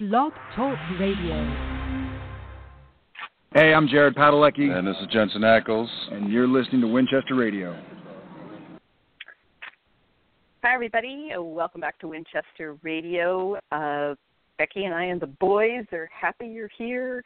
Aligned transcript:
Blog 0.00 0.32
Talk 0.56 0.78
Radio. 0.98 1.44
Hey, 3.52 3.74
I'm 3.74 3.86
Jared 3.86 4.14
Padalecki. 4.14 4.74
And 4.74 4.88
this 4.88 4.96
is 5.02 5.06
Jensen 5.12 5.42
Ackles. 5.42 5.88
And 6.10 6.32
you're 6.32 6.48
listening 6.48 6.80
to 6.80 6.86
Winchester 6.86 7.34
Radio. 7.34 7.78
Hi, 10.64 10.72
everybody. 10.72 11.32
Welcome 11.36 11.82
back 11.82 11.98
to 11.98 12.08
Winchester 12.08 12.78
Radio. 12.82 13.58
Uh, 13.70 14.14
Becky 14.56 14.86
and 14.86 14.94
I 14.94 15.04
and 15.04 15.20
the 15.20 15.26
boys 15.26 15.84
are 15.92 16.08
happy 16.18 16.46
you're 16.46 16.70
here. 16.78 17.22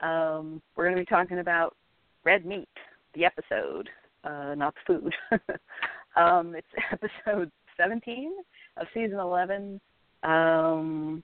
Um, 0.00 0.60
we're 0.74 0.86
going 0.86 0.96
to 0.96 1.02
be 1.02 1.06
talking 1.06 1.38
about 1.38 1.76
red 2.24 2.44
meat, 2.44 2.68
the 3.14 3.26
episode, 3.26 3.88
uh, 4.24 4.56
not 4.56 4.74
the 4.88 4.92
food. 4.92 5.14
um, 6.16 6.56
it's 6.56 6.66
episode 6.90 7.52
17 7.76 8.32
of 8.76 8.88
season 8.92 9.20
11. 9.20 9.80
Um, 10.24 11.22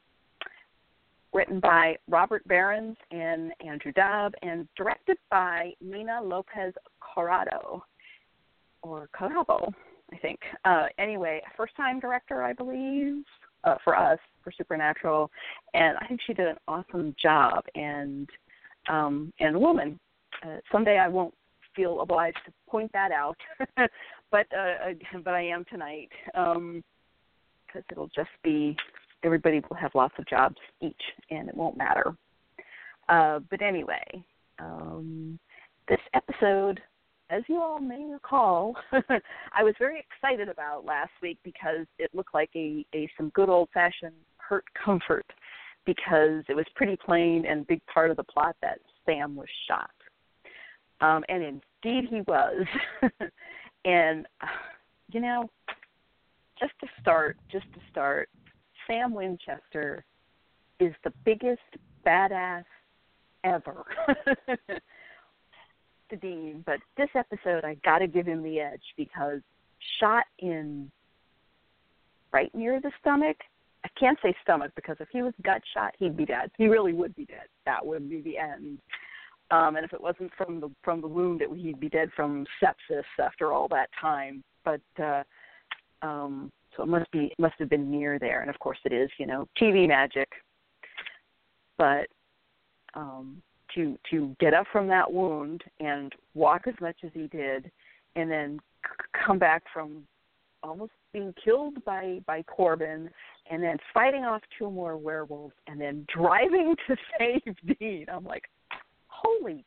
written 1.34 1.58
by 1.60 1.96
Robert 2.08 2.46
Berens 2.46 2.96
and 3.10 3.52
Andrew 3.66 3.92
Dabb, 3.92 4.34
and 4.42 4.66
directed 4.76 5.18
by 5.30 5.72
Nina 5.80 6.20
Lopez 6.22 6.72
Corrado, 7.00 7.84
or 8.82 9.08
Corrado, 9.12 9.72
I 10.12 10.16
think. 10.18 10.38
Uh, 10.64 10.86
anyway, 10.96 11.42
first 11.56 11.76
time 11.76 11.98
director, 11.98 12.42
I 12.42 12.52
believe, 12.52 13.24
uh, 13.64 13.74
for 13.82 13.96
us, 13.96 14.18
for 14.42 14.52
Supernatural, 14.52 15.30
and 15.74 15.98
I 16.00 16.06
think 16.06 16.20
she 16.26 16.34
did 16.34 16.46
an 16.46 16.56
awesome 16.68 17.14
job, 17.20 17.64
and 17.74 18.30
um, 18.88 19.32
and 19.40 19.56
a 19.56 19.58
woman. 19.58 19.98
Uh, 20.44 20.58
someday 20.70 20.98
I 20.98 21.08
won't 21.08 21.34
feel 21.74 22.00
obliged 22.00 22.38
to 22.46 22.52
point 22.68 22.92
that 22.92 23.10
out, 23.10 23.36
but 24.30 24.46
uh, 24.56 24.92
but 25.24 25.34
I 25.34 25.42
am 25.42 25.64
tonight 25.70 26.10
because 26.26 26.56
um, 26.56 26.84
it'll 27.90 28.08
just 28.08 28.30
be 28.42 28.76
everybody 29.24 29.60
will 29.68 29.76
have 29.76 29.94
lots 29.94 30.14
of 30.18 30.26
jobs 30.26 30.56
each, 30.80 31.00
and 31.30 31.48
it 31.48 31.56
won't 31.56 31.76
matter. 31.76 32.14
Uh, 33.08 33.40
but 33.50 33.62
anyway, 33.62 34.04
um, 34.58 35.38
this 35.88 36.00
episode, 36.14 36.80
as 37.30 37.42
you 37.48 37.60
all 37.60 37.80
may 37.80 38.04
recall, 38.04 38.74
I 38.92 39.62
was 39.62 39.74
very 39.78 39.98
excited 39.98 40.48
about 40.48 40.84
last 40.84 41.10
week 41.22 41.38
because 41.42 41.86
it 41.98 42.10
looked 42.14 42.34
like 42.34 42.50
a, 42.54 42.84
a 42.94 43.08
some 43.16 43.30
good 43.30 43.48
old 43.48 43.68
fashioned 43.74 44.14
hurt 44.36 44.64
comfort 44.82 45.26
because 45.86 46.44
it 46.48 46.54
was 46.54 46.64
pretty 46.74 46.96
plain 46.96 47.44
and 47.46 47.66
big 47.66 47.80
part 47.92 48.10
of 48.10 48.16
the 48.16 48.24
plot 48.24 48.56
that 48.62 48.78
Sam 49.04 49.36
was 49.36 49.48
shot. 49.68 49.90
Um, 51.00 51.24
and 51.28 51.42
indeed 51.42 52.08
he 52.08 52.22
was. 52.22 52.64
and, 53.84 54.26
uh, 54.40 54.46
you 55.12 55.20
know, 55.20 55.50
just 56.58 56.72
to 56.80 56.86
start, 57.00 57.36
just 57.50 57.66
to 57.74 57.80
start, 57.90 58.28
Sam 58.86 59.14
Winchester 59.14 60.04
is 60.80 60.94
the 61.04 61.12
biggest 61.24 61.60
badass 62.06 62.64
ever. 63.44 63.84
to 66.10 66.16
Dean, 66.16 66.62
but 66.66 66.78
this 66.96 67.08
episode 67.14 67.64
I 67.64 67.76
got 67.84 67.98
to 67.98 68.06
give 68.06 68.26
him 68.26 68.42
the 68.42 68.60
edge 68.60 68.82
because 68.96 69.40
shot 70.00 70.24
in 70.38 70.90
right 72.32 72.54
near 72.54 72.80
the 72.80 72.90
stomach. 73.00 73.36
I 73.84 73.88
can't 73.98 74.18
say 74.22 74.34
stomach 74.42 74.72
because 74.76 74.96
if 75.00 75.08
he 75.12 75.22
was 75.22 75.34
gut 75.42 75.62
shot, 75.74 75.94
he'd 75.98 76.16
be 76.16 76.24
dead. 76.24 76.50
He 76.56 76.66
really 76.66 76.92
would 76.92 77.14
be 77.14 77.26
dead. 77.26 77.46
That 77.66 77.84
would 77.84 78.08
be 78.08 78.20
the 78.22 78.38
end. 78.38 78.78
Um, 79.50 79.76
and 79.76 79.84
if 79.84 79.92
it 79.92 80.00
wasn't 80.00 80.32
from 80.36 80.60
the 80.60 80.70
from 80.82 81.00
the 81.00 81.06
wound, 81.06 81.42
it, 81.42 81.50
he'd 81.54 81.80
be 81.80 81.88
dead 81.88 82.10
from 82.16 82.46
sepsis 82.62 83.04
after 83.22 83.52
all 83.52 83.68
that 83.68 83.90
time. 84.00 84.42
But 84.64 84.80
uh, 85.02 85.22
um, 86.02 86.50
so 86.76 86.82
it 86.82 86.88
must 86.88 87.10
be 87.10 87.32
must 87.38 87.54
have 87.58 87.68
been 87.68 87.90
near 87.90 88.18
there, 88.18 88.40
and 88.40 88.50
of 88.50 88.58
course 88.58 88.78
it 88.84 88.92
is. 88.92 89.10
You 89.18 89.26
know, 89.26 89.48
TV 89.60 89.86
magic. 89.88 90.28
But 91.76 92.06
um, 92.94 93.42
to 93.74 93.98
to 94.10 94.34
get 94.40 94.54
up 94.54 94.66
from 94.72 94.88
that 94.88 95.10
wound 95.10 95.62
and 95.80 96.12
walk 96.34 96.62
as 96.66 96.74
much 96.80 96.96
as 97.04 97.10
he 97.12 97.26
did, 97.28 97.70
and 98.16 98.30
then 98.30 98.60
c- 98.84 99.20
come 99.24 99.38
back 99.38 99.62
from 99.72 100.04
almost 100.62 100.92
being 101.12 101.34
killed 101.42 101.84
by 101.84 102.20
by 102.26 102.42
Corbin, 102.42 103.10
and 103.50 103.62
then 103.62 103.76
fighting 103.92 104.24
off 104.24 104.42
two 104.58 104.70
more 104.70 104.96
werewolves, 104.96 105.54
and 105.66 105.80
then 105.80 106.06
driving 106.14 106.74
to 106.86 106.96
save 107.18 107.78
Dean. 107.78 108.06
I'm 108.12 108.24
like, 108.24 108.44
holy 109.06 109.64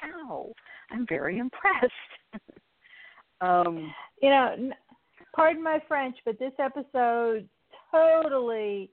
cow! 0.00 0.52
I'm 0.90 1.06
very 1.08 1.38
impressed. 1.38 1.92
um, 3.40 3.92
you 4.20 4.30
know, 4.30 4.70
pardon 5.34 5.62
my 5.62 5.78
French, 5.88 6.16
but 6.24 6.38
this 6.38 6.52
episode 6.58 7.48
totally 7.90 8.90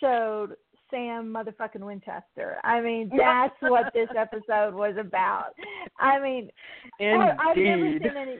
showed 0.00 0.54
Sam 0.90 1.32
motherfucking 1.32 1.80
Winchester. 1.80 2.56
I 2.64 2.80
mean, 2.80 3.10
that's 3.16 3.54
what 3.60 3.92
this 3.94 4.08
episode 4.16 4.74
was 4.74 4.96
about. 4.98 5.50
I 5.98 6.20
mean, 6.20 6.50
Indeed. 6.98 7.16
I, 7.16 7.50
I've 7.50 7.56
never 7.56 7.98
seen 7.98 8.16
any. 8.16 8.38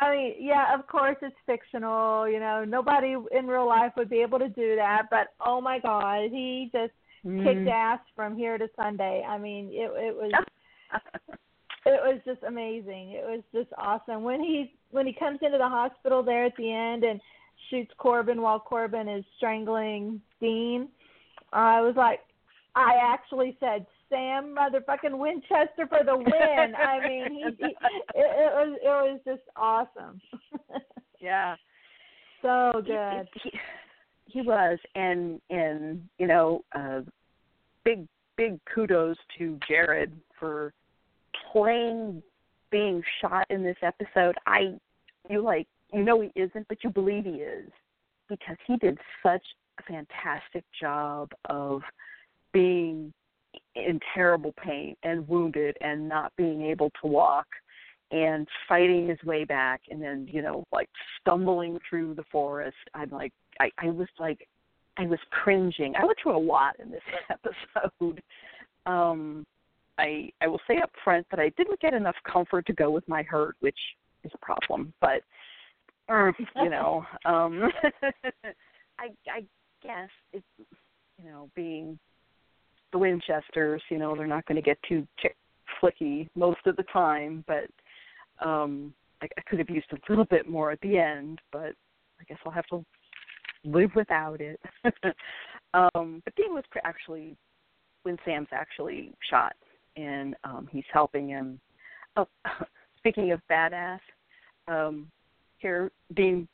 I 0.00 0.10
mean, 0.10 0.34
yeah, 0.40 0.74
of 0.74 0.86
course 0.88 1.16
it's 1.22 1.36
fictional. 1.46 2.28
You 2.28 2.40
know, 2.40 2.64
nobody 2.64 3.14
in 3.36 3.46
real 3.46 3.68
life 3.68 3.92
would 3.96 4.10
be 4.10 4.20
able 4.20 4.40
to 4.40 4.48
do 4.48 4.74
that. 4.76 5.02
But 5.10 5.28
oh 5.44 5.60
my 5.60 5.78
God, 5.78 6.30
he 6.30 6.70
just 6.72 6.92
mm. 7.24 7.44
kicked 7.44 7.68
ass 7.68 8.00
from 8.16 8.36
here 8.36 8.58
to 8.58 8.68
Sunday. 8.76 9.24
I 9.28 9.38
mean, 9.38 9.68
it 9.70 9.90
it 9.94 10.14
was 10.16 10.32
it 11.84 12.00
was 12.02 12.20
just 12.24 12.42
amazing. 12.44 13.10
It 13.10 13.24
was 13.24 13.42
just 13.52 13.72
awesome 13.78 14.22
when 14.22 14.40
he 14.40 14.74
when 14.90 15.06
he 15.06 15.12
comes 15.12 15.38
into 15.42 15.58
the 15.58 15.68
hospital 15.68 16.22
there 16.22 16.44
at 16.44 16.56
the 16.56 16.72
end 16.72 17.04
and 17.04 17.20
shoots 17.70 17.90
Corbin 17.98 18.40
while 18.42 18.60
Corbin 18.60 19.08
is 19.08 19.24
strangling 19.36 20.20
Dean. 20.40 20.88
I 21.52 21.80
was 21.80 21.94
like, 21.96 22.20
I 22.74 22.94
actually 23.02 23.56
said 23.60 23.86
Sam 24.08 24.54
motherfucking 24.56 25.16
Winchester 25.16 25.86
for 25.88 26.04
the 26.04 26.16
win. 26.16 26.74
I 26.76 27.06
mean, 27.06 27.24
he, 27.30 27.44
he 27.58 27.64
it, 27.64 27.76
it 28.14 28.52
was 28.54 28.78
it 28.82 28.86
was 28.86 29.20
just 29.24 29.42
awesome. 29.56 30.20
yeah. 31.20 31.56
So 32.42 32.82
good. 32.86 33.28
He, 33.42 33.50
he, 33.50 33.58
he 34.26 34.42
was, 34.42 34.78
and 34.94 35.40
and 35.50 36.02
you 36.18 36.26
know, 36.26 36.64
uh, 36.74 37.00
big 37.84 38.06
big 38.36 38.58
kudos 38.72 39.16
to 39.38 39.58
Jared 39.68 40.12
for 40.38 40.72
playing 41.52 42.22
being 42.70 43.02
shot 43.20 43.46
in 43.50 43.62
this 43.62 43.76
episode, 43.82 44.34
I 44.46 44.74
you 45.30 45.42
like 45.42 45.68
you 45.92 46.02
know 46.02 46.20
he 46.20 46.32
isn't, 46.34 46.66
but 46.68 46.82
you 46.82 46.90
believe 46.90 47.24
he 47.24 47.30
is 47.32 47.70
because 48.28 48.56
he 48.66 48.76
did 48.78 48.98
such 49.22 49.44
a 49.78 49.82
fantastic 49.82 50.64
job 50.80 51.30
of 51.48 51.82
being 52.52 53.12
in 53.74 54.00
terrible 54.14 54.54
pain 54.62 54.96
and 55.02 55.28
wounded 55.28 55.76
and 55.80 56.08
not 56.08 56.32
being 56.36 56.62
able 56.62 56.90
to 57.02 57.06
walk 57.06 57.46
and 58.10 58.46
fighting 58.68 59.08
his 59.08 59.22
way 59.24 59.44
back 59.44 59.80
and 59.90 60.02
then 60.02 60.26
you 60.30 60.42
know 60.42 60.64
like 60.72 60.88
stumbling 61.20 61.78
through 61.88 62.14
the 62.14 62.24
forest. 62.30 62.76
I'm 62.94 63.10
like 63.10 63.32
i 63.60 63.70
i 63.78 63.86
was 63.86 64.08
like 64.18 64.46
i 64.96 65.06
was 65.06 65.18
cringing. 65.30 65.94
I 65.96 66.04
went 66.04 66.18
through 66.22 66.36
a 66.36 66.38
lot 66.38 66.76
in 66.80 66.90
this 66.90 67.02
episode. 67.30 68.22
Um 68.86 69.44
I 69.98 70.30
I 70.40 70.46
will 70.46 70.60
say 70.66 70.78
up 70.82 70.90
front 71.04 71.26
that 71.30 71.40
I 71.40 71.50
didn't 71.56 71.80
get 71.80 71.94
enough 71.94 72.16
comfort 72.30 72.66
to 72.66 72.72
go 72.72 72.90
with 72.90 73.06
my 73.08 73.22
hurt, 73.22 73.56
which 73.60 73.78
is 74.24 74.32
a 74.34 74.38
problem. 74.38 74.92
But 75.00 75.22
uh, 76.08 76.32
you 76.56 76.70
know, 76.70 77.04
um 77.24 77.70
I 78.98 79.08
I 79.30 79.44
guess 79.82 80.10
it's 80.32 80.46
you 81.22 81.30
know 81.30 81.50
being 81.54 81.98
the 82.92 82.98
Winchesters, 82.98 83.82
you 83.88 83.98
know, 83.98 84.14
they're 84.14 84.26
not 84.26 84.44
going 84.44 84.56
to 84.56 84.62
get 84.62 84.76
too 84.86 85.06
chick 85.18 85.34
flicky 85.82 86.28
most 86.34 86.60
of 86.66 86.76
the 86.76 86.84
time, 86.92 87.44
but 87.46 88.46
um 88.46 88.92
I, 89.22 89.26
I 89.38 89.40
could 89.42 89.58
have 89.58 89.70
used 89.70 89.92
a 89.92 89.98
little 90.08 90.26
bit 90.26 90.48
more 90.48 90.70
at 90.72 90.80
the 90.80 90.98
end, 90.98 91.40
but 91.52 91.74
I 92.20 92.24
guess 92.28 92.38
I'll 92.44 92.52
have 92.52 92.66
to 92.66 92.84
live 93.64 93.90
without 93.94 94.40
it. 94.40 94.60
um, 95.74 96.22
but 96.24 96.34
Dean 96.36 96.52
was 96.54 96.64
actually 96.84 97.36
when 98.02 98.18
Sam's 98.24 98.48
actually 98.52 99.12
shot 99.30 99.54
and 99.96 100.34
um, 100.44 100.68
he's 100.70 100.84
helping 100.92 101.28
him. 101.28 101.60
Oh, 102.16 102.28
speaking 102.98 103.32
of 103.32 103.40
badass, 103.50 104.00
um, 104.68 105.08
here 105.58 105.90
Dean 106.14 106.46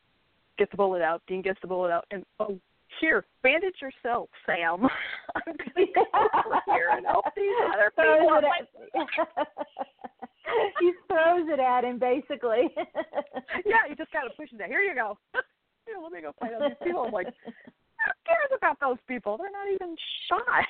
gets 0.59 0.71
the 0.71 0.77
bullet 0.77 1.03
out. 1.03 1.23
Dean 1.27 1.43
gets 1.43 1.61
the 1.61 1.69
bullet 1.69 1.91
out, 1.91 2.07
and 2.11 2.25
oh, 2.41 2.59
here, 3.01 3.25
bandage 3.43 3.77
yourself, 3.81 4.29
Sam. 4.47 4.87
I'm 5.35 5.57
gonna 5.57 5.87
go 5.95 6.05
over 6.47 6.61
here 6.67 6.89
and 6.93 7.07
help 7.07 7.27
these 7.37 7.47
other 7.75 7.91
people. 7.91 8.05
it 8.05 8.37
I'm 8.37 8.43
like, 8.45 9.39
at- 9.39 9.49
he 10.81 10.93
throws 11.07 11.47
it 11.49 11.61
at 11.61 11.85
him 11.85 11.99
basically. 11.99 12.69
yeah, 13.67 13.85
he 13.89 13.95
just 13.95 14.11
kind 14.11 14.27
of 14.29 14.37
pushes 14.37 14.59
it. 14.59 14.67
Here 14.67 14.81
you 14.81 14.95
go. 14.95 15.19
Here, 15.87 15.97
let 16.03 16.13
me 16.13 16.21
go 16.21 16.33
fight 16.41 16.55
on 16.55 16.71
these 16.71 16.79
people. 16.83 17.05
I'm 17.05 17.13
like, 17.13 17.27
who 17.27 17.53
cares 18.27 18.51
about 18.57 18.79
those 18.81 18.99
people? 19.07 19.37
They're 19.39 19.51
not 19.51 19.69
even 19.73 19.97
shot, 20.29 20.67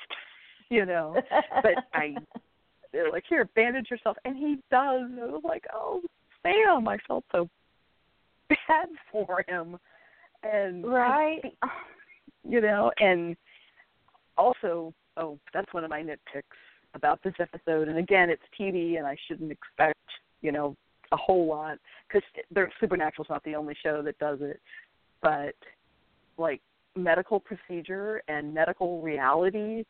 you 0.69 0.85
know. 0.85 1.15
But 1.61 1.73
I, 1.93 2.15
they're 2.91 3.11
like, 3.11 3.23
here, 3.29 3.49
bandage 3.55 3.89
yourself, 3.91 4.17
and 4.25 4.35
he 4.35 4.55
does. 4.71 5.01
And 5.03 5.19
I 5.19 5.25
was 5.25 5.43
like, 5.43 5.65
oh, 5.73 6.01
Sam, 6.43 6.87
I 6.87 6.97
felt 7.07 7.23
so 7.31 7.49
bad 8.49 8.87
for 9.11 9.43
him, 9.47 9.77
and 10.43 10.85
Right. 10.85 11.41
you 12.47 12.61
know, 12.61 12.91
and 12.99 13.35
also, 14.37 14.93
oh, 15.17 15.37
that's 15.53 15.71
one 15.73 15.83
of 15.83 15.89
my 15.89 16.01
nitpicks 16.01 16.43
about 16.95 17.21
this 17.23 17.33
episode. 17.39 17.87
And 17.87 17.97
again, 17.97 18.29
it's 18.29 18.41
TV, 18.59 18.97
and 18.97 19.05
I 19.05 19.17
shouldn't 19.27 19.51
expect, 19.51 19.99
you 20.41 20.51
know, 20.51 20.75
a 21.11 21.17
whole 21.17 21.47
lot 21.47 21.77
because 22.07 22.23
Supernatural's 22.79 23.29
not 23.29 23.43
the 23.43 23.55
only 23.55 23.75
show 23.83 24.01
that 24.03 24.17
does 24.19 24.39
it, 24.41 24.61
but 25.21 25.55
like 26.37 26.61
medical 26.95 27.39
procedure 27.39 28.21
and 28.27 28.53
medical 28.53 29.01
reality, 29.01 29.83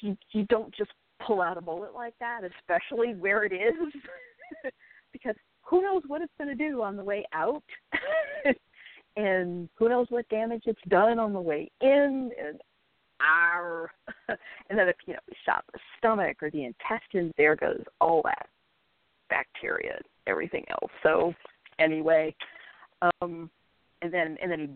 you 0.00 0.16
you 0.30 0.44
don't 0.48 0.72
just 0.74 0.92
pull 1.24 1.40
out 1.40 1.58
a 1.58 1.60
bullet 1.60 1.94
like 1.94 2.14
that, 2.20 2.42
especially 2.44 3.14
where 3.14 3.44
it 3.44 3.52
is, 3.52 3.92
because 5.12 5.34
who 5.62 5.82
knows 5.82 6.02
what 6.06 6.22
it's 6.22 6.32
going 6.38 6.56
to 6.56 6.70
do 6.70 6.82
on 6.82 6.96
the 6.96 7.04
way 7.04 7.24
out. 7.32 7.62
and 9.16 9.68
who 9.76 9.88
knows 9.88 10.06
what 10.10 10.28
damage 10.28 10.62
it's 10.66 10.80
done 10.88 11.18
on 11.18 11.32
the 11.32 11.40
way 11.40 11.70
in 11.80 12.30
and 12.42 12.60
our 13.20 13.90
and 14.28 14.78
then 14.78 14.88
if 14.88 14.96
you 15.06 15.12
know 15.14 15.20
we 15.28 15.36
shot 15.46 15.64
the 15.72 15.78
stomach 15.98 16.36
or 16.42 16.50
the 16.50 16.64
intestines 16.64 17.32
there 17.36 17.54
goes 17.54 17.82
all 18.00 18.22
that 18.24 18.48
bacteria 19.30 19.98
everything 20.26 20.64
else 20.70 20.90
so 21.02 21.32
anyway 21.78 22.34
um 23.02 23.48
and 24.02 24.12
then 24.12 24.36
and 24.42 24.50
then 24.50 24.60
he 24.60 24.68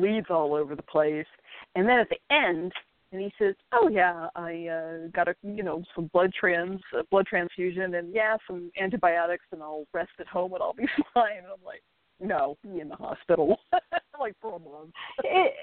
bleeds 0.00 0.28
all 0.30 0.54
over 0.54 0.74
the 0.74 0.82
place 0.82 1.26
and 1.74 1.86
then 1.86 1.98
at 1.98 2.08
the 2.08 2.34
end 2.34 2.72
and 3.12 3.20
he 3.20 3.32
says 3.38 3.54
oh 3.72 3.88
yeah 3.88 4.28
i 4.34 4.66
uh 4.66 5.08
got 5.14 5.28
a 5.28 5.34
you 5.42 5.62
know 5.62 5.82
some 5.94 6.10
blood 6.12 6.32
trans 6.38 6.80
uh, 6.98 7.02
blood 7.10 7.26
transfusion 7.26 7.94
and 7.94 8.12
yeah 8.14 8.36
some 8.46 8.70
antibiotics 8.80 9.44
and 9.52 9.62
i'll 9.62 9.86
rest 9.92 10.10
at 10.18 10.26
home 10.26 10.52
and 10.54 10.62
i'll 10.62 10.72
be 10.72 10.86
fine 11.14 11.38
and 11.38 11.46
i'm 11.46 11.64
like 11.64 11.82
no, 12.22 12.56
be 12.62 12.80
in 12.80 12.88
the 12.88 12.96
hospital 12.96 13.58
like 14.20 14.34
for 14.40 14.56
a 14.56 14.58
month. 14.58 14.92
it, 15.24 15.54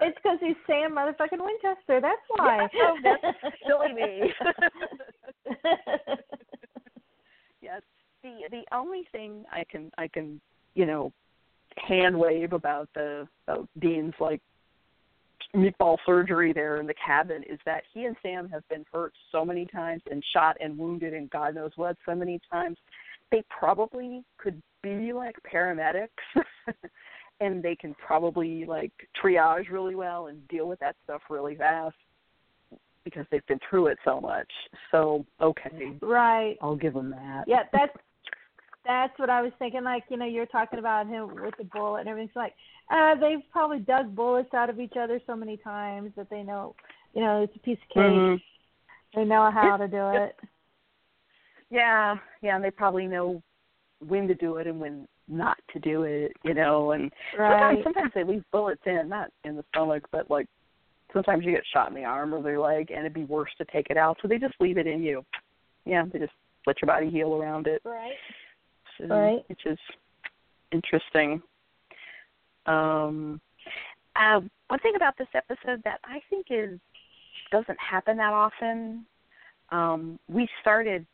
it's 0.00 0.16
because 0.16 0.38
he's 0.40 0.56
Sam 0.66 0.92
motherfucking 0.92 1.40
Winchester. 1.40 2.00
That's 2.00 2.20
why. 2.28 2.68
Yeah, 2.72 2.80
oh, 2.82 2.96
that's 3.02 3.54
silly 3.66 3.92
me. 3.94 4.32
yes, 7.62 7.80
the 8.22 8.32
the 8.50 8.64
only 8.72 9.06
thing 9.12 9.44
I 9.50 9.64
can 9.70 9.90
I 9.96 10.08
can 10.08 10.40
you 10.74 10.84
know 10.84 11.12
hand 11.76 12.18
wave 12.18 12.52
about 12.52 12.88
the 12.94 13.26
uh, 13.48 13.62
Dean's 13.78 14.14
like 14.20 14.42
meatball 15.54 15.96
surgery 16.04 16.52
there 16.52 16.78
in 16.78 16.86
the 16.86 16.94
cabin 16.94 17.42
is 17.48 17.58
that 17.64 17.84
he 17.92 18.04
and 18.04 18.16
Sam 18.22 18.48
have 18.48 18.66
been 18.68 18.84
hurt 18.92 19.12
so 19.32 19.44
many 19.44 19.66
times 19.66 20.02
and 20.10 20.22
shot 20.32 20.56
and 20.60 20.76
wounded 20.76 21.14
and 21.14 21.30
God 21.30 21.54
knows 21.54 21.72
what 21.76 21.96
so 22.06 22.14
many 22.14 22.40
times. 22.50 22.76
They 23.30 23.42
probably 23.48 24.24
could 24.38 24.60
be 24.82 25.12
like 25.12 25.36
paramedics 25.52 26.08
and 27.40 27.62
they 27.62 27.76
can 27.76 27.94
probably 27.94 28.64
like 28.64 28.92
triage 29.22 29.70
really 29.70 29.94
well 29.94 30.26
and 30.26 30.46
deal 30.48 30.68
with 30.68 30.80
that 30.80 30.96
stuff 31.04 31.22
really 31.30 31.56
fast 31.56 31.96
because 33.04 33.26
they've 33.30 33.46
been 33.46 33.60
through 33.68 33.88
it 33.88 33.98
so 34.04 34.20
much. 34.20 34.50
So 34.90 35.24
okay, 35.40 35.96
right. 36.00 36.56
I'll 36.62 36.76
give 36.76 36.94
them 36.94 37.10
that. 37.10 37.44
Yeah, 37.46 37.64
that's 37.72 37.92
that's 38.86 39.18
what 39.18 39.30
I 39.30 39.42
was 39.42 39.52
thinking. 39.58 39.84
Like 39.84 40.04
you 40.08 40.16
know, 40.16 40.26
you're 40.26 40.46
talking 40.46 40.78
about 40.78 41.06
him 41.06 41.34
with 41.34 41.54
the 41.58 41.64
bullet 41.64 42.00
and 42.00 42.08
everything's 42.08 42.36
like, 42.36 42.54
uh, 42.90 43.14
they've 43.14 43.42
probably 43.50 43.78
dug 43.78 44.14
bullets 44.14 44.52
out 44.54 44.70
of 44.70 44.80
each 44.80 44.94
other 44.98 45.20
so 45.26 45.34
many 45.34 45.56
times 45.58 46.12
that 46.16 46.28
they 46.30 46.42
know, 46.42 46.74
you 47.14 47.22
know, 47.22 47.42
it's 47.42 47.56
a 47.56 47.60
piece 47.60 47.78
of 47.82 47.88
cake. 47.88 48.04
Mhm. 48.04 48.42
They 49.14 49.24
know 49.24 49.50
how 49.50 49.76
to 49.76 49.88
do 49.88 50.08
it. 50.10 50.36
Yeah, 51.70 52.16
yeah, 52.42 52.56
and 52.56 52.64
they 52.64 52.70
probably 52.70 53.06
know 53.06 53.42
when 54.06 54.28
to 54.28 54.34
do 54.34 54.56
it 54.56 54.66
and 54.66 54.80
when 54.80 55.08
not 55.28 55.56
to 55.72 55.78
do 55.78 56.02
it, 56.02 56.32
you 56.44 56.52
know, 56.52 56.92
and 56.92 57.12
Right. 57.36 57.50
sometimes 57.50 57.84
sometimes 57.84 58.12
they 58.14 58.24
leave 58.24 58.44
bullets 58.50 58.82
in, 58.86 59.08
not 59.08 59.30
in 59.44 59.56
the 59.56 59.64
stomach, 59.70 60.06
but 60.10 60.30
like 60.30 60.46
sometimes 61.12 61.44
you 61.44 61.52
get 61.52 61.64
shot 61.66 61.88
in 61.88 61.94
the 61.94 62.04
arm 62.04 62.34
or 62.34 62.42
the 62.42 62.60
leg 62.60 62.90
and 62.90 63.00
it'd 63.00 63.14
be 63.14 63.24
worse 63.24 63.54
to 63.56 63.64
take 63.66 63.88
it 63.90 63.96
out, 63.96 64.18
so 64.20 64.28
they 64.28 64.38
just 64.38 64.60
leave 64.60 64.78
it 64.78 64.86
in 64.86 65.02
you. 65.02 65.24
Yeah, 65.84 66.04
they 66.12 66.18
just 66.18 66.32
let 66.66 66.80
your 66.82 66.86
body 66.86 67.10
heal 67.10 67.34
around 67.34 67.66
it. 67.66 67.80
Right. 67.84 68.14
So, 68.98 69.06
Right. 69.06 69.44
Which 69.48 69.66
is 69.66 69.78
interesting. 70.72 71.42
Um 72.66 73.40
uh 74.16 74.40
one 74.68 74.80
thing 74.80 74.94
about 74.96 75.16
this 75.18 75.28
episode 75.34 75.82
that 75.84 76.00
I 76.04 76.20
think 76.30 76.46
is 76.50 76.78
doesn't 77.50 77.78
happen 77.78 78.16
that 78.16 78.32
often. 78.32 79.04
Um, 79.70 80.18
we 80.28 80.48
started 80.60 81.06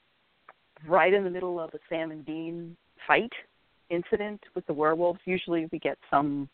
right 0.87 1.13
in 1.13 1.25
the 1.25 1.31
middle 1.31 1.61
of 1.61 1.71
a 1.75 1.79
Sam 1.89 2.11
and 2.11 2.25
Dean 2.25 2.77
fight 3.07 3.33
incident 3.91 4.41
with 4.55 4.67
the 4.67 4.73
werewolves. 4.73 5.21
Usually 5.25 5.69
we 5.73 5.79
get 5.79 5.99
some 6.11 6.49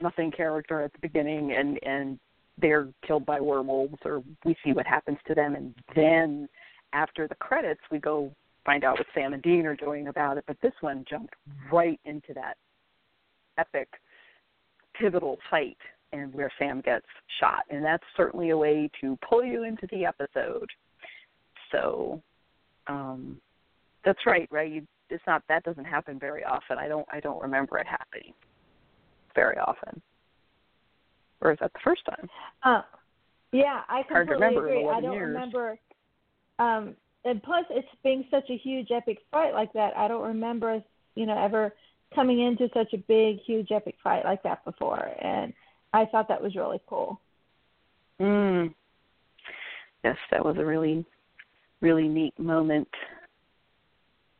nothing 0.00 0.30
character 0.30 0.82
at 0.82 0.92
the 0.92 0.98
beginning 1.00 1.52
and 1.52 1.78
and 1.82 2.18
they're 2.58 2.88
killed 3.06 3.24
by 3.26 3.40
werewolves 3.40 3.98
or 4.04 4.22
we 4.44 4.56
see 4.64 4.72
what 4.72 4.86
happens 4.86 5.18
to 5.26 5.34
them 5.34 5.54
and 5.54 5.74
then 5.94 6.48
after 6.92 7.26
the 7.28 7.34
credits 7.36 7.80
we 7.90 7.98
go 7.98 8.30
find 8.64 8.84
out 8.84 8.98
what 8.98 9.06
Sam 9.14 9.32
and 9.32 9.42
Dean 9.42 9.66
are 9.66 9.76
doing 9.76 10.08
about 10.08 10.36
it. 10.36 10.44
But 10.46 10.56
this 10.62 10.72
one 10.80 11.04
jumped 11.08 11.34
right 11.72 12.00
into 12.04 12.32
that 12.34 12.56
epic 13.58 13.88
pivotal 14.98 15.38
fight 15.50 15.78
and 16.12 16.32
where 16.34 16.50
Sam 16.58 16.80
gets 16.80 17.06
shot. 17.38 17.64
And 17.70 17.84
that's 17.84 18.04
certainly 18.16 18.50
a 18.50 18.56
way 18.56 18.90
to 19.00 19.18
pull 19.28 19.44
you 19.44 19.64
into 19.64 19.86
the 19.90 20.04
episode. 20.04 20.68
So 21.72 22.20
um 22.86 23.40
that's 24.04 24.26
right, 24.26 24.48
right? 24.50 24.70
You 24.70 24.86
it's 25.08 25.22
not 25.26 25.42
that 25.48 25.64
doesn't 25.64 25.84
happen 25.84 26.18
very 26.18 26.44
often. 26.44 26.78
I 26.78 26.88
don't 26.88 27.06
I 27.12 27.20
don't 27.20 27.40
remember 27.40 27.78
it 27.78 27.86
happening 27.86 28.32
very 29.34 29.58
often. 29.58 30.00
Or 31.40 31.52
is 31.52 31.58
that 31.60 31.72
the 31.72 31.80
first 31.82 32.02
time? 32.04 32.28
Uh, 32.62 32.82
yeah, 33.52 33.80
I 33.88 34.02
Hard 34.08 34.28
to 34.28 34.34
completely 34.34 34.56
remember 34.56 34.68
agree. 34.68 34.88
I 34.88 35.00
don't 35.00 35.12
years. 35.14 35.34
remember. 35.34 35.78
Um, 36.58 36.94
and 37.24 37.42
plus, 37.42 37.64
it's 37.70 37.88
being 38.02 38.24
such 38.30 38.48
a 38.50 38.56
huge 38.56 38.90
epic 38.90 39.18
fight 39.30 39.52
like 39.52 39.72
that. 39.74 39.96
I 39.96 40.08
don't 40.08 40.26
remember 40.26 40.70
us, 40.70 40.82
you 41.14 41.26
know, 41.26 41.38
ever 41.42 41.74
coming 42.14 42.40
into 42.40 42.68
such 42.74 42.92
a 42.92 42.98
big, 42.98 43.40
huge 43.40 43.70
epic 43.70 43.96
fight 44.02 44.24
like 44.24 44.42
that 44.42 44.64
before. 44.64 45.10
And 45.22 45.52
I 45.92 46.06
thought 46.06 46.28
that 46.28 46.42
was 46.42 46.56
really 46.56 46.80
cool. 46.88 47.20
Mm. 48.20 48.74
Yes, 50.04 50.16
that 50.30 50.44
was 50.44 50.56
a 50.58 50.64
really 50.64 51.04
really 51.80 52.08
neat 52.08 52.38
moment. 52.38 52.88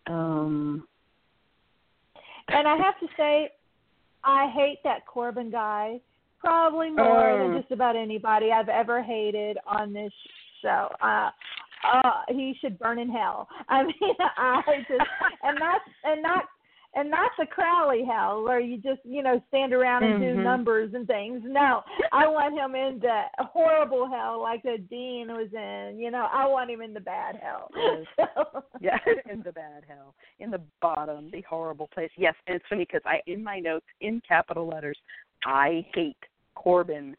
Um 0.06 0.86
And 2.48 2.66
I 2.66 2.76
have 2.76 2.98
to 3.00 3.06
say, 3.16 3.50
I 4.24 4.50
hate 4.50 4.78
that 4.84 5.06
Corbin 5.06 5.50
guy 5.50 6.00
probably 6.38 6.90
more 6.90 7.30
Oh. 7.30 7.38
than 7.38 7.60
just 7.60 7.70
about 7.70 7.96
anybody 7.96 8.50
I've 8.52 8.68
ever 8.68 9.02
hated 9.02 9.58
on 9.66 9.92
this 9.92 10.12
show. 10.62 10.88
Uh, 11.00 11.30
uh, 11.84 12.22
he 12.28 12.54
should 12.60 12.78
burn 12.78 12.98
in 12.98 13.10
hell. 13.10 13.48
I 13.68 13.84
mean, 13.84 13.94
I 14.36 14.62
just 14.88 15.10
and 15.42 15.60
that's 15.60 15.84
and 16.04 16.22
not 16.22 16.44
and 16.94 17.08
not 17.08 17.30
the 17.38 17.46
Crowley 17.46 18.04
hell 18.04 18.42
where 18.42 18.58
you 18.60 18.76
just 18.76 19.00
you 19.04 19.22
know 19.22 19.42
stand 19.48 19.72
around 19.72 20.02
and 20.02 20.20
do 20.20 20.34
Mhm. 20.40 20.42
numbers 20.42 20.92
and 20.94 21.06
things. 21.06 21.42
No, 21.44 21.82
I 22.12 22.26
want 22.26 22.54
him 22.54 22.74
in 22.74 22.98
the 23.00 23.22
horrible 23.44 24.08
hell 24.08 24.40
like 24.40 24.62
the 24.62 24.78
dean 24.90 25.28
was 25.28 25.52
in. 25.52 25.98
You 26.00 26.10
know, 26.10 26.28
I 26.32 26.46
want 26.46 26.70
him 26.70 26.82
in 26.82 26.92
the 26.92 27.00
bad 27.00 27.36
hell. 27.36 27.70
Yes. 27.76 28.06
So, 28.36 28.64
yeah, 28.80 28.98
in 29.30 29.42
the 29.42 29.52
bad 29.52 29.84
hell, 29.86 30.14
in 30.38 30.50
the 30.50 30.60
bottom, 30.80 31.30
the 31.30 31.42
horrible 31.42 31.88
place. 31.88 32.10
Yes, 32.16 32.34
and 32.46 32.56
it's 32.56 32.64
funny 32.68 32.84
because 32.84 33.02
I, 33.04 33.20
in 33.26 33.42
my 33.42 33.58
notes, 33.58 33.86
in 34.00 34.20
capital 34.26 34.66
letters, 34.68 34.98
I 35.44 35.86
hate 35.94 36.16
Corbin 36.54 37.16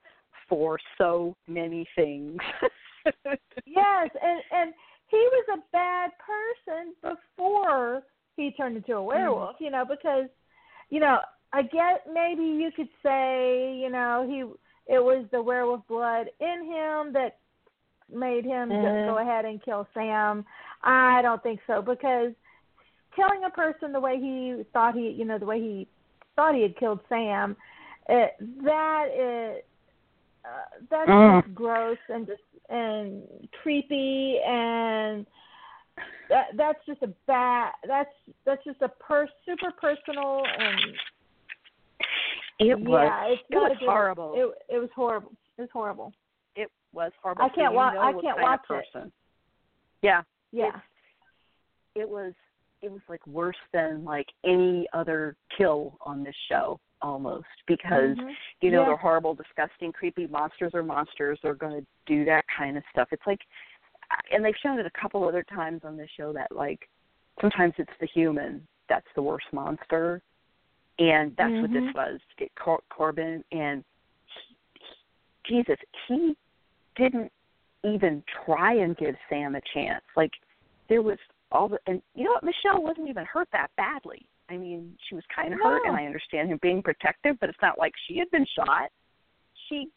for 0.47 0.79
so 0.97 1.35
many 1.47 1.87
things. 1.95 2.37
Yes, 3.65 4.09
and 4.21 4.41
and 4.51 4.73
he 5.07 5.17
was 5.17 5.45
a 5.53 5.61
bad 5.71 6.11
person 6.19 6.93
before 7.01 8.03
he 8.37 8.51
turned 8.51 8.77
into 8.77 8.95
a 8.95 9.03
werewolf, 9.03 9.55
you 9.59 9.69
know, 9.71 9.85
because 9.85 10.29
you 10.89 10.99
know, 10.99 11.19
I 11.53 11.63
get 11.63 12.05
maybe 12.11 12.43
you 12.43 12.71
could 12.75 12.89
say, 13.03 13.75
you 13.75 13.89
know, 13.89 14.25
he 14.29 14.93
it 14.93 14.99
was 14.99 15.25
the 15.31 15.41
werewolf 15.41 15.87
blood 15.87 16.27
in 16.39 16.65
him 16.65 17.13
that 17.13 17.37
made 18.13 18.43
him 18.43 18.69
just 18.69 18.81
Mhm. 18.81 19.05
go 19.05 19.17
ahead 19.19 19.45
and 19.45 19.61
kill 19.63 19.87
Sam. 19.93 20.45
I 20.83 21.21
don't 21.21 21.41
think 21.43 21.61
so 21.67 21.81
because 21.81 22.33
killing 23.15 23.43
a 23.45 23.49
person 23.49 23.91
the 23.91 23.99
way 23.99 24.19
he 24.19 24.63
thought 24.73 24.95
he, 24.95 25.09
you 25.09 25.25
know, 25.25 25.37
the 25.37 25.45
way 25.45 25.59
he 25.59 25.87
thought 26.35 26.55
he 26.55 26.61
had 26.63 26.75
killed 26.77 26.99
Sam, 27.09 27.55
it, 28.09 28.35
that 28.63 29.07
is 29.13 29.63
uh, 30.43 30.65
that's 30.89 31.09
Mm. 31.09 31.43
just 31.43 31.55
gross 31.55 31.99
and 32.09 32.25
just 32.25 32.41
and 32.69 33.23
creepy 33.61 34.39
and 34.45 35.25
that 36.29 36.47
that's 36.55 36.79
just 36.87 37.01
a 37.03 37.07
bad 37.27 37.71
that's 37.87 38.09
that's 38.45 38.63
just 38.63 38.81
a 38.81 38.89
per 38.89 39.27
super 39.45 39.71
personal 39.79 40.41
and 40.57 40.79
It 42.59 42.79
was. 42.79 43.09
yeah 43.09 43.25
it's 43.25 43.41
it 43.49 43.55
was 43.55 43.77
good, 43.79 43.85
horrible. 43.87 44.33
It 44.35 44.75
it 44.75 44.79
was 44.79 44.89
horrible. 44.95 45.31
It 45.57 45.61
was 45.61 45.69
horrible. 45.73 46.13
It 46.55 46.71
was 46.93 47.11
horrible. 47.21 47.43
I 47.43 47.49
can't 47.49 47.71
you 47.71 47.77
wa- 47.77 47.93
I 47.99 48.13
can't 48.21 48.39
watch 48.41 48.61
it. 48.69 48.85
person. 48.93 49.11
Yeah, 50.01 50.21
Yeah. 50.51 50.79
it 51.95 52.07
was. 52.09 52.33
It 52.81 52.91
was 52.91 53.01
like 53.07 53.25
worse 53.27 53.57
than 53.73 54.03
like 54.03 54.25
any 54.43 54.87
other 54.93 55.35
kill 55.55 55.97
on 56.01 56.23
this 56.23 56.35
show 56.49 56.79
almost 57.01 57.47
because 57.67 58.17
Mhm. 58.17 58.35
you 58.61 58.71
know 58.71 58.81
Yeah. 58.81 58.87
they're 58.87 58.97
horrible, 58.97 59.33
disgusting, 59.33 59.91
creepy 59.91 60.27
monsters 60.27 60.73
or 60.73 60.83
monsters. 60.83 61.39
They're 61.41 61.55
going 61.55 61.81
to 61.81 61.87
do 62.05 62.25
that 62.25 62.45
kind 62.47 62.77
of 62.77 62.83
stuff. 62.91 63.07
It's 63.11 63.25
like, 63.25 63.41
and 64.31 64.43
they've 64.43 64.55
shown 64.57 64.79
it 64.79 64.85
a 64.85 64.91
couple 64.91 65.27
other 65.27 65.43
times 65.43 65.83
on 65.83 65.97
the 65.97 66.07
show 66.07 66.33
that 66.33 66.51
like 66.51 66.87
sometimes 67.39 67.73
it's 67.77 67.97
the 67.99 68.07
human 68.07 68.67
that's 68.87 69.07
the 69.15 69.21
worst 69.21 69.45
monster, 69.53 70.21
and 70.99 71.35
that's 71.37 71.53
what 71.61 71.71
this 71.71 71.83
Mhm. 71.83 71.95
was. 71.95 72.21
Get 72.37 72.53
Cor- 72.55 72.83
Corbin 72.89 73.43
and 73.51 73.83
he, 74.25 74.55
he, 74.73 74.95
Jesus, 75.43 75.79
he 76.07 76.35
didn't 76.95 77.31
even 77.83 78.23
try 78.45 78.73
and 78.73 78.95
give 78.97 79.17
Sam 79.29 79.55
a 79.55 79.61
chance. 79.61 80.03
Like 80.15 80.33
there 80.87 81.01
was 81.01 81.17
all 81.51 81.67
the 81.67 81.79
and 81.87 82.01
you 82.15 82.25
know 82.25 82.31
what 82.33 82.43
Michelle 82.43 82.83
wasn't 82.83 83.09
even 83.09 83.25
hurt 83.25 83.49
that 83.51 83.71
badly. 83.75 84.25
I 84.51 84.57
mean, 84.57 84.93
she 85.07 85.15
was 85.15 85.23
kind 85.33 85.53
of 85.53 85.59
hurt, 85.61 85.83
and 85.85 85.95
I 85.95 86.05
understand 86.05 86.49
him 86.49 86.59
being 86.61 86.81
protective, 86.83 87.37
but 87.39 87.49
it's 87.49 87.57
not 87.61 87.79
like 87.79 87.93
she 88.07 88.17
had 88.17 88.29
been 88.31 88.45
shot. 88.55 88.89
She 89.69 89.87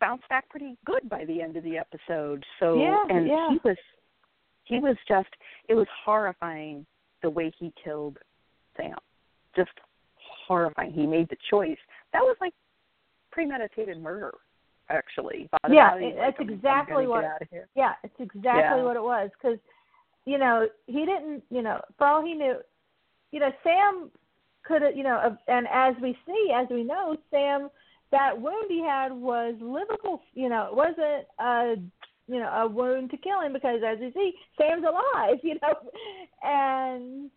bounced 0.00 0.26
back 0.30 0.48
pretty 0.48 0.78
good 0.86 1.08
by 1.10 1.26
the 1.26 1.42
end 1.42 1.56
of 1.56 1.64
the 1.64 1.76
episode. 1.76 2.42
So 2.58 2.80
Yeah, 2.80 3.04
and 3.10 3.26
yeah. 3.26 3.50
he 3.50 3.58
was 3.62 3.76
he 4.64 4.78
was 4.78 4.96
just 5.06 5.28
it 5.68 5.74
was 5.74 5.86
horrifying 6.04 6.86
the 7.22 7.28
way 7.28 7.52
he 7.58 7.72
killed 7.84 8.16
Sam. 8.76 8.96
Just 9.54 9.70
horrifying. 10.46 10.92
He 10.92 11.06
made 11.06 11.28
the 11.28 11.36
choice. 11.50 11.76
That 12.14 12.20
was 12.22 12.36
like 12.40 12.54
premeditated 13.30 14.00
murder, 14.00 14.32
actually. 14.88 15.50
Yeah, 15.68 15.90
body, 15.90 16.06
it- 16.06 16.06
like, 16.06 16.16
that's 16.16 16.40
I'm- 16.40 16.48
I'm 16.48 16.54
exactly 16.54 17.06
what- 17.06 17.20
Get 17.22 17.30
out 17.32 17.42
of 17.42 17.48
here. 17.50 17.68
Yeah, 17.74 17.94
it's 18.02 18.18
exactly 18.20 18.78
Yeah. 18.80 18.82
what 18.82 18.96
it 18.96 19.02
was 19.02 19.30
because, 19.36 19.58
you 20.24 20.38
know, 20.38 20.68
he 20.86 21.04
didn't, 21.04 21.44
you 21.50 21.60
know, 21.62 21.80
for 21.98 22.06
all 22.06 22.22
he 22.22 22.34
knew, 22.34 22.56
you 23.32 23.40
know, 23.40 23.50
Sam 23.62 24.10
could 24.62 24.82
have, 24.82 24.96
you 24.96 25.02
know, 25.02 25.16
uh, 25.16 25.36
and 25.48 25.66
as 25.72 25.94
we 26.02 26.16
see, 26.26 26.52
as 26.54 26.66
we 26.70 26.82
know, 26.84 27.16
Sam, 27.30 27.70
that 28.10 28.40
wound 28.40 28.66
he 28.68 28.82
had 28.82 29.12
was 29.12 29.54
livable. 29.60 30.22
You 30.34 30.48
know, 30.48 30.66
it 30.66 30.74
wasn't 30.74 31.26
a, 31.38 31.76
you 32.28 32.40
know, 32.40 32.48
a 32.48 32.68
wound 32.68 33.10
to 33.10 33.16
kill 33.16 33.40
him 33.40 33.52
because, 33.52 33.80
as 33.86 33.98
you 34.00 34.12
see, 34.12 34.32
Sam's 34.58 34.84
alive. 34.84 35.38
You 35.42 35.56
know, 35.62 35.74
and 36.42 37.30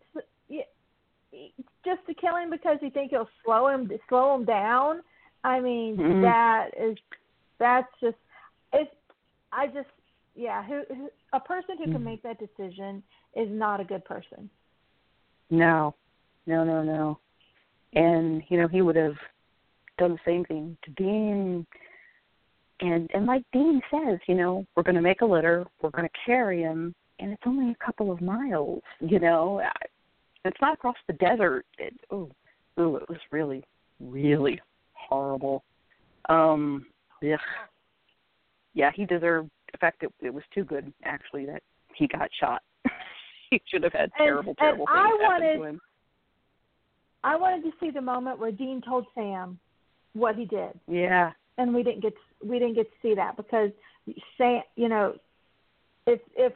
just 1.84 2.06
to 2.06 2.14
kill 2.14 2.36
him 2.36 2.50
because 2.50 2.78
you 2.80 2.90
think 2.90 3.10
he'll 3.10 3.28
slow 3.44 3.68
him, 3.68 3.90
slow 4.08 4.34
him 4.36 4.44
down. 4.44 5.00
I 5.42 5.60
mean, 5.60 5.96
Mhm. 5.96 6.22
that 6.22 6.70
is, 6.76 6.96
that's 7.58 7.92
just, 8.00 8.16
it's. 8.72 8.94
I 9.52 9.68
just, 9.68 9.88
yeah, 10.34 10.64
who, 10.64 10.82
who 10.92 11.10
a 11.32 11.38
person 11.38 11.78
who 11.78 11.92
can 11.92 12.02
make 12.02 12.22
that 12.24 12.38
decision 12.40 13.04
is 13.36 13.48
not 13.48 13.78
a 13.78 13.84
good 13.84 14.04
person. 14.04 14.50
No, 15.50 15.94
no, 16.46 16.64
no, 16.64 16.82
no. 16.82 17.18
And 17.94 18.42
you 18.48 18.58
know 18.58 18.68
he 18.68 18.82
would 18.82 18.96
have 18.96 19.16
done 19.98 20.12
the 20.12 20.18
same 20.24 20.44
thing 20.44 20.76
to 20.84 20.90
Dean. 20.92 21.66
And 22.80 23.10
and 23.14 23.26
like 23.26 23.44
Dean 23.52 23.80
says, 23.90 24.18
you 24.26 24.34
know, 24.34 24.66
we're 24.74 24.82
going 24.82 24.96
to 24.96 25.00
make 25.00 25.20
a 25.20 25.26
litter, 25.26 25.64
we're 25.80 25.90
going 25.90 26.08
to 26.08 26.14
carry 26.26 26.62
him, 26.62 26.94
and 27.18 27.32
it's 27.32 27.42
only 27.46 27.70
a 27.70 27.84
couple 27.84 28.10
of 28.10 28.20
miles. 28.20 28.82
You 29.00 29.20
know, 29.20 29.62
it's 30.44 30.60
not 30.60 30.74
across 30.74 30.96
the 31.06 31.14
desert. 31.14 31.64
It, 31.78 31.94
oh, 32.10 32.30
oh, 32.76 32.96
it 32.96 33.08
was 33.08 33.18
really, 33.30 33.64
really 34.00 34.60
horrible. 34.92 35.62
Um, 36.28 36.86
yeah, 37.22 37.36
yeah, 38.74 38.90
he 38.94 39.04
deserved. 39.04 39.50
In 39.72 39.78
fact, 39.78 40.02
it, 40.02 40.12
it 40.20 40.32
was 40.32 40.44
too 40.52 40.64
good 40.64 40.92
actually 41.04 41.46
that 41.46 41.62
he 41.94 42.06
got 42.06 42.28
shot. 42.40 42.62
he 43.50 43.60
should 43.66 43.82
have 43.82 43.92
had 43.92 44.02
And- 44.02 44.12
terrible, 44.18 44.50
and 44.50 44.58
terrible 44.58 44.86
things 44.86 44.96
I 44.98 45.02
happen 45.08 45.20
wanted- 45.22 45.56
to 45.56 45.62
him. 45.64 45.80
I 47.22 47.36
wanted 47.36 47.62
to 47.64 47.72
see 47.80 47.90
the 47.90 48.02
moment 48.02 48.38
where 48.38 48.52
Dean 48.52 48.82
told 48.82 49.06
Sam 49.14 49.58
what 50.12 50.36
he 50.36 50.44
did, 50.44 50.78
Yeah. 50.86 51.32
and 51.56 51.74
we 51.74 51.82
didn't 51.82 52.00
get 52.02 52.12
we 52.44 52.58
didn't 52.58 52.74
get 52.74 52.90
to 52.92 52.98
see 53.00 53.14
that 53.14 53.36
because 53.38 53.70
Sam, 54.36 54.62
you 54.76 54.88
know, 54.90 55.14
if 56.06 56.20
if 56.36 56.52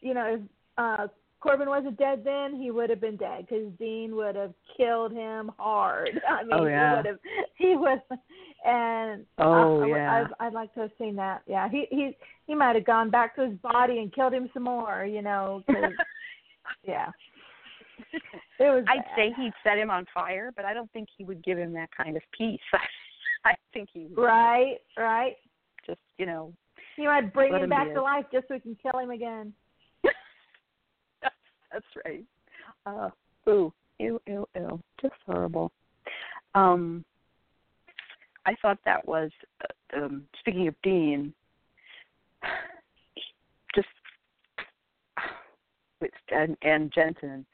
you 0.00 0.14
know 0.14 0.34
if 0.34 0.40
uh 0.78 1.08
Corbin 1.40 1.68
wasn't 1.68 1.98
dead 1.98 2.22
then, 2.24 2.54
he 2.54 2.70
would 2.70 2.88
have 2.90 3.00
been 3.00 3.16
dead 3.16 3.46
because 3.48 3.70
Dean 3.78 4.14
would 4.16 4.36
have 4.36 4.54
killed 4.76 5.12
him 5.12 5.50
hard. 5.58 6.20
I 6.28 6.42
mean, 6.44 6.52
Oh, 6.52 6.66
yeah. 6.66 6.90
he 6.90 6.96
would 6.96 7.06
have 7.06 7.18
he 7.56 7.76
would, 7.76 8.02
and 8.64 9.26
Oh, 9.38 9.80
I, 9.80 9.84
I, 9.84 9.88
yeah. 9.88 10.24
I'd, 10.40 10.46
I'd 10.46 10.52
like 10.54 10.72
to 10.74 10.80
have 10.82 10.90
seen 10.98 11.16
that. 11.16 11.42
Yeah, 11.48 11.68
he 11.68 11.86
he 11.90 12.16
he 12.46 12.54
might 12.54 12.76
have 12.76 12.84
gone 12.86 13.10
back 13.10 13.34
to 13.36 13.48
his 13.48 13.58
body 13.58 13.98
and 13.98 14.14
killed 14.14 14.32
him 14.34 14.48
some 14.54 14.62
more. 14.62 15.04
You 15.04 15.22
know, 15.22 15.62
'cause- 15.66 15.74
yeah. 16.84 17.10
It 18.58 18.62
was. 18.64 18.84
I'd 18.88 18.98
bad. 18.98 19.16
say 19.16 19.32
he'd 19.36 19.52
set 19.62 19.78
him 19.78 19.90
on 19.90 20.06
fire, 20.14 20.50
but 20.54 20.64
I 20.64 20.72
don't 20.74 20.90
think 20.92 21.08
he 21.16 21.24
would 21.24 21.42
give 21.44 21.58
him 21.58 21.72
that 21.74 21.88
kind 21.96 22.16
of 22.16 22.22
peace. 22.36 22.60
I 23.44 23.52
think 23.72 23.88
he 23.92 24.06
would 24.06 24.18
Right, 24.22 24.78
right. 24.98 25.34
just, 25.86 26.00
you 26.18 26.26
know, 26.26 26.52
You 26.96 27.04
might 27.04 27.32
bring 27.32 27.52
him 27.54 27.64
him 27.64 27.70
back 27.70 27.92
to 27.94 28.02
life 28.02 28.24
just 28.32 28.48
so 28.48 28.54
we 28.54 28.60
can 28.60 28.76
kill 28.82 28.98
him 28.98 29.10
again. 29.10 29.52
that's, 30.02 30.16
that's 31.72 31.84
right. 32.04 32.24
Uh, 32.86 33.10
ooh, 33.50 33.72
ew, 33.98 34.20
ew, 34.26 34.46
ew, 34.56 34.80
just 35.00 35.14
horrible. 35.26 35.70
Um, 36.54 37.04
I 38.46 38.54
thought 38.62 38.78
that 38.84 39.06
was, 39.06 39.30
uh, 39.62 39.98
um, 40.04 40.24
speaking 40.40 40.66
of 40.68 40.74
Dean, 40.82 41.32
just 43.74 43.88
and, 46.30 46.56
and 46.62 46.92
Jensen, 46.92 47.44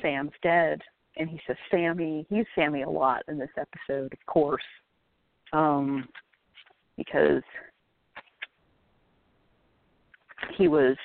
Sam's 0.00 0.32
dead, 0.42 0.80
and 1.16 1.28
he 1.28 1.40
says 1.46 1.56
Sammy. 1.70 2.26
He's 2.28 2.46
Sammy 2.54 2.82
a 2.82 2.90
lot 2.90 3.22
in 3.28 3.38
this 3.38 3.50
episode, 3.58 4.12
of 4.12 4.26
course, 4.26 4.62
um, 5.52 6.08
because 6.96 7.42
he 10.56 10.68
was, 10.68 10.96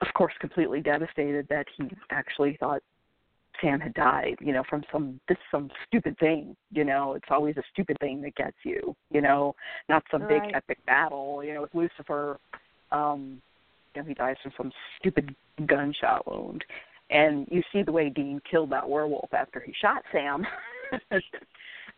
of 0.00 0.08
course, 0.14 0.32
completely 0.40 0.80
devastated 0.80 1.46
that 1.48 1.66
he 1.76 1.88
actually 2.10 2.56
thought 2.58 2.82
Sam 3.60 3.80
had 3.80 3.94
died, 3.94 4.36
you 4.40 4.52
know, 4.52 4.64
from 4.68 4.82
some 4.90 5.20
this 5.28 5.38
some 5.50 5.70
stupid 5.86 6.18
thing, 6.18 6.56
you 6.72 6.84
know, 6.84 7.14
it's 7.14 7.28
always 7.30 7.56
a 7.56 7.62
stupid 7.72 7.96
thing 8.00 8.20
that 8.22 8.34
gets 8.34 8.56
you, 8.64 8.94
you 9.10 9.20
know, 9.20 9.54
not 9.88 10.02
some 10.10 10.26
big 10.26 10.42
epic 10.54 10.78
battle, 10.86 11.42
you 11.44 11.54
know, 11.54 11.62
with 11.62 11.74
Lucifer, 11.74 12.38
um, 12.90 13.40
know, 14.00 14.06
he 14.06 14.14
dies 14.14 14.36
from 14.42 14.52
some 14.56 14.72
stupid 14.98 15.34
gunshot 15.66 16.26
wound. 16.30 16.64
And 17.10 17.46
you 17.50 17.62
see 17.72 17.82
the 17.82 17.92
way 17.92 18.08
Dean 18.08 18.40
killed 18.50 18.70
that 18.70 18.88
werewolf 18.88 19.32
after 19.34 19.60
he 19.60 19.72
shot 19.80 20.02
Sam. 20.12 20.46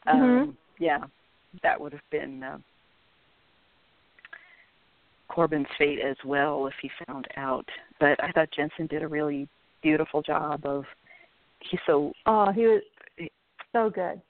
um, 0.06 0.20
Mhm. 0.20 0.56
yeah, 0.78 1.04
that 1.62 1.80
would 1.80 1.92
have 1.92 2.10
been 2.10 2.42
uh, 2.42 2.58
Corbin's 5.28 5.68
fate 5.78 6.00
as 6.00 6.16
well 6.24 6.66
if 6.66 6.74
he 6.82 6.90
found 7.06 7.26
out. 7.36 7.68
But 8.00 8.22
I 8.22 8.30
thought 8.32 8.50
Jensen 8.50 8.86
did 8.86 9.02
a 9.02 9.08
really 9.08 9.48
beautiful 9.82 10.22
job 10.22 10.64
of 10.64 10.84
he's 11.60 11.80
so 11.86 12.12
Oh, 12.26 12.50
he 12.52 12.66
was 12.66 12.82
so 13.72 13.90
good. 13.90 14.20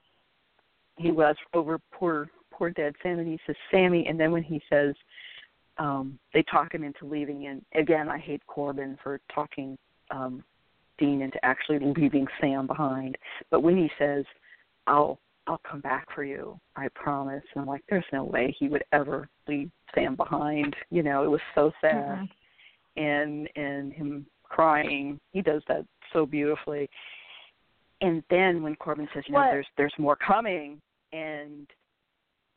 he 0.97 1.11
was 1.11 1.37
over 1.53 1.79
poor 1.93 2.29
poor 2.51 2.71
dead 2.71 2.95
Sam 3.03 3.19
and 3.19 3.27
he 3.29 3.39
says 3.47 3.57
Sammy 3.71 4.07
and 4.07 4.19
then 4.19 4.31
when 4.33 4.43
he 4.43 4.63
says 4.71 4.95
um 5.79 6.19
they 6.33 6.43
talk 6.45 6.73
him 6.75 6.85
into 6.85 7.05
leaving 7.05 7.47
and 7.47 7.63
again 7.75 8.09
I 8.09 8.19
hate 8.19 8.43
Corbin 8.47 8.97
for 9.03 9.21
talking 9.35 9.77
um 10.11 10.45
Dean 10.99 11.23
into 11.23 11.45
actually 11.45 11.81
leaving 11.97 12.27
Sam 12.41 12.67
behind. 12.69 13.19
But 13.51 13.65
when 13.65 13.77
he 13.77 13.91
says, 13.99 14.25
I'll 14.87 15.19
I'll 15.47 15.61
come 15.69 15.81
back 15.81 16.07
for 16.15 16.23
you, 16.25 16.59
I 16.77 16.87
promise 16.95 17.43
and 17.55 17.63
I'm 17.63 17.67
like, 17.69 17.83
There's 17.89 18.05
no 18.13 18.25
way 18.25 18.55
he 18.59 18.69
would 18.69 18.85
ever 18.93 19.29
leave 19.49 19.71
Sam 19.95 20.15
behind. 20.15 20.77
You 20.91 21.03
know, 21.03 21.25
it 21.25 21.31
was 21.31 21.41
so 21.55 21.73
sad 21.81 22.19
Mhm. 22.19 22.29
and 22.97 23.49
and 23.57 23.93
him 23.93 24.27
crying. 24.45 25.19
He 25.33 25.43
does 25.43 25.63
that 25.67 25.85
so 26.13 26.25
beautifully. 26.27 26.89
And 28.01 28.23
then 28.31 28.63
when 28.63 28.77
Corbin 28.77 29.09
says, 29.13 29.25
you 29.27 29.33
know, 29.33 29.41
What- 29.41 29.51
there's 29.51 29.67
there's 29.77 29.99
more 29.99 30.17
coming, 30.17 30.81
and 31.13 31.67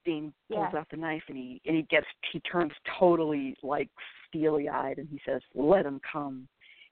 Dean 0.08 0.34
pulls 0.50 0.70
Yeah. 0.72 0.80
out 0.80 0.90
the 0.90 0.96
knife 0.96 1.24
and 1.28 1.38
he 1.38 1.62
and 1.66 1.76
he 1.76 1.84
gets 1.84 2.08
he 2.32 2.40
turns 2.40 2.72
totally 2.98 3.56
like 3.62 3.90
steely 4.28 4.70
eyed 4.70 4.98
and 4.98 5.10
he 5.10 5.20
says, 5.26 5.42
"Let 5.54 5.86
him 5.86 6.00
come." 6.00 6.48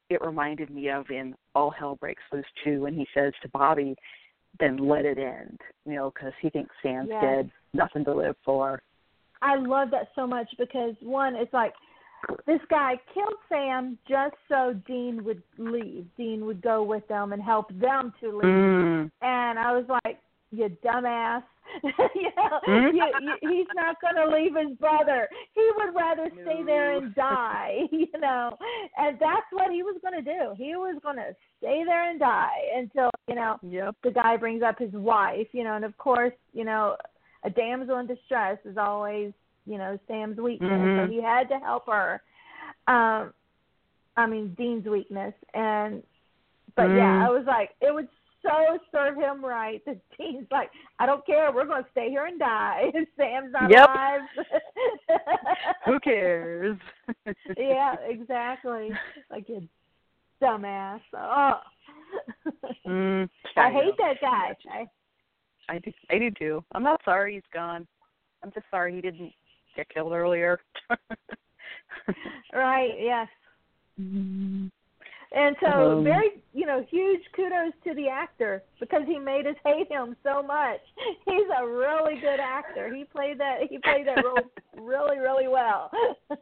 It 0.09 0.21
reminded 0.21 0.69
me 0.69 0.89
of 0.89 1.09
in 1.09 1.33
All 1.55 1.71
Hell 1.71 1.95
Breaks 1.95 2.21
Loose 2.31 2.45
too 2.63 2.81
when 2.81 2.93
he 2.93 3.07
says 3.13 3.33
to 3.41 3.49
Bobby, 3.49 3.95
than 4.59 4.77
let 4.77 5.05
it 5.05 5.17
end. 5.17 5.59
You 5.85 5.93
know, 5.95 6.11
because 6.11 6.33
he 6.41 6.49
thinks 6.49 6.75
Sam's 6.83 7.09
Yes. 7.09 7.21
dead, 7.21 7.51
nothing 7.73 8.03
to 8.05 8.13
live 8.13 8.37
for. 8.43 8.81
I 9.41 9.55
love 9.55 9.91
that 9.91 10.13
so 10.13 10.27
much 10.27 10.53
because 10.57 10.95
one, 11.01 11.35
it's 11.35 11.53
like 11.53 11.73
this 12.45 12.61
guy 12.65 12.99
killed 13.13 13.37
Sam 13.47 13.97
just 14.05 14.35
so 14.49 14.73
Dean 14.73 15.23
would 15.23 15.41
leave. 15.57 16.05
Dean 16.17 16.45
would 16.45 16.61
go 16.61 16.83
with 16.83 17.07
them 17.07 17.33
and 17.33 17.41
help 17.41 17.69
them 17.69 18.13
to 18.19 18.27
leave. 18.27 18.43
Mm. 18.43 19.11
And 19.21 19.59
I 19.59 19.71
was 19.75 19.87
like, 20.03 20.19
"You 20.51 20.69
dumbass! 20.83 21.43
you 21.83 22.29
know, 22.37 22.59
Mhm. 22.67 22.93
you, 22.93 23.05
you, 23.21 23.49
he's 23.49 23.67
not 23.75 23.99
going 23.99 24.15
to 24.15 24.27
leave 24.33 24.55
his 24.55 24.77
brother. 24.77 25.27
He 25.55 25.71
would 25.77 25.95
rather 25.95 26.29
stay 26.43 26.61
there 26.63 26.95
and 26.97 27.13
die. 27.15 27.79
You 27.91 28.19
know, 28.19 28.55
and 28.97 29.17
that's 29.19 29.47
what 29.51 29.71
he 29.71 29.81
was 29.83 29.97
going 30.01 30.13
to 30.13 30.21
do. 30.21 30.53
He 30.57 30.75
was 30.75 30.97
going 31.03 31.17
to 31.17 31.35
stay 31.57 31.83
there 31.83 32.09
and 32.09 32.19
die 32.19 32.61
until 32.75 33.09
you 33.27 33.35
know 33.35 33.57
Yep. 33.63 33.95
the 34.03 34.11
guy 34.11 34.37
brings 34.37 34.61
up 34.63 34.77
his 34.79 34.91
wife, 34.93 35.47
you 35.53 35.63
know, 35.63 35.75
and 35.75 35.83
of 35.85 35.97
course, 35.97 36.33
you 36.53 36.63
know, 36.63 36.95
a 37.43 37.49
damsel 37.49 37.97
in 37.97 38.07
distress 38.07 38.57
is 38.65 38.77
always, 38.77 39.33
you 39.65 39.77
know, 39.77 39.99
Sam's 40.07 40.37
weakness. 40.37 40.69
Mhm. 40.71 41.05
So 41.07 41.11
he 41.11 41.21
had 41.21 41.49
to 41.49 41.59
help 41.59 41.87
her. 41.87 42.21
Um 42.87 43.33
I 44.15 44.27
mean 44.27 44.53
Dean's 44.57 44.85
weakness 44.85 45.33
and 45.53 46.03
but 46.75 46.87
yeah, 46.89 47.21
Mm. 47.21 47.27
I 47.27 47.29
was 47.31 47.45
like 47.45 47.71
it 47.81 47.93
would 47.93 48.07
so 48.45 48.77
serve 48.91 49.15
him 49.15 49.43
right 49.43 49.83
that 49.85 49.97
Dean's 50.17 50.47
like, 50.51 50.69
I 50.99 51.05
don't 51.05 51.25
care, 51.25 51.51
we're 51.51 51.65
gonna 51.65 51.85
stay 51.91 52.09
here 52.09 52.25
and 52.25 52.39
die. 52.39 52.91
Sam's 53.17 53.51
not 53.51 53.71
Yep. 53.71 53.89
alive. 53.89 54.21
Who 55.85 55.99
cares? 56.03 56.77
yeah, 57.57 57.95
exactly. 58.07 58.91
Like 59.29 59.49
you 59.49 59.67
dumbass. 60.41 61.01
Oh. 61.15 61.59
Mm, 62.87 63.29
I 63.55 63.69
know. 63.71 63.81
hate 63.81 63.93
that 63.97 64.21
guy. 64.21 64.55
I 64.71 64.87
I 65.67 65.79
do. 65.79 65.91
I 66.11 66.19
do 66.19 66.31
too. 66.31 66.63
I'm 66.73 66.83
not 66.83 67.01
sorry 67.03 67.33
he's 67.33 67.43
gone. 67.53 67.87
I'm 68.43 68.51
just 68.51 68.65
sorry 68.69 68.93
he 68.93 69.01
didn't 69.01 69.31
get 69.75 69.89
killed 69.89 70.13
earlier. 70.13 70.59
Right, 72.53 72.91
yes. 72.99 73.27
Mm. 73.99 74.69
And 75.35 75.55
so 75.59 75.97
Um, 75.97 76.03
very 76.05 76.41
you 76.53 76.65
know, 76.65 76.81
huge 76.89 77.21
kudos 77.35 77.73
to 77.83 77.93
the 77.93 78.07
actor 78.07 78.63
because 78.79 79.01
he 79.05 79.19
made 79.19 79.45
us 79.45 79.55
hate 79.65 79.89
him 79.91 80.15
so 80.23 80.41
much. 80.41 80.79
He's 81.25 81.47
a 81.59 81.67
really 81.67 82.15
good 82.21 82.39
actor. 82.39 82.93
He 82.95 83.03
played 83.03 83.37
that 83.39 83.57
he 83.69 83.77
played 83.79 84.07
that 84.07 84.23
role 84.23 84.49
really, 84.77 85.19
really 85.19 85.47
well. 85.47 85.91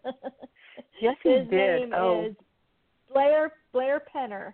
Yes, 1.02 1.18
he 1.24 1.30
His 1.32 1.48
did. 1.50 1.80
name 1.82 1.94
Oh. 1.96 2.26
is 2.26 2.36
Blair 3.12 3.52
Blair 3.74 4.02
Penner. 4.16 4.54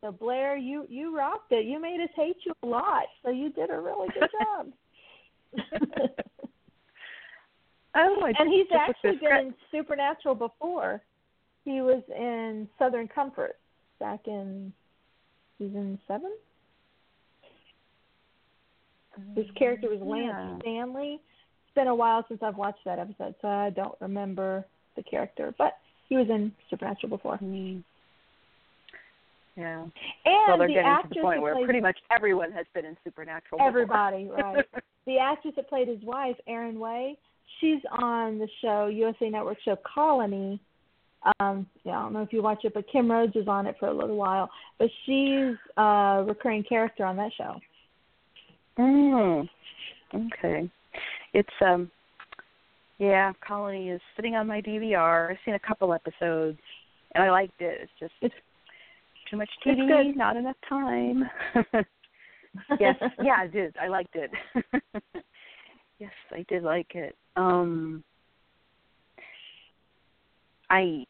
So 0.00 0.10
Blair, 0.12 0.56
you 0.56 0.86
you 0.88 1.14
rocked 1.16 1.52
it. 1.52 1.66
You 1.66 1.80
made 1.80 2.00
us 2.00 2.08
hate 2.16 2.36
you 2.46 2.52
a 2.62 2.66
lot. 2.66 3.04
So 3.22 3.30
you 3.30 3.50
did 3.50 3.70
a 3.70 3.78
really 3.78 4.08
good 4.14 4.30
job. 4.40 4.72
oh, 7.94 8.22
I 8.24 8.32
and 8.38 8.48
he's 8.52 8.66
actually 8.74 9.16
been 9.18 9.46
in 9.48 9.54
Supernatural 9.70 10.34
before. 10.34 11.02
He 11.64 11.82
was 11.82 12.02
in 12.16 12.66
Southern 12.78 13.06
Comfort 13.08 13.56
back 14.00 14.20
in 14.26 14.72
season 15.58 15.98
seven. 16.08 16.32
His 19.34 19.46
character 19.56 19.88
was 19.90 20.00
Lance 20.00 20.34
Yeah. 20.34 20.58
Stanley. 20.60 21.14
It's 21.14 21.74
been 21.74 21.88
a 21.88 21.94
while 21.94 22.24
since 22.28 22.42
I've 22.42 22.56
watched 22.56 22.84
that 22.84 22.98
episode, 22.98 23.34
so 23.42 23.48
I 23.48 23.70
don't 23.70 23.94
remember 24.00 24.64
the 24.96 25.02
character. 25.02 25.54
But 25.58 25.74
he 26.08 26.16
was 26.16 26.28
in 26.28 26.52
Supernatural 26.70 27.10
before. 27.10 27.38
Mm. 27.38 27.82
Yeah. 29.56 29.82
And 29.82 29.92
well, 30.24 30.58
they're 30.58 30.68
the 30.68 30.74
getting 30.74 30.84
to 30.84 30.88
actress 30.88 31.12
the 31.16 31.20
point 31.22 31.42
where 31.42 31.54
pretty 31.64 31.80
much 31.80 31.98
everyone 32.10 32.50
has 32.52 32.66
been 32.74 32.84
in 32.84 32.96
Supernatural. 33.04 33.58
before. 33.58 33.68
everybody, 33.68 34.28
right? 34.30 34.64
the 35.06 35.18
actress 35.18 35.54
that 35.56 35.68
played 35.68 35.88
his 35.88 36.02
wife, 36.02 36.36
Erin 36.46 36.78
Way, 36.78 37.18
she's 37.60 37.80
on 37.98 38.38
the 38.38 38.48
show 38.62 38.86
USA 38.86 39.28
Network 39.28 39.58
show 39.64 39.76
Colony. 39.92 40.60
Um, 41.38 41.66
yeah, 41.84 41.98
I 41.98 42.02
don't 42.02 42.12
know 42.12 42.22
if 42.22 42.32
you 42.32 42.42
watch 42.42 42.64
it, 42.64 42.72
but 42.74 42.84
Kim 42.90 43.10
Rhodes 43.10 43.34
was 43.34 43.48
on 43.48 43.66
it 43.66 43.76
for 43.78 43.88
a 43.88 43.94
little 43.94 44.16
while. 44.16 44.48
But 44.78 44.88
she's 45.04 45.54
a 45.76 46.24
recurring 46.26 46.64
character 46.66 47.04
on 47.04 47.16
that 47.16 47.30
show. 47.36 47.56
Mm. 48.78 49.48
Okay. 50.14 50.70
It's 51.34 51.48
um 51.60 51.90
yeah, 52.98 53.32
Colony 53.46 53.90
is 53.90 54.00
sitting 54.16 54.34
on 54.36 54.46
my 54.46 54.60
DVR. 54.60 55.30
I've 55.30 55.38
seen 55.44 55.54
a 55.54 55.58
couple 55.58 55.92
episodes 55.92 56.58
and 57.14 57.24
I 57.24 57.30
liked 57.30 57.60
it. 57.60 57.80
It's 57.82 57.92
just 57.98 58.12
It's- 58.22 58.40
too 59.30 59.36
much 59.36 59.50
TV, 59.64 60.16
not 60.16 60.36
enough 60.36 60.56
time. 60.68 61.22
yes, 62.80 62.96
yeah, 63.22 63.36
I 63.38 63.46
did. 63.46 63.76
I 63.80 63.86
liked 63.86 64.16
it. 64.16 64.30
yes, 66.00 66.10
I 66.32 66.44
did 66.48 66.64
like 66.64 66.94
it. 66.94 67.14
Um 67.36 68.02
I 70.70 71.04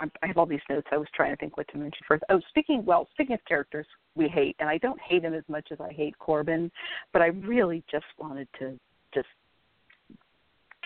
I 0.00 0.26
have 0.26 0.36
all 0.36 0.46
these 0.46 0.60
notes. 0.68 0.86
I 0.90 0.96
was 0.96 1.06
trying 1.14 1.30
to 1.30 1.36
think 1.36 1.56
what 1.56 1.68
to 1.68 1.78
mention 1.78 2.00
first. 2.06 2.24
Oh, 2.28 2.40
speaking 2.48 2.84
well, 2.84 3.08
speaking 3.12 3.34
of 3.34 3.44
characters 3.46 3.86
we 4.16 4.28
hate, 4.28 4.56
and 4.58 4.68
I 4.68 4.78
don't 4.78 5.00
hate 5.00 5.22
him 5.22 5.34
as 5.34 5.44
much 5.48 5.68
as 5.70 5.80
I 5.80 5.92
hate 5.92 6.18
Corbin, 6.18 6.70
but 7.12 7.22
I 7.22 7.26
really 7.26 7.82
just 7.90 8.06
wanted 8.18 8.48
to 8.58 8.78
just 9.14 9.28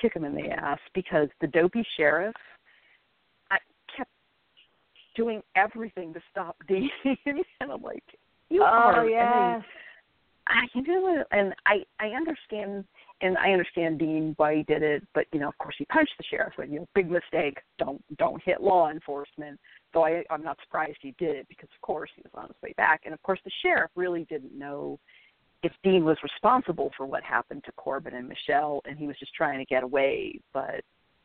kick 0.01 0.14
him 0.14 0.25
in 0.25 0.35
the 0.35 0.51
ass 0.51 0.79
because 0.95 1.29
the 1.41 1.47
dopey 1.49 1.85
sheriff, 1.97 2.35
I 3.51 3.59
kept 3.97 4.11
doing 5.17 5.43
everything 5.57 6.12
to 6.14 6.21
stop 6.31 6.57
Dean, 6.69 6.91
and 7.05 7.73
I'm 7.73 7.83
like, 7.83 8.05
you 8.51 8.62
oh 8.62 8.67
are. 8.67 9.01
I 9.01 9.03
mean, 9.03 9.12
yeah. 9.12 9.61
I 10.49 10.67
you 10.75 10.83
know, 10.83 11.25
and 11.31 11.55
I 11.67 11.85
I 12.01 12.09
understand, 12.09 12.85
and 13.21 13.37
I 13.39 13.51
understand 13.51 13.99
Dean 13.99 14.35
why 14.37 14.57
he 14.57 14.63
did 14.63 14.83
it, 14.83 15.07
but 15.15 15.27
you 15.33 15.41
know, 15.41 15.49
of 15.49 15.59
course, 15.59 15.75
he 15.79 15.85
punched 15.87 16.13
the 16.19 16.25
sheriff. 16.31 16.55
And 16.59 16.73
you 16.73 16.81
know, 16.81 16.89
big 16.95 17.11
mistake. 17.11 17.59
Don't 17.79 18.03
don't 18.17 18.43
hit 18.43 18.61
law 18.61 18.91
enforcement. 18.91 19.59
Though 19.93 20.05
I 20.05 20.23
I'm 20.31 20.43
not 20.43 20.59
surprised 20.63 20.99
he 21.01 21.15
did 21.19 21.37
it 21.37 21.47
because 21.49 21.69
of 21.75 21.81
course 21.83 22.11
he 22.15 22.23
was 22.23 22.33
on 22.35 22.49
his 22.49 22.57
way 22.63 22.75
back, 22.77 23.03
and 23.05 23.15
of 23.15 23.23
course 23.23 23.41
the 23.45 23.51
sheriff 23.63 23.91
really 23.97 24.25
didn't 24.29 24.57
know 24.57 24.99
if 25.65 25.73
Dean 25.83 26.05
was 26.05 26.17
responsible 26.23 26.93
for 26.97 27.07
what 27.07 27.25
happened 27.25 27.65
to 27.65 27.73
Corbin 27.73 28.15
and 28.15 28.29
Michelle, 28.29 28.81
and 28.85 28.97
he 28.97 29.09
was 29.09 29.19
just 29.19 29.35
trying 29.35 29.59
to 29.59 29.65
get 29.65 29.83
away. 29.83 30.41
But 30.53 30.83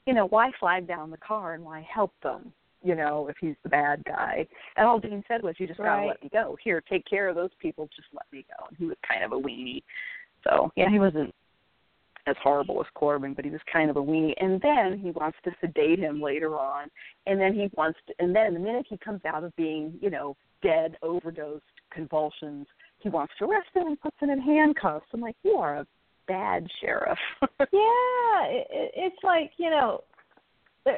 you 0.08 0.14
know, 0.14 0.26
why 0.26 0.52
flag 0.60 0.88
down 0.88 1.12
the 1.12 1.18
car 1.18 1.54
and 1.54 1.64
why 1.64 1.88
help 1.94 2.14
them? 2.24 2.52
You 2.82 2.96
know, 2.96 3.28
if 3.30 3.38
he's 3.40 3.56
the 3.64 3.70
bad 3.70 4.04
guy. 4.04 4.46
And 4.76 4.86
all 4.86 5.00
Dean 5.00 5.24
said 5.28 5.44
was, 5.44 5.56
"You 5.60 5.68
just 5.68 5.80
gotta 5.80 6.08
let 6.08 6.24
me 6.24 6.30
go. 6.34 6.58
Here, 6.64 6.82
take 6.82 7.06
care 7.06 7.30
of 7.30 7.36
those 7.36 7.54
people. 7.60 7.88
Just 7.96 8.08
let 8.14 8.26
me 8.32 8.46
go." 8.58 8.66
And 8.68 8.78
he 8.78 8.86
was 8.86 8.98
kind 9.08 9.24
of 9.24 9.32
a 9.32 9.40
weenie. 9.40 9.84
So 10.44 10.72
yeah, 10.76 10.90
he 10.90 11.00
wasn't 11.00 11.34
as 12.26 12.36
horrible 12.42 12.80
as 12.80 12.88
Corbin, 12.94 13.34
but 13.34 13.46
he 13.46 13.52
was 13.52 13.60
kind 13.72 13.90
of 13.90 13.98
a 13.98 14.02
weenie. 14.02 14.34
And 14.40 14.62
then 14.62 14.98
he 14.98 15.12
wants 15.12 15.38
to 15.44 15.52
sedate 15.60 16.00
him 16.00 16.22
later 16.22 16.58
on, 16.58 16.88
and 17.28 17.40
then 17.40 17.54
he 17.54 17.70
wants 17.76 18.00
to. 18.08 18.14
And 18.20 18.36
then 18.36 18.54
the 18.54 18.60
minute 18.60 18.86
he 18.90 18.98
comes 18.98 19.22
out 19.26 19.44
of 19.44 19.56
being, 19.56 19.94
you 20.02 20.10
know, 20.10 20.36
dead, 20.62 20.96
overdosed, 21.02 21.64
convulsions, 21.92 22.66
he 23.00 23.10
wants 23.10 23.34
to 23.40 23.46
arrest 23.46 23.68
him 23.74 23.88
and 23.88 24.00
puts 24.00 24.16
him 24.20 24.30
in 24.30 24.40
handcuffs. 24.40 25.06
I'm 25.14 25.20
like, 25.20 25.36
you 25.44 25.56
are 25.56 25.80
a 25.80 25.88
bad 26.28 26.68
sheriff. 26.82 27.20
Yeah, 27.72 28.46
it, 28.46 28.68
it, 28.72 28.92
it's 28.96 29.24
like 29.24 29.52
you 29.58 29.70
know, 29.70 30.04
uh, 30.86 30.92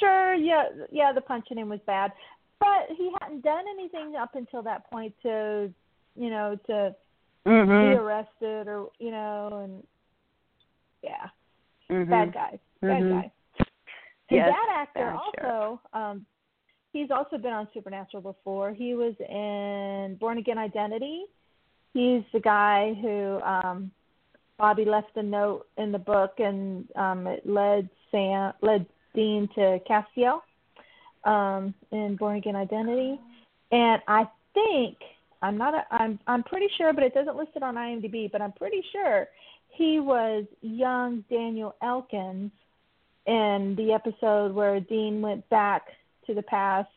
sure, 0.00 0.34
yeah, 0.34 0.64
yeah, 0.90 1.12
the 1.12 1.20
punching 1.20 1.58
him 1.58 1.68
was 1.68 1.80
bad, 1.86 2.12
but 2.58 2.88
he 2.96 3.10
hadn't 3.20 3.42
done 3.42 3.64
anything 3.72 4.14
up 4.16 4.34
until 4.34 4.62
that 4.62 4.88
point 4.90 5.14
to, 5.22 5.72
you 6.16 6.30
know, 6.30 6.58
to 6.66 6.94
be 7.44 7.50
mhm. 7.50 7.98
arrested 7.98 8.68
or 8.68 8.88
you 8.98 9.10
know, 9.10 9.60
and 9.64 9.82
yeah, 11.04 11.28
Mhm. 11.90 12.08
bad 12.08 12.32
guy, 12.32 12.58
bad 12.80 13.02
Mhm. 13.02 13.10
guy. 13.10 13.30
And 14.30 14.38
Yes, 14.38 14.48
that 14.48 14.68
actor 14.72 15.12
also, 15.12 15.80
um, 15.92 16.26
he's 16.92 17.10
also 17.10 17.36
been 17.36 17.52
on 17.52 17.68
Supernatural 17.74 18.22
before. 18.22 18.72
He 18.72 18.94
was 18.94 19.14
in 19.20 20.16
Born 20.16 20.38
Again 20.38 20.58
Identity. 20.58 21.26
He's 21.92 22.24
the 22.32 22.40
guy 22.40 22.94
who 22.94 23.40
um 23.42 23.90
Bobby 24.56 24.84
left 24.84 25.16
a 25.16 25.22
note 25.22 25.66
in 25.76 25.92
the 25.92 25.98
book, 25.98 26.34
and 26.38 26.88
um 26.96 27.26
it 27.26 27.46
led 27.46 27.88
Sam 28.10 28.52
led 28.62 28.86
Dean 29.14 29.48
to 29.54 29.78
Castiel 29.88 30.40
um 31.24 31.74
in 31.92 32.16
Born 32.16 32.36
Again 32.36 32.56
Identity. 32.56 33.20
And 33.70 34.00
I 34.08 34.28
think 34.54 34.96
I'm 35.42 35.58
not 35.58 35.74
a, 35.74 35.84
I'm 35.90 36.18
I'm 36.26 36.42
pretty 36.42 36.68
sure, 36.76 36.92
but 36.92 37.04
it 37.04 37.12
doesn't 37.14 37.36
list 37.36 37.50
it 37.54 37.62
on 37.62 37.74
IMDb. 37.74 38.30
But 38.32 38.40
I'm 38.40 38.52
pretty 38.52 38.82
sure 38.92 39.28
he 39.74 40.00
was 40.00 40.44
young 40.60 41.24
Daniel 41.30 41.74
Elkins 41.82 42.50
in 43.26 43.74
the 43.76 43.92
episode 43.92 44.54
where 44.54 44.80
Dean 44.80 45.20
went 45.20 45.48
back 45.48 45.86
to 46.26 46.34
the 46.34 46.42
past 46.42 46.88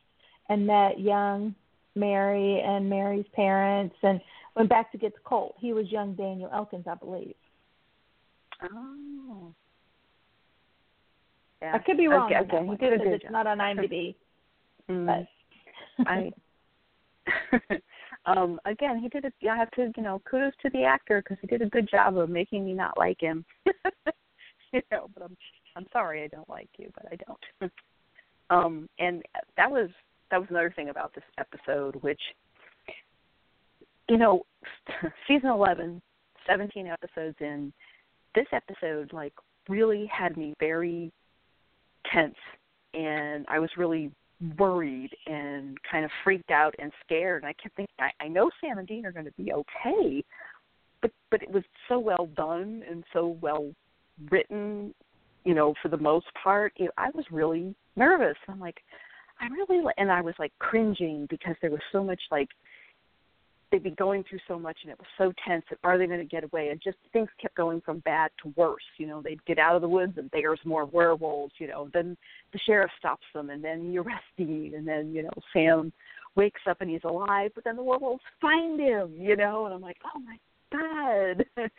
and 0.50 0.66
met 0.68 1.00
young 1.00 1.56
Mary 1.96 2.62
and 2.62 2.90
Mary's 2.90 3.26
parents 3.34 3.96
and 4.04 4.22
went 4.56 4.70
back 4.70 4.92
to 4.92 4.98
get 4.98 5.13
the 5.13 5.20
Colt. 5.24 5.56
He 5.60 5.74
was 5.74 5.92
young 5.92 6.13
Daniel 6.13 6.50
Elkins, 6.54 6.86
I 6.90 6.96
believe. 6.96 7.36
Oh. 8.63 9.54
Yeah. 11.62 11.74
I 11.74 11.80
could 11.80 11.98
be 11.98 12.08
wrong. 12.08 12.32
Okay, 12.32 12.56
okay. 12.56 12.68
He 12.70 12.76
did 12.78 12.94
a 12.94 12.98
good 12.98 13.13
it's 13.13 13.24
job. 13.24 13.32
not 13.32 13.48
on 13.48 13.58
IMDb. 13.60 14.16
Mm. 14.90 15.06
but 15.06 16.08
I 16.08 16.32
um, 18.28 18.60
again, 18.66 19.00
he 19.00 19.08
did 19.08 19.26
a. 19.26 19.50
I 19.50 19.56
have 19.58 19.72
to, 19.72 19.92
you 19.96 20.04
know, 20.04 20.22
kudos 20.30 20.54
to 20.62 20.70
the 20.72 20.84
actor 20.84 21.22
because 21.22 21.38
he 21.42 21.48
did 21.48 21.62
a 21.62 21.70
good 21.70 21.90
job 21.90 22.18
of 22.18 22.30
making 22.30 22.66
me 22.66 22.74
not 22.74 22.98
like 22.98 23.20
him. 23.20 23.46
you 24.74 24.82
know, 24.92 25.10
but 25.13 25.24
I'm 25.24 25.38
I'm 25.76 25.88
sorry 25.94 26.24
I 26.24 26.28
don't 26.28 26.50
like 26.50 26.70
you, 26.78 26.92
but 26.94 27.12
I 27.12 27.16
don't. 27.26 27.72
um, 28.50 28.90
and 29.00 29.24
that 29.56 29.72
was 29.72 29.90
that 30.30 30.40
was 30.40 30.48
another 30.50 30.74
thing 30.76 30.90
about 30.90 31.16
this 31.16 31.24
episode, 31.40 31.96
which 32.04 32.22
you 34.10 34.18
know, 34.18 34.44
season 35.28 35.50
eleven, 35.50 36.02
seventeen 36.46 36.88
episodes 36.88 37.38
in, 37.40 37.72
this 38.36 38.48
episode 38.52 39.13
like 39.13 39.34
really 39.70 40.06
had 40.06 40.38
me 40.38 40.54
very 40.60 41.12
tense 42.13 42.36
and 42.94 43.46
I 43.50 43.60
was 43.60 43.70
really 43.78 44.12
worried 44.58 45.12
and 45.26 45.78
kind 45.89 46.06
of 46.06 46.12
freaked 46.23 46.52
out 46.52 46.76
and 46.80 46.91
scared. 47.06 47.43
And 47.43 47.50
I 47.50 47.54
kept 47.54 47.76
thinking 47.76 47.95
I, 48.00 48.12
I 48.23 48.28
know 48.28 48.50
Sam 48.62 48.78
and 48.78 48.88
Dean 48.88 49.06
are 49.06 49.12
going 49.12 49.26
to 49.26 49.32
be 49.32 49.52
okay 49.54 50.23
but 51.02 51.12
but 51.32 51.41
it 51.41 51.52
was 51.52 51.63
so 51.88 52.00
well 52.00 52.28
done 52.36 52.84
and 52.89 53.04
so 53.13 53.38
well 53.41 53.71
written 54.32 54.93
you 55.43 55.54
know 55.54 55.73
for 55.82 55.89
the 55.89 55.97
most 55.97 56.28
part. 56.41 56.73
It, 56.78 56.91
I 56.97 57.10
was 57.13 57.26
really 57.32 57.76
nervous. 57.95 58.38
I'm 58.47 58.60
like 58.60 58.78
I 59.39 59.47
really 59.47 59.84
and 59.97 60.12
I 60.12 60.21
was 60.21 60.36
like 60.39 60.54
cringing 60.60 61.28
because 61.30 61.56
there 61.62 61.71
was 61.71 61.82
so 61.91 62.04
much 62.04 62.21
like 62.32 62.50
they'd 63.71 63.84
be 63.84 63.91
going 63.91 64.23
through 64.30 64.39
so 64.47 64.58
much 64.58 64.77
and 64.84 64.91
it 64.91 64.97
was 64.97 65.08
so 65.17 65.34
tense 65.47 65.63
that 65.69 65.80
are 65.84 65.97
they 65.97 66.08
going 66.08 66.19
to 66.19 66.25
get 66.25 66.43
away 66.43 66.69
and 66.69 66.82
just 66.82 66.97
things 67.12 67.30
kept 67.41 67.56
going 67.56 67.82
from 67.82 67.99
bad 67.99 68.32
to 68.41 68.53
worse 68.56 68.84
you 68.97 69.06
know 69.06 69.21
they'd 69.21 69.43
get 69.45 69.60
out 69.60 69.75
of 69.75 69.82
the 69.82 69.88
woods 69.88 70.13
and 70.17 70.30
there's 70.32 70.60
more 70.65 70.86
werewolves 70.86 71.53
you 71.58 71.67
know 71.67 71.89
then 71.93 72.15
the 72.53 72.60
sheriff 72.65 72.91
stops 72.97 73.25
them 73.34 73.49
and 73.49 73.63
then 73.63 73.89
he 73.89 73.97
arrests 73.97 74.23
Dean 74.38 74.73
and 74.75 74.88
then 74.88 75.13
you 75.13 75.23
know 75.23 75.30
sam 75.53 75.91
wakes 76.36 76.62
up 76.69 76.82
and 76.82 76.89
he's 76.89 77.03
alive 77.03 77.51
but 77.56 77.63
then 77.63 77.75
the 77.75 77.84
werewolves 77.84 78.23
find 78.39 78.80
him 78.80 79.13
you 79.17 79.36
know 79.36 79.65
and 79.65 79.73
i'm 79.73 79.82
like 79.82 79.97
oh 80.15 80.19
my 80.19 80.38
god 80.71 81.45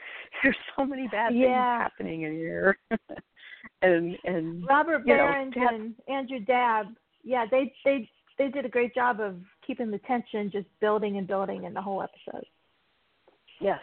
there's 0.43 0.57
so 0.77 0.85
many 0.85 1.09
bad 1.09 1.35
yeah. 1.35 1.45
things 1.45 1.55
happening 1.55 2.23
in 2.23 2.33
here 2.33 2.79
and 3.83 4.17
and 4.25 4.67
robert 4.69 5.07
Berens 5.07 5.55
and 5.57 5.95
andrew 6.09 6.41
dabb 6.41 6.87
yeah 7.23 7.45
they 7.51 7.73
they 7.85 8.09
they 8.39 8.49
did 8.49 8.65
a 8.65 8.69
great 8.69 8.95
job 8.95 9.21
of 9.21 9.37
keeping 9.69 9.91
the 9.91 9.99
tension 9.99 10.51
just 10.51 10.67
building 10.81 11.19
and 11.19 11.29
building 11.29 11.65
in 11.65 11.75
the 11.75 11.83
whole 11.83 12.03
episode. 12.03 12.47
Yes. 13.61 13.81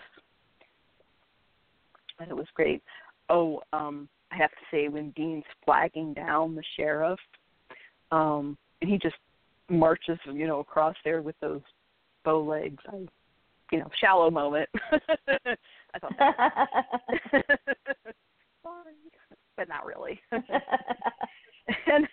And 2.19 2.29
it 2.29 2.35
was 2.35 2.47
great. 2.55 2.81
Oh, 3.29 3.61
um, 3.71 4.09
I 4.31 4.37
have 4.37 4.49
to 4.49 4.55
say 4.71 4.87
when 4.89 5.11
Dean's 5.11 5.43
flagging 5.63 6.13
down 6.13 6.55
the 6.55 6.63
sheriff, 6.75 7.19
um, 8.11 8.57
and 8.81 8.89
he 8.89 8.97
just 8.97 9.15
marches, 9.69 10.17
you 10.25 10.47
know, 10.47 10.59
across 10.59 10.95
there 11.05 11.21
with 11.21 11.35
those 11.39 11.61
bow 12.23 12.43
legs. 12.43 12.81
I 12.89 13.05
you 13.71 13.79
know, 13.79 13.89
shallow 13.99 14.29
moment. 14.29 14.69
I 15.93 15.99
thought 15.99 16.13
but 19.57 19.69
not 19.69 19.85
really. 19.85 20.19
and 20.31 22.07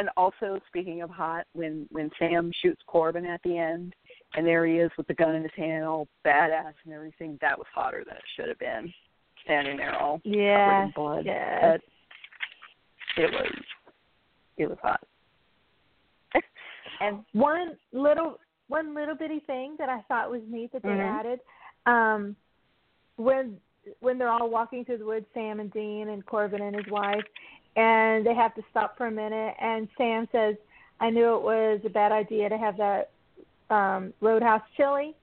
and 0.00 0.08
also 0.16 0.58
speaking 0.66 1.02
of 1.02 1.10
hot, 1.10 1.44
when 1.52 1.86
when 1.90 2.10
Sam 2.18 2.50
shoots 2.62 2.80
Corbin 2.86 3.26
at 3.26 3.42
the 3.44 3.58
end, 3.58 3.94
and 4.34 4.46
there 4.46 4.66
he 4.66 4.78
is 4.78 4.90
with 4.96 5.06
the 5.06 5.14
gun 5.14 5.34
in 5.34 5.42
his 5.42 5.52
hand, 5.54 5.84
all 5.84 6.08
badass 6.26 6.72
and 6.84 6.94
everything, 6.94 7.38
that 7.42 7.58
was 7.58 7.66
hotter 7.74 8.02
than 8.06 8.16
it 8.16 8.22
should 8.34 8.48
have 8.48 8.58
been. 8.58 8.92
Standing 9.44 9.76
there 9.76 9.94
all 10.00 10.20
yeah, 10.24 10.66
covered 10.66 10.84
in 10.84 10.92
blood. 10.94 11.26
Yeah. 11.26 11.76
it 13.18 13.30
was 13.30 13.52
it 14.56 14.68
was 14.68 14.78
hot. 14.82 15.00
and 17.00 17.20
one 17.32 17.76
little 17.92 18.38
one 18.68 18.94
little 18.94 19.14
bitty 19.14 19.40
thing 19.46 19.76
that 19.78 19.90
I 19.90 20.00
thought 20.08 20.30
was 20.30 20.40
neat 20.48 20.72
that 20.72 20.82
they 20.82 20.88
mm-hmm. 20.88 21.00
added, 21.00 21.40
um, 21.84 22.36
when 23.16 23.58
when 24.00 24.16
they're 24.16 24.30
all 24.30 24.48
walking 24.48 24.84
through 24.84 24.98
the 24.98 25.06
woods, 25.06 25.26
Sam 25.34 25.60
and 25.60 25.70
Dean 25.72 26.08
and 26.08 26.24
Corbin 26.24 26.62
and 26.62 26.74
his 26.74 26.86
wife, 26.90 27.24
and 27.76 28.24
they 28.26 28.34
have 28.34 28.54
to 28.54 28.62
stop 28.70 28.96
for 28.96 29.06
a 29.06 29.10
minute. 29.10 29.54
And 29.60 29.88
Sam 29.96 30.28
says, 30.32 30.56
"I 31.00 31.10
knew 31.10 31.34
it 31.36 31.42
was 31.42 31.80
a 31.84 31.90
bad 31.90 32.12
idea 32.12 32.48
to 32.48 32.58
have 32.58 32.76
that 32.78 33.10
um, 33.70 34.12
Roadhouse 34.20 34.62
chili." 34.76 35.14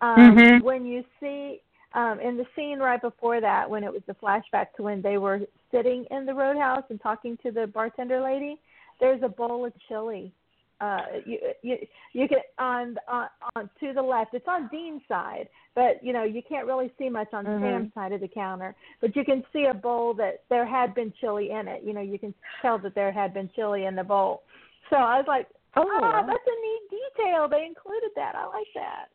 Um, 0.00 0.36
mm-hmm. 0.36 0.64
When 0.64 0.86
you 0.86 1.04
see 1.20 1.60
um, 1.94 2.20
in 2.20 2.36
the 2.36 2.46
scene 2.56 2.78
right 2.78 3.00
before 3.00 3.40
that, 3.40 3.68
when 3.68 3.84
it 3.84 3.92
was 3.92 4.02
the 4.06 4.14
flashback 4.14 4.72
to 4.76 4.82
when 4.82 5.02
they 5.02 5.18
were 5.18 5.40
sitting 5.70 6.06
in 6.10 6.26
the 6.26 6.34
Roadhouse 6.34 6.84
and 6.90 7.00
talking 7.00 7.36
to 7.42 7.50
the 7.50 7.66
bartender 7.66 8.20
lady, 8.20 8.58
there's 8.98 9.22
a 9.22 9.28
bowl 9.28 9.64
of 9.64 9.72
chili 9.88 10.32
uh 10.80 11.02
you 11.24 11.38
you 11.62 11.76
you 12.12 12.28
get 12.28 12.46
on 12.58 12.96
on 13.08 13.28
on 13.56 13.70
to 13.80 13.92
the 13.92 14.02
left. 14.02 14.34
It's 14.34 14.48
on 14.48 14.68
dean's 14.68 15.02
side 15.08 15.48
but 15.74 16.02
you 16.02 16.12
know 16.12 16.24
you 16.24 16.42
can't 16.46 16.66
really 16.66 16.92
see 16.98 17.08
much 17.08 17.28
on 17.32 17.44
mm-hmm. 17.44 17.64
sam's 17.64 17.94
side 17.94 18.12
of 18.12 18.20
the 18.20 18.28
counter. 18.28 18.74
But 19.00 19.14
you 19.14 19.24
can 19.24 19.44
see 19.52 19.66
a 19.70 19.74
bowl 19.74 20.14
that 20.14 20.42
there 20.48 20.66
had 20.66 20.94
been 20.94 21.12
chili 21.20 21.50
in 21.50 21.68
it. 21.68 21.82
You 21.84 21.92
know 21.92 22.00
you 22.00 22.18
can 22.18 22.34
tell 22.60 22.78
that 22.78 22.94
there 22.94 23.12
had 23.12 23.32
been 23.32 23.50
chili 23.54 23.84
in 23.86 23.94
the 23.94 24.04
bowl. 24.04 24.42
So 24.88 24.96
i 24.96 25.16
was 25.16 25.26
like 25.28 25.46
oh, 25.76 25.84
oh 25.86 26.22
that's 26.26 26.38
a 26.46 26.60
neat 26.60 27.00
detail. 27.16 27.48
They 27.48 27.64
included 27.64 28.10
that. 28.16 28.34
I 28.34 28.46
like 28.46 28.66
that. 28.74 29.06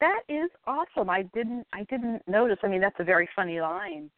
That 0.00 0.22
is 0.28 0.50
awesome. 0.66 1.10
I 1.10 1.22
didn't 1.34 1.66
i 1.72 1.84
didn't 1.84 2.22
notice. 2.26 2.58
I 2.62 2.68
mean 2.68 2.80
that's 2.80 3.00
a 3.00 3.04
very 3.04 3.28
funny 3.36 3.60
line. 3.60 4.10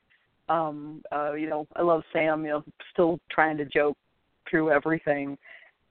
Um 0.49 1.03
uh 1.13 1.33
you 1.33 1.49
know 1.49 1.67
i 1.77 1.83
love 1.83 2.03
sam 2.13 2.45
you 2.45 2.51
know 2.51 2.65
still 2.93 3.19
trying 3.31 3.57
to 3.57 3.65
joke 3.65 3.97
through 4.49 4.71
everything 4.71 5.37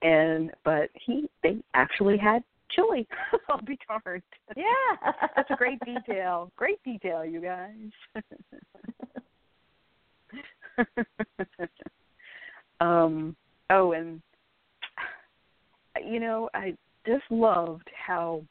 and 0.01 0.51
but 0.63 0.89
he 1.05 1.29
they 1.43 1.57
actually 1.73 2.17
had 2.17 2.43
chili. 2.71 3.07
I'll 3.49 3.61
be 3.61 3.77
darned. 3.87 4.23
Yeah, 4.55 5.11
that's 5.35 5.49
a 5.49 5.55
great 5.55 5.79
detail. 5.85 6.51
Great 6.55 6.81
detail, 6.83 7.25
you 7.25 7.41
guys. 7.41 8.23
um. 12.81 13.35
Oh, 13.69 13.93
and 13.93 14.21
you 16.05 16.19
know, 16.19 16.49
I 16.53 16.75
just 17.05 17.23
loved 17.29 17.89
how 17.95 18.43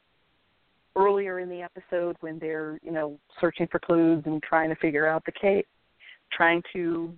earlier 0.95 1.39
in 1.39 1.49
the 1.49 1.61
episode 1.61 2.17
when 2.19 2.37
they're 2.39 2.79
you 2.83 2.91
know 2.91 3.17
searching 3.39 3.67
for 3.71 3.79
clues 3.79 4.23
and 4.25 4.41
trying 4.43 4.69
to 4.69 4.75
figure 4.75 5.07
out 5.07 5.23
the 5.25 5.31
case, 5.31 5.65
trying 6.31 6.61
to 6.73 7.13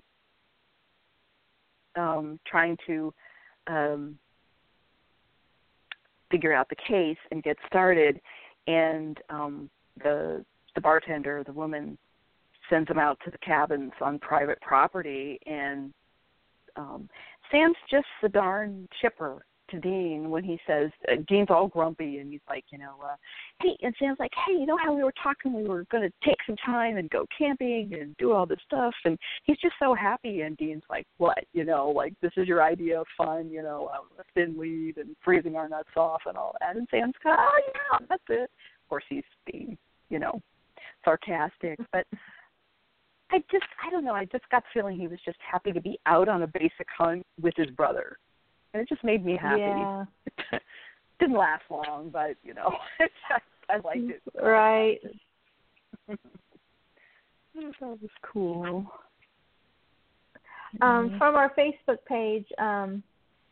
um 1.95 2.39
trying 2.47 2.77
to 2.87 3.13
um 3.67 4.17
figure 6.33 6.53
out 6.53 6.67
the 6.67 6.75
case 6.75 7.17
and 7.29 7.43
get 7.43 7.57
started. 7.67 8.19
And 8.65 9.19
um 9.29 9.69
the 10.03 10.43
the 10.73 10.81
bartender 10.81 11.43
the 11.45 11.53
woman 11.53 11.97
sends 12.69 12.87
them 12.87 12.97
out 12.97 13.19
to 13.23 13.29
the 13.29 13.37
cabins 13.37 13.91
on 14.01 14.17
private 14.17 14.59
property. 14.61 15.39
And 15.45 15.93
um 16.75 17.07
sam's 17.51 17.77
just 17.91 18.07
the 18.23 18.29
darn 18.29 18.87
chipper 18.99 19.45
to 19.73 19.79
Dean 19.79 20.29
when 20.29 20.43
he 20.43 20.59
says 20.67 20.91
uh, 21.11 21.15
Dean's 21.27 21.49
all 21.49 21.67
grumpy 21.67 22.19
and 22.19 22.31
he's 22.31 22.41
like, 22.47 22.63
you 22.69 22.77
know, 22.77 22.95
uh, 23.03 23.15
hey, 23.61 23.75
and 23.81 23.93
Sam's 23.99 24.19
like, 24.19 24.31
hey, 24.45 24.53
you 24.53 24.65
know 24.65 24.77
how 24.77 24.93
we 24.93 25.03
were 25.03 25.13
talking, 25.21 25.53
we 25.53 25.67
were 25.67 25.85
going 25.91 26.03
to 26.03 26.27
take 26.27 26.37
some 26.45 26.55
time 26.65 26.97
and 26.97 27.09
go 27.09 27.25
camping 27.35 27.91
and 27.99 28.15
do 28.17 28.31
all 28.31 28.45
this 28.45 28.59
stuff, 28.65 28.93
and 29.05 29.17
he's 29.43 29.57
just 29.57 29.75
so 29.79 29.93
happy. 29.93 30.41
And 30.41 30.55
Dean's 30.57 30.83
like, 30.89 31.05
what, 31.17 31.43
you 31.53 31.65
know, 31.65 31.89
like 31.89 32.13
this 32.21 32.31
is 32.37 32.47
your 32.47 32.63
idea 32.63 33.01
of 33.01 33.07
fun, 33.17 33.49
you 33.49 33.63
know, 33.63 33.89
uh, 33.93 34.21
a 34.21 34.23
thin 34.35 34.57
lead 34.57 34.97
and 34.97 35.15
freezing 35.23 35.55
our 35.55 35.67
nuts 35.67 35.89
off 35.97 36.21
and 36.27 36.37
all 36.37 36.55
that. 36.61 36.75
And 36.75 36.87
Sam's 36.91 37.13
of, 37.25 37.35
oh 37.37 37.61
yeah, 37.67 38.05
that's 38.07 38.23
it. 38.29 38.43
Of 38.43 38.89
course, 38.89 39.03
he's 39.09 39.23
being, 39.51 39.77
you 40.09 40.19
know, 40.19 40.39
sarcastic, 41.03 41.79
but. 41.91 42.05
I 43.31 43.39
just 43.51 43.65
I 43.83 43.89
don't 43.89 44.05
know, 44.05 44.13
I 44.13 44.25
just 44.25 44.47
got 44.51 44.61
the 44.61 44.79
feeling 44.79 44.95
he 44.95 45.07
was 45.07 45.17
just 45.25 45.39
happy 45.39 45.71
to 45.71 45.81
be 45.81 45.97
out 46.05 46.29
on 46.29 46.43
a 46.43 46.47
basic 46.47 46.85
hunt 46.95 47.25
with 47.41 47.55
his 47.57 47.71
brother 47.71 48.17
and 48.73 48.81
it 48.81 48.89
just 48.89 49.03
made 49.03 49.25
me 49.25 49.37
happy. 49.39 49.61
Yeah. 49.61 50.05
Didn't 51.19 51.37
last 51.37 51.63
long, 51.69 52.09
but 52.11 52.35
you 52.43 52.53
know, 52.53 52.73
I, 53.69 53.77
liked 53.77 54.09
it. 54.09 54.21
Right. 54.41 54.99
that 56.07 56.17
was 57.81 57.99
cool. 58.21 58.85
Um, 60.81 61.09
mm-hmm. 61.09 61.17
From 61.17 61.35
our 61.35 61.53
Facebook 61.53 62.03
page, 62.07 62.47
um, 62.57 63.03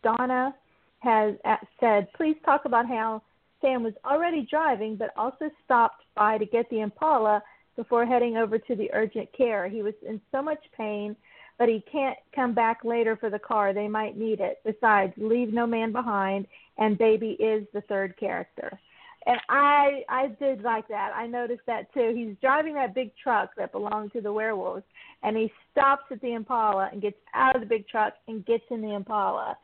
Donna 0.03 0.55
has 0.99 1.35
said, 1.79 2.11
"Please 2.13 2.35
talk 2.43 2.65
about 2.65 2.87
how 2.87 3.21
Sam 3.61 3.83
was 3.83 3.93
already 4.03 4.47
driving, 4.49 4.95
but 4.95 5.11
also 5.15 5.49
stopped 5.63 6.03
by 6.15 6.39
to 6.39 6.45
get 6.45 6.69
the 6.69 6.81
Impala 6.81 7.43
before 7.75 8.05
heading 8.05 8.37
over 8.37 8.57
to 8.57 8.75
the 8.75 8.89
urgent 8.91 9.31
care. 9.33 9.69
He 9.69 9.83
was 9.83 9.93
in 10.07 10.19
so 10.31 10.41
much 10.41 10.59
pain." 10.75 11.15
But 11.61 11.69
he 11.69 11.83
can't 11.91 12.17
come 12.33 12.55
back 12.55 12.79
later 12.83 13.15
for 13.15 13.29
the 13.29 13.37
car. 13.37 13.71
They 13.71 13.87
might 13.87 14.17
need 14.17 14.39
it. 14.39 14.57
Besides, 14.65 15.13
Leave 15.15 15.53
No 15.53 15.67
Man 15.67 15.91
Behind 15.91 16.47
and 16.79 16.97
Baby 16.97 17.37
is 17.39 17.67
the 17.71 17.81
third 17.81 18.17
character. 18.17 18.79
And 19.27 19.39
I 19.47 20.01
I 20.09 20.29
did 20.39 20.63
like 20.63 20.87
that. 20.87 21.11
I 21.15 21.27
noticed 21.27 21.61
that 21.67 21.93
too. 21.93 22.13
He's 22.15 22.35
driving 22.41 22.73
that 22.73 22.95
big 22.95 23.11
truck 23.21 23.51
that 23.57 23.73
belonged 23.73 24.11
to 24.13 24.21
the 24.21 24.33
werewolves 24.33 24.81
and 25.21 25.37
he 25.37 25.51
stops 25.71 26.05
at 26.09 26.19
the 26.21 26.33
Impala 26.33 26.89
and 26.91 26.99
gets 26.99 27.17
out 27.35 27.55
of 27.55 27.61
the 27.61 27.67
big 27.67 27.87
truck 27.87 28.13
and 28.27 28.43
gets 28.43 28.63
in 28.71 28.81
the 28.81 28.95
Impala 28.95 29.55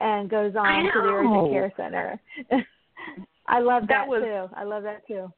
and 0.00 0.28
goes 0.28 0.54
on 0.56 0.84
to 0.84 0.90
the 0.92 1.08
urgent 1.08 1.52
care 1.52 1.72
center. 1.74 2.20
I 3.48 3.60
love 3.60 3.84
that, 3.84 4.04
that 4.04 4.08
was, 4.08 4.22
too. 4.22 4.54
I 4.54 4.64
love 4.64 4.82
that 4.82 5.06
too. 5.06 5.32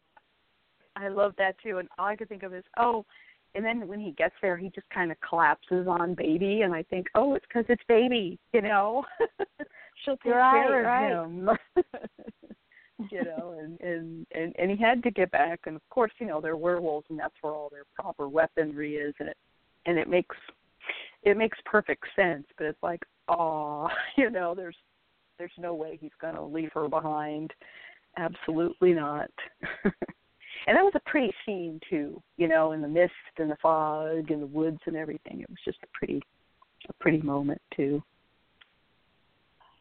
I 0.97 1.11
love 1.11 1.35
that 1.39 1.55
too. 1.63 1.79
And 1.79 1.89
all 1.97 2.07
I 2.07 2.17
could 2.17 2.29
think 2.29 2.43
of 2.43 2.53
is, 2.53 2.65
oh, 2.77 3.07
and 3.55 3.65
then 3.65 3.89
when 3.89 4.01
he 4.01 4.13
gets 4.13 4.35
there, 4.43 4.57
he 4.57 4.71
just 4.75 4.89
kind 4.91 5.11
of 5.11 5.17
collapses 5.21 5.87
on 5.89 6.15
baby, 6.15 6.63
and 6.63 6.75
I 6.75 6.83
think, 6.85 7.07
oh, 7.15 7.35
it's 7.35 7.47
because 7.47 7.65
it's 7.69 7.83
baby, 7.89 8.39
you 8.53 8.63
know. 8.63 9.05
She'll 10.05 10.17
take 10.19 10.35
right, 10.35 10.67
care 10.67 10.81
of 10.81 10.87
right. 10.87 11.25
him. 11.25 11.49
you 13.11 13.25
know, 13.25 13.57
and, 13.59 13.81
and 13.81 14.27
and 14.33 14.55
and 14.59 14.71
he 14.71 14.77
had 14.77 15.03
to 15.03 15.11
get 15.11 15.31
back, 15.31 15.61
and 15.67 15.77
of 15.77 15.83
course, 15.91 16.13
you 16.19 16.27
know, 16.27 16.41
they're 16.41 16.57
werewolves, 16.57 17.07
and 17.11 17.19
that's 17.19 17.35
where 17.41 17.53
all 17.53 17.69
their 17.71 17.85
proper 17.95 18.29
weaponry 18.29 18.97
is, 18.97 19.15
and 19.19 19.29
it 19.29 19.37
and 19.87 19.99
it 19.99 20.09
makes 20.09 20.37
it 21.23 21.37
makes 21.37 21.59
perfect 21.65 22.05
sense. 22.15 22.47
But 22.57 22.67
it's 22.67 22.83
like, 22.83 23.03
oh, 23.29 23.89
you 24.17 24.31
know, 24.31 24.55
there's 24.55 24.77
there's 25.39 25.51
no 25.59 25.75
way 25.75 25.99
he's 26.01 26.11
going 26.21 26.35
to 26.35 26.43
leave 26.43 26.71
her 26.75 26.89
behind. 26.89 27.53
Absolutely 28.17 28.93
not. 28.93 29.31
And 30.67 30.77
that 30.77 30.85
was 30.85 30.93
a 30.95 31.11
pretty 31.11 31.33
scene 31.45 31.81
too, 31.89 32.23
you 32.37 32.49
know, 32.49 32.73
in 32.73 32.81
the 32.81 32.89
mist 32.89 33.13
and 33.39 33.51
the 33.51 33.57
fog 33.63 34.31
and 34.31 34.43
the 34.43 34.47
woods 34.47 34.81
and 34.87 34.97
everything. 34.97 35.41
It 35.41 35.49
was 35.49 35.59
just 35.65 35.79
a 35.83 35.87
pretty 35.93 36.23
a 36.89 36.93
pretty 36.95 37.21
moment 37.23 37.61
too. 37.75 38.03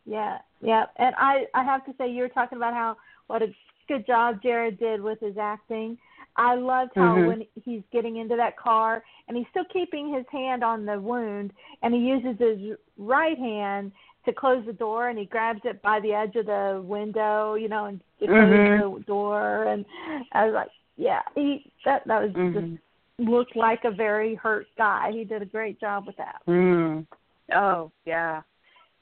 Yeah, 0.05 0.37
yeah, 0.61 0.85
and 0.97 1.13
I 1.17 1.45
I 1.53 1.63
have 1.63 1.85
to 1.85 1.93
say 1.97 2.09
you 2.09 2.21
were 2.21 2.29
talking 2.29 2.57
about 2.57 2.73
how 2.73 2.97
what 3.27 3.41
a 3.41 3.53
good 3.87 4.05
job 4.05 4.41
Jared 4.41 4.79
did 4.79 5.01
with 5.01 5.19
his 5.19 5.37
acting. 5.37 5.97
I 6.35 6.53
loved 6.55 6.91
how 6.95 7.15
Mhm. 7.15 7.27
when 7.27 7.47
he's 7.63 7.83
getting 7.91 8.17
into 8.17 8.35
that 8.35 8.57
car 8.57 9.03
and 9.27 9.35
he's 9.35 9.47
still 9.47 9.65
keeping 9.65 10.13
his 10.13 10.25
hand 10.27 10.63
on 10.63 10.85
the 10.85 10.99
wound 10.99 11.51
and 11.81 11.93
he 11.93 11.99
uses 11.99 12.37
his 12.37 12.77
right 12.97 13.37
hand 13.37 13.91
to 14.27 14.33
close 14.33 14.63
the 14.65 14.73
door 14.73 15.09
and 15.09 15.17
he 15.17 15.25
grabs 15.25 15.61
it 15.63 15.81
by 15.81 15.99
the 16.01 16.13
edge 16.13 16.35
of 16.35 16.45
the 16.45 16.83
window, 16.85 17.55
you 17.55 17.69
know, 17.69 17.85
and 17.85 17.99
to 18.19 18.27
close 18.27 18.37
Mhm. 18.37 18.99
the 18.99 19.03
door 19.05 19.63
and 19.63 19.85
I 20.33 20.45
was 20.45 20.53
like, 20.53 20.69
yeah, 20.97 21.21
he 21.33 21.71
that 21.85 22.05
that 22.07 22.21
was 22.21 22.31
Mhm. 22.33 22.53
just 22.53 22.83
looked 23.29 23.55
like 23.55 23.85
a 23.85 23.91
very 23.91 24.35
hurt 24.35 24.67
guy. 24.77 25.11
He 25.11 25.23
did 25.23 25.41
a 25.41 25.45
great 25.45 25.79
job 25.79 26.05
with 26.05 26.17
that. 26.17 26.41
Mm. 26.47 27.07
Oh 27.53 27.91
yeah, 28.05 28.41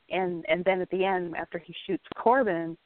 and 0.10 0.46
and 0.48 0.64
then 0.64 0.82
at 0.82 0.90
the 0.90 1.04
end, 1.04 1.36
after 1.36 1.58
he 1.58 1.74
shoots 1.86 2.06
Corbin, 2.16 2.78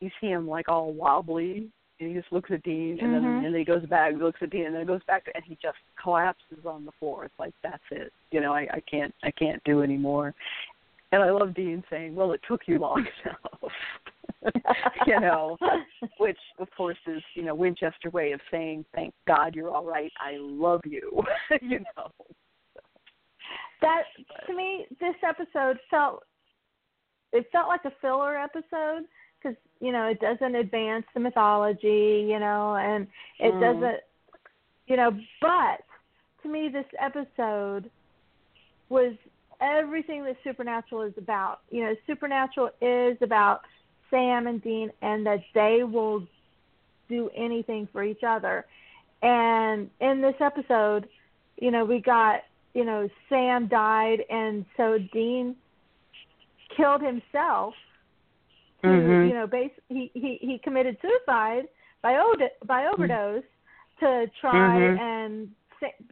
you 0.00 0.10
see 0.20 0.28
him 0.28 0.46
like 0.46 0.68
all 0.68 0.92
wobbly, 0.92 1.70
and 1.98 2.08
he 2.08 2.14
just 2.14 2.32
looks 2.32 2.50
at 2.50 2.62
Dean, 2.62 3.00
and 3.00 3.12
then 3.12 3.22
Mhm. 3.22 3.36
and 3.36 3.44
then 3.46 3.54
he 3.54 3.64
goes 3.64 3.84
back, 3.86 4.14
looks 4.14 4.42
at 4.42 4.50
Dean, 4.50 4.66
and 4.66 4.74
then 4.74 4.86
goes 4.86 5.02
back, 5.04 5.24
to, 5.24 5.34
and 5.34 5.44
he 5.44 5.56
just 5.56 5.78
collapses 5.96 6.64
on 6.64 6.84
the 6.84 6.92
floor. 6.92 7.24
It's 7.24 7.38
like 7.38 7.54
that's 7.62 7.82
it. 7.90 8.12
You 8.30 8.40
know, 8.40 8.52
I 8.54 8.68
I 8.72 8.80
can't 8.80 9.14
I 9.24 9.30
can't 9.30 9.62
do 9.64 9.82
anymore. 9.82 10.34
And 11.12 11.22
I 11.22 11.30
love 11.30 11.54
Dean 11.54 11.82
saying, 11.90 12.14
"Well, 12.14 12.32
it 12.32 12.40
took 12.46 12.62
you 12.66 12.78
long 12.78 13.06
enough." 13.24 13.72
you 15.06 15.20
know, 15.20 15.56
which 16.18 16.38
of 16.58 16.68
course 16.76 16.98
is 17.06 17.22
you 17.34 17.42
know 17.42 17.54
Winchester 17.54 18.10
way 18.10 18.32
of 18.32 18.40
saying, 18.50 18.84
"Thank 18.94 19.12
God 19.26 19.54
you're 19.54 19.70
all 19.70 19.84
right. 19.84 20.12
I 20.20 20.36
love 20.38 20.82
you." 20.84 21.22
you 21.60 21.80
know. 21.96 22.10
that 23.80 24.02
to 24.46 24.54
me 24.54 24.86
this 25.00 25.14
episode 25.26 25.78
felt 25.90 26.22
it 27.32 27.46
felt 27.52 27.68
like 27.68 27.84
a 27.84 27.92
filler 28.00 28.36
episode 28.36 29.04
because 29.42 29.56
you 29.80 29.92
know 29.92 30.06
it 30.06 30.20
doesn't 30.20 30.54
advance 30.54 31.04
the 31.14 31.20
mythology 31.20 32.26
you 32.28 32.38
know 32.38 32.76
and 32.76 33.06
it 33.38 33.54
Mm. 33.54 33.60
doesn't 33.60 34.00
you 34.86 34.96
know 34.96 35.10
but 35.40 35.82
to 36.42 36.48
me 36.48 36.68
this 36.68 36.86
episode 37.00 37.90
was 38.88 39.14
everything 39.60 40.24
that 40.24 40.36
supernatural 40.44 41.02
is 41.02 41.12
about 41.18 41.60
you 41.70 41.82
know 41.84 41.94
supernatural 42.06 42.70
is 42.80 43.16
about 43.22 43.60
sam 44.10 44.46
and 44.46 44.62
dean 44.62 44.90
and 45.02 45.24
that 45.26 45.40
they 45.54 45.82
will 45.84 46.26
do 47.08 47.30
anything 47.36 47.86
for 47.92 48.02
each 48.02 48.22
other 48.26 48.64
and 49.22 49.90
in 50.00 50.20
this 50.20 50.34
episode 50.40 51.08
you 51.58 51.70
know 51.70 51.84
we 51.84 52.00
got 52.00 52.40
you 52.74 52.84
know 52.84 53.08
sam 53.28 53.66
died 53.68 54.22
and 54.30 54.64
so 54.76 54.98
dean 55.12 55.54
killed 56.76 57.02
himself 57.02 57.74
to 58.82 58.88
Mhm. 58.88 59.28
you 59.28 59.34
know 59.34 59.46
base 59.46 59.72
he 59.88 60.10
he 60.14 60.38
he 60.40 60.58
committed 60.58 60.96
suicide 61.02 61.68
by 62.02 62.16
ode- 62.18 62.50
by 62.64 62.86
overdose 62.86 63.44
to 63.98 64.26
try 64.40 64.78
Mhm. 64.78 64.98
and 64.98 65.54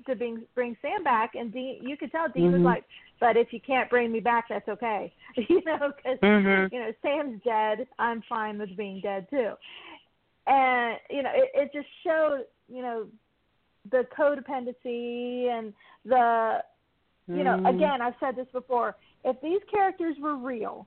to 0.06 0.14
bring 0.16 0.42
bring 0.54 0.76
Sam 0.82 1.02
back 1.04 1.34
and 1.34 1.52
Dean 1.52 1.78
you 1.82 1.96
could 1.96 2.10
tell 2.12 2.28
Dean 2.28 2.52
was 2.52 2.60
Mhm. 2.60 2.64
like 2.64 2.84
but 3.20 3.36
if 3.36 3.52
you 3.52 3.60
can't 3.60 3.90
bring 3.90 4.10
me 4.12 4.20
back 4.20 4.48
that's 4.48 4.68
okay 4.68 5.12
you 5.36 5.62
know 5.64 5.92
cuz 6.02 6.18
Mhm. 6.20 6.72
you 6.72 6.78
know 6.80 6.92
Sam's 7.02 7.42
dead 7.42 7.86
I'm 7.98 8.22
fine 8.22 8.58
with 8.58 8.76
being 8.76 9.00
dead 9.00 9.28
too 9.30 9.52
and 10.46 10.98
you 11.10 11.22
know 11.22 11.32
it 11.34 11.50
it 11.54 11.72
just 11.72 11.88
showed 12.02 12.44
you 12.68 12.82
know 12.82 13.06
the 13.90 14.06
codependency 14.16 15.48
and 15.48 15.72
the 16.04 16.62
you 17.26 17.44
know 17.44 17.56
Mm. 17.58 17.68
again 17.74 18.02
I've 18.02 18.18
said 18.20 18.36
this 18.36 18.48
before 18.52 18.96
if 19.24 19.40
these 19.40 19.62
characters 19.70 20.16
were 20.18 20.36
real 20.36 20.86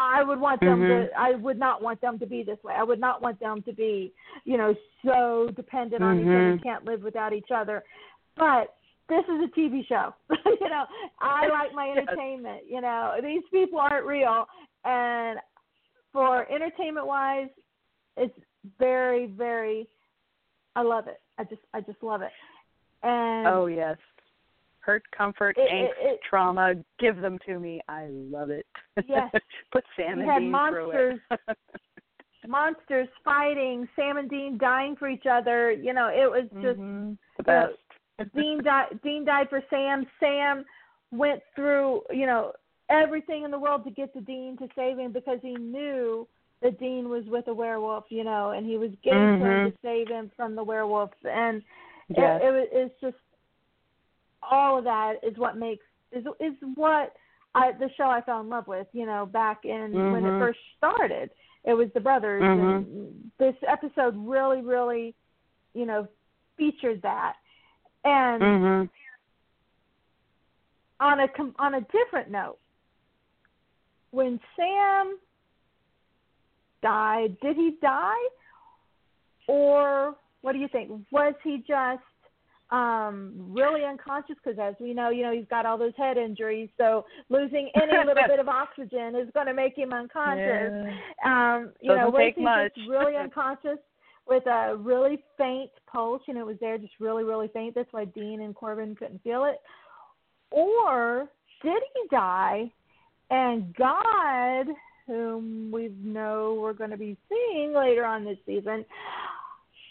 I 0.00 0.22
would 0.22 0.40
want 0.40 0.60
them 0.60 0.80
Mhm. 0.82 1.10
to 1.10 1.18
I 1.18 1.32
would 1.32 1.58
not 1.58 1.82
want 1.82 2.00
them 2.00 2.18
to 2.18 2.26
be 2.26 2.42
this 2.42 2.62
way. 2.64 2.74
I 2.74 2.82
would 2.82 3.00
not 3.00 3.20
want 3.20 3.38
them 3.38 3.62
to 3.62 3.72
be, 3.72 4.12
you 4.44 4.56
know, 4.56 4.74
so 5.04 5.48
dependent 5.54 6.02
on 6.02 6.18
each 6.18 6.28
other 6.28 6.52
Mhm. 6.56 6.62
can't 6.62 6.84
live 6.84 7.02
without 7.02 7.32
each 7.32 7.50
other. 7.50 7.84
But 8.36 8.76
this 9.08 9.24
is 9.28 9.42
a 9.42 9.48
TV 9.48 9.82
show. 9.82 10.14
you 10.60 10.68
know, 10.68 10.86
I 11.20 11.48
like 11.48 11.74
my 11.74 11.90
entertainment, 11.96 12.66
you 12.66 12.80
know. 12.80 13.18
These 13.22 13.42
people 13.50 13.78
aren't 13.78 14.06
real 14.06 14.48
and 14.84 15.38
for 16.12 16.50
entertainment 16.50 17.06
wise 17.06 17.50
it's 18.16 18.36
very 18.78 19.26
very 19.26 19.86
I 20.76 20.82
love 20.82 21.08
it. 21.08 21.20
I 21.38 21.44
just 21.44 21.62
I 21.74 21.80
just 21.80 22.02
love 22.02 22.22
it. 22.22 22.32
And 23.02 23.46
Oh 23.46 23.66
yes. 23.66 23.98
Hurt, 24.80 25.02
comfort, 25.16 25.56
It- 25.58 25.70
angst, 25.70 25.90
it- 25.90 26.06
it- 26.14 26.20
trauma, 26.28 26.74
give 26.98 27.20
them 27.20 27.38
to 27.46 27.58
me. 27.58 27.80
I 27.88 28.06
love 28.10 28.50
it. 28.50 28.66
Yes. 29.06 29.30
Put 29.72 29.84
Sam 29.96 30.16
You 30.18 30.22
and 30.22 30.30
had 30.30 30.38
Dean 30.40 30.50
monsters. 30.50 31.20
through 31.28 31.38
it. 31.48 31.58
monsters 32.46 33.08
fighting, 33.24 33.88
Sam 33.96 34.16
and 34.16 34.28
Dean 34.30 34.56
dying 34.58 34.96
for 34.96 35.08
each 35.08 35.26
other. 35.30 35.70
You 35.70 35.92
know, 35.92 36.08
it 36.08 36.30
was 36.30 36.44
just 36.62 36.80
Mhm. 36.80 37.16
the 37.38 37.44
you 37.46 37.52
know, 37.52 37.68
best. 38.18 38.32
Dean 38.34 38.62
died. 38.62 39.00
Dean 39.02 39.24
died 39.24 39.48
for 39.50 39.62
Sam. 39.70 40.06
Sam 40.18 40.64
went 41.12 41.42
through, 41.54 42.02
you 42.10 42.26
know, 42.26 42.52
everything 42.88 43.44
in 43.44 43.50
the 43.50 43.58
world 43.58 43.84
to 43.84 43.90
get 43.90 44.12
to 44.14 44.20
Dean 44.20 44.56
to 44.58 44.68
save 44.74 44.98
him 44.98 45.12
because 45.12 45.38
he 45.42 45.54
knew 45.56 46.26
that 46.62 46.78
Dean 46.78 47.08
was 47.08 47.24
with 47.26 47.46
a 47.48 47.54
werewolf, 47.54 48.04
you 48.10 48.24
know, 48.24 48.50
and 48.50 48.66
he 48.66 48.76
was 48.76 48.90
getting 49.02 49.38
Mhm. 49.40 49.72
to 49.72 49.78
save 49.82 50.08
him 50.08 50.30
from 50.36 50.54
the 50.54 50.64
werewolf. 50.64 51.10
And 51.24 51.62
Yes. 52.08 52.42
it, 52.42 52.46
it 52.46 52.50
was 52.52 52.68
it's 52.72 53.00
just 53.00 53.16
all 54.42 54.78
of 54.78 54.84
that 54.84 55.14
is 55.22 55.36
what 55.36 55.56
makes 55.56 55.84
is 56.12 56.24
is 56.40 56.54
what 56.74 57.14
I 57.54 57.72
the 57.72 57.90
show 57.96 58.04
I 58.04 58.20
fell 58.22 58.40
in 58.40 58.48
love 58.48 58.66
with, 58.66 58.86
you 58.92 59.06
know, 59.06 59.26
back 59.26 59.64
in 59.64 60.10
when 60.10 60.24
it 60.24 60.34
Mhm. 60.34 60.38
first 60.38 60.60
started. 60.76 61.30
It 61.64 61.74
was 61.74 61.92
the 61.92 62.00
brothers 62.00 62.42
Mhm. 62.42 62.58
and 62.60 63.32
this 63.38 63.56
episode 63.66 64.16
really, 64.16 64.62
really, 64.62 65.14
you 65.74 65.84
know, 65.84 66.08
featured 66.56 67.02
that. 67.02 67.36
And 68.04 68.42
Mhm. 68.42 68.90
on 71.00 71.20
a 71.20 71.28
on 71.58 71.74
a 71.74 71.80
different 71.82 72.30
note, 72.30 72.58
when 74.10 74.40
Sam 74.56 75.18
died, 76.82 77.38
did 77.40 77.56
he 77.56 77.72
die, 77.82 78.28
or 79.46 80.16
what 80.40 80.52
do 80.52 80.58
you 80.58 80.68
think? 80.68 81.06
Was 81.10 81.34
he 81.42 81.58
just 81.58 82.02
um 82.70 83.32
really 83.50 83.84
unconscious? 83.84 84.36
Because 84.42 84.58
as 84.60 84.74
we 84.80 84.94
know, 84.94 85.10
you 85.10 85.22
know 85.22 85.32
he's 85.32 85.48
got 85.50 85.66
all 85.66 85.78
those 85.78 85.92
head 85.96 86.16
injuries, 86.16 86.68
so 86.78 87.04
losing 87.28 87.70
any 87.82 87.92
little 88.06 88.26
bit 88.26 88.38
of 88.38 88.48
oxygen 88.48 89.14
is 89.16 89.28
going 89.34 89.46
to 89.46 89.54
make 89.54 89.76
him 89.76 89.92
unconscious. 89.92 90.70
Yeah. 90.70 90.90
Um, 91.24 91.72
you 91.80 91.88
know, 91.88 91.96
Doesn't 91.96 92.12
was 92.12 92.20
take 92.20 92.34
he 92.36 92.42
much. 92.42 92.74
just 92.74 92.88
really 92.88 93.16
unconscious 93.16 93.78
with 94.28 94.46
a 94.46 94.76
really 94.76 95.22
faint 95.36 95.70
pulse? 95.90 96.22
You 96.26 96.34
know, 96.34 96.40
it 96.40 96.46
was 96.46 96.56
there 96.60 96.78
just 96.78 96.94
really, 97.00 97.24
really 97.24 97.48
faint. 97.48 97.74
That's 97.74 97.92
why 97.92 98.04
Dean 98.06 98.42
and 98.42 98.54
Corbin 98.54 98.94
couldn't 98.94 99.22
feel 99.22 99.44
it. 99.44 99.60
Or 100.50 101.28
did 101.62 101.82
he 101.94 102.08
die 102.10 102.70
and 103.30 103.74
God, 103.76 104.66
whom 105.06 105.70
we 105.72 105.90
know 106.02 106.58
we're 106.60 106.72
going 106.72 106.90
to 106.90 106.96
be 106.96 107.16
seeing 107.28 107.72
later 107.72 108.04
on 108.04 108.24
this 108.24 108.38
season, 108.44 108.84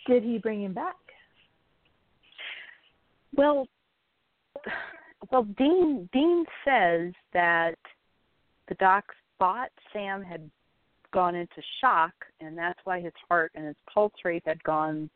did 0.07 0.23
he 0.23 0.37
bring 0.37 0.63
him 0.63 0.73
back? 0.73 0.95
Well, 3.35 3.67
well, 5.31 5.43
Dean 5.57 6.09
Dean 6.11 6.45
says 6.65 7.13
that 7.33 7.75
the 8.67 8.75
docs 8.75 9.15
thought 9.37 9.69
Sam 9.93 10.21
had 10.23 10.49
gone 11.11 11.35
into 11.35 11.61
shock, 11.81 12.13
and 12.39 12.57
that's 12.57 12.79
why 12.83 12.99
his 13.01 13.13
heart 13.27 13.51
and 13.55 13.65
his 13.65 13.75
pulse 13.91 14.13
rate 14.23 14.43
had 14.45 14.63
gone 14.63 15.09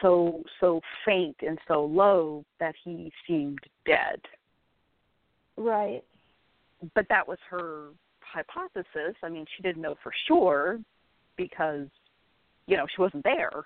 so 0.00 0.42
so 0.60 0.80
faint 1.04 1.36
and 1.40 1.58
so 1.68 1.84
low 1.84 2.44
that 2.60 2.74
he 2.84 3.12
seemed 3.26 3.60
dead. 3.86 4.20
Right. 5.56 6.02
But 6.94 7.06
that 7.08 7.26
was 7.26 7.38
her 7.50 7.88
hypothesis. 8.20 9.14
I 9.22 9.28
mean, 9.28 9.44
she 9.56 9.62
didn't 9.62 9.82
know 9.82 9.94
for 10.02 10.12
sure, 10.26 10.80
because 11.36 11.86
you 12.66 12.76
know 12.76 12.86
she 12.94 13.00
wasn't 13.00 13.24
there, 13.24 13.64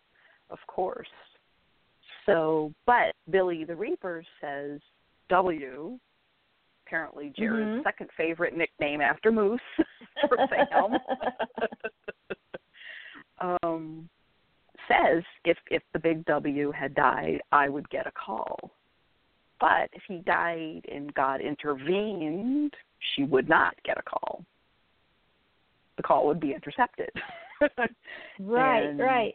of 0.50 0.58
course. 0.66 1.08
So, 2.26 2.72
but 2.84 3.14
Billy 3.30 3.64
the 3.64 3.76
Reaper 3.76 4.24
says 4.40 4.80
W. 5.28 5.98
Apparently, 6.86 7.30
Jared's 7.36 7.80
Mhm. 7.80 7.82
second 7.82 8.10
favorite 8.16 8.56
nickname 8.56 9.00
after 9.00 9.32
Moose 9.32 9.60
for 10.28 10.36
Sam. 10.48 10.98
um, 13.62 14.08
says 14.88 15.24
if 15.44 15.58
if 15.70 15.82
the 15.92 15.98
big 15.98 16.24
W 16.26 16.70
had 16.70 16.94
died, 16.94 17.40
I 17.52 17.68
would 17.68 17.88
get 17.90 18.06
a 18.06 18.12
call. 18.12 18.70
But 19.58 19.88
if 19.92 20.02
he 20.06 20.18
died 20.18 20.84
and 20.92 21.12
God 21.14 21.40
intervened, 21.40 22.74
she 23.14 23.24
would 23.24 23.48
not 23.48 23.74
get 23.84 23.98
a 23.98 24.02
call. 24.02 24.44
The 25.96 26.02
call 26.02 26.26
would 26.26 26.40
be 26.40 26.52
intercepted. 26.52 27.10
Right, 28.38 28.84
And 28.84 28.98
right. 28.98 29.34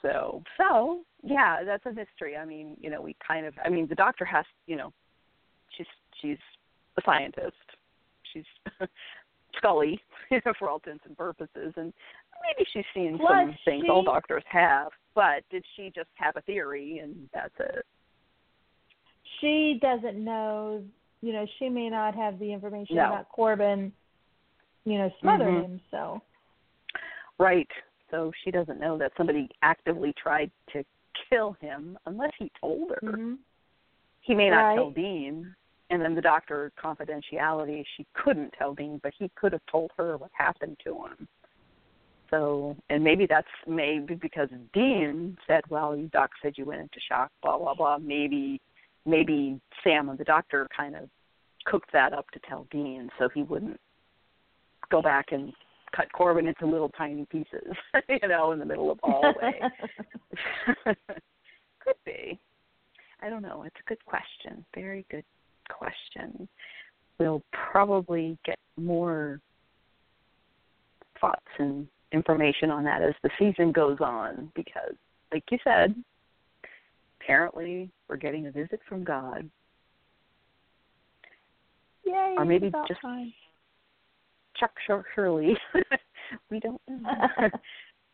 So, 0.00 0.42
so 0.56 1.02
yeah, 1.22 1.62
that's 1.64 1.86
a 1.86 1.92
mystery. 1.92 2.36
I 2.36 2.44
mean, 2.44 2.76
you 2.80 2.90
know, 2.90 3.00
we 3.00 3.16
kind 3.26 3.46
of. 3.46 3.54
I 3.64 3.68
mean, 3.68 3.86
the 3.86 3.94
doctor 3.94 4.24
has, 4.24 4.44
you 4.66 4.76
know, 4.76 4.92
she's 5.76 5.86
she's 6.20 6.38
a 6.98 7.02
scientist. 7.04 7.56
She's 8.32 8.44
Scully 9.56 10.00
for 10.58 10.68
all 10.68 10.76
intents 10.76 11.04
and 11.06 11.16
purposes, 11.16 11.72
and 11.76 11.92
maybe 12.42 12.68
she's 12.72 12.84
seen 12.94 13.18
Plus, 13.18 13.30
some 13.30 13.56
things 13.64 13.84
all 13.88 14.02
doctors 14.02 14.44
have. 14.50 14.88
But 15.14 15.44
did 15.50 15.64
she 15.76 15.92
just 15.94 16.08
have 16.14 16.36
a 16.36 16.40
theory 16.42 16.98
and 16.98 17.28
that's 17.34 17.54
it? 17.60 17.84
She 19.40 19.78
doesn't 19.80 20.22
know. 20.22 20.82
You 21.20 21.32
know, 21.32 21.46
she 21.58 21.68
may 21.68 21.88
not 21.88 22.16
have 22.16 22.38
the 22.40 22.52
information 22.52 22.96
No. 22.96 23.08
about 23.08 23.28
Corbin. 23.28 23.92
You 24.84 24.98
know, 24.98 25.12
smothering 25.20 25.54
Mhm. 25.54 25.64
him. 25.64 25.80
So 25.92 26.20
Right. 27.38 27.70
So 28.10 28.32
she 28.44 28.50
doesn't 28.50 28.78
know 28.78 28.98
that 28.98 29.12
somebody 29.16 29.48
actively 29.62 30.12
tried 30.14 30.50
to 30.72 30.84
kill 31.28 31.56
him 31.60 31.98
unless 32.06 32.32
he 32.38 32.50
told 32.60 32.90
her. 32.90 33.00
mhm. 33.02 33.38
He 34.20 34.34
may 34.34 34.50
not 34.50 34.62
Right. 34.62 34.74
tell 34.76 34.90
Dean. 34.90 35.54
And 35.90 36.00
then 36.00 36.14
the 36.14 36.22
doctor 36.22 36.72
confidentiality, 36.78 37.84
she 37.96 38.06
couldn't 38.14 38.52
tell 38.54 38.74
Dean, 38.74 38.98
but 39.02 39.12
he 39.18 39.28
could 39.30 39.52
have 39.52 39.66
told 39.66 39.90
her 39.96 40.16
what 40.16 40.30
happened 40.32 40.78
to 40.84 41.04
him. 41.04 41.28
So, 42.30 42.76
and 42.88 43.04
maybe 43.04 43.26
that's 43.26 43.48
maybe 43.66 44.14
because 44.14 44.48
Dean 44.72 45.36
said, 45.46 45.66
"Well, 45.68 45.94
you 45.94 46.08
doc 46.08 46.30
said 46.40 46.56
you 46.56 46.64
went 46.64 46.80
into 46.80 46.98
shock." 47.00 47.30
Blah 47.42 47.58
blah 47.58 47.74
blah. 47.74 47.98
Maybe, 47.98 48.58
maybe 49.04 49.60
Sam 49.84 50.08
and 50.08 50.18
the 50.18 50.24
doctor 50.24 50.66
kind 50.74 50.96
of 50.96 51.10
cooked 51.66 51.92
that 51.92 52.14
up 52.14 52.30
to 52.30 52.38
tell 52.38 52.66
Dean, 52.70 53.10
so 53.18 53.28
he 53.28 53.42
wouldn't 53.42 53.78
go 54.88 55.02
back 55.02 55.32
and 55.32 55.52
cut 55.94 56.10
Corbin 56.12 56.46
into 56.46 56.66
little 56.66 56.88
tiny 56.90 57.26
pieces, 57.26 57.74
you 58.08 58.28
know, 58.28 58.52
in 58.52 58.58
the 58.58 58.64
middle 58.64 58.90
of 58.90 58.98
all 59.02 59.22
the 59.22 59.32
hallway. 59.40 59.60
Could 61.80 61.94
be. 62.04 62.38
I 63.20 63.28
don't 63.30 63.42
know. 63.42 63.62
It's 63.64 63.76
a 63.84 63.88
good 63.88 64.04
question. 64.04 64.64
Very 64.74 65.04
good 65.10 65.24
question. 65.70 66.48
We'll 67.18 67.42
probably 67.52 68.38
get 68.44 68.58
more 68.76 69.40
thoughts 71.20 71.40
and 71.58 71.86
information 72.12 72.70
on 72.70 72.84
that 72.84 73.02
as 73.02 73.14
the 73.22 73.30
season 73.38 73.72
goes 73.72 73.98
on 74.00 74.50
because, 74.54 74.94
like 75.32 75.44
you 75.50 75.58
said, 75.64 75.94
apparently 77.20 77.90
we're 78.08 78.16
getting 78.16 78.46
a 78.46 78.50
visit 78.50 78.80
from 78.88 79.04
God. 79.04 79.48
Yay, 82.04 82.34
Or 82.36 82.44
maybe 82.44 82.72
just- 82.88 83.00
time. 83.00 83.32
Shurley. 85.16 85.56
we 86.50 86.60
don't 86.60 86.80
know. 86.88 87.50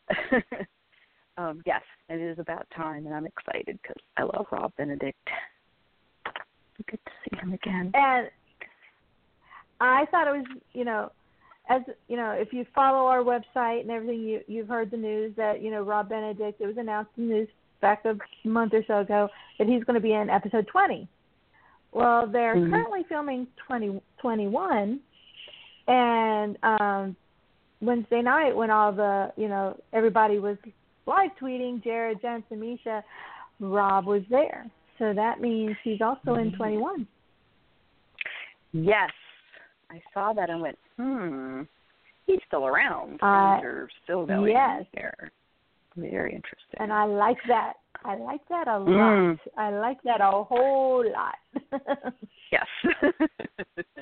um, 1.38 1.62
yes, 1.66 1.82
it 2.08 2.20
is 2.20 2.38
about 2.38 2.66
time, 2.74 3.06
and 3.06 3.14
I'm 3.14 3.26
excited 3.26 3.78
because 3.82 4.02
I 4.16 4.22
love 4.22 4.46
Rob 4.50 4.72
Benedict. 4.76 5.18
Good 6.86 6.98
to 7.04 7.12
see 7.24 7.36
him 7.40 7.52
again. 7.52 7.90
And 7.94 8.28
I 9.80 10.06
thought 10.06 10.28
it 10.28 10.38
was, 10.38 10.46
you 10.72 10.84
know, 10.84 11.10
as 11.68 11.82
you 12.08 12.16
know, 12.16 12.30
if 12.30 12.52
you 12.52 12.64
follow 12.74 13.06
our 13.06 13.18
website 13.18 13.82
and 13.82 13.90
everything, 13.90 14.20
you 14.20 14.40
you've 14.46 14.68
heard 14.68 14.90
the 14.90 14.96
news 14.96 15.34
that 15.36 15.62
you 15.62 15.70
know 15.70 15.82
Rob 15.82 16.08
Benedict. 16.08 16.60
It 16.60 16.66
was 16.66 16.76
announced 16.78 17.10
in 17.16 17.28
the 17.28 17.34
news 17.34 17.48
back 17.80 18.04
a 18.04 18.16
month 18.46 18.74
or 18.74 18.82
so 18.86 19.00
ago 19.00 19.28
that 19.58 19.68
he's 19.68 19.84
going 19.84 19.94
to 19.94 20.00
be 20.00 20.12
in 20.12 20.30
episode 20.30 20.66
20. 20.66 21.06
Well, 21.92 22.26
they're 22.26 22.54
Mhm. 22.54 22.70
currently 22.70 23.04
filming 23.04 23.46
20, 23.56 24.00
21, 24.18 25.00
and 25.88 26.56
um 26.62 27.16
Wednesday 27.80 28.22
night 28.22 28.54
when 28.54 28.70
all 28.70 28.92
the 28.92 29.32
you 29.36 29.48
know 29.48 29.76
everybody 29.92 30.38
was 30.38 30.56
live 31.06 31.30
tweeting, 31.40 31.82
Jared, 31.82 32.20
Jensen, 32.20 32.60
Misha, 32.60 33.02
Rob 33.60 34.06
was 34.06 34.22
there. 34.30 34.66
So 34.98 35.12
that 35.14 35.40
means 35.40 35.76
he's 35.82 36.00
also 36.00 36.34
in 36.34 36.50
Mhm. 36.50 36.56
21. 36.56 37.06
Yes, 38.72 39.10
I 39.90 40.02
saw 40.12 40.32
that 40.34 40.50
and 40.50 40.60
went, 40.60 40.78
hmm, 40.96 41.62
he's 42.26 42.40
still 42.46 42.66
around. 42.66 43.22
Uh, 43.22 43.26
are 43.26 43.88
still 44.04 44.26
going 44.26 44.52
yes. 44.52 44.84
here. 44.92 45.30
Very 45.96 46.34
interesting. 46.34 46.78
And 46.78 46.92
I 46.92 47.04
like 47.04 47.38
that. 47.48 47.74
I 48.04 48.16
like 48.16 48.46
that 48.48 48.68
a 48.68 48.78
lot. 48.78 48.86
Mm. 48.88 49.38
I 49.56 49.70
like 49.70 50.00
that 50.02 50.20
a 50.20 50.44
whole 50.44 51.04
lot. 51.10 51.38
Yes. 52.50 52.66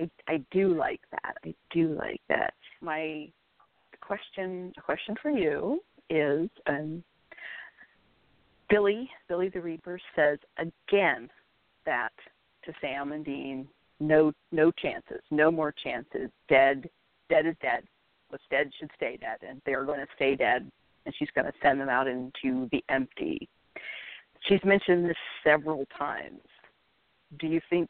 I 0.00 0.10
I 0.28 0.44
do 0.50 0.74
like 0.74 1.00
that. 1.10 1.36
I 1.44 1.54
do 1.70 1.94
like 1.98 2.20
that. 2.28 2.54
My 2.80 3.28
question 4.00 4.72
question 4.84 5.16
for 5.20 5.30
you 5.30 5.82
is 6.10 6.48
um 6.66 7.02
Billy 8.70 9.10
Billy 9.28 9.48
the 9.48 9.60
Reaper 9.60 9.98
says 10.14 10.38
again 10.58 11.28
that 11.84 12.12
to 12.64 12.72
Sam 12.80 13.12
and 13.12 13.24
Dean, 13.24 13.66
no 14.00 14.32
no 14.52 14.70
chances, 14.70 15.20
no 15.30 15.50
more 15.50 15.72
chances. 15.72 16.30
Dead 16.48 16.88
dead 17.28 17.46
is 17.46 17.56
dead. 17.60 17.84
What's 18.28 18.44
dead 18.50 18.70
should 18.78 18.90
stay 18.96 19.16
dead 19.16 19.38
and 19.48 19.60
they're 19.64 19.84
going 19.84 20.00
to 20.00 20.06
stay 20.14 20.36
dead 20.36 20.70
and 21.06 21.14
she's 21.18 21.30
going 21.34 21.46
to 21.46 21.52
send 21.62 21.80
them 21.80 21.88
out 21.88 22.06
into 22.06 22.68
the 22.70 22.84
empty. 22.90 23.48
She's 24.46 24.62
mentioned 24.64 25.08
this 25.08 25.16
several 25.42 25.86
times. 25.96 26.42
Do 27.40 27.46
you 27.46 27.60
think 27.70 27.88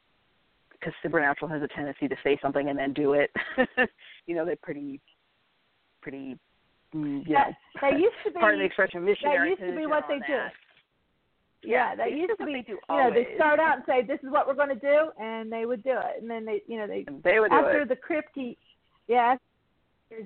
because 0.78 0.94
supernatural 1.02 1.50
has 1.50 1.62
a 1.62 1.68
tendency 1.68 2.08
to 2.08 2.16
say 2.22 2.38
something 2.40 2.68
and 2.68 2.78
then 2.78 2.92
do 2.92 3.14
it. 3.14 3.30
you 4.26 4.34
know, 4.34 4.44
they're 4.44 4.56
pretty, 4.56 5.00
pretty, 6.02 6.36
mm, 6.94 7.26
you 7.26 7.34
that, 7.34 7.48
know, 7.48 7.54
that 7.80 7.98
used 7.98 8.14
to 8.24 8.32
be 8.32 8.38
part 8.38 8.54
of 8.54 8.60
the 8.60 8.64
expression 8.66 9.04
missionary. 9.04 9.50
used 9.50 9.60
to 9.60 9.76
be 9.76 9.86
what 9.86 10.04
they 10.08 10.18
do. 10.26 10.38
Yeah, 11.64 11.96
that 11.96 12.12
used 12.12 12.38
to 12.38 12.46
be. 12.46 12.52
they 12.52 12.62
do 12.62 12.72
you 12.72 12.96
know, 12.96 13.10
they 13.12 13.34
start 13.34 13.58
out 13.58 13.78
and 13.78 13.84
say, 13.86 14.02
"This 14.02 14.20
is 14.22 14.30
what 14.30 14.46
we're 14.46 14.54
going 14.54 14.68
to 14.68 14.74
do," 14.76 15.10
and 15.20 15.50
they 15.50 15.66
would 15.66 15.82
do 15.82 15.90
it, 15.90 16.22
and 16.22 16.30
then 16.30 16.44
they, 16.44 16.62
you 16.68 16.78
know, 16.78 16.86
they 16.86 17.04
And 17.08 17.20
they 17.24 17.40
would 17.40 17.50
do 17.50 17.56
after 17.56 17.84
the 17.84 17.96
Kripke, 17.96 18.56
yeah, 19.08 19.36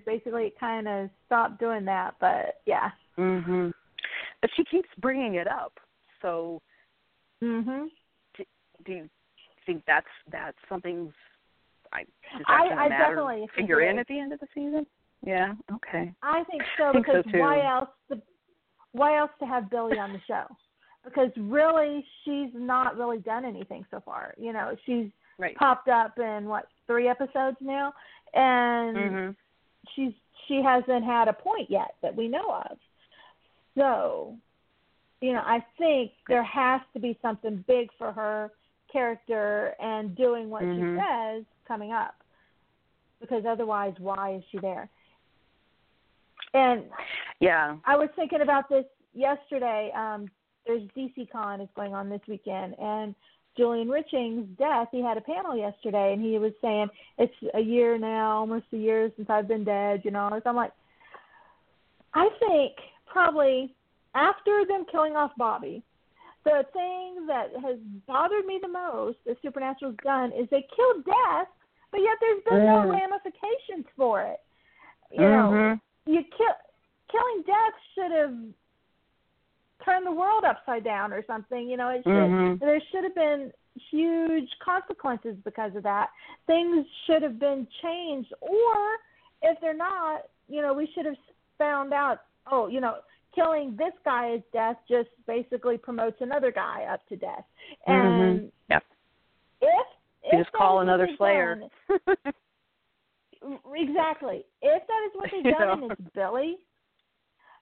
basically 0.05 0.45
it 0.45 0.61
kind 0.61 0.87
of 0.87 1.09
stopped 1.25 1.59
doing 1.59 1.87
that. 1.87 2.17
But 2.21 2.61
yeah, 2.67 2.91
hmm 3.17 3.71
But 4.43 4.51
she 4.57 4.65
keeps 4.65 4.89
bringing 5.01 5.37
it 5.37 5.49
up. 5.49 5.73
So, 6.21 6.61
mhm. 7.43 7.87
do 8.85 8.93
you 8.93 9.09
think 9.67 9.83
that's 9.87 10.07
that's 10.31 10.57
something? 10.69 11.13
I 11.93 12.05
that 12.39 12.45
I- 12.49 12.85
I 12.85 12.89
definitely 12.89 13.47
figure 13.55 13.81
in 13.83 13.99
at 13.99 14.07
the 14.07 14.19
end 14.19 14.33
of 14.33 14.41
the 14.41 14.49
season. 14.55 14.87
Yeah. 15.25 15.55
Okay. 15.73 16.13
I 16.23 16.43
think 16.45 16.63
so 16.79 16.85
I 16.89 16.93
think 16.93 17.07
so, 17.07 17.13
because 17.23 17.33
too. 17.33 17.39
why 17.39 17.67
else 17.67 17.91
the 18.09 18.21
why 18.93 19.19
else 19.19 19.31
to 19.41 19.47
have 19.47 19.71
Billy 19.71 19.99
on 19.99 20.13
the 20.13 20.21
show? 20.27 20.45
Because 21.05 21.31
really 21.37 22.05
she's 22.25 22.51
not 22.55 22.97
really 22.97 23.19
done 23.19 23.45
anything 23.45 23.85
so 23.91 24.01
far. 24.01 24.35
You 24.39 24.53
know, 24.53 24.77
she's 24.87 25.11
Right. 25.39 25.57
popped 25.57 25.89
up 25.89 26.19
in 26.19 26.45
what, 26.47 26.69
three 26.87 27.09
episodes 27.09 27.57
now? 27.61 27.95
And 28.35 28.97
Mhm. 28.97 29.37
she's 29.95 30.13
she 30.47 30.63
hasn't 30.63 31.05
had 31.05 31.29
a 31.29 31.33
point 31.33 31.71
yet 31.71 31.95
that 32.03 32.15
we 32.15 32.29
know 32.29 32.53
of. 32.53 32.79
So, 33.77 34.37
you 35.21 35.33
know, 35.33 35.43
I 35.45 35.61
think 35.79 36.13
there 36.29 36.43
has 36.43 36.81
to 36.93 37.01
be 37.01 37.19
something 37.23 37.65
big 37.67 37.91
for 37.97 38.13
her 38.13 38.51
character 38.93 39.75
and 39.81 40.15
doing 40.15 40.51
what 40.51 40.63
Mhm. 40.63 40.77
she 40.77 41.01
says 41.01 41.45
coming 41.67 41.93
up. 41.93 42.15
Because 43.21 43.45
otherwise, 43.47 43.99
why 43.99 44.35
is 44.35 44.45
she 44.51 44.59
there? 44.59 44.89
And 46.55 46.91
Yeah. 47.41 47.77
I 47.85 47.97
was 47.97 48.11
thinking 48.13 48.43
about 48.43 48.69
this 48.69 48.87
yesterday. 49.15 49.91
Um, 49.93 50.31
there's 50.67 50.83
DC 50.95 51.27
Con 51.27 51.61
is 51.61 51.71
going 51.75 51.95
on 51.95 52.09
this 52.09 52.27
weekend, 52.29 52.79
and 52.79 53.15
Julian 53.57 53.89
Richings' 53.89 54.57
death. 54.57 54.89
He 54.91 55.03
had 55.03 55.17
a 55.17 55.21
panel 55.21 55.57
yesterday, 55.57 56.13
and 56.13 56.23
he 56.23 56.39
was 56.39 56.53
saying 56.61 56.91
it's 57.19 57.35
a 57.55 57.61
year 57.61 57.99
now, 57.99 58.39
almost 58.39 58.67
a 58.73 58.77
year 58.77 59.11
since 59.17 59.29
I've 59.29 59.49
been 59.49 59.65
dead. 59.65 60.05
You 60.05 60.11
know, 60.11 60.29
so 60.43 60.51
I'm 60.51 60.57
like, 60.57 60.73
I 62.15 62.29
think 62.39 62.73
probably 63.07 63.75
after 64.15 64.65
them 64.67 64.85
killing 64.91 65.17
off 65.17 65.33
Bobby, 65.37 65.83
the 66.45 66.67
thing 66.73 67.27
that 67.27 67.51
has 67.63 67.79
bothered 68.07 68.47
me 68.47 68.59
the 68.61 68.69
most 68.69 69.19
that 69.27 69.37
Supernatural's 69.43 69.97
done 70.03 70.33
is 70.33 70.49
they 70.51 70.67
killed 70.75 71.05
Death, 71.05 71.49
but 71.91 72.01
yet 72.01 72.17
there's 72.21 72.43
been 72.45 72.67
no 72.67 72.83
Mm. 72.85 72.93
ramifications 72.93 73.87
for 73.97 74.23
it. 74.23 74.41
You 75.11 75.29
know, 75.29 75.51
Mhm. 75.53 75.81
you 76.07 76.25
kill 76.25 76.55
killing 77.09 77.43
Death 77.43 77.75
should 77.95 78.11
have 78.11 78.35
turned 79.85 80.07
the 80.07 80.13
world 80.13 80.45
upside 80.45 80.85
down 80.85 81.13
or 81.13 81.23
something. 81.25 81.69
You 81.69 81.77
know, 81.77 81.91
it 81.91 82.03
should 82.05 82.31
Mhm. 82.31 82.59
there 82.59 82.81
should 82.81 83.05
have 83.05 83.15
been 83.15 83.53
huge 83.75 84.59
consequences 84.59 85.37
because 85.45 85.75
of 85.77 85.83
that. 85.83 86.11
Things 86.47 86.87
should 87.05 87.23
have 87.23 87.39
been 87.39 87.67
changed, 87.83 88.33
or 88.41 88.99
if 89.43 89.61
they're 89.61 89.75
not, 89.75 90.29
you 90.49 90.63
know, 90.63 90.73
we 90.73 90.87
should 90.93 91.07
have 91.07 91.19
found 91.59 91.93
out. 91.93 92.25
Oh, 92.47 92.67
you 92.67 92.81
know, 92.81 93.01
killing 93.35 93.75
this 93.77 93.93
guy 94.05 94.33
as 94.35 94.41
death 94.53 94.77
just 94.89 95.09
basically 95.27 95.79
promotes 95.79 96.17
another 96.21 96.51
guy 96.53 96.85
up 96.93 97.07
to 97.09 97.17
death. 97.17 97.45
And 97.87 98.41
Mhm. 98.41 98.53
Yep. 98.71 98.85
if 99.63 99.87
You 100.25 100.39
if 100.39 100.45
just 100.47 100.53
call 100.53 100.81
another 100.81 101.09
Slayer. 101.17 101.55
done- 101.57 102.17
exactly. 103.75 104.45
If 104.61 104.87
that 104.87 105.03
is 105.07 105.13
what 105.15 105.31
they've 105.31 105.45
You 105.47 105.53
done 105.53 105.67
know. 105.81 105.85
and 105.85 105.93
it's 105.93 106.01
Billy, 106.15 106.59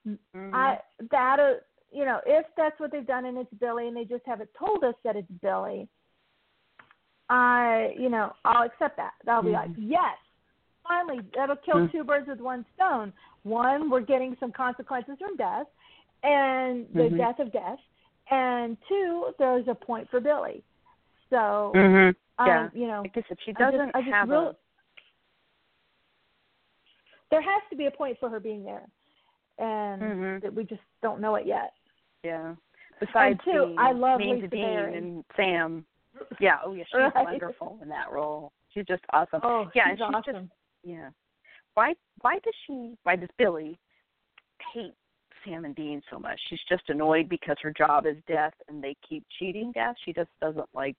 Mhm. 0.07 0.55
I 0.55 0.81
that 1.11 1.39
uh, 1.41 1.55
you 1.93 2.05
know 2.07 2.21
if 2.27 2.47
that's 2.57 2.79
what 2.81 2.91
they've 2.91 3.07
done 3.07 3.27
and 3.27 3.37
it's 3.39 3.53
Billy 3.55 3.87
and 3.89 3.97
they 3.97 4.05
just 4.05 4.25
haven't 4.27 4.51
told 4.59 4.83
us 4.85 4.95
that 5.05 5.15
it's 5.17 5.31
Billy, 5.43 5.89
I 7.29 7.95
you 7.99 8.09
know 8.09 8.33
I'll 8.45 8.65
accept 8.65 8.97
that. 8.97 9.13
I'll 9.29 9.43
be 9.43 9.51
like 9.51 9.71
yes, 9.77 10.17
finally 10.87 11.21
that'll 11.35 11.57
kill 11.57 11.77
Mm. 11.87 11.93
two 11.93 12.05
birds 12.05 12.29
with 12.29 12.41
one 12.41 12.65
stone. 12.75 13.13
One, 13.43 13.89
we're 13.91 14.01
getting 14.01 14.37
some 14.39 14.53
consequences 14.53 15.17
from 15.19 15.37
death, 15.37 15.67
and 16.23 16.87
the 16.93 17.05
Mhm. 17.05 17.17
death 17.17 17.39
of 17.39 17.53
death, 17.53 17.79
and 18.31 18.77
two, 18.89 19.35
there's 19.39 19.67
a 19.69 19.75
point 19.75 20.09
for 20.11 20.21
Billy. 20.21 20.63
So 21.31 21.73
Mhm. 21.75 22.15
um, 22.39 22.47
Yeah. 22.47 22.71
you 22.73 22.87
know 22.87 23.03
Like 23.03 23.17
I 23.17 23.23
said, 23.29 23.41
she 23.41 23.53
doesn't 23.53 23.95
I 23.95 24.01
just 24.03 24.13
have 24.13 24.29
real- 24.31 24.49
a. 24.51 24.57
there 27.31 27.41
has 27.41 27.63
to 27.71 27.77
be 27.77 27.87
a 27.87 27.91
point 27.91 28.19
for 28.19 28.29
her 28.29 28.41
being 28.41 28.65
there, 28.65 28.87
and 29.59 30.03
Mhm. 30.03 30.41
that 30.43 30.53
we 30.55 30.65
just 30.65 30.83
don't 31.01 31.21
know 31.21 31.37
it 31.37 31.47
yet. 31.47 31.75
Yeah. 32.23 32.57
Besides 32.99 33.43
two, 33.45 33.67
being 33.67 33.79
I 33.79 33.93
love 33.93 34.19
mean 34.21 34.37
Lisa 34.37 34.49
to 34.49 34.49
Dean 34.49 34.63
Berry. 34.65 34.97
and 34.97 35.25
Sam. 35.37 35.87
Yeah. 36.39 36.61
Oh 36.65 36.73
yeah, 36.75 36.85
she's 36.85 36.95
Right. 37.17 37.25
wonderful 37.25 37.79
in 37.81 37.89
that 37.89 38.11
role. 38.11 38.53
She's 38.71 38.85
just 38.87 39.05
awesome. 39.11 39.41
Oh, 39.43 39.71
yeah, 39.75 39.85
she's 39.85 39.91
and 39.91 39.99
she's 39.99 40.15
awesome. 40.15 40.35
just 40.49 40.55
yeah. 40.83 41.11
Why 41.75 41.95
why 42.23 42.35
does 42.45 42.55
she 42.67 42.97
why 43.05 43.17
does 43.17 43.29
Billy 43.39 43.79
hate 44.75 44.95
Sam 45.45 45.65
and 45.65 45.75
Dean 45.75 46.03
so 46.11 46.19
much? 46.19 46.39
She's 46.49 46.61
just 46.69 46.83
annoyed 46.89 47.29
because 47.29 47.57
her 47.63 47.73
job 47.77 48.07
is 48.07 48.17
death 48.29 48.55
and 48.69 48.83
they 48.83 48.97
keep 49.09 49.25
cheating 49.39 49.73
death. 49.73 49.95
She 50.05 50.13
just 50.13 50.31
doesn't 50.41 50.69
like 50.75 50.97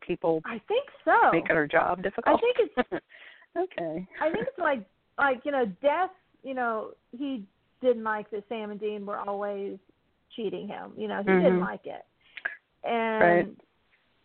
people 0.00 0.40
I 0.44 0.60
think 0.68 0.88
so. 1.04 1.30
making 1.32 1.56
her 1.56 1.66
job 1.66 2.02
difficult. 2.02 2.36
I 2.36 2.40
think 2.40 2.56
it's 2.76 3.04
okay. 3.56 4.06
I 4.20 4.30
think 4.30 4.46
it's 4.48 4.58
like 4.58 4.84
like 5.18 5.40
you 5.44 5.52
know 5.52 5.66
Death. 5.82 6.10
You 6.42 6.54
know 6.54 6.90
he 7.12 7.44
didn't 7.80 8.04
like 8.04 8.30
that 8.30 8.44
Sam 8.48 8.70
and 8.70 8.80
Dean 8.80 9.04
were 9.04 9.18
always 9.18 9.78
cheating 10.34 10.68
him. 10.68 10.92
You 10.96 11.08
know 11.08 11.18
he 11.22 11.30
didn't 11.30 11.58
Mhm. 11.58 11.60
like 11.60 11.86
it, 11.86 12.04
and 12.84 13.56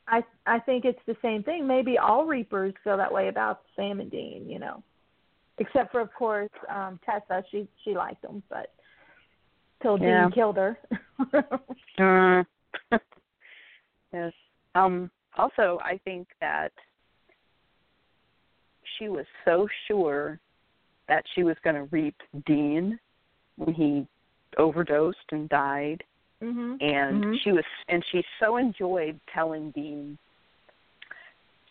Right. 0.08 0.24
I 0.45 0.56
I 0.56 0.60
think 0.60 0.86
it's 0.86 1.04
the 1.06 1.18
same 1.22 1.43
thing. 1.43 1.66
Maybe 1.68 1.97
all 1.97 2.26
Reapers 2.26 2.74
feel 2.84 2.97
that 2.97 3.12
way 3.12 3.28
about 3.28 3.62
Sam 3.76 3.99
and 3.99 4.12
Dean. 4.12 4.49
You 4.49 4.60
know, 4.60 4.84
except 5.62 5.91
for 5.91 6.01
of 6.01 6.14
course 6.14 6.49
um 6.70 6.99
Tessa. 7.05 7.43
She 7.51 7.68
she 7.84 7.93
liked 7.93 8.22
them, 8.22 8.43
but 8.49 8.74
till 9.82 9.97
Yeah. 9.99 10.24
Dean 10.24 10.32
killed 10.32 10.57
her. 10.57 10.78
Uh, 11.99 12.43
yes. 14.14 14.34
Um, 14.76 15.12
also, 15.38 15.80
I 15.84 15.99
think 16.03 16.28
that 16.39 16.72
she 18.97 19.09
was 19.09 19.26
so 19.45 19.68
sure 19.88 20.39
that 21.07 21.24
she 21.36 21.43
was 21.43 21.55
going 21.64 21.76
to 21.76 21.84
reap 21.91 22.16
Dean 22.45 22.97
when 23.57 23.74
he 23.74 24.07
overdosed 24.57 25.18
and 25.32 25.47
died, 25.49 26.03
mhm. 26.41 26.82
and 26.82 27.24
Mhm. 27.24 27.39
she 27.43 27.51
was, 27.51 27.66
and 27.89 28.03
she 28.12 28.24
so 28.39 28.57
enjoyed 28.57 29.20
telling 29.34 29.72
Dean, 29.72 30.18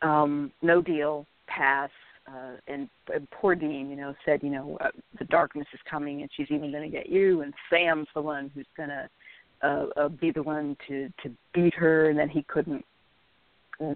um, 0.02 0.52
"No 0.62 0.80
deal, 0.80 1.26
pass." 1.46 1.90
Uh, 2.28 2.56
and, 2.68 2.88
and 3.12 3.28
poor 3.30 3.54
Dean, 3.54 3.90
you 3.90 3.96
know, 3.96 4.14
said, 4.24 4.42
you 4.42 4.50
know, 4.50 4.78
uh, 4.80 4.90
the 5.18 5.24
darkness 5.26 5.66
is 5.72 5.80
coming, 5.88 6.20
and 6.20 6.30
she's 6.36 6.46
even 6.50 6.70
going 6.70 6.88
to 6.88 6.96
get 6.96 7.08
you. 7.08 7.42
And 7.42 7.52
Sam's 7.68 8.08
the 8.14 8.22
one 8.22 8.50
who's 8.54 8.66
going 8.76 8.90
to 8.90 9.08
uh, 9.62 9.86
uh, 9.96 10.08
be 10.08 10.30
the 10.30 10.42
one 10.42 10.76
to 10.88 11.08
to 11.22 11.30
beat 11.52 11.74
her, 11.74 12.08
and 12.08 12.18
then 12.18 12.28
he 12.28 12.42
couldn't 12.44 12.84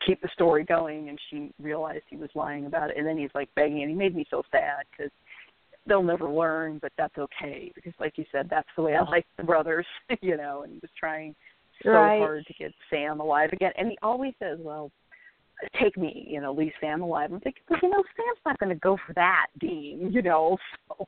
keep 0.07 0.20
the 0.20 0.29
story 0.33 0.64
going, 0.64 1.09
and 1.09 1.18
she 1.31 1.53
realized 1.61 2.05
he 2.09 2.16
was 2.16 2.31
lying 2.35 2.66
about 2.66 2.91
it, 2.91 2.97
and 2.97 3.07
then 3.07 3.16
he's 3.18 3.31
like 3.35 3.49
begging, 3.55 3.83
and 3.83 3.91
he 3.91 3.97
made 3.97 4.14
me 4.14 4.27
so 4.31 4.43
sad 4.51 4.85
because 4.91 5.12
they'll 5.87 6.03
never 6.03 6.29
learn, 6.29 6.79
but 6.81 6.93
that's 6.97 7.16
okay 7.18 7.70
because, 7.75 7.93
like 8.01 8.16
you 8.16 8.25
said, 8.33 8.47
that's 8.51 8.68
the 8.77 8.83
way 8.83 8.95
I 8.95 9.03
like 9.03 9.27
the 9.37 9.45
brothers, 9.45 9.87
you 10.22 10.37
know, 10.37 10.62
and 10.62 10.72
he 10.72 10.79
was 10.81 10.91
trying 10.99 11.35
so 11.83 11.91
Right. 11.91 12.18
hard 12.18 12.47
to 12.47 12.55
get 12.55 12.72
Sam 12.89 13.20
alive 13.20 13.51
again, 13.53 13.72
and 13.77 13.89
he 13.91 13.99
always 14.03 14.33
says, 14.39 14.59
well. 14.61 14.91
Take 15.81 15.97
me, 15.97 16.27
you 16.29 16.41
know, 16.41 16.53
leave 16.53 16.73
Sam 16.81 17.03
alive. 17.03 17.33
I'm 17.33 17.41
thinking, 17.41 17.63
well, 17.69 17.81
you 17.83 17.89
know, 17.89 18.03
Sam's 18.17 18.39
not 18.45 18.59
going 18.59 18.71
to 18.71 18.81
go 18.81 18.99
for 19.07 19.13
that, 19.15 19.47
Dean. 19.61 20.11
You 20.13 20.23
know, 20.23 20.57
so 20.89 21.07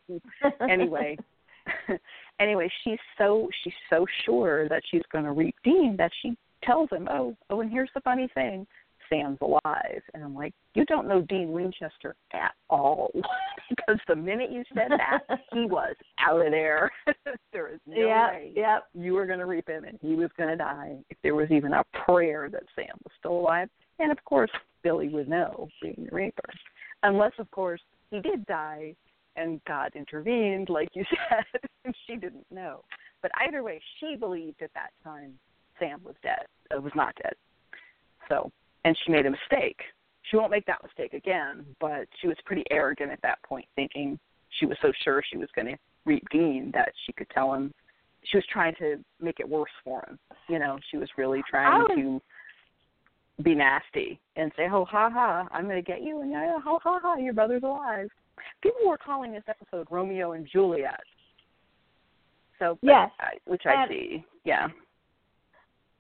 anyway 0.61 1.17
anyway 2.41 2.71
she's 2.85 2.99
so 3.19 3.49
she's 3.63 3.73
so 3.91 4.07
sure 4.25 4.69
that 4.69 4.83
she's 4.91 5.03
going 5.13 5.25
to 5.25 5.33
reap 5.33 5.55
dean 5.65 5.97
that 5.99 6.11
she 6.23 6.37
tells 6.63 6.91
him 6.91 7.09
oh 7.11 7.37
oh 7.51 7.61
and 7.61 7.71
here's 7.71 7.91
the 7.95 8.01
funny 8.01 8.29
thing 8.35 8.67
sam's 9.09 9.39
alive 9.41 10.03
and 10.15 10.25
i'm 10.25 10.35
like 10.35 10.53
you 10.75 10.85
don't 10.87 11.07
know 11.07 11.23
dean 11.23 11.53
winchester 11.53 12.15
at 12.33 12.53
all 12.69 13.11
because 13.69 14.01
the 14.09 14.17
minute 14.17 14.51
you 14.51 14.65
said 14.75 14.91
that 14.91 15.39
he 15.53 15.65
was 15.67 15.95
out 16.19 16.45
of 16.45 16.51
there 16.51 16.91
there 17.53 17.73
is 17.73 17.81
no 17.87 17.97
yeah, 17.97 18.31
way 18.31 18.53
yep. 18.57 18.85
you 18.95 19.13
were 19.13 19.27
going 19.27 19.39
to 19.39 19.47
reap 19.47 19.69
him 19.69 19.85
and 19.85 19.99
he 20.01 20.15
was 20.15 20.31
going 20.37 20.51
to 20.51 20.57
die 20.57 20.97
if 21.09 21.17
there 21.23 21.37
was 21.37 21.51
even 21.51 21.73
a 21.73 21.85
prayer 22.05 22.49
that 22.51 22.65
sam 22.75 22.97
was 23.05 23.13
still 23.19 23.39
alive 23.39 23.69
and 23.99 24.13
of 24.13 24.23
course 24.25 24.51
billy 24.83 25.09
would 25.09 25.29
know 25.29 25.69
being 25.83 26.07
the 26.09 26.15
reaper 26.15 26.49
unless 27.03 27.33
of 27.39 27.51
course 27.51 27.81
he 28.11 28.21
did 28.21 28.47
die 28.47 28.95
and 29.37 29.61
God 29.67 29.93
intervened, 29.95 30.69
like 30.69 30.89
you 30.95 31.05
said, 31.29 31.45
and 31.85 31.95
she 32.07 32.17
didn't 32.17 32.47
know. 32.51 32.83
But 33.23 33.31
either 33.47 33.63
way, 33.63 33.81
she 34.01 34.17
believed 34.17 34.63
at 34.63 34.73
that 34.75 34.91
time 35.05 35.33
Sam 35.79 36.01
was 36.05 36.15
dead, 36.23 36.47
uh, 36.75 36.81
was 36.81 36.93
not 36.95 37.15
dead. 37.23 37.35
So, 38.29 38.51
and 38.85 38.97
she 39.05 39.13
made 39.13 39.27
a 39.27 39.31
mistake. 39.31 39.79
She 40.23 40.37
won't 40.37 40.51
make 40.51 40.67
that 40.67 40.83
mistake 40.83 41.13
again, 41.13 41.65
but 41.81 42.09
she 42.21 42.27
was 42.27 42.37
pretty 42.45 42.65
arrogant 42.71 43.13
at 43.13 43.23
that 43.23 43.39
point, 43.43 43.67
thinking 43.77 44.19
she 44.59 44.67
was 44.67 44.77
so 44.83 44.91
sure 45.05 45.23
she 45.31 45.37
was 45.37 45.49
going 45.55 45.67
to 45.67 45.77
reap 46.05 46.25
Dean 46.31 46.71
that 46.75 46.93
she 47.05 47.13
could 47.13 47.29
tell 47.31 47.53
him. 47.55 47.73
She 48.25 48.37
was 48.37 48.45
trying 48.53 48.75
to 48.77 48.97
make 49.21 49.39
it 49.39 49.49
worse 49.49 49.71
for 49.85 50.05
him. 50.09 50.19
You 50.49 50.59
know, 50.59 50.79
she 50.91 50.97
was 50.97 51.09
really 51.17 51.43
trying 51.49 51.83
was- 51.83 51.91
to 51.97 52.23
be 53.43 53.55
nasty 53.55 54.19
and 54.37 54.51
say, 54.57 54.69
"Oh, 54.73 54.85
ha 54.85 55.11
ha, 55.13 55.47
I'm 55.51 55.65
going 55.65 55.77
to 55.77 55.83
get 55.83 56.03
you," 56.03 56.21
and 56.23 56.31
yeah, 56.31 56.59
ha 56.59 56.79
ha 56.83 56.99
ha, 57.03 57.17
your 57.17 57.35
brother's 57.35 57.63
alive. 57.63 58.09
People 58.63 58.81
were 58.87 58.99
calling 58.99 59.33
this 59.33 59.45
episode 59.49 59.87
Romeo 59.91 60.33
and 60.33 60.47
Juliet. 60.51 61.01
So, 62.59 62.79
but 62.83 62.89
Yes. 62.89 63.11
I, 63.21 63.33
which 63.45 63.63
I 63.67 63.83
And- 63.83 63.91
see, 63.91 64.25
yeah. 64.45 64.69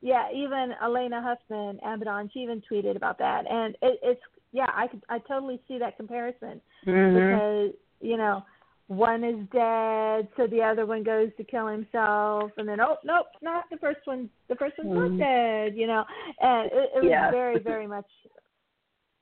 Yeah, 0.02 0.30
even 0.32 0.74
Alaina 0.82 1.20
Huffman, 1.22 1.78
Abaddon, 1.82 2.30
she 2.32 2.40
even 2.40 2.62
tweeted 2.70 2.96
about 2.96 3.18
that, 3.18 3.46
and 3.50 3.74
it, 3.82 3.98
it's 4.02 4.20
yeah, 4.52 4.70
I 4.74 4.86
could 4.86 5.02
I 5.08 5.18
totally 5.20 5.60
see 5.66 5.78
that 5.78 5.96
comparison 5.96 6.60
Mm-hmm. 6.86 7.14
because 7.14 7.74
you 8.00 8.16
know 8.16 8.44
one 8.88 9.24
is 9.24 9.36
dead, 9.52 10.28
so 10.36 10.46
the 10.46 10.62
other 10.62 10.86
one 10.86 11.02
goes 11.02 11.30
to 11.36 11.44
kill 11.44 11.66
himself, 11.66 12.52
and 12.56 12.68
then 12.68 12.80
oh 12.80 12.96
nope, 13.04 13.26
not 13.42 13.64
the 13.70 13.78
first 13.78 14.00
one. 14.04 14.30
The 14.48 14.54
first 14.54 14.78
one's 14.78 14.90
Mhm. 14.90 15.10
not 15.10 15.18
dead, 15.18 15.76
you 15.76 15.86
know, 15.86 16.04
and 16.40 16.66
it, 16.72 16.90
it 16.94 17.02
was 17.02 17.10
Yeah. 17.10 17.30
very 17.30 17.58
very 17.72 17.86
much 17.86 18.06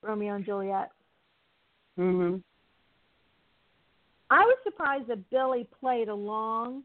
Romeo 0.02 0.34
and 0.34 0.44
Juliet. 0.44 0.90
Mhm. 1.98 2.42
I 4.30 4.40
was 4.40 4.58
surprised 4.64 5.06
that 5.08 5.30
Billy 5.30 5.68
played 5.80 6.08
along 6.08 6.82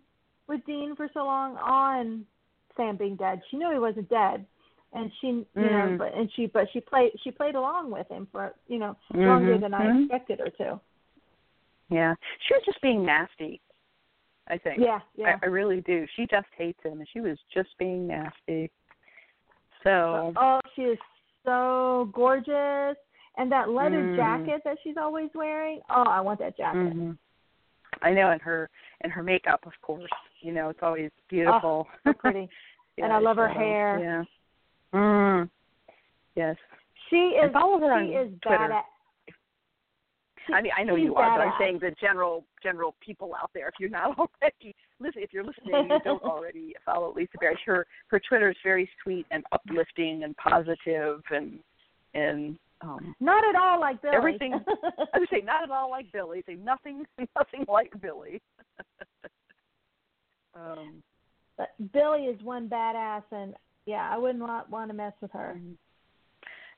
with 0.47 0.65
Dean 0.65 0.95
for 0.95 1.09
so 1.13 1.25
long 1.25 1.57
on 1.57 2.25
Sam 2.77 2.95
being 2.95 3.15
dead. 3.15 3.41
She 3.49 3.57
knew 3.57 3.71
he 3.71 3.79
wasn't 3.79 4.09
dead, 4.09 4.45
and 4.93 5.11
she, 5.19 5.27
you 5.27 5.45
know, 5.55 5.89
Mm. 5.89 5.97
but 5.97 6.13
and 6.13 6.31
she, 6.33 6.45
but 6.45 6.69
she 6.71 6.79
played, 6.79 7.11
she 7.23 7.31
played 7.31 7.55
along 7.55 7.91
with 7.91 8.07
him 8.07 8.27
for, 8.31 8.53
you 8.67 8.79
know, 8.79 8.95
longer 9.13 9.57
Mhm. 9.57 9.61
than 9.61 9.73
I 9.73 9.87
Mhm. 9.87 10.03
expected 10.03 10.39
her 10.39 10.49
to. 10.51 10.79
Yeah, 11.89 12.13
she 12.47 12.53
was 12.53 12.63
just 12.65 12.81
being 12.81 13.05
nasty. 13.05 13.61
I 14.47 14.57
think. 14.57 14.79
Yeah, 14.79 14.99
yeah. 15.15 15.37
I, 15.41 15.45
I 15.45 15.49
really 15.49 15.81
do. 15.81 16.05
She 16.15 16.25
just 16.25 16.47
hates 16.57 16.79
him, 16.83 16.99
and 16.99 17.07
she 17.13 17.21
was 17.21 17.37
just 17.53 17.69
being 17.77 18.07
nasty. 18.07 18.71
So. 19.83 20.33
oh, 20.35 20.59
she 20.75 20.81
is 20.83 20.97
so 21.45 22.09
gorgeous, 22.13 22.97
and 23.37 23.51
that 23.51 23.69
leather 23.69 24.01
Mm. 24.03 24.15
jacket 24.15 24.61
that 24.65 24.77
she's 24.83 24.97
always 24.97 25.29
wearing. 25.33 25.79
Oh, 25.89 26.03
I 26.03 26.19
want 26.21 26.39
that 26.39 26.57
jacket. 26.57 26.93
hmm 26.93 27.11
I 28.01 28.11
know, 28.11 28.29
and 28.31 28.41
her 28.41 28.69
and 29.01 29.11
her 29.11 29.23
makeup, 29.23 29.61
of 29.65 29.73
course. 29.81 30.09
You 30.41 30.53
know, 30.53 30.69
it's 30.69 30.79
always 30.81 31.11
beautiful. 31.29 31.87
So 32.03 32.13
pretty. 32.13 32.49
and 32.97 33.11
I 33.11 33.19
love 33.19 33.37
her 33.37 33.47
hair. 33.49 33.99
Yeah. 33.99 34.99
Mm. 34.99 35.49
Yes. 36.35 36.55
She 37.09 37.37
I 37.41 37.47
is. 37.47 37.53
follow 37.53 37.79
her 37.79 37.91
on 37.91 38.07
she 38.07 38.11
is 38.13 38.29
Twitter. 38.41 38.57
bad 38.57 38.71
at. 38.71 38.85
I 40.53 40.61
mean, 40.61 40.71
I 40.77 40.83
know 40.83 40.95
you 40.95 41.15
are, 41.15 41.37
but 41.37 41.47
I'm 41.47 41.53
saying 41.59 41.79
the 41.81 41.91
general 41.99 42.43
general 42.61 42.95
people 43.05 43.33
out 43.41 43.51
there 43.53 43.67
if 43.67 43.75
you're 43.79 43.89
not 43.89 44.17
already 44.19 44.75
listen. 44.99 45.21
If 45.21 45.33
you're 45.33 45.43
listening, 45.43 45.73
and 45.73 45.89
you 45.89 45.99
don't 46.03 46.23
already 46.23 46.75
follow 46.85 47.13
Lisa 47.15 47.37
Barrett. 47.39 47.59
Her 47.65 47.85
her 48.07 48.21
Twitter 48.27 48.49
is 48.49 48.57
very 48.63 48.89
sweet 49.03 49.25
and 49.31 49.43
uplifting 49.51 50.23
and 50.23 50.35
positive 50.37 51.21
and 51.31 51.59
and 52.13 52.57
um, 52.81 53.15
not 53.19 53.43
at 53.43 53.55
all 53.55 53.79
like 53.79 54.01
Billy. 54.01 54.15
Everything. 54.15 54.53
I 55.13 55.19
would 55.19 55.29
say 55.29 55.41
not 55.43 55.63
at 55.63 55.71
all 55.71 55.89
like 55.89 56.11
Billy. 56.11 56.43
Say 56.45 56.55
nothing, 56.55 57.05
nothing 57.35 57.65
like 57.67 57.91
Billy. 58.01 58.41
um, 60.55 61.03
but 61.57 61.69
Billy 61.91 62.23
is 62.23 62.41
one 62.41 62.69
badass, 62.69 63.23
and 63.31 63.53
yeah, 63.85 64.09
I 64.09 64.17
wouldn't 64.17 64.39
want, 64.39 64.69
want 64.69 64.89
to 64.89 64.95
mess 64.95 65.13
with 65.21 65.31
her. 65.31 65.55
Mm-hmm. 65.57 65.73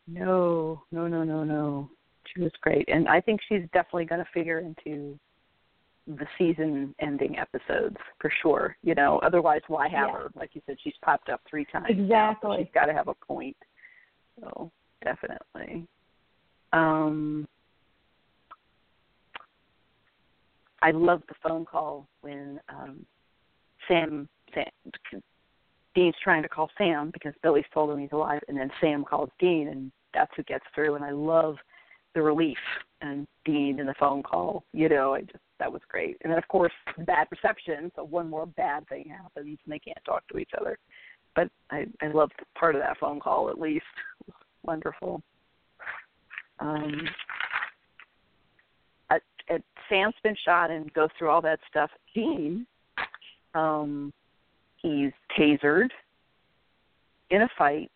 No, 0.08 0.82
no, 0.92 1.08
no, 1.08 1.24
no, 1.24 1.44
no. 1.44 1.90
She 2.34 2.42
was 2.42 2.52
great, 2.62 2.88
and 2.88 3.08
I 3.08 3.22
think 3.22 3.42
she's 3.48 3.64
definitely 3.74 4.06
going 4.06 4.24
to 4.24 4.32
figure 4.34 4.60
into 4.60 5.20
the 6.08 6.26
season 6.38 6.96
ending 7.00 7.38
episodes 7.38 7.98
for 8.20 8.32
sure. 8.42 8.76
You 8.84 8.96
know, 8.96 9.20
otherwise, 9.24 9.62
why 9.68 9.88
have 9.90 10.10
yeah. 10.10 10.14
her? 10.14 10.32
Like 10.36 10.52
you 10.54 10.62
said, 10.66 10.78
she's 10.84 10.94
popped 11.04 11.30
up 11.30 11.42
three 11.50 11.66
times. 11.66 11.88
Exactly. 11.90 12.08
Now, 12.08 12.38
so 12.42 12.58
she's 12.58 12.74
got 12.74 12.86
to 12.86 12.94
have 12.94 13.08
a 13.08 13.14
point. 13.14 13.58
So 14.40 14.72
definitely. 15.04 15.88
Um, 16.74 17.48
I 20.82 20.92
love 20.92 21.22
the 21.28 21.36
phone 21.48 21.66
call 21.66 22.08
when 22.22 22.60
um, 22.70 23.06
Sam, 23.88 24.28
Sam 24.54 25.22
Dean's 25.94 26.16
trying 26.24 26.44
to 26.44 26.50
call 26.50 26.70
Sam 26.78 27.12
because 27.12 27.34
Billy's 27.44 27.66
told 27.74 27.92
him 27.92 28.00
he's 28.00 28.12
alive, 28.12 28.42
and 28.48 28.58
then 28.58 28.72
Sam 28.80 29.04
calls 29.04 29.30
Dean, 29.40 29.68
and 29.68 29.92
that's 30.14 30.32
who 30.36 30.44
gets 30.44 30.66
through. 30.74 30.96
And 30.96 31.04
I 31.04 31.12
love 31.12 31.58
the 32.14 32.22
relief 32.22 32.58
and 33.02 33.28
Dean 33.46 33.80
in 33.80 33.86
the 33.86 33.96
phone 34.00 34.24
call. 34.24 34.64
You 34.74 34.90
know, 34.90 35.16
I 35.16 35.22
just 35.22 35.38
that 35.60 35.72
was 35.72 35.82
great. 35.88 36.18
And 36.24 36.32
then 36.32 36.38
of 36.38 36.48
course 36.48 36.74
bad 37.06 37.28
reception, 37.32 37.92
so 37.96 38.04
one 38.04 38.30
more 38.30 38.46
bad 38.46 38.88
thing 38.88 39.10
happens 39.10 39.60
and 39.64 39.74
they 39.74 39.80
can't 39.80 40.04
talk 40.06 40.28
to 40.30 40.38
each 40.38 40.52
other. 40.60 40.78
But 41.36 41.50
I 41.70 41.86
I 42.02 42.08
loved 42.08 42.34
part 42.58 42.76
of 42.76 42.82
that 42.82 42.98
phone 43.00 43.20
call 43.20 43.50
at 43.50 43.60
least. 43.60 43.86
wonderful. 44.64 45.22
Um, 46.60 47.02
at, 49.10 49.22
at 49.50 49.62
Sam's 49.90 50.14
been 50.24 50.36
shot 50.46 50.70
and 50.72 50.94
goes 50.94 51.10
through 51.18 51.30
all 51.30 51.42
that 51.42 51.60
stuff. 51.70 51.90
Dean, 52.14 52.66
um, 53.56 54.14
he's 54.78 55.12
tasered 55.38 55.90
in 57.32 57.42
a 57.44 57.50
fight, 57.58 57.92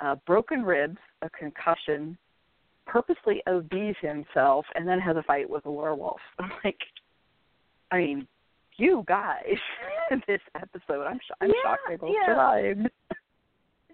uh, 0.00 0.16
broken 0.26 0.62
ribs, 0.62 0.98
a 1.22 1.30
concussion, 1.30 2.16
purposely 2.94 3.42
ODs 3.48 3.96
himself, 4.00 4.64
and 4.76 4.86
then 4.86 5.00
has 5.00 5.16
a 5.16 5.22
fight 5.24 5.50
with 5.50 5.66
a 5.66 5.70
werewolf. 5.70 6.20
I'm 6.38 6.52
like, 6.64 6.78
I 7.90 7.98
mean, 7.98 8.28
you 8.76 9.04
guys 9.06 9.56
in 10.12 10.22
this 10.28 10.40
episode, 10.54 11.04
I'm, 11.04 11.18
sh- 11.18 11.34
I'm 11.40 11.48
yeah, 11.48 11.54
shocked 11.64 11.80
they 11.88 11.96
both 11.96 12.14
yeah. 12.14 12.26
survived 12.26 12.88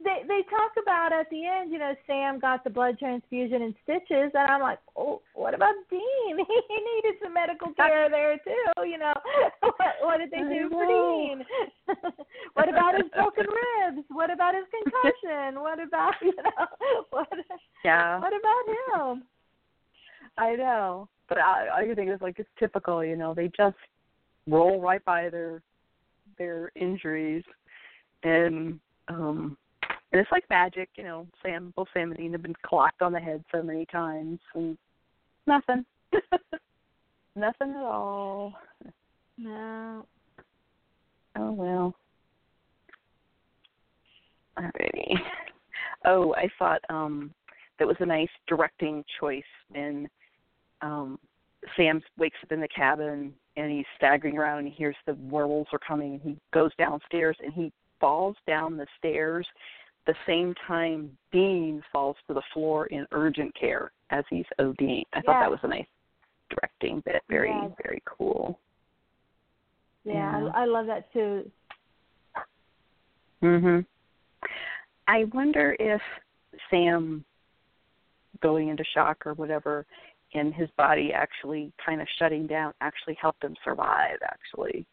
they 0.03 0.22
they 0.26 0.42
talk 0.48 0.72
about 0.80 1.12
at 1.12 1.28
the 1.30 1.44
end, 1.46 1.72
you 1.72 1.78
know, 1.78 1.94
Sam 2.07 2.38
got 2.38 2.64
the 2.64 2.70
blood 2.70 2.98
transfusion 2.98 3.62
and 3.62 3.74
stitches, 3.82 4.32
and 4.34 4.51
I'm 4.51 4.61
like, 4.61 4.78
oh, 4.96 5.20
what 5.34 5.55
about 5.55 5.74
Dean? 5.90 6.01
He 6.70 6.76
needed 6.76 7.20
some 7.22 7.34
medical 7.34 7.72
care 7.74 8.09
there 8.09 8.38
too. 8.38 8.86
You 8.86 8.98
know, 8.98 9.12
what 9.61 9.94
what 10.03 10.18
did 10.18 10.30
they 10.30 10.38
do 10.38 10.68
for 10.70 10.86
Dean? 10.86 11.44
what 12.55 12.68
about 12.68 12.94
his 12.94 13.11
broken 13.12 13.46
ribs? 13.46 14.07
What 14.11 14.30
about 14.32 14.55
his 14.55 14.64
concussion? 14.70 15.61
What 15.61 15.82
about 15.82 16.14
you 16.22 16.32
know 16.36 17.05
what? 17.11 17.28
Yeah. 17.84 18.20
What 18.20 18.32
about 18.32 19.11
him? 19.11 19.24
I 20.38 20.55
know, 20.55 21.09
but 21.28 21.38
I 21.38 21.68
I 21.74 21.94
think 21.94 22.11
it's 22.11 22.22
like 22.22 22.38
it's 22.38 22.48
typical. 22.59 23.05
You 23.05 23.16
know, 23.16 23.34
they 23.34 23.51
just 23.57 23.76
roll 24.46 24.80
right 24.80 25.05
by 25.05 25.28
their 25.28 25.62
their 26.38 26.70
injuries, 26.74 27.44
and 28.22 28.78
um 29.09 29.57
and 30.12 30.20
it's 30.20 30.32
like 30.32 30.44
magic, 30.50 30.88
you 30.96 31.04
know. 31.04 31.26
Sam, 31.42 31.72
both 31.76 31.88
Sam 31.94 32.11
and 32.11 32.18
Dean 32.18 32.32
have 32.32 32.42
been 32.42 32.54
clocked 32.64 33.02
on 33.02 33.12
the 33.12 33.20
head 33.20 33.44
so 33.52 33.62
many 33.62 33.86
times, 33.86 34.40
and 34.54 34.76
nothing, 35.46 35.84
nothing 37.36 37.70
at 37.70 37.82
all. 37.82 38.54
No. 39.38 40.06
Oh 41.36 41.52
well. 41.52 41.94
Alrighty. 44.58 45.14
Oh, 46.04 46.34
I 46.34 46.48
thought 46.58 46.80
um 46.90 47.32
that 47.78 47.86
was 47.88 47.96
a 48.00 48.06
nice 48.06 48.28
directing 48.48 49.04
choice 49.18 49.42
when 49.68 50.08
um 50.82 51.18
Sam 51.76 52.02
wakes 52.18 52.38
up 52.42 52.52
in 52.52 52.61
the 52.61 52.68
cabin 52.68 53.32
and 53.56 53.70
he's 53.70 53.86
staggering 53.96 54.38
around 54.38 54.61
and 54.61 54.68
he 54.68 54.74
hears 54.74 54.96
the 55.06 55.14
werewolves 55.14 55.70
are 55.72 55.78
coming 55.78 56.14
and 56.14 56.22
he 56.22 56.36
goes 56.52 56.70
downstairs 56.78 57.36
and 57.42 57.52
he 57.52 57.72
falls 58.00 58.36
down 58.46 58.76
the 58.76 58.86
stairs 58.98 59.46
the 60.11 60.16
same 60.26 60.54
time 60.66 61.16
Dean 61.30 61.82
falls 61.92 62.16
to 62.26 62.34
the 62.34 62.42
floor 62.52 62.86
in 62.86 63.06
urgent 63.12 63.54
care 63.54 63.92
as 64.11 64.24
he's 64.28 64.44
ODing. 64.58 65.04
I 65.12 65.20
thought 65.20 65.40
that 65.40 65.50
was 65.50 65.61
a 65.62 65.68
nice 65.68 65.86
directing 66.50 67.00
bit. 67.06 67.22
Very, 67.28 67.50
yeah. 67.50 67.68
very 67.80 68.02
cool. 68.04 68.58
Yeah, 70.04 70.14
Yeah. 70.14 70.50
I, 70.52 70.62
I 70.62 70.64
love 70.64 70.86
that 70.86 71.12
too. 71.12 71.50
Mhm. 73.40 73.86
I 75.06 75.24
wonder 75.32 75.76
if 75.78 76.02
Sam 76.70 77.24
going 78.42 78.68
into 78.68 78.84
shock 78.92 79.26
or 79.26 79.34
whatever 79.34 79.86
and 80.34 80.54
his 80.54 80.68
body 80.76 81.12
actually 81.12 81.72
kind 81.84 82.00
of 82.00 82.08
shutting 82.18 82.46
down 82.46 82.72
actually 82.80 83.16
helped 83.20 83.44
him 83.44 83.54
survive 83.64 84.18
actually. 84.24 84.86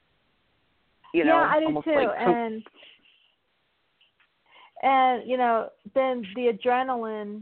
You 1.14 1.26
know, 1.26 1.38
I 1.38 1.64
almost 1.64 1.86
too. 1.86 1.96
like 1.96 2.10
and 2.20 2.64
and 4.84 5.28
you 5.28 5.38
know, 5.38 5.70
then 5.94 6.24
the 6.36 6.52
adrenaline, 6.54 7.42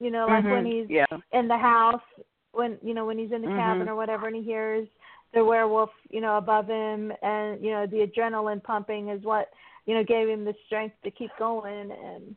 you 0.00 0.10
know, 0.10 0.26
like 0.26 0.44
when 0.44 0.64
Mhm. 0.64 0.72
he's 0.72 0.90
yeah. 0.90 1.06
in 1.32 1.48
the 1.48 1.56
house, 1.58 2.02
when 2.52 2.78
you 2.82 2.94
know 2.94 3.04
when 3.06 3.18
he's 3.18 3.32
in 3.32 3.42
the 3.42 3.48
cabin 3.48 3.86
Mhm. 3.86 3.90
or 3.90 3.94
whatever, 3.96 4.26
and 4.26 4.36
he 4.36 4.42
hears 4.42 4.88
the 5.32 5.44
werewolf, 5.44 5.90
you 6.10 6.20
know, 6.20 6.36
above 6.36 6.68
him, 6.68 7.12
and 7.22 7.62
you 7.64 7.72
know 7.72 7.86
the 7.86 8.06
adrenaline 8.06 8.62
pumping 8.62 9.08
is 9.08 9.22
what 9.24 9.52
you 9.86 9.94
know 9.94 10.04
gave 10.04 10.28
him 10.28 10.44
the 10.44 10.54
strength 10.66 10.96
to 11.02 11.10
keep 11.10 11.30
going. 11.38 11.90
And 11.90 12.36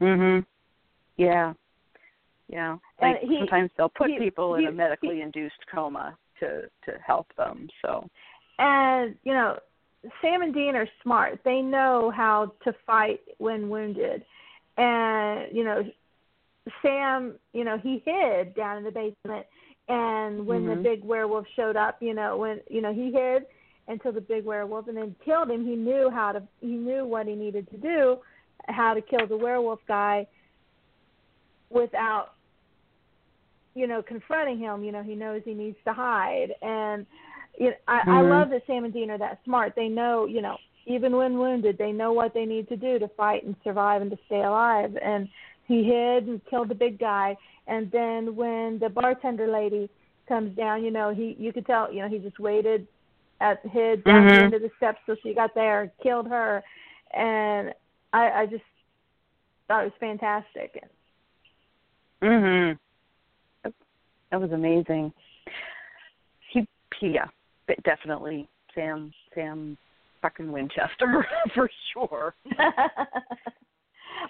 Mhm. 0.00 0.46
Yeah. 1.16 1.54
Yeah. 2.48 2.78
And 2.98 3.12
Like 3.14 3.20
he- 3.20 3.38
sometimes 3.38 3.70
they'll 3.76 3.88
put 3.90 4.10
he- 4.10 4.18
people 4.18 4.54
he- 4.56 4.64
in 4.64 4.70
a 4.70 4.72
medically 4.72 5.20
induced 5.22 5.66
coma 5.66 6.16
to 6.40 6.68
to 6.84 6.98
help 6.98 7.32
them. 7.34 7.68
So. 7.82 8.08
and 8.58 9.16
you 9.24 9.32
know 9.32 9.58
Sam 10.22 10.42
and 10.42 10.54
Dean 10.54 10.76
are 10.76 10.88
smart. 11.02 11.40
They 11.44 11.60
know 11.60 12.10
how 12.14 12.52
to 12.64 12.74
fight 12.86 13.20
when 13.38 13.68
wounded. 13.68 14.24
And, 14.76 15.54
you 15.54 15.64
know, 15.64 15.84
Sam, 16.82 17.34
you 17.52 17.64
know, 17.64 17.78
he 17.78 18.02
hid 18.04 18.54
down 18.54 18.78
in 18.78 18.84
the 18.84 18.90
basement 18.90 19.46
and 19.88 20.46
when 20.46 20.66
the 20.66 20.76
Mhm. 20.76 20.82
big 20.82 21.04
werewolf 21.04 21.46
showed 21.48 21.76
up, 21.76 22.00
you 22.00 22.14
know, 22.14 22.36
when 22.36 22.60
you 22.70 22.80
know, 22.80 22.92
he 22.92 23.10
hid 23.10 23.46
until 23.88 24.12
the 24.12 24.20
big 24.20 24.44
werewolf 24.44 24.86
and 24.88 24.96
then 24.96 25.16
killed 25.24 25.50
him. 25.50 25.66
He 25.66 25.74
knew 25.74 26.10
how 26.10 26.32
to 26.32 26.42
he 26.60 26.76
knew 26.76 27.04
what 27.04 27.26
he 27.26 27.34
needed 27.34 27.68
to 27.70 27.76
do, 27.76 28.20
how 28.68 28.94
to 28.94 29.02
kill 29.02 29.26
the 29.26 29.36
werewolf 29.36 29.80
guy 29.86 30.26
without 31.70 32.34
you 33.74 33.86
know, 33.86 34.02
confronting 34.02 34.58
him, 34.58 34.82
you 34.82 34.92
know, 34.92 35.02
he 35.02 35.14
knows 35.14 35.42
he 35.44 35.54
needs 35.54 35.78
to 35.84 35.92
hide 35.92 36.54
and 36.60 37.06
you 37.58 37.70
know, 37.70 37.76
I, 37.88 38.00
I 38.06 38.22
Mhm. 38.22 38.30
love 38.30 38.50
that 38.50 38.66
Sam 38.66 38.84
and 38.84 38.92
Dean 38.92 39.10
are 39.10 39.18
that 39.18 39.42
smart. 39.44 39.74
They 39.74 39.88
know, 39.88 40.26
you 40.26 40.40
know, 40.40 40.58
even 40.86 41.16
when 41.16 41.38
wounded, 41.38 41.78
they 41.78 41.92
know 41.92 42.12
what 42.12 42.34
they 42.34 42.46
need 42.46 42.68
to 42.68 42.76
do 42.76 42.98
to 42.98 43.08
fight 43.08 43.44
and 43.44 43.54
survive 43.62 44.02
and 44.02 44.10
to 44.10 44.18
stay 44.26 44.42
alive. 44.42 44.96
And 44.96 45.28
he 45.66 45.84
hid 45.84 46.26
and 46.26 46.44
killed 46.46 46.68
the 46.68 46.74
big 46.74 46.98
guy. 46.98 47.36
And 47.66 47.90
then 47.90 48.34
when 48.34 48.78
the 48.78 48.88
bartender 48.88 49.46
lady 49.46 49.88
comes 50.26 50.56
down, 50.56 50.82
you 50.82 50.90
know, 50.90 51.12
he 51.14 51.36
you 51.38 51.52
could 51.52 51.66
tell, 51.66 51.92
you 51.92 52.00
know, 52.00 52.08
he 52.08 52.18
just 52.18 52.38
waited 52.38 52.86
at 53.40 53.64
hid 53.66 54.04
down 54.04 54.26
Mhm. 54.26 54.30
the 54.30 54.42
end 54.44 54.54
of 54.54 54.62
the 54.62 54.70
steps 54.76 55.00
till 55.06 55.16
she 55.22 55.34
got 55.34 55.54
there, 55.54 55.82
and 55.82 55.90
killed 56.02 56.28
her. 56.28 56.62
And 57.12 57.74
I, 58.12 58.30
I 58.30 58.46
just 58.46 58.64
thought 59.68 59.82
it 59.82 59.92
was 59.92 60.00
fantastic. 60.00 60.82
Mhm. 62.22 62.78
That 64.30 64.40
was 64.40 64.52
amazing. 64.52 65.12
He, 66.50 66.66
he 66.98 67.08
yeah, 67.08 67.28
but 67.70 67.82
definitely 67.84 68.48
Sam 68.74 69.12
Sam 69.34 69.78
fucking 70.22 70.50
Winchester 70.50 71.26
for 71.54 71.70
sure. 71.92 72.34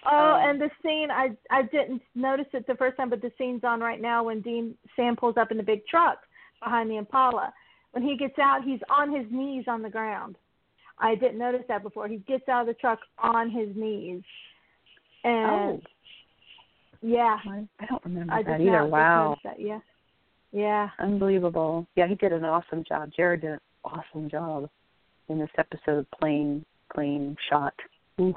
oh, 0.06 0.34
Um, 0.34 0.50
and 0.50 0.60
the 0.60 0.70
scene 0.82 1.08
I 1.10 1.30
I 1.50 1.62
didn't 1.62 2.02
notice 2.14 2.46
it 2.52 2.66
the 2.66 2.74
first 2.74 2.96
time, 2.96 3.10
but 3.10 3.22
the 3.22 3.32
scene's 3.38 3.64
on 3.64 3.80
right 3.80 4.00
now 4.00 4.24
when 4.24 4.40
Dean 4.42 4.74
Sam 4.94 5.16
pulls 5.16 5.36
up 5.38 5.50
in 5.50 5.56
the 5.56 5.62
big 5.62 5.86
truck 5.86 6.18
behind 6.62 6.90
the 6.90 6.96
Impala. 6.98 7.52
When 7.92 8.04
he 8.04 8.16
gets 8.16 8.38
out, 8.38 8.62
he's 8.62 8.80
on 8.90 9.14
his 9.14 9.26
knees 9.30 9.64
on 9.66 9.82
the 9.82 9.90
ground. 9.90 10.36
I 10.98 11.14
didn't 11.14 11.38
notice 11.38 11.64
that 11.68 11.82
before. 11.82 12.08
He 12.08 12.18
gets 12.18 12.46
out 12.48 12.62
of 12.62 12.66
the 12.66 12.74
truck 12.74 13.00
on 13.18 13.50
his 13.50 13.74
knees. 13.74 14.22
And 15.24 15.50
Oh, 15.50 15.80
yeah, 17.02 17.38
I, 17.48 17.66
I 17.80 17.86
don't 17.86 18.04
remember 18.04 18.32
I 18.32 18.42
that 18.42 18.60
either. 18.60 18.86
Wow. 18.86 19.38
that. 19.44 19.58
Yeah. 19.58 19.80
Yeah. 20.52 20.90
Unbelievable. 20.98 21.86
Yeah, 21.96 22.06
he 22.08 22.14
did 22.14 22.32
an 22.32 22.44
awesome 22.44 22.84
job. 22.88 23.10
Jared 23.16 23.42
did 23.42 23.52
an 23.52 23.60
awesome 23.84 24.28
job 24.28 24.68
in 25.28 25.38
this 25.38 25.50
episode 25.58 26.06
playing 26.18 26.64
playing 26.92 27.36
shot. 27.48 27.74
Ooh. 28.20 28.34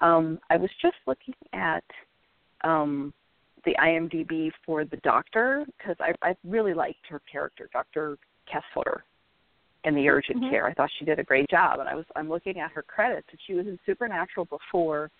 Um, 0.00 0.40
I 0.50 0.56
was 0.56 0.70
just 0.82 0.96
looking 1.06 1.34
at 1.52 1.84
um, 2.64 3.14
the 3.64 3.76
IMDb 3.80 4.50
for 4.66 4.84
the 4.84 4.96
Doctor 4.98 5.64
because 5.78 5.96
I, 6.00 6.12
I 6.28 6.34
really 6.44 6.74
liked 6.74 7.06
her 7.08 7.20
character, 7.30 7.68
Doctor 7.72 8.18
Kessler, 8.50 9.04
in 9.84 9.94
the 9.94 10.08
urgent 10.08 10.42
Mhm. 10.42 10.50
care. 10.50 10.66
I 10.66 10.74
thought 10.74 10.90
she 10.98 11.04
did 11.04 11.20
a 11.20 11.24
great 11.24 11.48
job, 11.48 11.78
and 11.78 11.88
I 11.88 11.94
was 11.94 12.04
I'm 12.16 12.28
looking 12.28 12.58
at 12.58 12.72
her 12.72 12.82
credits, 12.82 13.28
and 13.30 13.38
she 13.46 13.54
was 13.54 13.66
in 13.66 13.78
Supernatural 13.86 14.46
before, 14.46 15.10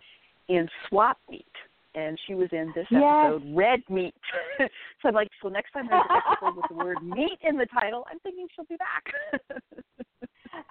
in 0.48 0.68
Swap 0.88 1.18
Meet, 1.30 1.46
and 1.94 2.18
she 2.26 2.34
was 2.34 2.48
in 2.52 2.72
this 2.74 2.86
Yes. 2.90 3.02
episode 3.32 3.42
Red 3.54 3.80
Meat. 3.88 4.14
so 5.02 5.08
I'm 5.08 5.14
like, 5.14 5.28
so 5.42 5.48
next 5.48 5.72
time 5.72 5.86
there's 5.88 6.04
an 6.10 6.16
episode 6.16 6.56
with 6.56 6.68
the 6.68 6.74
word 6.74 7.02
meat 7.02 7.38
in 7.42 7.56
the 7.56 7.66
title, 7.66 8.04
I'm 8.10 8.18
thinking 8.20 8.46
she'll 8.54 8.64
be 8.66 8.76
back. 8.76 9.42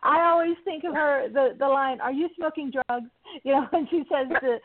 I 0.01 0.21
always 0.29 0.55
think 0.63 0.83
of 0.85 0.93
her 0.93 1.27
the 1.29 1.55
the 1.59 1.67
line, 1.67 1.99
"Are 1.99 2.11
you 2.11 2.29
smoking 2.37 2.71
drugs?" 2.71 3.09
You 3.43 3.53
know, 3.53 3.67
when 3.71 3.87
she 3.89 4.03
says 4.11 4.27
to 4.41 4.57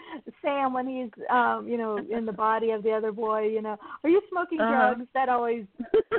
Sam 0.42 0.72
when 0.72 0.86
he's 0.86 1.10
um, 1.30 1.66
you 1.68 1.76
know, 1.76 2.04
in 2.10 2.24
the 2.24 2.32
body 2.32 2.70
of 2.70 2.82
the 2.82 2.92
other 2.92 3.10
boy, 3.10 3.48
you 3.48 3.62
know, 3.62 3.76
"Are 4.04 4.10
you 4.10 4.20
smoking 4.30 4.60
Uh-huh. 4.60 4.94
drugs?" 4.94 5.08
That 5.14 5.28
always 5.28 5.64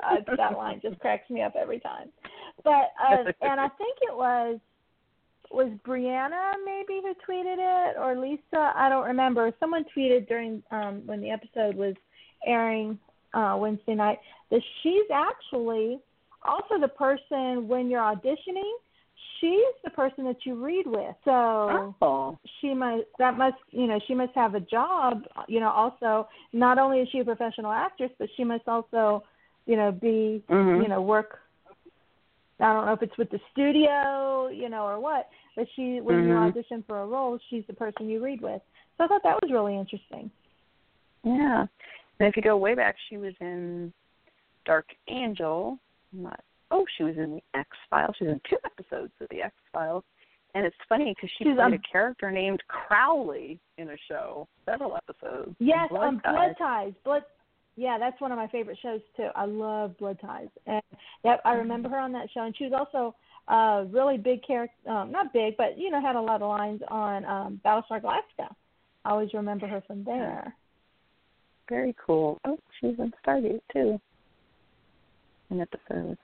uh, 0.04 0.18
that 0.36 0.58
line 0.58 0.80
just 0.82 1.00
cracks 1.00 1.30
me 1.30 1.42
up 1.42 1.54
every 1.58 1.80
time. 1.80 2.10
But 2.64 2.92
uh, 3.02 3.24
and 3.42 3.60
I 3.60 3.70
think 3.70 3.98
it 4.02 4.16
was 4.16 4.60
was 5.52 5.70
Brianna 5.88 6.54
maybe 6.66 7.02
who 7.02 7.14
tweeted 7.28 7.58
it 7.58 7.98
or 7.98 8.16
Lisa, 8.18 8.74
I 8.76 8.88
don't 8.90 9.06
remember. 9.06 9.52
Someone 9.60 9.86
tweeted 9.96 10.28
during 10.28 10.64
um 10.72 11.02
when 11.06 11.22
the 11.22 11.32
episode 11.32 11.76
was 11.76 11.96
airing 12.46 12.98
uh 13.34 13.56
Wednesday 13.60 13.96
night 13.96 14.20
that 14.52 14.62
she's 14.82 15.10
actually 15.14 16.00
also 16.48 16.80
the 16.80 16.88
person 16.88 17.68
when 17.68 17.90
you're 17.90 18.02
auditioning 18.02 18.72
she's 19.40 19.76
the 19.84 19.90
person 19.90 20.24
that 20.26 20.38
you 20.46 20.56
read 20.56 20.86
with 20.86 21.16
so 21.26 21.94
oh. 22.02 22.38
she 22.60 22.74
must 22.74 23.04
that 23.18 23.38
must 23.38 23.58
you 23.72 23.88
know 23.88 24.00
she 24.08 24.14
must 24.14 24.34
have 24.36 24.56
a 24.56 24.60
job 24.62 25.24
you 25.48 25.60
know 25.60 25.70
also 25.70 26.28
not 26.54 26.78
only 26.78 27.00
is 27.00 27.10
she 27.12 27.20
a 27.20 27.26
professional 27.26 27.72
actress 27.72 28.12
but 28.20 28.30
she 28.38 28.44
must 28.44 28.68
also 28.68 29.24
you 29.66 29.76
know 29.76 29.92
be 29.92 30.44
Mhm. 30.50 30.82
you 30.82 30.88
know 30.88 31.02
work 31.02 31.40
i 32.60 32.74
don't 32.74 32.86
know 32.86 32.94
if 32.94 33.02
it's 33.02 33.18
with 33.18 33.30
the 33.32 33.40
studio 33.52 34.48
you 34.50 34.70
know 34.70 34.84
or 34.86 35.00
what 35.00 35.30
but 35.56 35.66
she 35.76 36.00
when 36.02 36.24
you 36.28 36.34
Mhm. 36.34 36.50
audition 36.50 36.84
for 36.88 37.02
a 37.02 37.06
role 37.06 37.40
she's 37.50 37.64
the 37.68 37.74
person 37.74 38.10
you 38.10 38.24
read 38.24 38.42
with 38.42 38.62
so 38.98 39.04
i 39.04 39.08
thought 39.08 39.24
that 39.24 39.40
was 39.42 39.52
really 39.52 39.78
interesting 39.78 40.30
Yeah. 41.24 41.66
And 42.20 42.28
if 42.28 42.36
you 42.36 42.42
go 42.44 42.58
way 42.58 42.76
back, 42.76 42.96
she 43.10 43.16
was 43.18 43.34
in 43.40 43.94
Dark 44.66 44.86
Angel. 45.08 45.78
Not 46.14 46.40
oh, 46.72 46.86
she 46.98 47.04
was 47.04 47.16
in 47.18 47.36
the 47.36 47.60
X 47.60 47.70
Files. 47.90 48.16
She 48.18 48.26
was 48.26 48.34
in 48.34 48.42
two 48.50 48.58
episodes 48.66 49.12
of 49.22 49.28
the 49.30 49.42
X 49.42 49.54
Files. 49.74 50.04
And 50.56 50.66
it's 50.66 50.76
funny 50.90 51.14
because 51.16 51.30
she 51.38 51.44
She's 51.46 51.56
played 51.56 51.60
on- 51.60 51.74
a 51.74 51.80
character 51.80 52.30
named 52.32 52.62
Crowley 52.68 53.60
in 53.78 53.90
a 53.90 53.98
show, 54.10 54.48
several 54.66 54.98
episodes. 54.98 55.56
Yes, 55.60 55.90
Blood 55.90 56.08
um, 56.08 56.20
Ties. 56.22 56.34
Blood 56.34 56.56
Ties. 56.58 56.94
Blood. 57.04 57.24
Yeah, 57.80 57.98
that's 57.98 58.20
one 58.20 58.34
of 58.34 58.38
my 58.38 58.48
favorite 58.48 58.78
shows 58.82 59.00
too. 59.16 59.30
I 59.38 59.46
love 59.46 59.98
Blood 59.98 60.20
Ties, 60.20 60.50
and 60.68 60.82
yep, 61.24 61.40
I 61.46 61.54
remember 61.54 61.88
her 61.88 61.98
on 61.98 62.12
that 62.12 62.28
show. 62.34 62.42
And 62.42 62.54
she 62.58 62.66
was 62.66 62.74
also 62.74 63.16
a 63.48 63.86
really 63.86 64.18
big 64.18 64.46
character, 64.46 64.90
um, 64.90 65.14
not 65.14 65.32
big, 65.32 65.56
but 65.56 65.78
you 65.78 65.90
know, 65.90 66.02
had 66.02 66.18
a 66.18 66.22
lot 66.22 66.42
of 66.42 66.50
lines 66.50 66.82
on 66.90 67.24
um, 67.24 67.62
Battlestar 67.64 68.02
Galactica. 68.02 68.54
I 69.06 69.12
always 69.12 69.34
remember 69.34 69.66
her 69.66 69.82
from 69.88 70.04
there. 70.04 70.54
Very 71.70 71.96
cool. 72.06 72.38
Oh, 72.46 72.58
she 72.82 72.88
was 72.88 72.96
in 73.00 73.14
Stargate 73.26 73.62
too. 73.72 73.98
An 75.50 75.62
episode. 75.62 76.18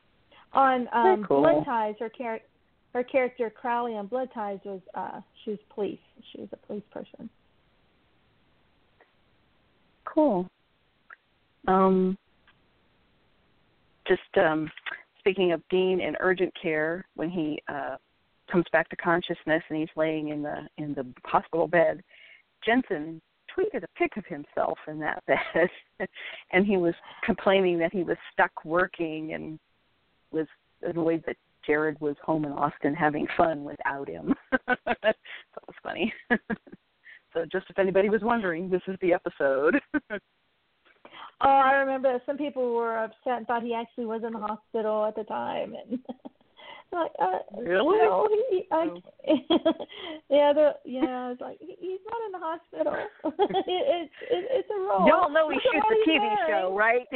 On 0.51 0.89
Very 0.91 1.13
um, 1.13 1.23
cool. 1.23 1.39
Blood 1.39 1.63
Ties, 1.63 1.95
her 2.01 2.09
character, 2.09 2.49
her 2.91 3.03
character 3.03 3.49
Crowley 3.49 3.93
on 3.93 4.07
Blood 4.07 4.27
Ties 4.33 4.59
was 4.65 4.81
uh, 4.93 5.21
she 5.45 5.51
was 5.51 5.59
police. 5.73 5.99
She 6.33 6.41
was 6.41 6.49
a 6.51 6.57
police 6.67 6.83
person. 6.91 7.29
Cool. 10.03 10.49
Um, 11.67 12.17
just 14.07 14.21
um, 14.37 14.69
speaking 15.19 15.51
of 15.51 15.61
Dean 15.69 15.99
in 15.99 16.15
urgent 16.19 16.53
care, 16.61 17.05
when 17.15 17.29
he 17.29 17.61
uh, 17.67 17.97
comes 18.51 18.65
back 18.71 18.89
to 18.89 18.95
consciousness 18.95 19.63
and 19.69 19.79
he's 19.79 19.89
laying 19.95 20.29
in 20.29 20.43
the 20.43 20.67
in 20.77 20.93
the 20.93 21.05
hospital 21.23 21.67
bed, 21.67 22.03
Jensen 22.65 23.21
tweeted 23.55 23.83
a 23.83 23.87
pic 23.97 24.17
of 24.17 24.25
himself 24.25 24.77
in 24.87 24.99
that 24.99 25.23
bed, 25.27 26.09
and 26.51 26.65
he 26.65 26.77
was 26.77 26.93
complaining 27.23 27.77
that 27.79 27.93
he 27.93 28.03
was 28.03 28.17
stuck 28.33 28.51
working 28.63 29.33
and 29.33 29.59
was 30.31 30.47
annoyed 30.83 31.23
that 31.25 31.37
Jared 31.65 31.99
was 31.99 32.15
home 32.23 32.45
in 32.45 32.51
Austin 32.51 32.93
having 32.93 33.27
fun 33.35 33.63
without 33.63 34.07
him. 34.07 34.35
it 34.67 35.15
was 35.67 35.75
funny. 35.81 36.13
so 37.33 37.45
just 37.51 37.65
if 37.69 37.79
anybody 37.79 38.09
was 38.09 38.21
wondering, 38.21 38.69
this 38.69 38.81
is 38.87 38.97
the 39.01 39.13
episode. 39.13 39.79
Oh, 41.41 41.49
I 41.49 41.73
remember 41.73 42.21
some 42.25 42.37
people 42.37 42.73
were 42.73 43.03
upset 43.03 43.37
and 43.37 43.47
thought 43.47 43.63
he 43.63 43.73
actually 43.73 44.05
was 44.05 44.23
in 44.25 44.33
the 44.33 44.39
hospital 44.39 45.05
at 45.05 45.15
the 45.15 45.23
time, 45.23 45.73
and 45.75 45.99
like, 46.93 47.11
uh, 47.21 47.39
Really? 47.57 47.97
No, 47.97 48.29
he, 48.49 48.65
I, 48.71 48.87
Oh. 48.87 49.01
yeah, 50.29 50.53
the 50.53 50.75
yeah, 50.85 51.31
it's 51.31 51.41
like 51.41 51.57
he, 51.59 51.75
he's 51.79 51.99
not 52.09 52.25
in 52.25 52.31
the 52.31 52.39
hospital. 52.39 52.93
it, 53.49 53.65
it's 53.67 54.13
it, 54.29 54.47
it's 54.51 54.69
a 54.69 54.79
role. 54.79 55.07
Y'all 55.07 55.29
know 55.29 55.49
he 55.49 55.57
shoots 55.57 55.85
a 55.85 56.09
TV 56.09 56.19
wearing. 56.19 56.37
show, 56.47 56.75
right? 56.75 57.07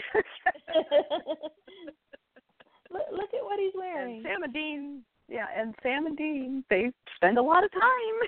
look, 2.91 3.03
look 3.11 3.29
at 3.33 3.43
what 3.43 3.59
he's 3.59 3.73
and 3.73 3.81
wearing. 3.81 4.23
Sam 4.23 4.43
and 4.43 4.53
Dean, 4.53 5.01
yeah, 5.29 5.45
and 5.55 5.75
Sam 5.81 6.07
and 6.07 6.17
Dean, 6.17 6.63
they 6.69 6.91
spend 7.15 7.37
a 7.37 7.41
lot 7.41 7.63
of 7.63 7.71
time 7.71 8.19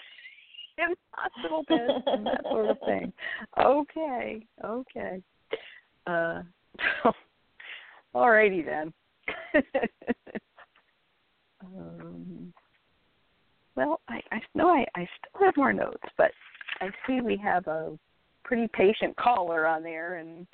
in 0.77 0.95
hospital 1.11 1.63
beds 1.67 2.03
and 2.05 2.25
that 2.25 2.43
sort 2.43 2.69
of 2.69 2.77
thing. 2.85 3.11
Okay, 3.59 4.45
okay. 4.63 5.21
Uh, 6.07 6.41
alrighty 8.15 8.65
then. 8.65 8.93
um, 11.63 12.53
well, 13.75 14.01
I, 14.07 14.21
I 14.31 14.41
know 14.55 14.69
I, 14.69 14.85
I 14.95 15.07
still 15.17 15.45
have 15.45 15.57
more 15.57 15.73
notes, 15.73 16.03
but 16.17 16.31
I 16.79 16.89
see 17.07 17.21
we 17.21 17.37
have 17.37 17.67
a 17.67 17.97
pretty 18.43 18.67
patient 18.73 19.15
caller 19.17 19.67
on 19.67 19.83
there, 19.83 20.15
and 20.15 20.47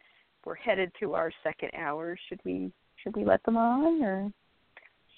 we're 0.45 0.55
headed 0.55 0.91
to 0.99 1.13
our 1.13 1.31
second 1.43 1.71
hour. 1.77 2.17
Should 2.29 2.39
we 2.43 2.71
should 3.03 3.15
we 3.15 3.23
let 3.23 3.43
them 3.43 3.57
on, 3.57 4.03
or 4.03 4.31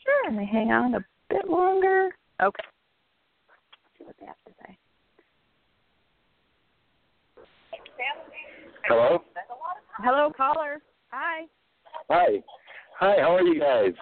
Sure. 0.03 0.25
can 0.25 0.37
they 0.37 0.45
hang 0.45 0.71
on 0.71 0.95
a 0.95 1.05
bit 1.29 1.49
longer? 1.49 2.09
Okay. 2.41 2.63
Let's 3.47 3.97
see 3.97 4.05
what 4.05 4.15
they 4.19 4.25
have 4.25 4.35
to 4.45 4.51
say. 4.65 4.77
Hello? 8.87 9.21
Hello, 10.01 10.31
caller. 10.35 10.81
Hi. 11.11 11.45
Hi. 12.09 12.41
Hi, 12.99 13.15
how 13.21 13.35
are 13.35 13.41
you 13.41 13.59
guys? 13.59 13.93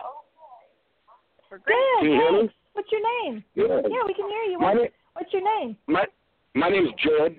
We're 1.49 1.57
great. 1.59 1.75
Good. 1.75 1.99
Can 2.01 2.11
you 2.11 2.17
hear 2.17 2.31
hey, 2.31 2.41
me? 2.43 2.49
what's 2.73 2.91
your 2.91 3.01
name? 3.23 3.43
Good. 3.55 3.85
Yeah, 3.91 4.03
we 4.05 4.13
can 4.13 4.29
hear 4.29 4.43
you. 4.43 4.59
What, 4.59 4.73
na- 4.75 4.89
what's 5.13 5.33
your 5.33 5.43
name? 5.59 5.77
my, 5.87 6.05
my 6.53 6.69
name's 6.69 6.89
Jared. 7.03 7.37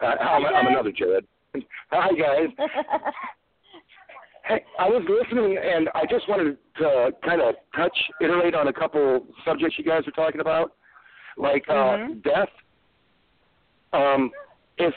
Uh, 0.00 0.04
I'm, 0.06 0.44
I'm 0.46 0.66
another 0.68 0.92
Jared. 0.92 1.26
Hi, 1.90 2.10
guys. 2.12 2.48
Hey, 4.46 4.62
I 4.78 4.86
was 4.90 5.02
listening, 5.08 5.56
and 5.56 5.88
I 5.94 6.02
just 6.04 6.28
wanted 6.28 6.58
to 6.76 7.12
kind 7.24 7.40
of 7.40 7.54
touch, 7.74 7.96
iterate 8.20 8.54
on 8.54 8.68
a 8.68 8.72
couple 8.74 9.26
subjects 9.42 9.76
you 9.78 9.84
guys 9.86 10.02
are 10.06 10.10
talking 10.10 10.42
about, 10.42 10.72
like 11.38 11.64
uh, 11.70 11.72
Mhm. 11.96 12.22
death. 12.22 12.50
Um, 13.94 14.30
if 14.76 14.92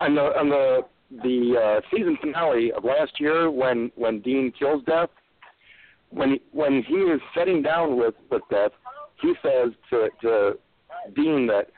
on 0.00 0.16
the 0.16 0.36
on 0.36 0.48
the 0.48 0.80
the 1.10 1.54
uh, 1.56 1.80
season 1.90 2.18
finale 2.20 2.72
of 2.72 2.84
last 2.84 3.18
year, 3.18 3.50
when 3.50 3.90
when 3.96 4.20
Dean 4.20 4.52
kills 4.58 4.82
Death, 4.84 5.10
when 6.10 6.32
he, 6.32 6.42
when 6.52 6.82
he 6.82 6.94
is 6.94 7.20
sitting 7.36 7.62
down 7.62 7.96
with 7.98 8.14
with 8.30 8.42
Death, 8.50 8.72
he 9.20 9.34
says 9.42 9.72
to 9.90 10.08
to 10.22 10.58
Dean 11.14 11.46
that 11.46 11.68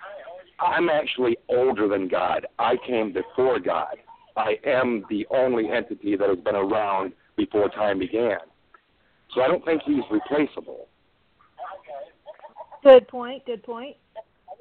I'm 0.58 0.88
actually 0.88 1.36
older 1.48 1.88
than 1.88 2.08
God. 2.08 2.46
I 2.58 2.76
came 2.86 3.12
before 3.12 3.58
God. 3.60 3.96
I 4.36 4.58
am 4.64 5.04
the 5.08 5.26
only 5.30 5.70
entity 5.70 6.16
that 6.16 6.28
has 6.28 6.38
been 6.38 6.56
around 6.56 7.12
before 7.36 7.68
time 7.68 7.98
began. 7.98 8.38
So 9.34 9.42
I 9.42 9.48
don't 9.48 9.64
think 9.64 9.82
he's 9.84 10.02
replaceable. 10.10 10.88
Good 12.82 13.06
point. 13.08 13.44
Good 13.46 13.62
point. 13.62 13.96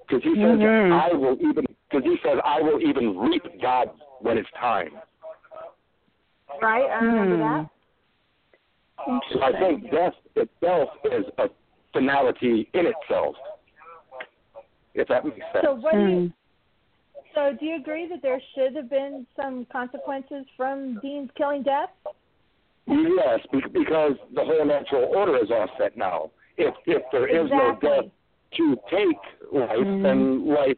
Because 0.08 0.24
he 0.24 0.36
says, 0.36 0.60
Mhm. 0.60 0.92
I 0.92 1.14
will 1.14 1.38
even, 1.40 1.66
because 1.90 2.04
he 2.04 2.18
says, 2.24 2.40
I 2.44 2.62
will 2.62 2.82
even 2.82 3.18
reap 3.18 3.44
God 3.62 3.90
when 4.22 4.38
it's 4.38 4.50
time. 4.60 4.92
Right. 6.62 6.90
I 6.90 7.04
remember 7.04 7.36
Hmm. 7.38 7.42
that. 7.42 7.70
So 9.32 9.42
I 9.42 9.52
think 9.60 9.92
death 9.92 10.14
itself 10.36 10.90
is 11.06 11.26
a 11.38 11.50
finality 11.94 12.70
in 12.74 12.86
itself. 12.86 13.36
If 14.94 15.08
that 15.08 15.24
makes 15.24 15.38
sense. 15.54 15.64
So 15.64 15.76
what 15.76 15.94
do 15.94 16.00
you? 16.00 16.20
Hmm. 16.22 16.28
So 17.36 17.56
do 17.58 17.66
you 17.66 17.76
agree 17.76 18.08
that 18.10 18.22
there 18.22 18.42
should 18.56 18.76
have 18.76 18.90
been 18.90 19.26
some 19.36 19.66
consequences 19.72 20.46
from 20.58 21.00
Dean's 21.00 21.30
killing 21.38 21.64
death? 21.64 21.90
Yes, 22.88 23.40
because 23.72 24.14
the 24.34 24.44
whole 24.44 24.66
natural 24.66 25.12
order 25.16 25.38
is 25.38 25.52
offset 25.52 25.96
now. 25.96 26.32
If 26.58 26.74
if 26.88 27.04
there 27.12 27.28
is 27.28 27.46
exactly. 27.46 27.90
no 27.90 28.02
death 28.02 28.12
to 28.58 28.76
take 28.90 29.54
life, 29.54 29.70
Mm-hmm. 29.78 30.04
then 30.04 30.48
life 30.48 30.78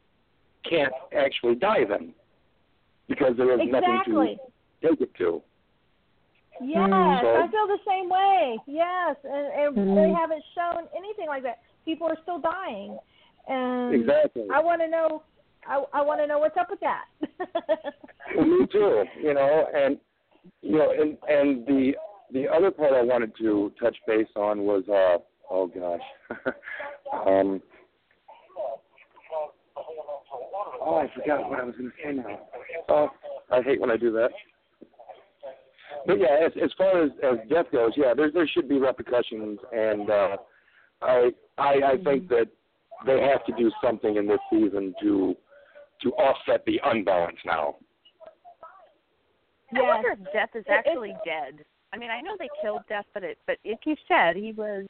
can't 0.70 0.94
actually 1.18 1.56
die 1.56 1.86
then, 1.88 2.14
because 3.12 3.36
there 3.38 3.54
is 3.54 3.60
Exactly. 3.62 4.14
nothing 4.14 4.38
to 4.82 4.88
take 4.90 5.02
it 5.02 5.14
to. 5.16 5.42
Yes, 6.64 6.90
So- 6.90 7.36
I 7.36 7.48
feel 7.52 7.68
the 7.68 7.80
same 7.88 8.10
way. 8.10 8.58
Yes, 8.68 9.16
and, 9.24 9.48
and 9.62 9.76
Mm-hmm. 9.76 9.96
they 9.96 10.12
haven't 10.14 10.44
shown 10.56 10.88
anything 10.96 11.28
like 11.28 11.44
that. 11.44 11.60
People 11.86 12.08
are 12.08 12.18
still 12.24 12.40
dying, 12.40 12.98
and 13.48 13.94
Exactly. 13.96 14.46
I 14.54 14.60
want 14.62 14.82
to 14.82 14.88
know. 14.88 15.24
I, 15.68 15.84
I 15.94 16.02
want 16.02 16.20
to 16.22 16.28
know 16.28 16.40
what's 16.40 16.58
up 16.58 16.70
with 16.70 16.80
that. 16.82 17.06
Well, 18.36 18.46
me 18.60 18.68
too. 18.72 19.04
You 19.22 19.34
know, 19.34 19.66
and 19.76 19.98
you 20.62 20.78
know, 20.78 20.92
and 20.92 21.18
and 21.28 21.66
the 21.66 21.94
the 22.34 22.48
other 22.48 22.70
part 22.72 22.94
I 22.94 23.02
wanted 23.02 23.36
to 23.40 23.72
touch 23.82 23.96
base 24.08 24.28
on 24.36 24.62
was 24.64 24.84
uh 24.90 25.18
oh 25.52 25.68
gosh, 25.68 26.54
um. 27.28 27.62
Oh, 30.82 30.96
I 30.96 31.12
forgot 31.14 31.50
what 31.50 31.60
I 31.60 31.64
was 31.64 31.76
going 31.76 31.92
to 31.92 31.96
say 32.04 32.14
now. 32.14 32.40
Oh, 32.90 33.10
I 33.52 33.62
hate 33.62 33.80
when 33.80 33.92
I 33.92 33.98
do 33.98 34.12
that. 34.14 34.30
But 36.08 36.20
yeah, 36.20 36.46
as 36.46 36.52
as 36.62 36.72
far 36.78 37.04
as 37.04 37.12
as 37.24 37.38
death 37.50 37.68
goes, 37.72 37.94
yeah, 37.96 38.14
there 38.14 38.32
there 38.32 38.48
should 38.48 38.68
be 38.68 38.80
repercussions, 38.80 39.60
and 39.72 40.10
uh, 40.10 40.38
I 41.02 41.30
I 41.58 41.74
I 41.94 42.04
think 42.04 42.28
that 42.30 42.48
they 43.06 43.22
have 43.22 43.46
to 43.46 43.54
do 43.58 43.72
something 43.84 44.16
in 44.16 44.28
this 44.28 44.40
season 44.50 44.96
to 45.02 45.36
to 46.04 46.10
offset 46.14 46.66
the 46.66 46.80
unbalance 46.86 47.38
now. 47.46 47.76
I 49.76 49.82
wonder 49.82 50.12
if 50.12 50.34
Death 50.34 50.50
is 50.56 50.66
It- 50.66 50.72
it- 50.72 50.74
actually 50.74 51.16
dead. 51.24 51.64
I 51.94 51.98
mean, 51.98 52.10
I 52.10 52.22
know 52.22 52.36
they 52.38 52.50
killed 52.62 52.82
Death, 52.88 53.06
but 53.14 53.24
it, 53.24 53.38
but 53.46 53.58
if 53.64 53.86
you 53.86 53.96
said 54.08 54.36
he 54.36 54.54
was 54.54 54.88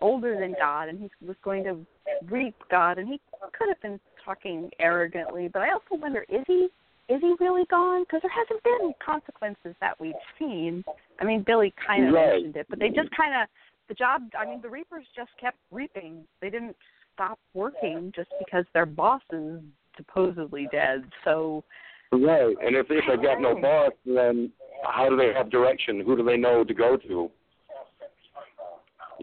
older 0.00 0.38
than 0.38 0.54
God 0.58 0.88
and 0.88 0.98
he 1.00 1.10
was 1.26 1.36
going 1.42 1.64
to 1.64 1.84
reap 2.26 2.54
God, 2.70 2.98
and 2.98 3.08
he 3.08 3.20
could 3.52 3.68
have 3.68 3.80
been 3.80 4.00
talking 4.24 4.70
arrogantly, 4.78 5.48
but 5.48 5.62
I 5.62 5.72
also 5.72 6.00
wonder 6.00 6.24
is 6.28 6.44
he 6.46 6.68
is 7.08 7.20
he 7.20 7.34
really 7.40 7.64
gone? 7.70 8.04
Because 8.04 8.22
there 8.22 8.30
hasn't 8.30 8.62
been 8.62 8.92
consequences 9.04 9.74
that 9.80 9.98
we've 10.00 10.14
seen. 10.38 10.84
I 11.20 11.24
mean, 11.24 11.42
Billy 11.42 11.74
kind 11.84 12.06
of 12.08 12.14
Right. 12.14 12.32
mentioned 12.34 12.56
it, 12.56 12.66
but 12.70 12.78
they 12.78 12.88
just 12.88 13.10
kind 13.16 13.34
of 13.34 13.48
the 13.88 13.94
job. 13.94 14.22
I 14.38 14.46
mean, 14.46 14.60
the 14.62 14.70
Reapers 14.70 15.06
just 15.14 15.30
kept 15.38 15.58
reaping. 15.70 16.24
They 16.40 16.48
didn't 16.48 16.76
stop 17.14 17.38
working 17.54 18.12
just 18.14 18.30
because 18.38 18.64
their 18.72 18.86
boss 18.86 19.22
is 19.32 19.60
supposedly 19.96 20.68
dead. 20.70 21.04
So 21.24 21.64
Right. 22.12 22.56
And 22.62 22.76
if 22.76 22.86
if 22.90 23.04
they've 23.08 23.22
got 23.22 23.40
no 23.40 23.54
boss, 23.54 23.92
then 24.04 24.52
how 24.84 25.08
do 25.08 25.16
they 25.16 25.32
have 25.32 25.50
direction? 25.50 26.00
Who 26.00 26.16
do 26.16 26.22
they 26.22 26.36
know 26.36 26.62
to 26.64 26.74
go 26.74 26.96
to? 26.96 27.30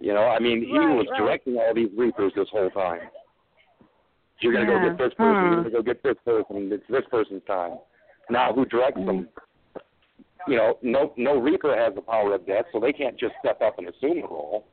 You 0.01 0.13
know, 0.13 0.23
I 0.23 0.39
mean, 0.39 0.61
he 0.61 0.77
Right, 0.77 0.95
was 0.95 1.07
right. 1.11 1.17
directing 1.17 1.57
all 1.57 1.73
these 1.73 1.89
reapers 1.95 2.33
this 2.35 2.49
whole 2.49 2.69
time. 2.69 3.01
You're 4.41 4.53
gonna 4.53 4.71
Yeah. 4.71 4.79
go 4.79 4.89
get 4.89 4.97
this 4.97 5.13
person. 5.15 5.35
Hmm. 5.35 5.45
You're 5.45 5.55
gonna 5.63 5.69
go 5.69 5.81
get 5.81 6.03
this 6.03 6.17
person. 6.25 6.71
It's 6.71 6.87
this 6.87 7.05
person's 7.11 7.43
time. 7.45 7.77
Now, 8.29 8.53
who 8.53 8.65
directs 8.65 8.97
them? 8.97 9.27
You 10.47 10.55
know, 10.55 10.77
no 10.81 11.13
no 11.17 11.37
reaper 11.37 11.75
has 11.75 11.93
the 11.95 12.01
power 12.01 12.33
of 12.33 12.45
death, 12.45 12.65
so 12.71 12.79
they 12.79 12.93
can't 12.93 13.17
just 13.17 13.35
step 13.39 13.61
up 13.61 13.77
and 13.77 13.87
assume 13.87 14.21
the 14.21 14.27
role. 14.27 14.65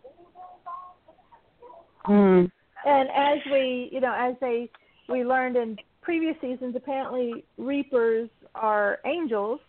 Hmm. 2.05 2.45
and 2.85 3.09
as 3.11 3.45
we, 3.51 3.89
you 3.91 4.01
know, 4.01 4.13
as 4.17 4.37
they 4.41 4.71
we 5.09 5.25
learned 5.25 5.57
in 5.57 5.77
previous 6.03 6.37
seasons, 6.41 6.77
apparently 6.77 7.45
reapers 7.59 8.31
are 8.55 9.01
angels. 9.05 9.61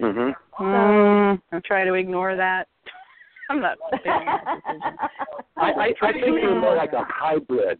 Mhm. 0.00 0.34
mm, 0.58 1.42
I'm 1.52 1.62
trying 1.62 1.86
to 1.86 1.94
ignore 1.94 2.34
that. 2.34 2.66
I'm 3.50 3.60
not 3.60 3.78
big 3.92 4.02
that. 4.04 4.58
I, 5.56 5.70
I, 5.70 5.94
I 6.02 6.12
think 6.12 6.24
they're 6.24 6.60
more 6.60 6.74
like 6.74 6.92
a 6.92 7.04
hybrid. 7.04 7.78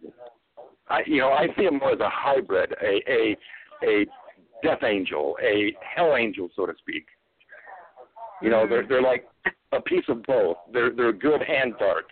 I, 0.88 1.00
you 1.06 1.18
know, 1.18 1.30
I 1.30 1.48
see 1.56 1.64
them 1.64 1.78
more 1.78 1.92
as 1.92 2.00
a 2.00 2.08
hybrid, 2.08 2.74
a 2.82 3.02
a 3.10 3.36
a 3.82 4.06
death 4.62 4.82
angel, 4.82 5.36
a 5.42 5.74
hell 5.80 6.16
angel, 6.16 6.48
so 6.54 6.66
to 6.66 6.72
speak. 6.78 7.06
You 8.42 8.50
know, 8.50 8.66
they're 8.68 8.82
mm-hmm. 8.82 8.92
they're 8.92 9.02
like 9.02 9.26
a 9.72 9.80
piece 9.80 10.04
of 10.08 10.22
both. 10.24 10.56
They're 10.72 10.90
they're 10.90 11.12
good 11.12 11.42
and 11.42 11.74
dark, 11.78 12.04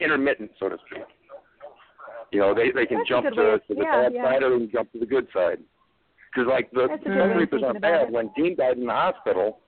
intermittent, 0.00 0.52
so 0.58 0.68
to 0.68 0.76
speak. 0.86 1.04
You 2.32 2.40
know, 2.40 2.54
they 2.54 2.70
they 2.70 2.86
can 2.86 2.98
That's 2.98 3.08
jump 3.08 3.26
to, 3.26 3.34
to 3.34 3.60
the 3.68 3.74
yeah, 3.76 4.02
bad 4.02 4.12
yeah. 4.14 4.24
side 4.24 4.42
or 4.42 4.50
they 4.50 4.64
can 4.64 4.72
jump 4.72 4.92
to 4.92 4.98
the 4.98 5.06
good 5.06 5.28
side. 5.32 5.58
Because 6.32 6.48
like 6.48 6.70
the 6.72 6.88
That's 6.88 7.02
a 7.02 7.04
good 7.04 7.18
some 7.18 7.28
way 7.28 7.30
of 7.30 7.36
reapers 7.36 7.62
aren't 7.64 7.80
bad. 7.80 8.08
it. 8.08 8.12
When 8.12 8.30
Dean 8.36 8.56
died 8.56 8.78
in 8.78 8.86
the 8.86 8.92
hospital, 8.92 9.60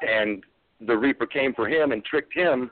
and 0.00 0.42
the 0.86 0.96
reaper 0.96 1.26
came 1.26 1.52
for 1.54 1.68
him 1.68 1.92
and 1.92 2.04
tricked 2.04 2.34
him, 2.34 2.70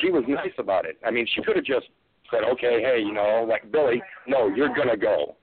she 0.00 0.10
was 0.10 0.24
nice 0.28 0.52
about 0.58 0.84
it. 0.84 0.98
I 1.06 1.10
mean, 1.10 1.26
she 1.34 1.42
could 1.42 1.56
have 1.56 1.64
just 1.64 1.86
said, 2.32 2.42
"Okay, 2.42 2.82
hey, 2.82 2.98
you 3.00 3.12
know, 3.12 3.46
like 3.48 3.70
Billy, 3.70 4.02
no, 4.26 4.48
you're 4.48 4.74
gonna 4.74 4.96
go." 4.96 5.36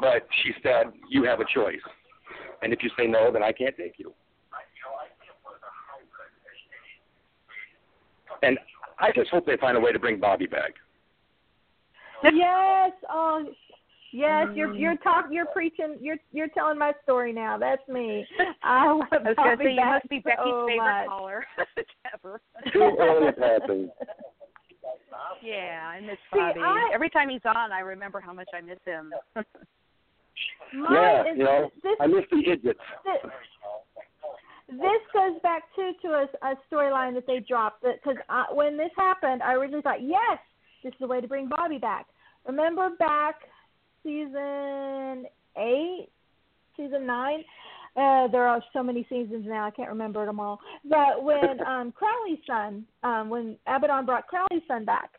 But 0.00 0.26
she 0.42 0.52
said, 0.62 0.92
"You 1.08 1.24
have 1.24 1.40
a 1.40 1.44
choice, 1.52 1.80
and 2.62 2.72
if 2.72 2.82
you 2.84 2.90
say 2.96 3.06
no, 3.08 3.32
then 3.32 3.42
I 3.42 3.50
can't 3.52 3.76
take 3.76 3.98
you." 3.98 4.12
And 8.42 8.58
I 9.00 9.10
just 9.12 9.30
hope 9.30 9.46
they 9.46 9.56
find 9.56 9.76
a 9.76 9.80
way 9.80 9.92
to 9.92 9.98
bring 9.98 10.18
Bobby 10.20 10.46
back. 10.46 10.74
yes, 12.22 12.92
oh, 13.10 13.44
yes, 14.12 14.48
you're 14.54 14.68
Mm. 14.68 14.78
you're 14.80 14.96
talking, 14.96 15.32
you're 15.32 15.46
preaching, 15.46 15.96
you're 16.00 16.18
you're 16.32 16.48
telling 16.48 16.78
my 16.78 16.92
story 17.02 17.32
now. 17.32 17.56
That's 17.58 17.86
me. 17.88 18.26
I 18.62 18.92
want 18.92 19.12
I 19.12 19.16
was 19.18 19.24
going 19.24 19.24
to 19.24 19.34
Bobby 19.34 19.64
say 19.64 19.70
you 19.74 19.84
must 19.84 20.08
be 20.08 20.18
Becky's 20.20 20.42
so 20.44 20.66
favorite 20.68 20.84
much. 20.84 21.06
caller 21.08 21.46
ever. 22.14 22.40
Too 22.72 22.96
early 22.98 23.32
passing. 23.32 23.90
Yeah, 25.42 25.88
I 25.88 26.00
miss 26.00 26.18
See, 26.32 26.38
Bobby. 26.38 26.60
I- 26.60 26.90
Every 26.94 27.10
time 27.10 27.28
he's 27.28 27.44
on, 27.44 27.72
I 27.72 27.80
remember 27.80 28.20
how 28.20 28.32
much 28.32 28.48
I 28.54 28.60
miss 28.60 28.78
him. 28.84 29.12
Mine 30.74 30.92
Yeah, 30.92 31.22
is, 31.32 31.38
you 31.38 31.44
know, 31.44 31.70
this, 31.82 31.96
I 32.00 32.06
miss 32.06 32.24
the 32.30 32.38
idiots. 32.38 32.78
this, 33.04 33.30
this 34.68 35.02
goes 35.14 35.40
back 35.42 35.62
to 35.76 35.92
to 36.02 36.08
a, 36.08 36.28
a 36.46 36.54
storyline 36.70 37.14
that 37.14 37.26
they 37.26 37.40
dropped 37.40 37.82
because 37.82 38.16
when 38.52 38.76
this 38.76 38.90
happened, 38.96 39.42
I 39.42 39.54
originally 39.54 39.82
thought, 39.82 40.02
yes, 40.02 40.38
this 40.84 40.92
is 40.92 40.98
the 41.00 41.06
way 41.06 41.20
to 41.20 41.28
bring 41.28 41.48
Bobby 41.48 41.78
back. 41.78 42.06
Remember 42.46 42.90
back 42.98 43.36
season 44.02 45.24
eight, 45.56 46.08
season 46.76 47.06
nine. 47.06 47.44
Uh, 47.96 48.28
there 48.28 48.46
are 48.46 48.62
so 48.72 48.82
many 48.82 49.06
seasons 49.08 49.44
now, 49.46 49.66
I 49.66 49.70
can't 49.70 49.88
remember 49.88 50.24
them 50.26 50.40
all. 50.40 50.60
But 50.84 51.22
when 51.22 51.60
um, 51.66 51.92
Crowley's 51.92 52.38
son, 52.46 52.84
um, 53.02 53.28
when 53.28 53.56
Abaddon 53.66 54.06
brought 54.06 54.26
Crowley's 54.26 54.62
son 54.68 54.84
back, 54.84 55.10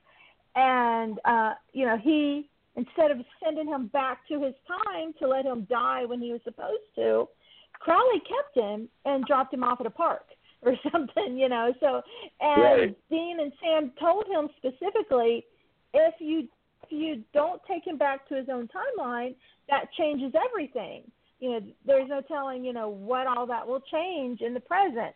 and 0.55 1.19
uh, 1.25 1.53
you 1.73 1.85
know 1.85 1.97
he 1.97 2.49
instead 2.75 3.11
of 3.11 3.17
sending 3.43 3.67
him 3.67 3.87
back 3.87 4.27
to 4.27 4.41
his 4.41 4.53
time 4.67 5.13
to 5.19 5.27
let 5.27 5.45
him 5.45 5.67
die 5.69 6.05
when 6.05 6.21
he 6.21 6.31
was 6.31 6.41
supposed 6.43 6.83
to, 6.95 7.27
Crowley 7.73 8.21
kept 8.21 8.55
him 8.55 8.87
and 9.05 9.25
dropped 9.25 9.53
him 9.53 9.63
off 9.63 9.79
at 9.81 9.85
a 9.85 9.91
park 9.91 10.25
or 10.61 10.73
something, 10.91 11.37
you 11.37 11.49
know. 11.49 11.73
So 11.79 12.01
and 12.39 12.79
Right. 12.79 12.97
Dean 13.09 13.39
and 13.39 13.51
Sam 13.61 13.91
told 13.99 14.25
him 14.27 14.49
specifically 14.57 15.45
if 15.93 16.15
you 16.19 16.47
if 16.83 16.91
you 16.91 17.23
don't 17.33 17.61
take 17.67 17.85
him 17.85 17.97
back 17.97 18.27
to 18.29 18.35
his 18.35 18.47
own 18.51 18.67
timeline, 18.67 19.35
that 19.69 19.91
changes 19.97 20.33
everything. 20.49 21.03
You 21.39 21.51
know, 21.51 21.59
there's 21.85 22.09
no 22.09 22.21
telling, 22.21 22.63
you 22.63 22.73
know, 22.73 22.89
what 22.89 23.27
all 23.27 23.45
that 23.47 23.67
will 23.67 23.81
change 23.91 24.41
in 24.41 24.53
the 24.53 24.59
present. 24.59 25.15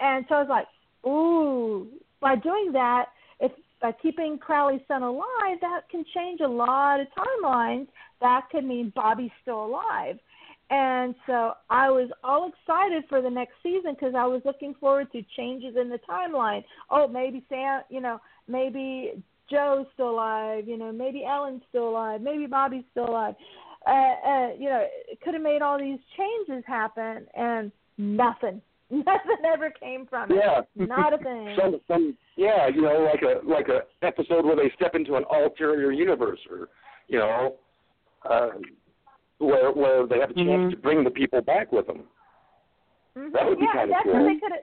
And 0.00 0.24
so 0.28 0.36
I 0.36 0.40
was 0.40 0.48
like, 0.48 0.66
ooh, 1.10 1.88
by 2.20 2.36
doing 2.36 2.72
that, 2.72 3.06
if 3.40 3.52
by 3.80 3.92
keeping 3.92 4.38
Crowley's 4.38 4.80
son 4.88 5.02
alive, 5.02 5.58
that 5.60 5.82
can 5.90 6.04
change 6.14 6.40
a 6.40 6.48
lot 6.48 7.00
of 7.00 7.06
timelines. 7.16 7.88
That 8.20 8.48
could 8.50 8.64
mean 8.64 8.92
Bobby's 8.94 9.30
still 9.42 9.64
alive. 9.66 10.18
And 10.70 11.14
so 11.26 11.52
I 11.68 11.90
was 11.90 12.08
all 12.22 12.48
excited 12.48 13.04
for 13.08 13.20
the 13.20 13.28
next 13.28 13.52
season 13.62 13.94
because 13.94 14.14
I 14.16 14.24
was 14.26 14.40
looking 14.44 14.74
forward 14.80 15.12
to 15.12 15.22
changes 15.36 15.76
in 15.80 15.90
the 15.90 16.00
timeline. 16.08 16.64
Oh, 16.90 17.06
maybe 17.06 17.44
Sam, 17.48 17.82
you 17.90 18.00
know, 18.00 18.18
maybe 18.48 19.22
Jo's 19.50 19.86
still 19.92 20.10
alive, 20.10 20.66
you 20.66 20.78
know, 20.78 20.90
maybe 20.90 21.24
Ellen's 21.24 21.62
still 21.68 21.90
alive, 21.90 22.22
maybe 22.22 22.46
Bobby's 22.46 22.84
still 22.92 23.10
alive. 23.10 23.34
Uh, 23.86 23.90
uh, 23.90 24.48
you 24.58 24.68
know, 24.70 24.82
it 25.08 25.20
could 25.20 25.34
have 25.34 25.42
made 25.42 25.60
all 25.62 25.78
these 25.78 25.98
changes 26.16 26.64
happen, 26.66 27.26
and 27.34 27.70
nothing, 27.98 28.62
nothing 28.90 29.44
ever 29.46 29.70
came 29.70 30.06
from 30.06 30.30
it. 30.30 30.38
Yeah. 30.42 30.62
Not 30.86 31.12
a 31.12 31.18
thing. 31.22 31.56
some 31.60 31.80
some 31.86 32.16
yeah, 32.36 32.68
you 32.68 32.82
know, 32.82 33.08
like 33.12 33.22
a 33.22 33.46
like 33.46 33.68
a 33.68 33.82
episode 34.06 34.44
where 34.44 34.56
they 34.56 34.72
step 34.76 34.94
into 34.94 35.16
an 35.16 35.24
ulterior 35.30 35.92
universe 35.92 36.40
or 36.50 36.68
you 37.08 37.18
know, 37.18 37.56
uh 38.28 38.48
where 39.38 39.70
where 39.72 40.06
they 40.06 40.18
have 40.18 40.30
a 40.30 40.34
chance 40.34 40.48
Mhm. 40.48 40.70
to 40.70 40.76
bring 40.78 41.04
the 41.04 41.10
people 41.10 41.42
back 41.42 41.70
with 41.72 41.86
them. 41.86 42.04
Mhm. 43.16 43.32
That 43.32 43.46
would 43.46 43.58
be 43.58 43.66
yeah, 43.66 43.72
kinda 43.72 43.94
that's 43.94 44.04
cool. 44.04 44.24
they 44.24 44.36
could 44.40 44.52
have. 44.52 44.60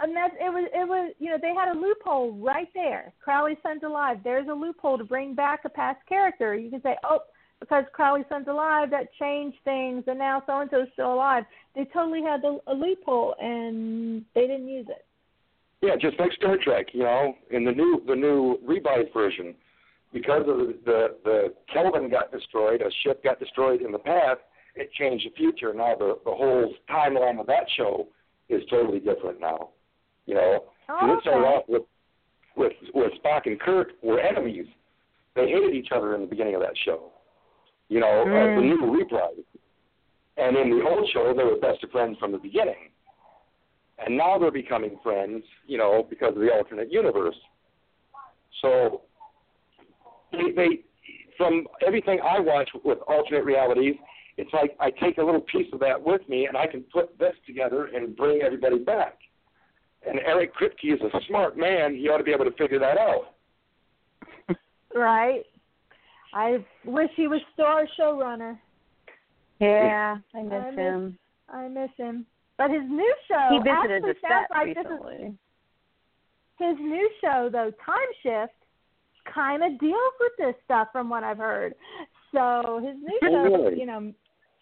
And 0.00 0.16
that 0.16 0.30
it 0.40 0.50
was 0.50 0.68
it 0.72 0.88
was 0.88 1.12
you 1.18 1.30
know 1.30 1.36
they 1.40 1.54
had 1.54 1.68
a 1.68 1.78
loophole 1.78 2.32
right 2.32 2.68
there. 2.74 3.12
Crowley's 3.22 3.58
son's 3.62 3.82
alive. 3.82 4.18
There's 4.24 4.48
a 4.48 4.54
loophole 4.54 4.96
to 4.96 5.04
bring 5.04 5.34
back 5.34 5.60
a 5.64 5.68
past 5.68 6.00
character. 6.08 6.54
You 6.54 6.70
can 6.70 6.80
say, 6.82 6.96
oh, 7.04 7.20
because 7.62 7.84
Crowley's 7.92 8.26
son's 8.28 8.48
alive, 8.48 8.90
that 8.90 9.12
changed 9.18 9.56
things, 9.64 10.04
and 10.06 10.18
now 10.18 10.42
so 10.46 10.60
and 10.60 10.70
so's 10.70 10.88
still 10.92 11.14
alive. 11.14 11.44
They 11.74 11.84
totally 11.86 12.22
had 12.22 12.42
the, 12.42 12.58
a 12.66 12.74
loophole, 12.74 13.34
and 13.40 14.24
they 14.34 14.42
didn't 14.42 14.68
use 14.68 14.86
it. 14.88 15.04
Yeah, 15.80 15.96
just 16.00 16.18
like 16.20 16.32
Star 16.32 16.56
Trek, 16.62 16.86
you 16.92 17.02
know, 17.02 17.34
in 17.50 17.64
the 17.64 17.72
new 17.72 18.02
the 18.06 18.14
new 18.14 18.58
revised 18.66 19.12
version, 19.14 19.54
because 20.12 20.42
of 20.42 20.58
the 20.58 20.78
the, 20.84 21.16
the 21.24 21.54
Kelvin 21.72 22.10
got 22.10 22.30
destroyed, 22.30 22.82
a 22.82 22.90
ship 23.02 23.22
got 23.24 23.38
destroyed 23.38 23.80
in 23.82 23.92
the 23.92 23.98
past, 23.98 24.40
it 24.76 24.92
changed 24.92 25.26
the 25.26 25.34
future. 25.36 25.72
Now 25.72 25.94
the 25.96 26.18
the 26.24 26.30
whole 26.30 26.72
timeline 26.90 27.40
of 27.40 27.46
that 27.46 27.66
show 27.76 28.08
is 28.48 28.62
totally 28.68 28.98
different 29.00 29.40
now. 29.40 29.70
You 30.26 30.34
know, 30.34 30.64
Oh, 30.88 30.98
and 31.00 31.12
it 31.12 31.20
started 31.22 31.46
off 31.46 31.64
with 31.68 31.82
with 32.56 32.72
with 32.94 33.12
Spock 33.22 33.46
and 33.46 33.58
Kirk 33.58 33.88
were 34.02 34.20
enemies. 34.20 34.66
They 35.34 35.48
hated 35.48 35.74
each 35.74 35.88
other 35.94 36.14
in 36.14 36.20
the 36.22 36.26
beginning 36.26 36.54
of 36.54 36.60
that 36.60 36.74
show. 36.84 37.11
You 37.92 38.00
know, 38.00 38.22
uh, 38.22 38.56
the 38.56 38.62
new 38.62 38.90
reprise. 38.90 39.34
And 40.38 40.56
in 40.56 40.70
the 40.70 40.82
old 40.82 41.06
show, 41.12 41.34
they 41.36 41.44
were 41.44 41.56
best 41.56 41.84
of 41.84 41.90
friends 41.90 42.16
from 42.18 42.32
the 42.32 42.38
beginning. 42.38 42.88
And 43.98 44.16
now 44.16 44.38
they're 44.38 44.50
becoming 44.50 44.98
friends, 45.02 45.44
you 45.66 45.76
know, 45.76 46.06
because 46.08 46.30
of 46.34 46.40
the 46.40 46.50
alternate 46.50 46.90
universe. 46.90 47.36
So 48.62 49.02
they, 50.32 50.52
they 50.56 50.68
from 51.36 51.66
everything 51.86 52.18
I 52.24 52.40
watch 52.40 52.70
with 52.82 52.96
alternate 53.06 53.44
realities, 53.44 53.96
it's 54.38 54.52
like 54.54 54.74
I 54.80 54.90
take 54.90 55.18
a 55.18 55.22
little 55.22 55.42
piece 55.42 55.70
of 55.74 55.80
that 55.80 56.02
with 56.02 56.26
me 56.30 56.46
and 56.46 56.56
I 56.56 56.66
can 56.66 56.84
put 56.84 57.18
this 57.18 57.34
together 57.46 57.90
and 57.94 58.16
bring 58.16 58.40
everybody 58.40 58.78
back. 58.78 59.18
And 60.08 60.18
Eric 60.20 60.54
Kripke 60.54 60.94
is 60.94 61.00
a 61.02 61.20
smart 61.28 61.58
man. 61.58 61.94
He 61.94 62.08
ought 62.08 62.16
to 62.16 62.24
be 62.24 62.32
able 62.32 62.46
to 62.46 62.56
figure 62.56 62.78
that 62.78 62.96
out. 62.96 63.34
Right. 64.94 65.44
I 66.34 66.64
wish 66.84 67.10
he 67.16 67.28
was 67.28 67.40
still 67.52 67.66
our 67.66 67.86
showrunner. 67.98 68.58
Yeah, 69.60 70.16
I 70.34 70.42
miss 70.42 70.52
I 70.52 70.70
miss- 70.70 70.76
him. 70.78 71.18
I 71.48 71.68
miss 71.68 71.90
him. 71.96 72.26
But 72.58 72.70
his 72.70 72.82
new 72.88 73.14
show 73.28 73.48
He 73.50 73.58
visited 73.58 73.70
actually 73.72 74.12
the 74.12 74.14
sounds 74.20 74.46
set 74.48 74.56
like 74.56 74.74
this 74.74 74.86
is 74.86 75.34
his 76.58 76.76
new 76.78 77.10
show 77.20 77.48
though, 77.50 77.70
Time 77.84 78.12
Shift, 78.22 78.52
kind 79.32 79.62
of 79.64 79.78
deals 79.80 80.12
with 80.20 80.32
this 80.38 80.54
stuff 80.64 80.88
from 80.92 81.08
what 81.08 81.24
I've 81.24 81.38
heard. 81.38 81.74
So 82.32 82.80
his 82.84 82.96
new 83.02 83.18
show, 83.22 83.42
really? 83.42 83.78
you 83.80 83.86
know, 83.86 84.12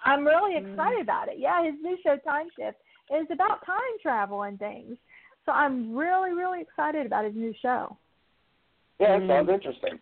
I'm 0.05 0.27
really 0.27 0.55
Mm. 0.55 0.73
excited 0.73 1.01
about 1.03 1.29
it. 1.29 1.39
Yeah, 1.39 1.63
his 1.63 1.75
new 1.83 1.97
show 2.03 2.17
Time 2.19 2.49
Shift 2.57 2.79
is 3.11 3.27
about 3.31 3.65
time 3.65 3.99
travel 4.03 4.43
and 4.43 4.59
things. 4.59 4.97
So 5.47 5.53
I'm 5.53 5.95
really, 5.95 6.33
really 6.33 6.61
excited 6.63 7.07
about 7.07 7.25
his 7.25 7.35
new 7.35 7.53
show. 7.55 7.97
Yeah, 8.99 9.19
that 9.19 9.23
Mm. 9.23 9.29
sounds 9.29 9.49
interesting. 9.51 10.01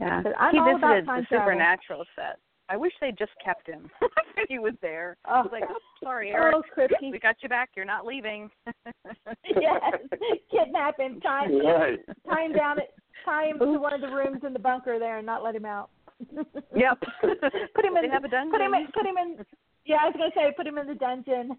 Yeah, 0.00 0.22
I'm 0.38 0.52
he 0.52 0.58
all 0.58 0.76
about 0.76 0.94
visited 0.94 1.06
time 1.06 1.20
the 1.20 1.26
travel. 1.26 1.46
Supernatural 1.46 2.04
set. 2.16 2.38
I 2.70 2.76
wish 2.78 2.92
they 3.00 3.10
just 3.12 3.32
kept 3.44 3.68
him. 3.68 3.90
he 4.48 4.58
was 4.58 4.72
there. 4.80 5.16
Oh, 5.28 5.34
I 5.34 5.40
was 5.42 5.50
like, 5.52 5.64
oh, 5.68 5.76
sorry, 6.02 6.30
Eric. 6.30 6.54
oh, 6.56 6.62
Kripke. 6.76 7.12
We 7.12 7.18
got 7.18 7.36
you 7.42 7.48
back. 7.48 7.70
You're 7.76 7.84
not 7.84 8.06
leaving. 8.06 8.50
yes, 9.44 9.82
kidnap 10.50 10.98
him, 10.98 11.20
tie 11.20 11.44
him, 11.46 11.58
Right. 11.64 11.98
tie 12.26 12.44
him 12.46 12.52
down, 12.54 12.78
at, 12.78 12.88
tie 13.24 13.48
him 13.48 13.58
to 13.58 13.66
one 13.78 13.92
of 13.92 14.00
the 14.00 14.08
rooms 14.08 14.42
in 14.46 14.54
the 14.54 14.58
bunker 14.58 14.98
there, 14.98 15.18
and 15.18 15.26
not 15.26 15.44
let 15.44 15.54
him 15.54 15.66
out. 15.66 15.90
Yep. 16.74 17.02
put 17.20 17.84
him 17.84 17.96
in. 17.96 18.02
They 18.02 18.08
have 18.10 18.24
a 18.24 18.28
dungeon. 18.28 18.50
Put 18.50 18.60
him 18.62 18.72
in. 18.74 18.86
Put 18.94 19.06
him 19.06 19.16
in. 19.18 19.44
Yeah, 19.84 19.96
I 20.00 20.06
was 20.06 20.14
gonna 20.16 20.30
say, 20.34 20.50
put 20.56 20.66
him 20.66 20.78
in 20.78 20.86
the 20.86 20.94
dungeon. 20.94 21.58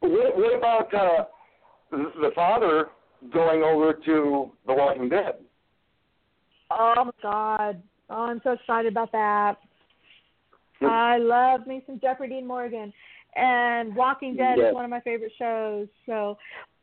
What, 0.00 0.36
what 0.36 0.54
about 0.56 0.94
uh, 0.94 1.24
the 1.90 2.12
the 2.20 2.30
father 2.34 2.86
going 3.32 3.62
over 3.62 3.92
to 3.92 4.50
The 4.66 4.74
Walking 4.74 5.08
Dead? 5.08 5.34
oh 6.70 6.94
my 7.04 7.10
God! 7.22 7.82
Oh, 8.10 8.24
I'm 8.24 8.40
so 8.42 8.52
excited 8.52 8.92
about 8.92 9.12
that. 9.12 9.56
I 10.82 11.18
love 11.18 11.66
me 11.66 11.82
some 11.86 11.98
Jeffrey 12.00 12.28
Dean 12.28 12.46
Morgan, 12.46 12.92
and 13.34 13.94
Walking 13.94 14.36
Dead 14.36 14.58
Yes. 14.58 14.68
is 14.68 14.74
one 14.74 14.84
of 14.84 14.90
my 14.90 15.00
favorite 15.00 15.32
shows. 15.38 15.88
So, 16.04 16.38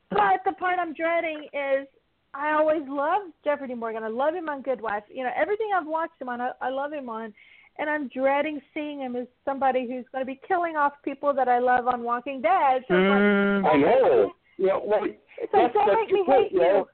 but 0.10 0.42
the 0.46 0.54
part 0.54 0.80
I'm 0.80 0.94
dreading 0.94 1.48
is 1.54 1.88
I 2.34 2.54
always 2.54 2.82
loved 2.88 3.34
Jeffrey 3.44 3.68
Dean 3.68 3.80
Morgan. 3.80 4.04
I 4.04 4.08
love 4.08 4.34
him 4.34 4.50
on 4.50 4.62
Good 4.62 4.82
Wife. 4.82 5.04
You 5.14 5.24
know, 5.24 5.32
everything 5.36 5.70
I've 5.76 5.88
watched 5.88 6.20
him 6.20 6.30
on, 6.30 6.42
I, 6.42 6.52
I 6.62 6.70
love 6.70 6.92
him 6.92 7.10
on. 7.10 7.34
And 7.80 7.90
I'm 7.90 8.08
dreading 8.10 8.62
seeing 8.74 9.00
him 9.00 9.16
as 9.16 9.26
somebody 9.46 9.88
who's 9.88 10.06
going 10.12 10.22
to 10.22 10.26
be 10.26 10.40
killing 10.48 10.76
off 10.76 10.94
people 11.04 11.34
that 11.34 11.48
I 11.48 11.58
love 11.58 11.88
on 11.88 12.04
Walking 12.04 12.42
Dead. 12.42 12.84
So, 12.88 12.96
it's 12.96 13.10
like, 13.10 13.20
mm. 13.20 13.66
I 13.66 13.78
know. 13.78 14.32
Yeah, 14.58 14.78
well, 14.84 15.02
so 15.04 15.48
that's, 15.54 15.74
don't 15.74 15.88
that's 15.88 15.98
make 16.02 16.12
me 16.12 16.24
point, 16.26 16.44
hate 16.44 16.52
you 16.54 16.60
know. 16.60 16.88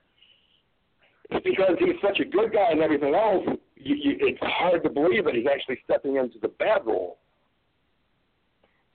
It's 1.32 1.43
because 1.43 1.76
he's 1.80 1.95
such 2.01 2.20
a 2.20 2.26
good 2.26 2.51
guy 2.53 2.72
and 2.72 2.82
everything 2.82 3.14
else. 3.14 3.45
You, 3.76 3.95
you, 3.95 4.18
it's 4.20 4.39
hard 4.41 4.84
to 4.84 4.89
believe 4.89 5.26
that 5.26 5.36
he's 5.36 5.45
actually 5.51 5.80
stepping 5.84 6.16
into 6.16 6.39
the 6.41 6.47
bad 6.47 6.86
role. 6.86 7.18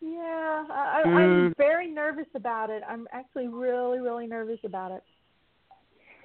Yeah, 0.01 0.65
I, 0.71 1.03
I- 1.05 1.07
Mm. 1.07 1.17
I'm 1.47 1.55
very 1.57 1.91
nervous 1.91 2.27
about 2.35 2.71
it. 2.71 2.83
I'm 2.89 3.07
actually 3.13 3.49
really, 3.49 4.01
really 4.01 4.27
nervous 4.27 4.59
about 4.65 4.91
it. 4.93 5.03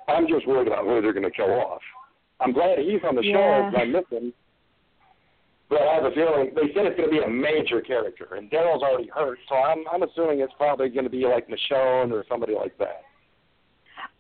I'm 0.08 0.28
just 0.28 0.48
worried 0.48 0.68
about 0.68 0.86
who 0.86 1.02
they're 1.02 1.14
going 1.14 1.24
to 1.24 1.32
kill 1.32 1.52
off. 1.52 1.82
I'm 2.40 2.52
glad 2.54 2.80
he's 2.80 3.02
on 3.08 3.16
the 3.16 3.22
Yeah. 3.24 3.36
show. 3.36 3.72
'cause 3.72 3.82
I 3.82 3.86
miss 3.86 4.06
him. 4.10 4.34
But 5.70 5.82
I 5.84 5.96
have 5.96 6.06
a 6.06 6.12
feeling 6.12 6.52
they 6.56 6.74
said 6.74 6.86
it's 6.88 6.98
going 6.98 7.10
to 7.10 7.16
be 7.16 7.24
a 7.24 7.30
major 7.30 7.80
character, 7.80 8.36
and 8.36 8.50
Daryl's 8.50 8.82
already 8.82 9.10
hurt, 9.14 9.38
so 9.48 9.56
I'm 9.56 9.84
I'm 9.92 10.04
assuming 10.04 10.40
it's 10.40 10.54
probably 10.58 10.90
going 10.90 11.04
to 11.04 11.12
be 11.12 11.26
like 11.26 11.48
Michonne 11.48 12.12
or 12.12 12.26
somebody 12.28 12.56
like 12.56 12.76
that. 12.80 13.04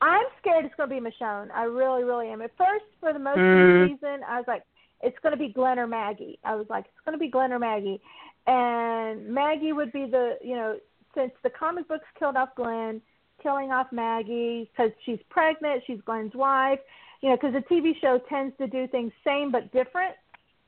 I'm 0.01 0.23
scared 0.39 0.65
it's 0.65 0.75
going 0.75 0.89
to 0.89 0.95
be 0.95 1.01
Michonne. 1.01 1.49
I 1.53 1.63
really, 1.63 2.03
really 2.03 2.29
am. 2.29 2.41
At 2.41 2.51
first, 2.57 2.85
for 2.99 3.11
the 3.11 3.19
most 3.19 3.37
of 3.37 3.43
Mm. 3.43 3.89
the 3.89 3.95
season, 3.95 4.23
I 4.27 4.37
was 4.37 4.45
like, 4.47 4.63
it's 5.01 5.17
going 5.19 5.33
to 5.33 5.37
be 5.37 5.49
Glenn 5.49 5.79
or 5.79 5.87
Maggie. 5.87 6.39
I 6.43 6.55
was 6.55 6.67
like, 6.69 6.85
it's 6.85 7.05
going 7.05 7.13
to 7.13 7.19
be 7.19 7.29
Glenn 7.29 7.51
or 7.51 7.59
Maggie. 7.59 7.99
And 8.47 9.27
Maggie 9.27 9.73
would 9.73 9.91
be 9.91 10.05
the, 10.05 10.37
you 10.41 10.55
know, 10.55 10.77
since 11.15 11.31
the 11.43 11.49
comic 11.49 11.87
books 11.87 12.05
killed 12.17 12.35
off 12.35 12.49
Glenn, 12.55 13.01
killing 13.41 13.71
off 13.71 13.87
Maggie 13.91 14.69
because 14.71 14.91
she's 15.05 15.19
pregnant, 15.29 15.83
she's 15.85 15.99
Glenn's 16.05 16.35
wife, 16.35 16.79
you 17.21 17.29
know, 17.29 17.35
because 17.35 17.53
the 17.53 17.73
TV 17.73 17.99
show 17.99 18.19
tends 18.29 18.55
to 18.57 18.67
do 18.67 18.87
things 18.87 19.11
same 19.25 19.51
but 19.51 19.71
different 19.71 20.15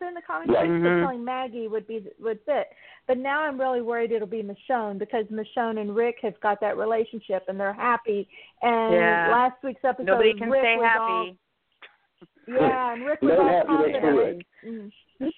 than 0.02 0.14
the 0.14 0.22
comic 0.22 0.49
Right. 0.49 0.68
books. 0.68 0.70
Mhm. 0.70 0.84
So 1.02 1.06
killing 1.08 1.24
Maggie 1.24 1.68
would 1.68 1.88
be 1.88 2.06
would 2.20 2.39
fit. 2.45 2.68
But 3.08 3.18
now 3.18 3.41
I'm 3.41 3.60
really 3.60 3.82
worried 3.82 4.12
it'll 4.12 4.28
be 4.28 4.43
Michonne 4.43 4.97
because 4.97 5.26
Michonne 5.28 5.80
and 5.80 5.95
Rick 5.95 6.20
have 6.22 6.39
got 6.41 6.60
that 6.62 6.78
relationship 6.78 7.45
and 7.47 7.60
they're 7.60 7.74
happy. 7.74 8.28
And 8.62 8.93
Yeah. 8.93 9.30
last 9.32 9.64
week's 9.64 9.84
episode, 9.84 10.08
Nobody 10.08 10.34
can 10.34 10.49
Rick 10.49 10.62
stay 10.62 10.76
was 10.78 10.86
happy. 10.86 10.99
All, 10.99 11.36
yeah, 12.47 12.93
and 12.93 13.06
Rick 13.06 13.22
was 13.22 13.32
No 13.32 13.39
all 13.41 13.47
happiness 13.47 14.02
confident. 14.02 14.45
Rick. 14.70 15.34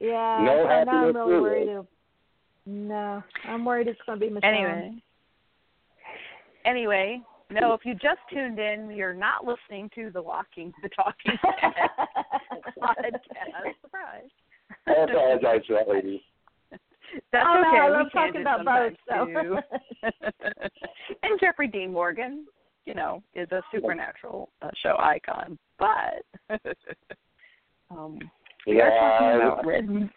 Yeah, 0.00 0.44
No 0.44 0.62
so 0.62 0.84
now 0.84 1.08
I'm 1.08 1.16
really 1.16 1.40
worried. 1.40 1.68
It'll, 1.68 1.88
no, 2.66 3.22
I'm 3.44 3.64
worried 3.64 3.88
it's 3.88 4.00
going 4.02 4.20
to 4.20 4.26
be 4.26 4.32
Michonne. 4.32 4.44
Anyway. 4.44 5.02
Anyway, 6.64 7.20
no, 7.50 7.72
if 7.72 7.80
you 7.84 7.94
just 7.94 8.20
tuned 8.32 8.58
in, 8.58 8.90
you're 8.90 9.14
not 9.14 9.44
listening 9.44 9.90
to 9.94 10.10
the 10.10 10.20
Walking 10.22 10.72
the 10.82 10.88
Talking 10.90 11.32
Dead 11.42 12.72
podcast. 12.80 13.74
Surprise. 13.80 14.28
I 14.86 14.92
apologize 14.92 15.62
for 15.66 15.74
that, 15.74 15.88
lady. 15.88 16.22
That's 17.32 17.46
Oh, 17.46 17.62
no, 17.62 17.68
okay. 17.68 17.78
I 17.78 17.90
we 17.90 17.96
love 17.96 18.06
can 18.12 18.26
talking 18.26 18.40
about 18.42 18.64
both, 18.64 18.92
so. 19.08 20.08
and 21.22 21.40
Jeffrey 21.40 21.68
Dean 21.68 21.92
Morgan, 21.92 22.46
you 22.84 22.94
know, 22.94 23.22
is 23.34 23.50
a 23.50 23.62
supernatural 23.72 24.50
uh, 24.62 24.68
show 24.82 24.96
icon. 24.98 25.58
But 25.78 26.24
um, 27.90 28.18
we 28.66 28.80
are 28.80 28.90
talking 28.90 29.40
about 29.40 29.66
Red. 29.66 30.10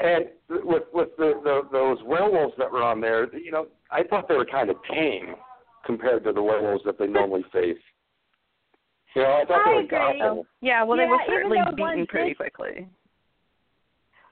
And 0.00 0.26
with 0.48 0.84
with 0.92 1.08
the, 1.18 1.40
the 1.44 1.62
those 1.70 1.98
werewolves 2.04 2.54
that 2.58 2.70
were 2.70 2.82
on 2.82 3.00
there, 3.00 3.34
you 3.36 3.50
know, 3.50 3.66
I 3.90 4.02
thought 4.02 4.28
they 4.28 4.36
were 4.36 4.46
kind 4.46 4.70
of 4.70 4.76
tame 4.90 5.34
compared 5.84 6.24
to 6.24 6.32
the 6.32 6.42
werewolves 6.42 6.82
that 6.84 6.98
they 6.98 7.06
normally 7.06 7.44
face. 7.52 7.76
You 9.14 9.22
know, 9.22 9.28
I 9.42 9.44
thought 9.44 9.60
they 9.66 9.74
were 9.74 9.80
agree. 9.80 9.98
docile. 9.98 10.46
yeah, 10.60 10.82
well, 10.84 10.96
Yeah, 10.98 11.04
they 11.04 11.10
were 11.10 11.18
certainly 11.26 11.58
beaten 11.76 12.06
pretty 12.06 12.28
did- 12.30 12.36
quickly. 12.36 12.88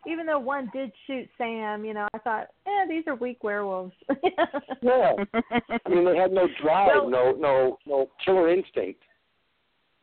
Even 0.07 0.25
though 0.27 0.39
one 0.39 0.71
did 0.73 0.93
shoot 1.07 1.29
Sam, 1.37 1.85
you 1.85 1.93
know, 1.93 2.07
I 2.15 2.19
thought, 2.19 2.47
eh, 2.67 2.87
these 2.89 3.03
are 3.09 3.17
weak 3.17 3.43
werewolves. 3.43 3.93
Yeah. 4.81 5.15
I 5.35 5.89
mean, 5.89 6.05
they 6.05 6.17
had 6.17 6.33
no 6.33 6.47
drive, 6.63 6.91
Well- 6.95 7.11
no 7.11 7.33
no 7.33 7.79
no 7.87 8.09
killer 8.25 8.49
instinct. 8.49 9.03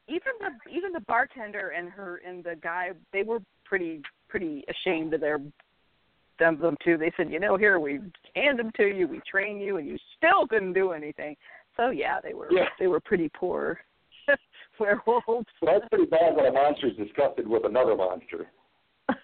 even 0.08 0.34
the 0.40 0.50
even 0.72 0.92
the 0.92 1.00
bartender 1.02 1.70
and 1.70 1.90
her 1.90 2.22
and 2.28 2.44
the 2.44 2.56
guy 2.62 2.92
they 3.14 3.24
were 3.24 3.40
pretty 3.64 4.02
pretty 4.36 4.66
ashamed 4.70 5.14
of 5.14 5.22
their 5.22 5.40
them 6.40 6.60
them 6.60 6.76
too. 6.84 6.98
They 6.98 7.14
said, 7.16 7.32
you 7.32 7.40
know, 7.40 7.56
here 7.56 7.80
we 7.80 8.02
hand 8.36 8.60
them 8.60 8.70
to 8.76 8.84
you, 8.84 9.08
we 9.08 9.22
train 9.30 9.62
you, 9.62 9.78
and 9.78 9.88
you 9.88 9.98
still 10.18 10.46
couldn't 10.46 10.74
do 10.74 10.92
anything. 10.92 11.38
So 11.78 11.92
yeah, 11.92 12.20
they 12.22 12.34
were 12.34 12.52
Yeah. 12.52 12.66
they 12.78 12.88
were 12.88 13.00
pretty 13.00 13.30
poor 13.30 13.80
werewolves. 14.80 15.48
So 15.62 15.66
that's 15.66 15.88
pretty 15.90 16.08
bad 16.08 16.36
when 16.36 16.48
a 16.48 16.52
monster 16.52 16.88
is 16.88 16.98
disgusted 16.98 17.48
with 17.48 17.64
another 17.66 17.96
monster. 17.96 18.48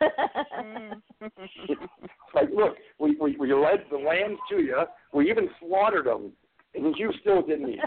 Like, 2.33 2.47
look, 2.55 2.77
we, 2.97 3.17
we 3.19 3.35
we 3.35 3.53
led 3.53 3.83
the 3.91 3.97
lambs 3.97 4.39
to 4.49 4.59
you. 4.59 4.83
We 5.13 5.29
even 5.29 5.49
slaughtered 5.59 6.05
them, 6.05 6.31
and 6.73 6.95
you 6.97 7.11
still 7.19 7.41
didn't 7.41 7.69
eat. 7.71 7.79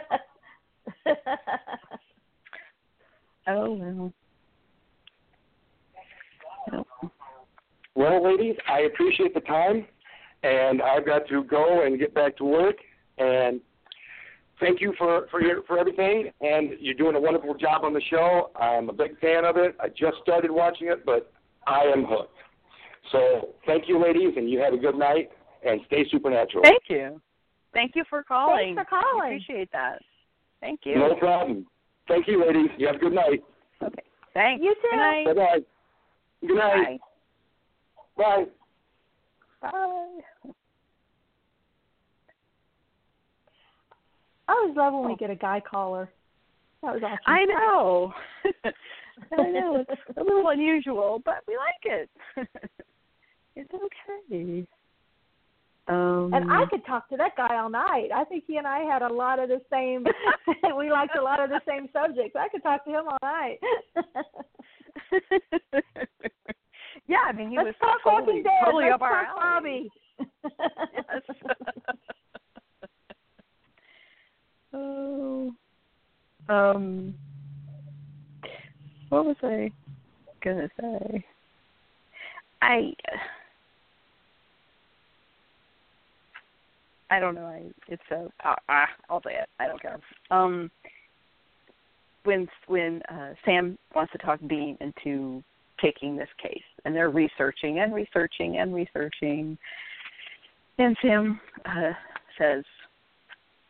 Oh 3.46 3.72
well. 3.72 4.12
Nope. 6.72 6.86
Well, 7.94 8.24
ladies, 8.24 8.56
I 8.68 8.80
appreciate 8.80 9.34
the 9.34 9.40
time, 9.40 9.86
and 10.42 10.82
I've 10.82 11.06
got 11.06 11.28
to 11.28 11.44
go 11.44 11.84
and 11.84 11.98
get 11.98 12.14
back 12.14 12.36
to 12.38 12.44
work. 12.44 12.76
And 13.18 13.60
thank 14.60 14.80
you 14.80 14.94
for 14.98 15.26
for 15.30 15.40
your 15.40 15.62
for 15.64 15.78
everything. 15.78 16.30
And 16.40 16.70
you're 16.80 16.94
doing 16.94 17.14
a 17.14 17.20
wonderful 17.20 17.54
job 17.54 17.84
on 17.84 17.94
the 17.94 18.02
show. 18.10 18.50
I'm 18.56 18.88
a 18.88 18.92
big 18.92 19.18
fan 19.20 19.44
of 19.44 19.56
it. 19.56 19.76
I 19.80 19.88
just 19.88 20.16
started 20.22 20.50
watching 20.50 20.88
it, 20.88 21.06
but 21.06 21.32
I 21.66 21.82
am 21.82 22.04
hooked. 22.04 22.36
So 23.12 23.50
thank 23.66 23.88
you, 23.88 24.02
ladies, 24.02 24.34
and 24.36 24.50
you 24.50 24.58
have 24.60 24.72
a 24.74 24.78
good 24.78 24.96
night 24.96 25.30
and 25.64 25.80
stay 25.86 26.04
supernatural. 26.10 26.64
Thank 26.64 26.82
you. 26.88 27.20
Thank 27.72 27.92
you 27.94 28.04
for 28.08 28.22
calling. 28.22 28.76
Thanks 28.76 28.90
for 28.90 29.00
calling. 29.00 29.22
I 29.22 29.26
appreciate 29.26 29.70
that. 29.72 30.00
Thank 30.60 30.80
you. 30.84 30.98
No 30.98 31.14
problem. 31.16 31.66
Thank 32.08 32.28
you, 32.28 32.44
ladies. 32.44 32.70
You 32.78 32.86
have 32.86 32.96
a 32.96 32.98
good 32.98 33.12
night. 33.12 33.42
Okay. 33.82 34.02
Thanks. 34.32 34.64
You 34.64 34.74
too. 34.74 35.24
Bye 35.26 35.32
bye. 35.34 35.58
Good 36.46 36.56
night. 36.56 37.00
Bye. 38.16 38.44
Bye. 39.62 39.70
Bye. 39.70 40.50
I 44.46 44.52
always 44.52 44.76
love 44.76 44.92
when 44.92 45.06
we 45.06 45.16
get 45.16 45.30
a 45.30 45.36
guy 45.36 45.60
caller. 45.68 46.10
That 46.82 46.94
was 46.94 47.02
awesome. 47.02 47.18
I 47.26 47.44
know. 47.46 48.12
I 49.32 49.50
know 49.50 49.84
it's 49.88 50.00
a 50.16 50.22
little 50.22 50.48
unusual, 50.50 51.22
but 51.24 51.36
we 51.48 51.56
like 51.56 51.84
it. 51.84 52.10
it's 53.56 53.70
okay. 53.72 54.66
Um, 55.86 56.32
And 56.32 56.50
I 56.50 56.64
could 56.70 56.84
talk 56.86 57.10
to 57.10 57.16
that 57.18 57.36
guy 57.36 57.58
all 57.58 57.68
night. 57.68 58.08
I 58.14 58.24
think 58.24 58.44
he 58.46 58.56
and 58.56 58.66
I 58.66 58.80
had 58.80 59.02
a 59.02 59.12
lot 59.12 59.38
of 59.38 59.50
the 59.50 59.60
same. 59.70 60.04
we 60.78 60.90
liked 60.90 61.16
a 61.16 61.22
lot 61.22 61.40
of 61.40 61.50
the 61.50 61.60
same 61.68 61.88
subjects. 61.92 62.36
I 62.38 62.48
could 62.48 62.62
talk 62.62 62.84
to 62.84 62.90
him 62.90 63.04
all 63.08 63.18
night. 63.22 63.58
yeah, 67.06 67.18
I 67.26 67.32
mean 67.32 67.50
he 67.50 67.56
Let's 67.58 67.78
was 67.80 67.98
totally, 68.02 68.42
totally 68.64 68.84
Let's 68.84 68.94
up 68.94 69.02
our 69.02 69.26
alley. 69.26 69.90
Bobby. 69.90 69.90
Yes. 70.94 71.22
oh. 74.72 75.52
Um. 76.48 77.14
What 79.10 79.26
was 79.26 79.36
I 79.42 79.70
gonna 80.42 80.68
say? 80.80 81.24
I. 82.62 82.92
I 87.10 87.20
don't 87.20 87.34
know. 87.34 87.46
I 87.46 87.62
it's 87.88 88.02
a 88.10 88.30
uh, 88.44 88.54
uh, 88.68 88.84
I'll 89.08 89.22
say 89.22 89.34
it. 89.34 89.48
I 89.58 89.66
don't 89.66 89.80
care. 89.80 90.00
Um. 90.30 90.70
When 92.24 92.48
when 92.68 93.02
uh, 93.10 93.34
Sam 93.44 93.76
wants 93.94 94.12
to 94.12 94.18
talk 94.18 94.40
Dean 94.48 94.78
into 94.80 95.42
taking 95.82 96.16
this 96.16 96.28
case, 96.42 96.62
and 96.84 96.94
they're 96.94 97.10
researching 97.10 97.80
and 97.80 97.94
researching 97.94 98.58
and 98.58 98.74
researching, 98.74 99.58
and 100.78 100.96
Sam 101.02 101.40
uh, 101.66 101.92
says 102.38 102.64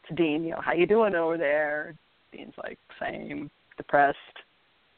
to 0.09 0.14
Dean, 0.14 0.45
you 0.45 0.51
know, 0.51 0.61
how 0.64 0.72
you 0.72 0.87
doing 0.87 1.14
over 1.14 1.37
there? 1.37 1.95
Dean's 2.32 2.55
like, 2.62 2.78
same, 3.01 3.51
depressed. 3.76 4.18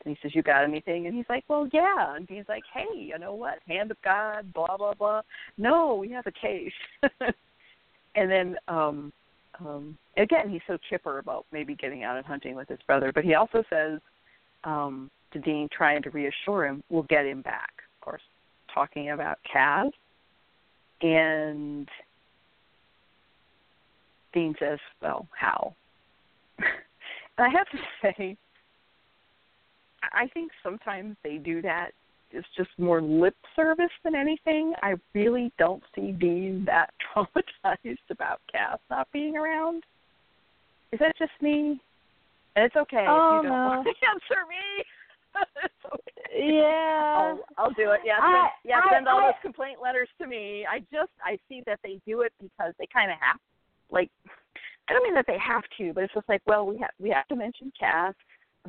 And 0.05 0.15
he 0.15 0.19
says, 0.23 0.35
you 0.35 0.43
got 0.43 0.65
anything? 0.65 1.07
And 1.07 1.15
he's 1.15 1.25
like, 1.29 1.45
well, 1.49 1.69
yeah. 1.73 2.15
And 2.15 2.27
Dean's 2.27 2.49
like, 2.49 2.63
hey, 2.73 2.97
you 2.99 3.19
know 3.19 3.35
what? 3.35 3.59
Hand 3.67 3.91
of 3.91 3.97
God, 4.05 4.53
blah 4.53 4.77
blah 4.77 4.95
blah. 4.95 5.23
No, 5.59 5.95
we 5.95 6.11
have 6.11 6.27
a 6.27 6.33
case. 6.33 6.73
and 8.17 8.31
then 8.31 8.57
um 8.69 9.13
um 9.61 9.97
again, 10.17 10.49
he's 10.49 10.63
so 10.67 10.77
chipper 10.91 11.19
about 11.19 11.47
maybe 11.53 11.75
getting 11.75 12.03
out 12.03 12.17
and 12.17 12.27
hunting 12.27 12.57
with 12.57 12.69
his 12.69 12.81
brother, 12.87 13.13
but 13.13 13.25
he 13.25 13.35
also 13.35 13.63
says 13.71 14.01
um 14.65 15.11
to 15.33 15.39
Dean, 15.41 15.69
trying 15.73 16.03
to 16.03 16.11
reassure 16.11 16.67
him, 16.67 16.83
we'll 16.89 17.03
get 17.05 17.27
him 17.27 17.43
back. 17.43 17.73
Of 17.97 18.05
course, 18.05 18.23
talking 18.73 19.11
about 19.11 19.39
Cass. 19.51 19.91
And 21.03 21.89
Dean 24.33 24.55
says, 24.59 24.79
Well, 25.03 25.27
how? 25.39 25.75
and 26.59 26.67
I 27.39 27.49
have 27.49 27.69
to 27.71 27.79
say, 28.03 28.37
I 30.03 30.29
think 30.29 30.53
sometimes 30.63 31.17
they 31.23 31.37
do 31.39 31.63
that. 31.63 31.91
It's 32.33 32.47
just 32.57 32.71
more 32.79 33.01
lip 33.01 33.37
service 33.55 33.91
than 34.05 34.15
anything. 34.15 34.75
I 34.83 34.95
really 35.15 35.53
don't 35.59 35.83
see 35.95 36.13
Dean 36.13 36.65
that 36.67 36.91
traumatized 37.17 37.99
about 38.11 38.41
Cass 38.51 38.79
not 38.91 39.09
being 39.13 39.37
around. 39.37 39.85
Is 40.93 40.99
that 41.01 41.17
just 41.19 41.33
me? 41.41 41.81
And 42.57 42.65
it's 42.65 42.77
okay 42.77 43.05
Oh, 43.09 43.39
if 43.41 43.45
you 43.45 43.51
oh, 43.51 43.53
don't 43.53 43.53
no. 43.53 43.69
want 43.69 43.87
to 43.87 44.07
answer 44.09 44.43
me. 44.49 44.85
okay. 45.95 46.59
Yeah. 46.59 47.17
I'll, 47.19 47.41
I'll 47.59 47.71
do 47.73 47.91
it. 47.93 48.01
Yeah, 48.05 48.19
I- 48.21 48.33
send, 48.33 48.71
yeah. 48.71 48.81
I- 48.85 48.93
Send 48.95 49.09
all 49.09 49.21
I- 49.21 49.27
those 49.27 49.41
complaint 49.43 49.79
letters 49.83 50.09
to 50.21 50.27
me. 50.27 50.67
I 50.69 50.81
just 50.93 51.11
I 51.25 51.39
see 51.49 51.63
that 51.67 51.79
they 51.83 52.01
do 52.07 52.23
it 52.23 52.33
because 52.41 52.73
they 52.79 52.87
kind 52.93 53.11
of 53.11 53.19
have, 53.21 53.37
like, 53.91 54.11
I 54.89 54.93
don't 54.93 55.03
mean 55.03 55.15
that 55.15 55.27
they 55.27 55.39
have 55.39 55.65
to, 55.79 55.93
but 55.93 56.05
it's 56.05 56.15
just 56.15 56.29
like, 56.29 56.43
well, 56.47 56.67
we 56.67 56.79
have 56.79 56.91
we 57.01 57.11
have 57.11 57.27
to 57.29 57.37
mention 57.37 57.73
Cass. 57.79 58.15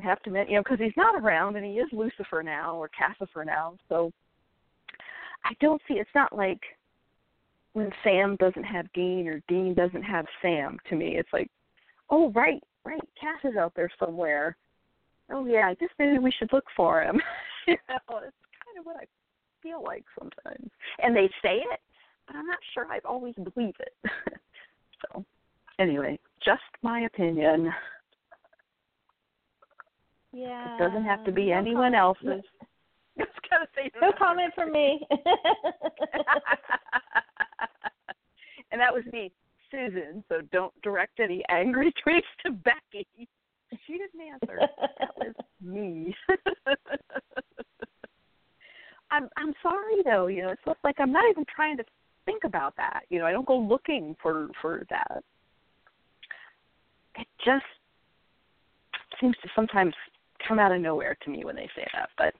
Have 0.02 0.22
to 0.22 0.30
mention, 0.30 0.52
you 0.52 0.56
know, 0.58 0.62
because 0.62 0.78
he's 0.78 0.96
not 0.96 1.14
around 1.20 1.56
and 1.56 1.64
he 1.64 1.72
is 1.72 1.88
Lucifer 1.92 2.42
now 2.42 2.76
or 2.76 2.88
Cassifer 2.88 3.44
now. 3.44 3.76
So 3.88 4.12
I 5.44 5.52
don't 5.60 5.80
see. 5.88 5.94
It's 5.94 6.10
not 6.14 6.34
like 6.34 6.60
when 7.72 7.90
Sam 8.02 8.36
doesn't 8.36 8.64
have 8.64 8.92
Dean 8.92 9.28
or 9.28 9.42
Dean 9.48 9.74
doesn't 9.74 10.02
have 10.02 10.26
Sam. 10.42 10.78
To 10.90 10.96
me, 10.96 11.16
it's 11.16 11.32
like, 11.32 11.50
oh 12.10 12.30
right, 12.32 12.62
right, 12.84 13.00
Cass 13.20 13.50
is 13.50 13.56
out 13.56 13.72
there 13.76 13.90
somewhere 13.98 14.56
oh 15.30 15.46
yeah, 15.46 15.68
I 15.68 15.74
guess 15.74 15.90
maybe 15.98 16.18
we 16.18 16.32
should 16.38 16.52
look 16.52 16.64
for 16.76 17.02
him. 17.02 17.20
you 17.66 17.76
know, 17.88 18.18
it's 18.18 18.36
kind 18.64 18.78
of 18.78 18.86
what 18.86 18.96
I 18.96 19.04
feel 19.62 19.82
like 19.82 20.04
sometimes. 20.18 20.70
And 21.02 21.14
they 21.14 21.28
say 21.42 21.56
it, 21.56 21.80
but 22.26 22.36
I'm 22.36 22.46
not 22.46 22.58
sure 22.74 22.86
I 22.90 23.00
always 23.04 23.34
believe 23.34 23.74
it. 23.80 23.94
so, 25.12 25.24
anyway, 25.78 26.18
just 26.44 26.62
my 26.82 27.00
opinion. 27.00 27.72
Yeah. 30.32 30.74
It 30.74 30.78
doesn't 30.78 31.04
have 31.04 31.24
to 31.24 31.32
be 31.32 31.46
No 31.50 31.56
anyone 31.58 31.92
comment- 31.92 32.24
else's. 32.24 32.44
Gonna 33.50 33.66
say 33.74 33.90
No 34.00 34.12
comment 34.18 34.52
from 34.54 34.70
me. 34.72 35.00
and 38.70 38.80
that 38.80 38.92
was 38.94 39.04
me, 39.12 39.32
Susan. 39.70 40.22
So 40.28 40.40
don't 40.52 40.72
direct 40.82 41.18
any 41.20 41.42
angry 41.48 41.92
tweets 42.06 42.20
to 42.44 42.52
Becky. 42.52 43.06
She 43.86 43.92
didn't 43.98 44.20
answer. 44.20 44.60
that 44.98 45.16
was 45.16 45.34
me. 45.62 46.14
I'm 49.10 49.28
I'm 49.36 49.54
sorry 49.62 50.02
though, 50.04 50.26
you 50.26 50.42
know, 50.42 50.50
it's 50.50 50.60
like 50.84 50.96
I'm 50.98 51.12
not 51.12 51.24
even 51.30 51.44
trying 51.54 51.76
to 51.78 51.84
think 52.26 52.44
about 52.44 52.76
that. 52.76 53.04
You 53.08 53.18
know, 53.18 53.26
I 53.26 53.32
don't 53.32 53.46
go 53.46 53.58
looking 53.58 54.14
for 54.22 54.48
for 54.60 54.84
that. 54.90 55.24
It 57.16 57.26
just 57.44 57.64
seems 59.20 59.34
to 59.42 59.48
sometimes 59.56 59.94
come 60.46 60.58
out 60.58 60.72
of 60.72 60.80
nowhere 60.80 61.16
to 61.24 61.30
me 61.30 61.44
when 61.44 61.56
they 61.56 61.68
say 61.74 61.86
that, 61.92 62.10
but 62.16 62.34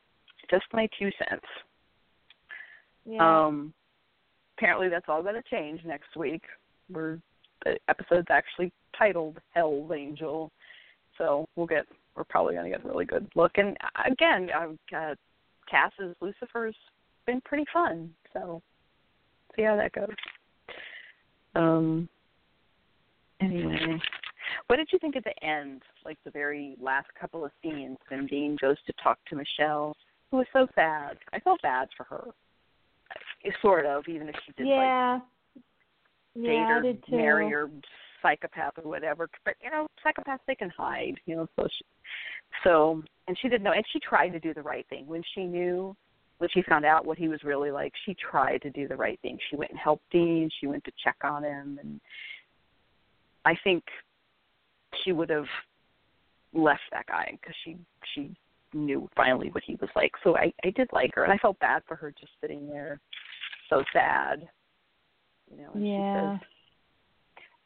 just 0.51 0.65
my 0.73 0.89
two 0.99 1.11
cents. 1.19 1.45
yeah. 3.05 3.47
Um 3.47 3.73
apparently 4.57 4.89
that's 4.89 5.07
all 5.09 5.23
gonna 5.23 5.43
change 5.51 5.81
next 5.85 6.17
week. 6.17 6.43
We're 6.91 7.19
the 7.65 7.77
episode's 7.89 8.29
actually 8.31 8.73
titled 8.97 9.39
Hell's 9.55 9.91
Angel. 9.95 10.51
So 11.17 11.49
we'll 11.57 11.67
get 11.67 11.87
we're 12.17 12.25
probably 12.25 12.55
gonna 12.55 12.71
get 12.71 12.85
a 12.85 12.89
really 12.89 13.05
good 13.05 13.29
look. 13.35 13.53
And 13.57 13.77
uh, 13.83 14.11
again, 14.11 14.49
I've 14.55 14.77
got 14.91 15.17
Cass's 15.71 16.17
Lucifer's 16.21 16.77
been 17.27 17.41
pretty 17.43 17.65
fun. 17.73 18.11
So 18.33 18.63
see 19.57 19.63
how 19.63 19.77
that 19.77 19.93
goes. 19.93 20.09
Um 21.55 22.09
anyway. 23.41 23.99
What 24.67 24.77
did 24.77 24.89
you 24.93 24.99
think 24.99 25.17
at 25.17 25.25
the 25.25 25.45
end, 25.45 25.83
like 26.05 26.19
the 26.25 26.31
very 26.31 26.77
last 26.81 27.09
couple 27.21 27.45
of 27.45 27.51
scenes 27.63 27.99
when 28.09 28.27
Dean 28.27 28.57
goes 28.61 28.77
to 28.87 28.93
talk 29.03 29.19
to 29.29 29.37
Michelle, 29.37 29.97
who 30.31 30.39
was 30.39 30.47
so 30.53 30.67
sad? 30.75 31.19
I 31.33 31.41
felt 31.41 31.63
bad 31.63 31.89
for 31.97 32.05
her. 32.05 32.25
Sort 33.63 33.87
of, 33.87 34.07
even 34.09 34.29
if 34.29 34.35
she 34.45 34.53
did 34.53 34.67
like 34.67 34.77
yeah. 34.77 35.19
date 36.35 36.43
Yeah, 36.45 36.79
or 36.79 36.95
marry 37.11 37.55
or 37.55 37.71
psychopath 38.21 38.73
or 38.77 38.89
whatever. 38.89 39.29
But 39.45 39.55
you 39.63 39.71
know, 39.71 39.87
psychopaths 40.05 40.41
they 40.47 40.55
can 40.55 40.71
hide. 40.71 41.15
You 41.25 41.37
know, 41.37 41.47
so 41.57 41.67
she, 41.67 41.85
so 42.65 43.03
and 43.27 43.39
she 43.41 43.49
didn't 43.49 43.63
know, 43.63 43.73
and 43.73 43.85
she 43.93 44.01
tried 44.01 44.31
to 44.31 44.41
do 44.41 44.53
the 44.53 44.63
right 44.63 44.87
thing 44.91 45.07
when 45.07 45.23
she 45.35 45.45
knew 45.45 45.97
when 46.39 46.51
she 46.53 46.63
found 46.63 46.85
out 46.85 47.05
what 47.05 47.19
he 47.19 47.29
was 47.29 47.43
really 47.43 47.71
like. 47.71 47.93
She 48.07 48.15
tried 48.15 48.63
to 48.63 48.71
do 48.71 48.89
the 48.89 48.97
right 48.97 49.19
thing. 49.23 49.39
She 49.51 49.57
went 49.57 49.71
and 49.71 49.81
helped 49.81 50.05
Dean. 50.11 50.51
She 50.61 50.67
went 50.67 50.85
to 50.85 50.93
check 51.03 51.17
on 51.23 51.45
him, 51.45 51.79
and 51.81 52.01
I 53.45 53.55
think 53.65 53.85
she 55.05 55.13
would 55.13 55.31
have 55.31 55.47
left 56.53 56.83
that 56.93 57.07
guy 57.07 57.39
because 57.41 57.55
she 57.65 57.77
she 58.15 58.35
knew 58.75 59.09
finally 59.17 59.51
what 59.51 59.65
he 59.65 59.77
was 59.77 59.91
like. 59.97 60.13
So 60.23 60.37
I 60.37 60.53
I 60.65 60.71
did 60.71 60.89
like 60.93 61.15
her, 61.15 61.25
and 61.25 61.33
I 61.33 61.39
felt 61.39 61.59
bad 61.59 61.83
for 61.87 61.97
her 61.97 62.13
just 62.19 62.33
sitting 62.41 62.69
there 62.69 63.01
so 63.69 63.83
sad. 63.93 64.49
You 65.51 65.63
know, 65.63 65.71
and 65.75 65.87
Yeah. 65.87 65.97
she 65.97 66.41
says, 66.41 66.49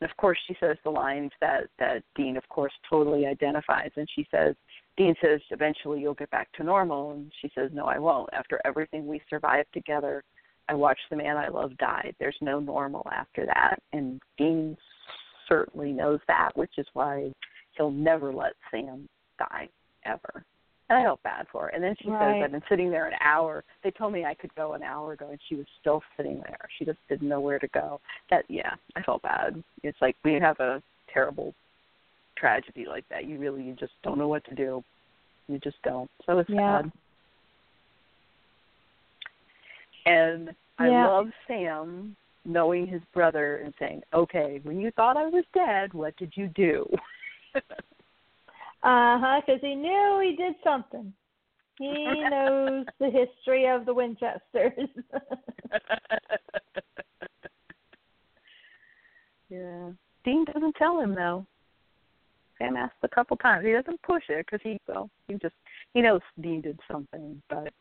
And 0.00 0.10
of 0.10 0.16
course, 0.16 0.38
she 0.46 0.56
says 0.60 0.76
the 0.84 0.90
lines 0.90 1.32
that 1.40 1.64
that 1.78 2.02
Dean, 2.14 2.36
of 2.36 2.48
course, 2.48 2.72
totally 2.88 3.26
identifies, 3.26 3.90
and 3.96 4.08
she 4.14 4.26
says, 4.30 4.54
Dean 4.96 5.14
says, 5.22 5.40
eventually 5.50 6.00
you'll 6.00 6.14
get 6.14 6.30
back 6.30 6.52
to 6.52 6.64
normal, 6.64 7.12
and 7.12 7.32
she 7.40 7.50
says, 7.54 7.70
no, 7.72 7.86
I 7.86 7.98
won't. 7.98 8.28
After 8.32 8.60
everything 8.64 9.06
we 9.06 9.22
survived 9.30 9.68
together, 9.72 10.22
I 10.68 10.74
watched 10.74 11.08
the 11.10 11.16
man 11.16 11.36
I 11.36 11.48
love 11.48 11.76
die. 11.78 12.12
There's 12.18 12.36
no 12.40 12.60
normal 12.60 13.06
after 13.12 13.46
that, 13.46 13.80
and 13.92 14.20
Dean 14.36 14.76
certainly 15.48 15.92
knows 15.92 16.20
that, 16.28 16.50
which 16.54 16.72
is 16.78 16.86
why 16.92 17.32
he'll 17.76 17.90
never 17.90 18.32
let 18.32 18.52
Sam 18.70 19.08
die 19.38 19.68
ever. 20.04 20.44
And 20.88 20.98
I 20.98 21.04
felt 21.04 21.22
bad 21.22 21.46
for 21.50 21.62
her. 21.62 21.68
And 21.68 21.82
then 21.82 21.94
she 22.02 22.10
right. 22.10 22.34
says, 22.34 22.44
I've 22.44 22.52
been 22.52 22.62
sitting 22.68 22.90
there 22.90 23.06
an 23.06 23.14
hour. 23.24 23.64
They 23.82 23.90
told 23.90 24.12
me 24.12 24.24
I 24.24 24.34
could 24.34 24.54
go 24.54 24.74
an 24.74 24.82
hour 24.82 25.12
ago, 25.12 25.28
and 25.30 25.38
she 25.48 25.54
was 25.54 25.66
still 25.80 26.02
sitting 26.16 26.42
there. 26.46 26.68
She 26.78 26.84
just 26.84 26.98
didn't 27.08 27.28
know 27.28 27.40
where 27.40 27.58
to 27.58 27.68
go. 27.68 28.00
That, 28.30 28.44
yeah, 28.48 28.72
I 28.96 29.02
felt 29.02 29.22
bad. 29.22 29.62
It's 29.82 29.98
like 30.00 30.16
we 30.24 30.34
have 30.34 30.60
a 30.60 30.82
terrible 31.12 31.54
tragedy 32.36 32.84
like 32.86 33.04
that. 33.10 33.26
You 33.26 33.38
really 33.38 33.62
you 33.62 33.74
just 33.74 33.92
don't 34.02 34.18
know 34.18 34.28
what 34.28 34.44
to 34.46 34.54
do. 34.54 34.82
You 35.48 35.58
just 35.60 35.76
don't. 35.82 36.10
So 36.26 36.38
it's 36.38 36.50
yeah. 36.50 36.82
sad. 36.82 36.92
And 40.04 40.50
I 40.78 40.88
love 40.88 41.26
Sam 41.46 42.16
knowing 42.44 42.86
his 42.86 43.02
brother 43.12 43.56
and 43.56 43.74
saying, 43.78 44.02
"Okay, 44.12 44.60
when 44.62 44.80
you 44.80 44.90
thought 44.92 45.16
I 45.16 45.26
was 45.26 45.44
dead, 45.54 45.94
what 45.94 46.16
did 46.16 46.32
you 46.36 46.48
do?" 46.48 46.86
Uh 48.84 49.16
huh, 49.20 49.40
because 49.46 49.60
he 49.60 49.76
knew 49.76 50.20
he 50.28 50.34
did 50.34 50.54
something. 50.64 51.12
He 51.78 52.24
knows 52.28 52.84
the 52.98 53.10
history 53.10 53.68
of 53.68 53.86
the 53.86 53.94
Winchesters. 53.94 54.72
yeah. 59.48 59.90
Dean 60.24 60.44
doesn't 60.52 60.74
tell 60.74 61.00
him 61.00 61.14
though. 61.14 61.46
Sam 62.58 62.76
asks 62.76 62.96
a 63.02 63.08
couple 63.08 63.36
times. 63.36 63.64
He 63.64 63.72
doesn't 63.72 64.02
push 64.02 64.24
it 64.28 64.46
because 64.46 64.60
he 64.64 64.80
well 64.88 65.08
he 65.28 65.34
just 65.34 65.54
he 65.94 66.02
knows 66.02 66.20
Dean 66.40 66.60
did 66.60 66.80
something, 66.90 67.40
but 67.48 67.72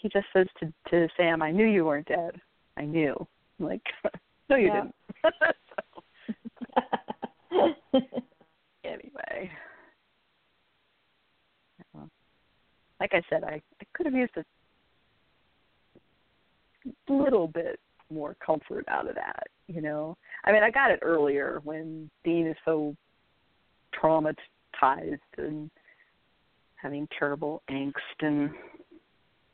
he 0.00 0.08
just 0.08 0.26
says 0.32 0.46
to 0.60 0.72
to 0.90 1.08
Sam, 1.16 1.42
"I 1.42 1.50
knew 1.50 1.66
you 1.66 1.84
weren't 1.84 2.06
dead. 2.06 2.40
I 2.76 2.84
knew." 2.84 3.14
I'm 3.58 3.66
like, 3.66 3.82
no, 4.50 4.56
you 4.56 4.66
Yeah. 4.66 4.72
didn't. 4.72 4.94
so, 7.92 7.94
anyway, 8.84 9.50
like 13.00 13.12
I 13.12 13.22
said, 13.28 13.44
I, 13.44 13.60
I 13.80 13.84
could 13.92 14.06
have 14.06 14.14
used 14.14 14.36
a 14.36 14.44
little 17.12 17.48
bit 17.48 17.80
more 18.10 18.36
comfort 18.44 18.84
out 18.88 19.08
of 19.08 19.14
that. 19.14 19.44
You 19.66 19.80
know, 19.80 20.16
I 20.44 20.52
mean, 20.52 20.62
I 20.62 20.70
got 20.70 20.90
it 20.90 21.00
earlier 21.02 21.60
when 21.64 22.10
Dean 22.24 22.46
is 22.46 22.56
so 22.64 22.94
traumatized 24.00 25.18
and 25.38 25.70
having 26.76 27.08
terrible 27.18 27.62
angst 27.70 27.92
and 28.20 28.50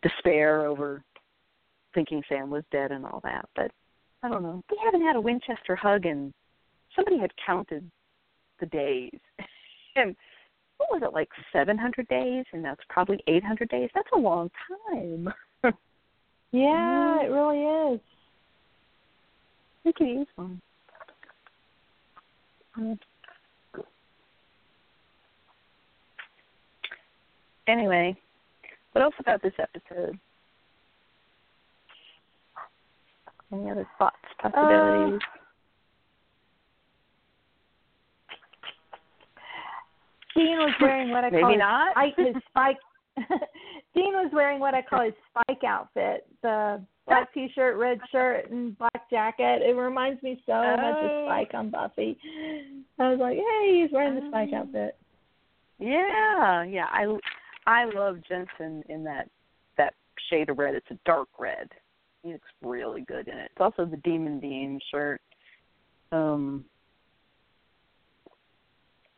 despair 0.02 0.66
over 0.66 1.02
thinking 1.94 2.22
Sam 2.28 2.50
was 2.50 2.64
dead 2.70 2.92
and 2.92 3.04
all 3.04 3.20
that. 3.24 3.48
But 3.54 3.70
I 4.22 4.28
don't 4.28 4.42
know. 4.42 4.62
We 4.70 4.78
haven't 4.84 5.02
had 5.02 5.16
a 5.16 5.20
Winchester 5.20 5.76
hug 5.76 6.06
and 6.06 6.32
somebody 6.94 7.18
had 7.18 7.30
counted 7.44 7.90
the 8.60 8.66
days. 8.66 9.18
And 9.96 10.14
what 10.76 10.88
was 10.92 11.02
it, 11.02 11.12
like 11.12 11.28
700 11.52 12.06
days? 12.06 12.44
And 12.52 12.64
that's 12.64 12.80
probably 12.88 13.18
800 13.26 13.68
days. 13.68 13.90
That's 13.92 14.08
a 14.14 14.18
long 14.18 14.48
time. 14.88 15.28
yeah, 16.52 17.22
it 17.22 17.26
really 17.26 17.94
is. 17.94 18.00
We 19.84 19.92
could 19.92 20.06
use 20.06 20.26
one. 20.36 20.60
Anyway, 27.66 28.16
what 28.92 29.02
else 29.02 29.14
about 29.18 29.42
this 29.42 29.52
episode? 29.58 30.18
Any 33.52 33.70
other 33.70 33.86
thoughts, 33.98 34.16
possibilities? 34.40 35.20
Uh, 35.22 35.26
Dean 40.36 40.58
was 40.58 40.72
wearing 40.80 41.10
what 41.10 41.24
I 41.24 41.30
call 41.40 41.56
not. 41.58 41.88
his, 42.16 42.16
spike, 42.16 42.26
his 42.34 42.42
spike. 42.48 42.76
Dean 43.94 44.12
was 44.14 44.30
wearing 44.32 44.60
what 44.60 44.74
I 44.74 44.82
call 44.82 45.02
his 45.04 45.14
spike 45.30 45.64
outfit: 45.66 46.26
the 46.42 46.80
black 47.06 47.32
T-shirt, 47.34 47.76
red 47.76 47.98
shirt, 48.12 48.50
and 48.50 48.78
black 48.78 49.10
jacket. 49.10 49.62
It 49.62 49.74
reminds 49.76 50.22
me 50.22 50.40
so 50.46 50.52
much 50.52 50.78
of 50.78 51.10
Oh. 51.10 51.26
Spike 51.26 51.50
on 51.54 51.70
Buffy. 51.70 52.16
I 52.98 53.10
was 53.10 53.18
like, 53.18 53.36
hey, 53.36 53.80
he's 53.82 53.92
wearing 53.92 54.14
the 54.14 54.28
Spike 54.30 54.50
Oh. 54.52 54.58
outfit. 54.58 54.96
Yeah, 55.78 56.62
yeah. 56.62 56.86
I 56.92 57.16
I 57.66 57.84
love 57.86 58.18
Jensen 58.28 58.84
in 58.88 59.02
that 59.04 59.28
that 59.76 59.94
shade 60.30 60.48
of 60.48 60.58
red. 60.58 60.74
It's 60.76 60.90
a 60.90 60.98
dark 61.04 61.28
red. 61.38 61.68
He 62.22 62.32
looks 62.32 62.48
really 62.62 63.02
good 63.02 63.28
in 63.28 63.38
it. 63.38 63.50
It's 63.52 63.60
also 63.60 63.84
the 63.84 63.96
Demon 63.98 64.40
Dean 64.40 64.78
shirt. 64.90 65.20
Um 66.12 66.64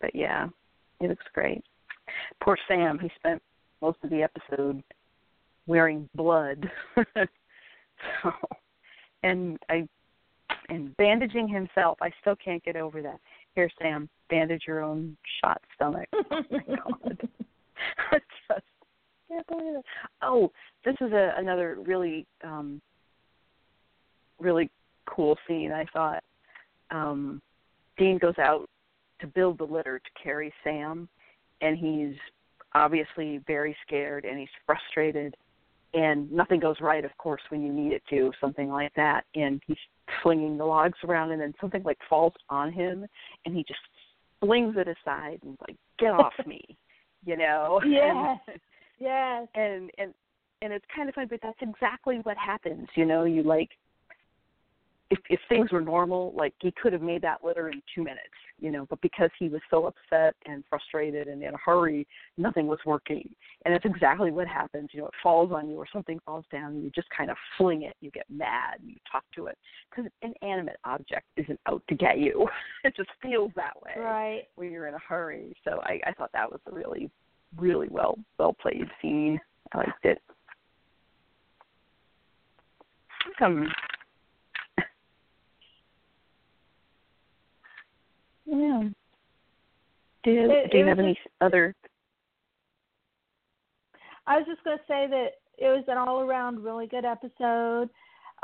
but 0.01 0.15
yeah, 0.15 0.49
he 1.01 1.09
looks 1.09 1.25
great. 1.33 1.65
Poor 2.43 2.57
Sam, 2.69 2.99
he 2.99 3.11
spent 3.17 3.41
most 3.81 3.99
of 4.03 4.11
the 4.11 4.23
episode 4.23 4.83
wearing 5.67 6.09
blood. 6.15 6.69
so 7.15 8.33
and 9.23 9.59
I 9.69 9.89
and 10.69 10.97
bandaging 10.97 11.49
himself, 11.49 11.99
I 12.01 12.11
still 12.21 12.37
can't 12.37 12.63
get 12.65 12.77
over 12.77 13.03
that. 13.03 13.19
Here, 13.55 13.71
Sam, 13.81 14.09
bandage 14.31 14.63
your 14.67 14.83
own 14.83 15.17
shot 15.41 15.61
stomach. 15.75 16.09
Oh 16.13 16.43
my 16.51 16.59
god. 16.59 17.29
I 18.11 18.19
just 18.49 18.63
can't 19.29 19.47
believe 19.47 19.77
it. 19.77 19.85
Oh, 20.23 20.51
this 20.85 20.95
is 21.01 21.13
a 21.13 21.33
another 21.37 21.79
really 21.85 22.27
um 22.45 22.81
really 24.43 24.71
cool 25.07 25.37
scene 25.47 25.73
I 25.73 25.87
thought. 25.93 26.23
Um 26.91 27.41
Dean 27.99 28.19
goes 28.19 28.39
out 28.39 28.69
to 29.21 29.27
build 29.27 29.59
the 29.59 29.65
litter 29.65 29.99
to 29.99 30.23
carry 30.23 30.53
Sam 30.65 31.09
and 31.61 31.79
he's 31.79 32.17
obviously 32.75 33.41
very 33.47 33.77
scared 33.87 34.25
and 34.25 34.39
he's 34.39 34.49
frustrated 34.67 35.35
and 35.95 36.31
nothing 36.33 36.59
goes 36.59 36.77
right 36.81 37.05
of 37.05 37.17
course 37.19 37.43
when 37.51 37.63
you 37.63 37.73
need 37.73 37.93
it 37.93 38.03
to 38.09 38.33
something 38.41 38.71
like 38.71 38.93
that 38.95 39.25
and 39.35 39.61
he's 39.67 39.77
flinging 40.23 40.57
the 40.57 40.65
logs 40.65 40.99
around 41.07 41.31
and 41.33 41.41
then 41.41 41.55
something 41.61 41.83
like 41.83 41.99
falls 42.09 42.33
on 42.49 42.73
him 42.73 43.07
and 43.45 43.55
he 43.55 43.63
just 43.65 43.81
flings 44.41 44.75
it 44.77 44.89
aside 44.89 45.39
and 45.43 45.57
like 45.67 45.77
get 45.99 46.13
off 46.13 46.33
me 46.47 46.61
you 47.25 47.37
know 47.37 47.81
Yeah. 47.87 48.37
Yes. 48.99 49.49
and 49.55 49.91
and 49.99 50.15
and 50.63 50.73
it's 50.73 50.85
kind 50.95 51.09
of 51.09 51.15
fun 51.15 51.27
but 51.29 51.41
that's 51.43 51.59
exactly 51.61 52.21
what 52.23 52.37
happens 52.37 52.89
you 52.95 53.05
know 53.05 53.25
you 53.25 53.43
like 53.43 53.71
if 55.13 55.19
if 55.29 55.41
things 55.49 55.71
were 55.71 55.81
normal 55.81 56.33
like 56.37 56.55
he 56.61 56.73
could 56.83 56.93
have 56.93 57.03
made 57.03 57.23
that 57.23 57.45
litter 57.45 57.69
in 57.69 57.81
two 57.95 58.03
minutes 58.03 58.21
you 58.59 58.71
know 58.71 58.87
but 58.89 59.01
because 59.01 59.31
he 59.39 59.49
was 59.49 59.61
so 59.71 59.87
upset 59.87 60.35
and 60.47 60.65
frustrated 60.69 61.29
and 61.29 61.43
in 61.43 61.55
a 61.55 61.59
hurry 61.59 62.07
nothing 62.37 62.67
was 62.67 62.79
working 62.87 63.29
and 63.65 63.75
that's 63.75 63.85
exactly 63.85 64.31
what 64.31 64.47
happens 64.49 64.89
you 64.93 65.01
know 65.01 65.07
it 65.07 65.13
falls 65.23 65.53
on 65.53 65.69
you 65.69 65.77
or 65.77 65.87
something 65.93 66.19
falls 66.25 66.45
down 66.51 66.73
and 66.73 66.83
you 66.83 66.91
just 66.95 67.09
kind 67.17 67.31
of 67.31 67.37
fling 67.57 67.83
it 67.83 67.95
you 68.01 68.11
get 68.11 68.27
mad 68.31 68.81
and 68.81 68.89
you 68.91 68.97
talk 69.11 69.25
to 69.35 69.47
it 69.47 69.59
because 69.91 70.11
an 70.23 70.33
inanimate 70.43 70.79
object 70.85 71.27
isn't 71.37 71.61
out 71.69 71.83
to 71.89 71.95
get 71.95 72.19
you 72.19 72.47
it 72.85 72.95
just 72.97 73.11
feels 73.21 73.51
that 73.55 73.75
way 73.83 73.93
Right. 74.03 74.43
when 74.57 74.71
you're 74.73 74.87
in 74.87 74.95
a 74.95 74.99
hurry. 74.99 75.55
So 75.65 75.81
I, 75.85 76.01
I 76.07 76.13
thought 76.13 76.31
that 76.33 76.51
was 76.51 76.61
a 76.71 76.75
really, 76.75 77.11
really 77.57 77.89
well 77.91 78.19
well 78.39 78.53
played 78.55 78.89
scene. 79.01 79.41
I 79.73 79.79
liked 79.79 80.05
it. 80.05 80.19
Um, 83.41 83.69
yeah. 88.53 88.83
Do 90.25 90.31
you, 90.31 90.51
It- 90.51 90.71
do 90.71 90.79
you 90.79 90.87
have 90.87 90.99
any 90.99 91.19
other? 91.41 91.75
I 94.27 94.39
was 94.39 94.47
just 94.47 94.63
going 94.63 94.79
to 94.79 94.85
say 94.87 95.09
that 95.09 95.31
it 95.59 95.69
was 95.69 95.85
an 95.89 95.99
all 95.99 96.21
around 96.21 96.63
really 96.63 96.87
good 96.87 97.05
episode. 97.05 97.91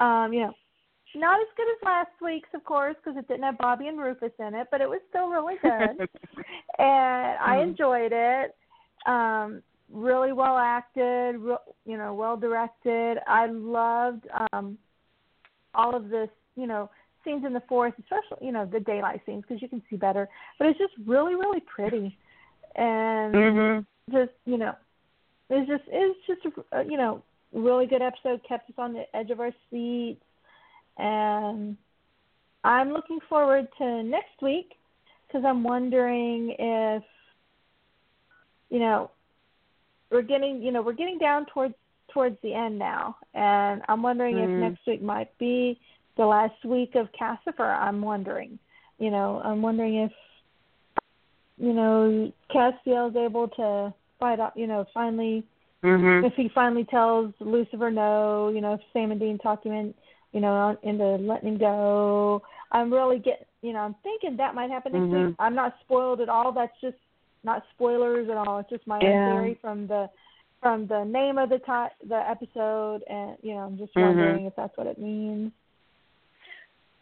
Um, 0.01 0.33
you 0.33 0.41
know, 0.41 0.53
not 1.15 1.41
as 1.41 1.47
good 1.57 1.69
as 1.71 1.83
last 1.85 2.11
week's, 2.21 2.49
of 2.53 2.65
course, 2.65 2.97
because 2.97 3.17
it 3.17 3.29
didn't 3.29 3.45
have 3.45 3.59
Bobby 3.59 3.87
and 3.87 3.99
Rufus 3.99 4.33
in 4.41 4.55
it, 4.55 4.67
but 4.73 4.81
it 4.81 4.89
was 4.89 5.01
still 5.09 5.29
really 5.29 5.55
good. 5.63 6.09
and 6.79 7.39
I 7.41 7.57
Mhm. 7.59 7.69
enjoyed 7.69 8.13
it. 8.13 8.57
Um, 9.07 9.63
really 9.91 10.33
well 10.33 10.59
acted, 10.59 11.37
re- 11.37 11.57
you 11.87 11.97
know, 11.97 12.13
well 12.13 12.37
directed. 12.37 13.19
I 13.27 13.47
loved 13.47 14.27
um, 14.53 14.77
all 15.75 15.95
of 15.95 16.09
this, 16.11 16.29
you 16.57 16.67
know, 16.67 16.91
scenes 17.29 17.45
in 17.45 17.53
the 17.53 17.63
forest, 17.69 17.99
especially 18.01 18.47
you 18.47 18.53
know 18.53 18.67
the 18.67 18.81
daylight 18.81 19.21
scenes 19.27 19.45
because 19.47 19.61
you 19.61 19.69
can 19.69 19.83
see 19.91 19.97
better. 19.97 20.29
But 20.59 20.69
it's 20.69 20.79
just 20.79 20.95
really, 21.07 21.35
really 21.35 21.61
pretty, 21.61 22.17
and 22.77 23.35
mhm. 23.35 23.87
just 24.11 24.33
you 24.47 24.57
know, 24.57 24.75
it's 25.51 25.69
just 25.69 25.85
it's 25.89 26.19
just 26.27 26.57
a, 26.73 26.85
you 26.85 26.97
know 26.97 27.23
really 27.53 27.87
good 27.87 28.03
episode. 28.03 28.41
Kept 28.49 28.71
us 28.71 28.77
on 28.79 28.93
the 28.93 29.05
edge 29.15 29.31
of 29.31 29.41
our 29.41 29.53
seats, 29.71 30.25
and 30.97 31.77
I'm 32.65 32.93
looking 32.93 33.19
forward 33.29 33.69
to 33.79 34.03
next 34.03 34.41
week 34.43 34.75
because 35.27 35.45
I'm 35.45 35.63
wondering 35.63 36.55
if 36.59 37.03
you 38.71 38.79
know 38.79 39.11
we're 40.11 40.23
getting 40.23 40.63
you 40.63 40.73
know 40.73 40.83
we're 40.83 40.93
getting 40.93 41.19
down 41.19 41.47
towards 41.47 41.75
towards 42.13 42.37
the 42.43 42.55
end 42.55 42.79
now, 42.79 43.17
and 43.35 43.83
I'm 43.89 44.03
wondering 44.03 44.37
Mhm. 44.37 44.45
if 44.45 44.59
next 44.59 44.87
week 44.87 45.03
might 45.03 45.37
be 45.39 45.79
the 46.19 46.27
last 46.27 46.63
week 46.65 46.95
of 46.97 47.09
Cassifer. 47.19 47.79
I'm 47.81 48.03
wondering, 48.03 48.59
you 48.99 49.11
know, 49.11 49.41
I'm 49.43 49.63
wondering 49.63 49.95
if 50.03 50.13
you 51.57 51.73
know 51.73 52.31
Castiel 52.55 53.09
is 53.11 53.17
able 53.17 53.49
to 53.49 53.95
fight 54.21 54.41
out, 54.41 54.55
you 54.57 54.67
know, 54.67 54.85
finally 54.93 55.45
Mhm. 55.83 56.25
if 56.25 56.35
he 56.35 56.49
finally 56.49 56.85
tells 56.85 57.33
Lucifer 57.41 57.91
no, 57.91 58.49
you 58.49 58.61
know, 58.61 58.75
if 58.75 58.81
Sam 58.93 59.13
and 59.13 59.21
Dean 59.21 59.39
talk 59.39 59.65
him 59.65 59.73
in, 59.73 59.95
you 60.33 60.41
know, 60.41 60.77
into 60.83 61.05
letting 61.05 61.51
him 61.51 61.59
go. 61.59 62.43
I'm 62.73 62.93
really 62.93 63.21
get, 63.21 63.47
you 63.63 63.73
know, 63.73 63.79
I'm 63.79 63.95
thinking 64.03 64.37
that 64.37 64.55
might 64.57 64.71
happen 64.71 64.93
next 64.93 65.05
Mhm. 65.07 65.27
week. 65.29 65.37
I'm 65.39 65.55
not 65.55 65.79
spoiled 65.81 66.21
at 66.21 66.29
all. 66.29 66.53
That's 66.53 66.79
just 66.81 66.99
not 67.45 67.65
spoilers 67.71 68.29
at 68.29 68.37
all. 68.37 68.59
It's 68.59 68.69
just 68.69 68.87
my 68.89 69.01
Yeah. 69.01 69.09
own 69.09 69.25
theory 69.25 69.55
from 69.55 69.87
the 69.87 70.11
from 70.61 70.89
the 70.89 71.05
name 71.05 71.39
of 71.39 71.51
the 71.51 71.61
ti- 71.61 72.07
the 72.09 72.29
episode, 72.29 73.05
and 73.05 73.37
you 73.43 73.55
know, 73.55 73.61
I'm 73.61 73.79
just 73.79 73.95
Mhm. 73.95 74.03
wondering 74.03 74.47
if 74.47 74.57
that's 74.57 74.77
what 74.77 74.89
it 74.89 74.99
means. 74.99 75.53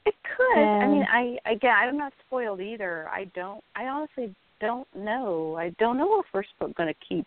It 0.06 0.14
could. 0.36 0.58
I 0.58 0.86
mean, 0.86 1.04
I 1.10 1.36
again, 1.50 1.74
I'm 1.74 1.98
not 1.98 2.12
spoiled 2.26 2.60
either. 2.60 3.08
I 3.08 3.24
don't. 3.34 3.62
I 3.74 3.84
honestly 3.84 4.34
don't 4.60 4.88
know. 4.94 5.56
I 5.56 5.70
don't 5.78 5.98
know 5.98 6.20
if 6.20 6.26
we're 6.32 6.44
going 6.72 6.88
to 6.88 6.94
keep. 7.06 7.26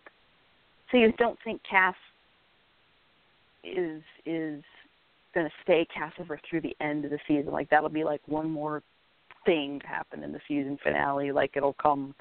So 0.90 0.96
you 0.96 1.12
don't 1.18 1.38
think 1.44 1.60
Cass 1.68 1.94
is 3.62 4.02
is 4.24 4.62
going 5.34 5.46
to 5.46 5.52
stay 5.62 5.86
Cassifer 5.96 6.38
through 6.48 6.62
the 6.62 6.76
end 6.80 7.04
of 7.04 7.10
the 7.10 7.18
season? 7.28 7.52
Like 7.52 7.70
that'll 7.70 7.88
be 7.88 8.04
like 8.04 8.22
one 8.26 8.50
more 8.50 8.82
thing 9.44 9.80
to 9.80 9.86
happen 9.86 10.22
in 10.22 10.32
the 10.32 10.40
season 10.48 10.78
finale. 10.82 11.32
Like 11.32 11.52
it'll 11.56 11.74
come 11.74 12.14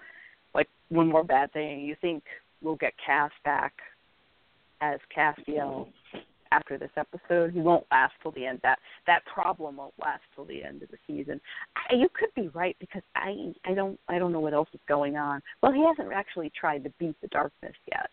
like 0.53 0.67
one 0.89 1.07
more 1.07 1.23
bad 1.23 1.53
thing. 1.53 1.81
You 1.81 1.95
think 2.01 2.23
we'll 2.61 2.75
get 2.75 2.93
Cass 3.03 3.31
back 3.43 3.73
as 4.81 4.99
Castiel 5.15 5.87
after 6.51 6.77
this 6.77 6.91
episode. 6.97 7.51
He 7.51 7.59
won't 7.59 7.85
last 7.91 8.13
till 8.21 8.31
the 8.31 8.45
end. 8.45 8.59
That 8.63 8.79
that 9.07 9.25
problem 9.25 9.77
won't 9.77 9.93
last 10.01 10.21
till 10.35 10.45
the 10.45 10.63
end 10.63 10.83
of 10.83 10.89
the 10.89 10.97
season. 11.07 11.39
I, 11.75 11.95
you 11.95 12.09
could 12.13 12.29
be 12.35 12.49
right 12.49 12.75
because 12.79 13.03
I 13.15 13.53
I 13.65 13.73
don't 13.73 13.99
I 14.07 14.19
don't 14.19 14.31
know 14.31 14.39
what 14.39 14.53
else 14.53 14.69
is 14.73 14.79
going 14.87 15.15
on. 15.17 15.41
Well, 15.61 15.71
he 15.71 15.83
hasn't 15.85 16.13
actually 16.13 16.51
tried 16.59 16.83
to 16.83 16.91
beat 16.99 17.15
the 17.21 17.27
darkness 17.27 17.75
yet, 17.91 18.09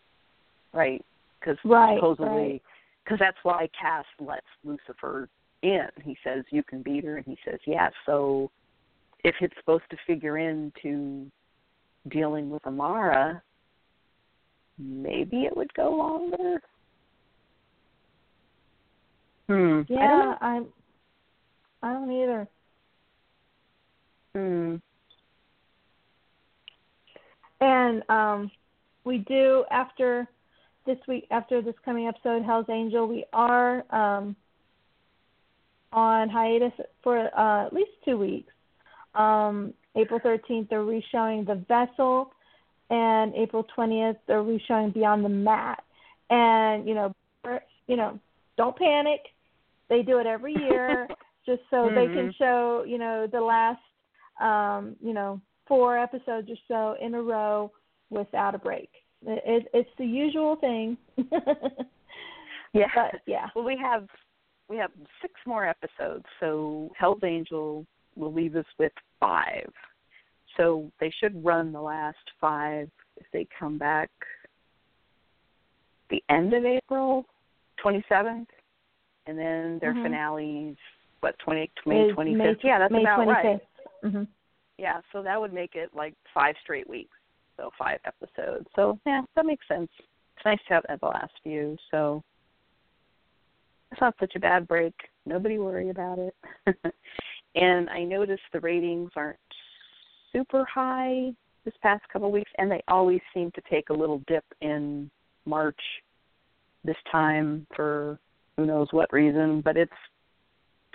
right? 0.73 1.03
Because 1.39 1.57
Right, 1.63 1.97
supposedly, 1.97 2.27
right. 2.27 2.61
because 3.03 3.19
that's 3.19 3.37
why 3.43 3.69
Cass 3.79 4.05
lets 4.19 4.45
Lucifer 4.63 5.29
in. 5.61 5.87
He 6.03 6.17
says 6.23 6.43
you 6.49 6.63
can 6.63 6.81
beat 6.81 7.03
her, 7.05 7.17
and 7.17 7.25
he 7.25 7.37
says 7.45 7.59
yes. 7.65 7.91
So 8.05 8.51
if 9.23 9.35
it's 9.41 9.55
supposed 9.59 9.83
to 9.91 9.97
figure 10.05 10.37
into 10.37 11.29
dealing 12.09 12.49
with 12.49 12.65
Amara, 12.65 13.41
maybe 14.77 15.41
it 15.41 15.55
would 15.55 15.73
go 15.73 15.91
longer. 15.91 16.61
Hmm. 19.47 19.53
I 19.53 19.57
don't 19.57 19.89
Yeah. 19.89 20.35
I'm. 20.41 20.65
I 21.83 21.93
don't 21.93 22.11
either. 22.11 22.47
Hmm. 24.35 24.75
And 27.59 28.03
um, 28.09 28.51
we 29.03 29.19
do 29.19 29.63
after 29.71 30.27
this 30.85 30.97
week, 31.07 31.27
after 31.31 31.61
this 31.61 31.75
coming 31.83 32.07
episode, 32.07 32.43
Hell's 32.43 32.67
Angel, 32.69 33.07
we 33.07 33.25
are 33.33 33.83
um, 33.93 34.35
on 35.91 36.29
hiatus 36.29 36.73
for 37.03 37.29
uh, 37.37 37.67
at 37.67 37.73
least 37.73 37.91
two 38.05 38.17
weeks. 38.17 38.53
Um, 39.15 39.73
April 39.95 40.19
13th, 40.19 40.69
they're 40.69 40.83
reshowing 40.83 41.45
The 41.45 41.63
Vessel, 41.67 42.31
and 42.89 43.33
April 43.35 43.65
20th, 43.75 44.17
they're 44.27 44.43
reshowing 44.43 44.91
Beyond 44.91 45.25
the 45.25 45.29
Mat. 45.29 45.83
And 46.29 46.87
you 46.87 46.93
know, 46.93 47.13
you 47.87 47.95
know, 47.95 48.19
don't 48.57 48.75
panic. 48.75 49.21
They 49.89 50.01
do 50.01 50.19
it 50.19 50.27
every 50.27 50.53
year, 50.53 51.07
just 51.45 51.61
so 51.69 51.89
they 51.89 52.07
can 52.07 52.29
Mhm. 52.29 52.35
show 52.35 52.83
you 52.85 52.97
know 52.97 53.27
the 53.27 53.41
last 53.41 53.81
um, 54.39 54.95
you 55.01 55.13
know 55.13 55.41
four 55.67 55.97
episodes 55.97 56.49
or 56.49 56.57
so 56.67 57.05
in 57.05 57.15
a 57.15 57.21
row 57.21 57.71
without 58.09 58.55
a 58.55 58.57
break. 58.57 58.89
It, 59.25 59.43
it, 59.45 59.67
it's 59.73 59.89
the 59.97 60.05
usual 60.05 60.55
thing. 60.55 60.97
Yeah. 62.73 62.87
But 62.93 63.21
yeah. 63.25 63.47
Well, 63.55 63.65
we 63.65 63.77
have 63.81 64.07
we 64.69 64.77
have 64.77 64.91
six 65.21 65.33
more 65.45 65.65
episodes, 65.65 66.25
so 66.39 66.91
Hell's 66.97 67.23
Angel 67.23 67.85
will 68.15 68.33
leave 68.33 68.55
us 68.55 68.65
with 68.77 68.91
five. 69.19 69.71
So 70.57 70.91
they 70.99 71.11
should 71.19 71.43
run 71.43 71.71
the 71.71 71.81
last 71.81 72.17
five 72.41 72.89
if 73.15 73.25
they 73.31 73.47
come 73.57 73.77
back 73.77 74.09
the 76.09 76.23
end 76.29 76.53
of 76.53 76.65
April, 76.65 77.25
twenty 77.81 78.03
seventh, 78.09 78.49
and 79.27 79.37
then 79.37 79.77
their 79.79 79.93
Mhm. 79.93 80.03
finales 80.03 80.77
what 81.19 81.37
twenty 81.39 81.71
May 81.85 82.11
twenty 82.13 82.35
fifth. 82.35 82.63
Yeah, 82.63 82.79
that's 82.79 82.91
May 82.91 83.01
about 83.01 83.19
25th. 83.19 83.43
right. 83.43 84.11
hmm 84.11 84.23
Yeah, 84.77 85.01
so 85.11 85.23
that 85.23 85.39
would 85.39 85.53
make 85.53 85.75
it 85.75 85.93
like 85.93 86.13
five 86.33 86.55
straight 86.61 86.87
weeks. 86.87 87.15
So 87.57 87.71
five 87.77 87.99
episodes. 88.05 88.67
So 88.75 88.99
yeah, 89.05 89.23
that 89.35 89.45
makes 89.45 89.67
sense. 89.67 89.89
It's 90.35 90.45
nice 90.45 90.59
to 90.67 90.73
have 90.75 90.85
that 90.87 90.99
the 90.99 91.07
last 91.07 91.33
few. 91.41 91.75
So 91.89 92.23
it's 93.91 93.99
not 94.01 94.15
such 94.19 94.35
a 94.35 94.39
bad 94.39 94.67
break. 94.67 94.93
Nobody 95.25 95.57
worry 95.57 95.89
about 95.89 96.19
it. 96.19 96.35
and 97.55 97.89
I 97.89 98.03
noticed 98.03 98.43
the 98.53 98.59
ratings 98.59 99.11
aren't 99.15 99.39
super 100.31 100.63
high 100.65 101.33
this 101.65 101.73
past 101.81 102.07
couple 102.09 102.27
of 102.27 102.33
weeks, 102.33 102.51
and 102.59 102.69
they 102.69 102.83
always 102.87 103.21
seem 103.33 103.51
to 103.51 103.61
take 103.69 103.89
a 103.89 103.93
little 103.93 104.19
dip 104.27 104.45
in 104.61 105.09
March 105.45 105.79
this 106.83 106.97
time 107.11 107.65
for 107.75 108.19
who 108.57 108.65
knows 108.65 108.87
what 108.91 109.13
reason, 109.13 109.61
but 109.61 109.77
it's 109.77 109.91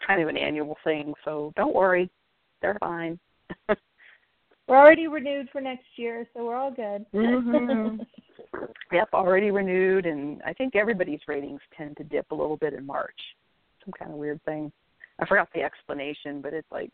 kind 0.05 0.21
of 0.21 0.29
an 0.29 0.37
annual 0.37 0.77
thing. 0.85 1.15
So 1.25 1.53
don't 1.57 1.75
worry, 1.75 2.11
they're 2.61 2.77
fine. 2.81 3.19
We're 4.69 4.79
already 4.79 5.07
renewed 5.07 5.49
for 5.51 5.61
next 5.61 5.87
year, 5.97 6.27
so 6.35 6.45
we're 6.45 6.57
all 6.57 6.71
good. 6.71 7.05
Mhm. 7.13 8.07
Yep, 8.93 9.09
already 9.15 9.51
renewed, 9.51 10.05
and 10.05 10.43
I 10.45 10.53
think 10.53 10.77
everybody's 10.77 11.21
ratings 11.27 11.61
tend 11.77 11.97
to 11.97 12.05
dip 12.05 12.31
a 12.31 12.35
little 12.35 12.59
bit 12.59 12.75
in 12.75 12.85
March. 12.85 13.19
Some 13.83 13.93
kind 13.99 14.11
of 14.11 14.19
weird 14.19 14.43
thing. 14.45 14.71
I 15.19 15.27
forgot 15.27 15.49
the 15.55 15.63
explanation, 15.63 16.43
but 16.43 16.53
it's 16.53 16.71
like 16.71 16.91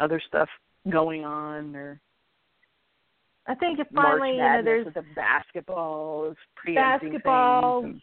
other 0.00 0.20
stuff 0.26 0.48
going 0.90 1.24
on, 1.24 1.76
or 1.76 2.00
I 3.46 3.54
think 3.54 3.78
if 3.78 3.90
March 3.92 4.18
finally, 4.18 4.30
you 4.32 4.38
know, 4.38 4.44
Madness 4.44 4.64
there's 4.64 4.84
with 4.86 4.94
the 4.94 5.04
basketball 5.14 6.30
is 6.30 6.36
preempting 6.56 7.12
basketball, 7.12 7.82
things. 7.82 8.02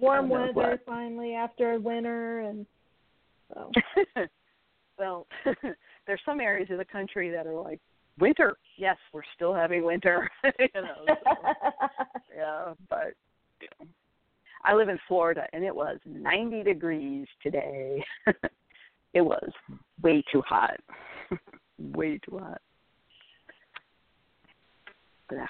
Warm 0.00 0.28
weather 0.28 0.52
what. 0.52 0.86
finally 0.86 1.34
after 1.34 1.78
winter, 1.78 2.40
and 2.40 2.66
so. 3.52 3.70
well, 4.98 5.26
there's 6.06 6.20
some 6.24 6.40
areas 6.40 6.68
of 6.70 6.78
the 6.78 6.84
country 6.84 7.30
that 7.30 7.46
are 7.46 7.60
like 7.60 7.80
winter. 8.18 8.56
Yes, 8.76 8.96
we're 9.12 9.22
still 9.34 9.54
having 9.54 9.84
winter. 9.84 10.30
you 10.58 10.68
know, 10.74 11.04
so. 11.06 11.14
Yeah, 12.36 12.74
but 12.88 13.14
you 13.60 13.68
know, 13.80 13.86
I 14.64 14.74
live 14.74 14.88
in 14.88 14.98
Florida 15.08 15.46
and 15.52 15.64
it 15.64 15.74
was 15.74 15.98
90 16.06 16.62
degrees 16.62 17.26
today. 17.42 18.02
it 19.14 19.20
was 19.20 19.50
way 20.02 20.22
too 20.32 20.42
hot. 20.46 20.78
way 21.78 22.18
too 22.18 22.38
hot. 22.38 22.60
But, 25.28 25.38
uh, 25.38 25.46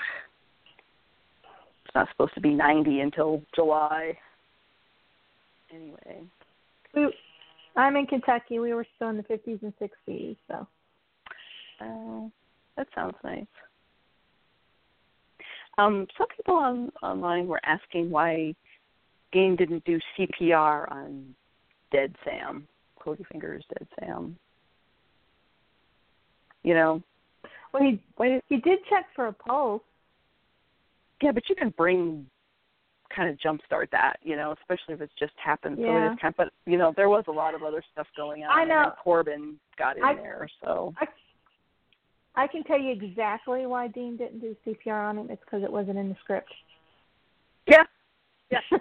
it's 1.85 1.95
not 1.95 2.09
supposed 2.11 2.35
to 2.35 2.41
be 2.41 2.55
90 2.55 3.01
until 3.01 3.43
July. 3.55 4.17
Anyway, 5.75 6.23
we, 6.95 7.13
I'm 7.77 7.97
in 7.97 8.07
Kentucky. 8.07 8.59
We 8.59 8.75
were 8.75 8.87
still 8.97 9.09
in 9.11 9.17
the 9.17 9.23
50s 9.23 9.63
and 9.63 9.73
60s, 9.81 10.37
so. 10.49 10.67
uh, 11.81 12.29
that 12.77 12.87
sounds 12.95 13.17
nice. 13.25 13.47
Um, 15.79 16.07
some 16.19 16.27
people 16.37 16.55
on 16.55 16.93
online 17.03 17.47
were 17.47 17.61
asking 17.65 18.11
why 18.11 18.55
Game 19.33 19.57
didn't 19.57 19.85
do 19.85 19.99
CPR 20.19 20.91
on 20.93 21.35
Dead 21.91 22.15
Sam, 22.25 22.67
Cody 23.01 23.25
Fingers 23.33 23.65
Dead 23.71 23.89
Sam. 23.99 24.37
You 26.63 26.75
know, 26.75 27.03
Well, 27.73 27.83
he 27.83 27.99
he 28.49 28.59
did 28.59 28.81
check 28.91 29.07
for 29.17 29.27
a 29.29 29.33
pulse. 29.33 29.83
yeah, 31.23 31.33
but 31.33 31.49
you 31.49 31.55
can 31.57 31.71
bring 31.71 32.27
kind 33.15 33.29
of 33.31 33.37
jumpstart 33.39 33.91
that, 33.91 34.17
you 34.23 34.37
know, 34.37 34.55
especially 34.61 34.95
if 34.95 35.01
it's 35.01 35.13
just 35.19 35.33
happened. 35.43 35.79
So 35.79 35.85
it 35.85 35.89
Yeah. 35.89 36.15
kind 36.21 36.33
of, 36.33 36.37
but 36.37 36.49
you 36.67 36.79
know, 36.79 36.93
there 36.97 37.09
was 37.09 37.25
a 37.29 37.33
lot 37.33 37.55
of 37.55 37.63
other 37.63 37.83
stuff 37.93 38.07
going 38.17 38.45
on. 38.45 38.51
I 38.59 38.65
know. 38.65 38.93
Corbin 39.03 39.59
got 39.79 39.97
in 39.97 40.05
I- 40.05 40.15
there, 40.15 40.49
so 40.63 40.95
I, 41.01 41.07
I 42.35 42.47
can 42.47 42.63
tell 42.65 42.79
you 42.79 42.93
exactly 42.93 43.67
why 43.67 43.89
Dean 43.89 44.17
didn't 44.17 44.41
do 44.41 44.57
CPR 44.67 45.09
on 45.11 45.19
him. 45.19 45.31
It's 45.31 45.43
because 45.45 45.63
it 45.63 45.71
wasn't 45.73 45.99
in 45.99 46.09
the 46.09 46.17
script. 46.23 46.53
yeah, 47.67 47.85
yeah. 48.51 48.61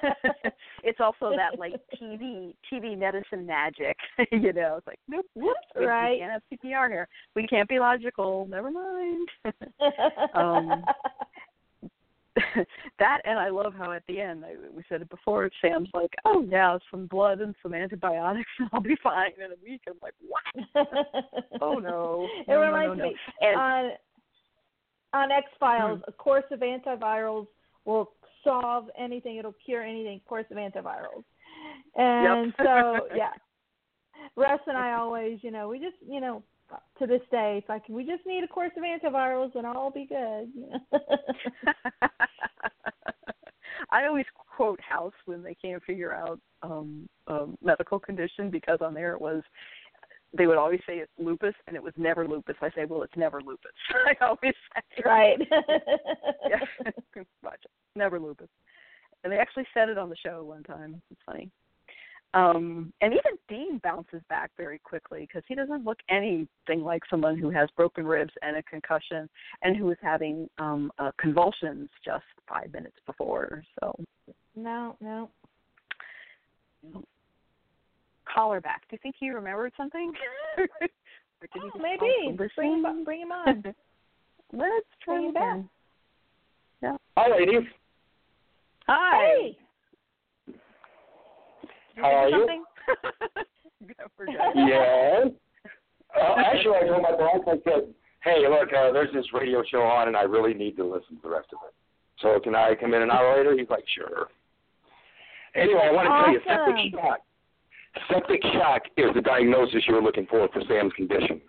it's 0.84 1.00
also 1.00 1.30
that 1.36 1.58
like 1.58 1.74
TV 2.00 2.54
TV 2.72 2.96
medicine 2.98 3.46
magic. 3.46 3.96
you 4.32 4.52
know, 4.52 4.76
it's 4.78 4.86
like 4.86 4.98
nope, 5.08 5.26
whoops, 5.34 5.56
Right. 5.76 6.12
we 6.12 6.18
can't 6.18 6.32
have 6.32 6.42
CPR 6.52 6.88
here. 6.88 7.08
We 7.36 7.46
can't 7.46 7.68
be 7.68 7.78
logical. 7.78 8.46
Never 8.50 8.70
mind. 8.70 9.28
um, 10.34 10.84
that 12.98 13.20
and 13.24 13.38
I 13.38 13.48
love 13.48 13.74
how 13.76 13.92
at 13.92 14.02
the 14.06 14.20
end 14.20 14.44
I, 14.44 14.54
we 14.74 14.82
said 14.88 15.02
it 15.02 15.10
before. 15.10 15.50
Sam's 15.60 15.88
like, 15.92 16.12
"Oh 16.24 16.44
yeah, 16.48 16.78
some 16.90 17.06
blood 17.06 17.40
and 17.40 17.54
some 17.62 17.74
antibiotics, 17.74 18.48
and 18.58 18.68
I'll 18.72 18.80
be 18.80 18.96
fine 19.02 19.32
in 19.36 19.52
a 19.52 19.56
week." 19.62 19.82
I'm 19.88 19.94
like, 20.02 20.14
"What? 20.28 20.86
Oh 21.62 21.78
no!" 21.78 22.28
It 22.46 22.48
No, 22.48 22.60
reminds 22.60 22.98
no, 22.98 23.04
no. 23.04 23.10
me 23.10 23.16
And 23.42 23.56
on 23.56 23.90
on 25.12 25.32
X 25.32 25.46
Files, 25.58 26.00
Hmm. 26.04 26.10
a 26.10 26.12
course 26.12 26.44
of 26.52 26.60
antivirals 26.60 27.46
will 27.84 28.12
solve 28.44 28.88
anything. 28.98 29.36
It'll 29.36 29.54
cure 29.64 29.82
anything. 29.82 30.20
Course 30.28 30.46
of 30.50 30.56
antivirals, 30.56 31.24
and 31.96 32.52
Yep. 32.58 32.66
so 32.66 33.08
yeah, 33.16 33.32
Russ 34.36 34.60
and 34.66 34.76
I 34.76 34.92
always, 34.92 35.38
you 35.42 35.50
know, 35.50 35.68
we 35.68 35.78
just, 35.78 35.96
you 36.08 36.20
know, 36.20 36.42
to 36.98 37.06
this 37.06 37.22
day, 37.30 37.56
it's 37.58 37.68
like 37.68 37.88
we 37.88 38.04
just 38.04 38.26
need 38.26 38.44
a 38.44 38.48
course 38.48 38.72
of 38.76 38.82
antivirals 38.82 39.54
and 39.54 39.66
all 39.66 39.84
will 39.84 39.90
be 39.90 40.06
good. 40.06 40.52
I 43.90 44.06
always 44.06 44.26
quote 44.56 44.80
House 44.80 45.14
when 45.24 45.42
they 45.42 45.54
can't 45.54 45.82
figure 45.84 46.12
out 46.12 46.38
um 46.62 47.08
a 47.26 47.46
medical 47.62 47.98
condition 47.98 48.50
because 48.50 48.78
on 48.80 48.94
there 48.94 49.14
it 49.14 49.20
was 49.20 49.42
they 50.36 50.46
would 50.46 50.58
always 50.58 50.80
say 50.86 50.98
it's 50.98 51.10
lupus 51.18 51.54
and 51.66 51.74
it 51.74 51.82
was 51.82 51.92
never 51.96 52.26
lupus. 52.26 52.54
I 52.60 52.70
say, 52.70 52.84
well, 52.84 53.02
it's 53.02 53.16
never 53.16 53.40
lupus. 53.40 53.72
I 54.06 54.14
always 54.24 54.54
say, 54.74 55.02
right. 55.04 55.38
yeah, 56.48 57.22
never 57.96 58.20
lupus. 58.20 58.48
And 59.24 59.32
they 59.32 59.38
actually 59.38 59.66
said 59.74 59.88
it 59.88 59.98
on 59.98 60.08
the 60.08 60.16
show 60.24 60.44
one 60.44 60.62
time. 60.62 61.02
It's 61.10 61.20
funny. 61.26 61.50
Um, 62.32 62.92
and 63.00 63.12
even 63.12 63.38
Dean 63.48 63.80
bounces 63.82 64.22
back 64.28 64.52
very 64.56 64.78
quickly 64.78 65.22
because 65.22 65.42
he 65.48 65.56
doesn't 65.56 65.84
look 65.84 65.98
anything 66.08 66.84
like 66.84 67.02
someone 67.10 67.36
who 67.36 67.50
has 67.50 67.68
broken 67.76 68.06
ribs 68.06 68.32
and 68.42 68.56
a 68.56 68.62
concussion 68.62 69.28
and 69.62 69.76
who 69.76 69.86
was 69.86 69.96
having 70.00 70.48
um, 70.58 70.92
uh, 70.98 71.10
convulsions 71.18 71.88
just 72.04 72.22
five 72.48 72.72
minutes 72.72 72.96
before. 73.04 73.64
So 73.80 73.96
no, 74.54 74.96
no. 75.00 75.28
call 78.32 78.52
her 78.52 78.60
back. 78.60 78.82
Do 78.88 78.94
you 78.94 78.98
think 79.02 79.16
he 79.18 79.30
remembered 79.30 79.72
something? 79.76 80.12
or 80.58 80.66
did 80.78 80.90
he 81.52 81.60
Oh, 81.60 81.70
just 81.70 81.82
maybe. 81.82 82.36
Bring 82.54 82.72
him, 82.74 82.82
listen? 82.82 83.04
bring 83.04 83.20
him 83.22 83.32
on. 83.32 83.62
Let's 84.52 84.86
try 85.02 85.16
Bring 85.16 85.28
him 85.28 85.34
back. 85.34 85.56
again. 86.82 86.96
Hi, 87.16 87.30
ladies. 87.30 87.66
Hi. 88.86 89.16
Hey. 89.40 89.58
How 92.00 92.10
are 92.10 92.28
you? 92.28 92.38
something? 92.38 92.64
Go 93.86 94.04
for 94.16 94.26
it. 94.26 94.36
Yeah. 94.54 95.24
Uh, 96.16 96.34
actually, 96.38 96.76
I 96.76 96.86
told 96.86 97.02
my 97.02 97.12
boss, 97.12 97.40
I 97.46 97.56
said, 97.64 97.94
hey, 98.22 98.44
look, 98.48 98.68
uh, 98.72 98.92
there's 98.92 99.12
this 99.12 99.26
radio 99.32 99.62
show 99.70 99.82
on, 99.82 100.08
and 100.08 100.16
I 100.16 100.22
really 100.22 100.54
need 100.54 100.76
to 100.76 100.84
listen 100.84 101.16
to 101.16 101.22
the 101.22 101.30
rest 101.30 101.48
of 101.52 101.60
it. 101.68 101.74
So 102.20 102.40
can 102.40 102.54
I 102.54 102.74
come 102.74 102.94
in 102.94 103.02
an 103.02 103.10
hour 103.10 103.36
later? 103.38 103.56
He's 103.56 103.70
like, 103.70 103.84
sure. 103.94 104.28
Anyway, 105.54 105.80
I 105.82 105.92
want 105.92 106.06
to 106.06 106.14
tell 106.18 106.32
you, 106.32 106.40
septic 106.46 107.00
shock. 107.00 107.20
Septic 108.08 108.42
shock 108.54 108.82
is 108.96 109.14
the 109.14 109.20
diagnosis 109.20 109.82
you 109.88 109.94
were 109.94 110.02
looking 110.02 110.26
for 110.26 110.48
for 110.52 110.62
Sam's 110.68 110.92
condition. 110.92 111.40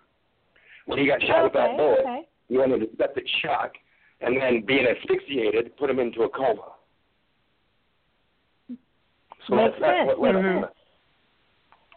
When 0.86 0.98
he 0.98 1.06
got 1.06 1.22
shot 1.22 1.44
with 1.44 1.52
that 1.52 1.76
bullet, 1.76 2.00
okay. 2.00 2.22
he 2.48 2.58
went 2.58 2.72
into 2.72 2.86
septic 2.98 3.24
shock, 3.42 3.72
and 4.20 4.36
then 4.36 4.64
being 4.66 4.86
asphyxiated 4.86 5.76
put 5.76 5.88
him 5.88 6.00
into 6.00 6.22
a 6.22 6.28
coma. 6.28 6.72
So 9.48 9.56
Makes 9.56 9.72
that's, 9.72 9.80
that's 9.80 9.98
sense. 9.98 10.06
what 10.06 10.20
led 10.20 10.36
up 10.36 10.42
to 10.42 10.62
it. 10.64 10.74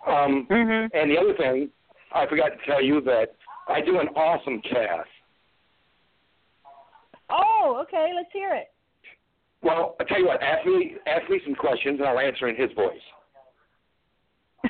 Um, 0.07 0.47
Mhm. 0.47 0.89
and 0.93 1.09
the 1.09 1.17
other 1.17 1.33
thing, 1.33 1.71
I 2.11 2.25
forgot 2.27 2.49
to 2.49 2.65
tell 2.65 2.81
you 2.81 3.01
that 3.01 3.35
I 3.67 3.81
do 3.81 3.99
an 3.99 4.09
awesome 4.09 4.61
Cass. 4.61 5.07
Oh, 7.29 7.77
okay. 7.81 8.11
Let's 8.15 8.31
hear 8.31 8.53
it. 8.53 8.71
Well, 9.63 9.95
I 9.99 10.03
tell 10.03 10.19
you 10.19 10.27
what, 10.27 10.43
ask 10.43 10.65
me 10.65 10.95
ask 11.07 11.27
me 11.29 11.39
some 11.43 11.55
questions 11.55 11.99
and 11.99 12.07
I'll 12.07 12.19
answer 12.19 12.47
in 12.47 12.55
his 12.55 12.71
voice. 12.73 13.01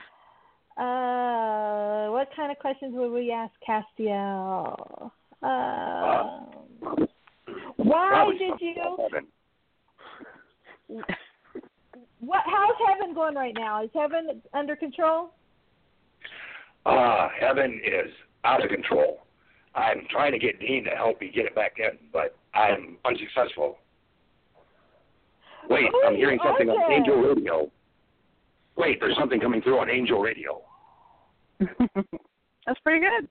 Uh, 0.78 2.12
what 2.12 2.28
kind 2.36 2.52
of 2.52 2.60
questions 2.60 2.94
would 2.94 3.10
we 3.10 3.32
ask 3.32 3.54
Castiel? 3.66 5.10
Uh, 5.42 6.40
why 7.78 8.30
did 8.38 8.60
you? 8.60 8.98
About 12.28 12.44
heaven. 12.44 12.44
What? 12.44 12.44
How's 12.46 12.76
heaven 12.88 13.14
going 13.14 13.36
right 13.36 13.54
now? 13.56 13.84
Is 13.84 13.90
heaven 13.94 14.42
under 14.54 14.76
control? 14.76 15.32
Ah, 16.86 17.30
heaven 17.40 17.82
is 17.84 18.12
out 18.44 18.64
of 18.64 18.70
control. 18.70 19.22
I'm 19.74 20.08
trying 20.10 20.32
to 20.32 20.40
get 20.40 20.60
Dean 20.60 20.84
to 20.86 20.92
help 20.92 21.20
me 21.20 21.32
get 21.34 21.46
it 21.46 21.56
back 21.56 21.74
in, 21.80 21.98
but 22.14 22.36
I'm 22.54 22.98
unsuccessful. 23.06 23.78
Wait, 25.70 25.90
I'm 26.06 26.16
hearing 26.16 26.40
something 26.44 26.70
on. 26.70 26.92
Angel 26.92 27.16
Radio. 27.18 27.72
Wait, 28.78 29.00
there's 29.00 29.18
something 29.18 29.40
coming 29.40 29.62
through 29.62 29.80
on 29.80 29.90
Angel 29.90 30.20
Radio. 30.20 30.62
That's 31.60 32.80
pretty 32.84 33.00
good. 33.06 33.28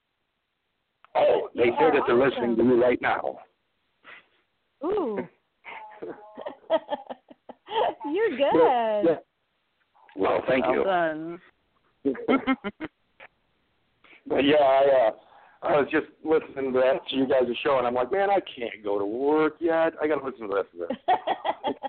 Oh, 1.15 1.49
they 1.55 1.66
You 1.66 1.77
say 1.79 1.91
that 1.93 2.03
they're 2.07 2.16
listening 2.16 2.57
to 2.57 2.62
awesome. 2.62 2.71
you 2.71 2.83
right 2.83 3.01
now. 3.01 3.39
Ooh. 4.85 5.19
You're 8.13 8.31
good. 8.31 9.11
Yeah. 9.11 9.17
Well, 10.17 10.43
thank 10.47 10.65
well 10.67 10.75
you. 10.75 10.85
done. 10.85 11.41
But 14.27 14.45
yeah, 14.45 14.57
I 14.57 15.09
uh 15.09 15.11
I 15.67 15.73
was 15.81 15.89
just 15.91 16.07
listening 16.25 16.73
to 16.73 16.81
that 16.81 17.07
to 17.09 17.17
you 17.17 17.27
guys' 17.27 17.55
show 17.63 17.79
and 17.79 17.87
I'm 17.87 17.95
like, 17.95 18.11
man, 18.11 18.31
I 18.31 18.41
can't 18.41 18.83
go 18.83 18.99
to 18.99 19.05
work 19.05 19.57
yet. 19.61 19.93
I 20.01 20.07
gotta 20.09 20.25
listen 20.25 20.43
to 20.43 20.49
the 20.49 20.55
rest 20.55 20.69
of 20.75 20.91
it. 20.91 21.77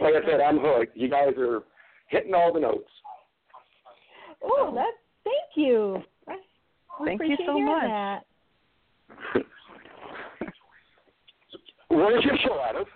Like 0.00 0.14
I 0.14 0.26
said, 0.26 0.40
I'm 0.40 0.58
hooked. 0.58 0.96
You 0.96 1.10
guys 1.10 1.34
are 1.36 1.60
hitting 2.08 2.34
all 2.34 2.52
the 2.52 2.60
notes. 2.60 2.88
oh, 4.42 4.72
that. 4.74 4.92
Thank 5.24 5.56
you. 5.56 6.02
I 6.26 6.36
I 6.98 7.04
Thank 7.04 7.20
you 7.22 7.36
so 7.44 7.60
much. 7.60 7.82
That. 7.82 8.20
Where's 11.88 12.24
your 12.24 12.36
show 12.42 12.58
out 12.60 12.76
of? 12.76 12.86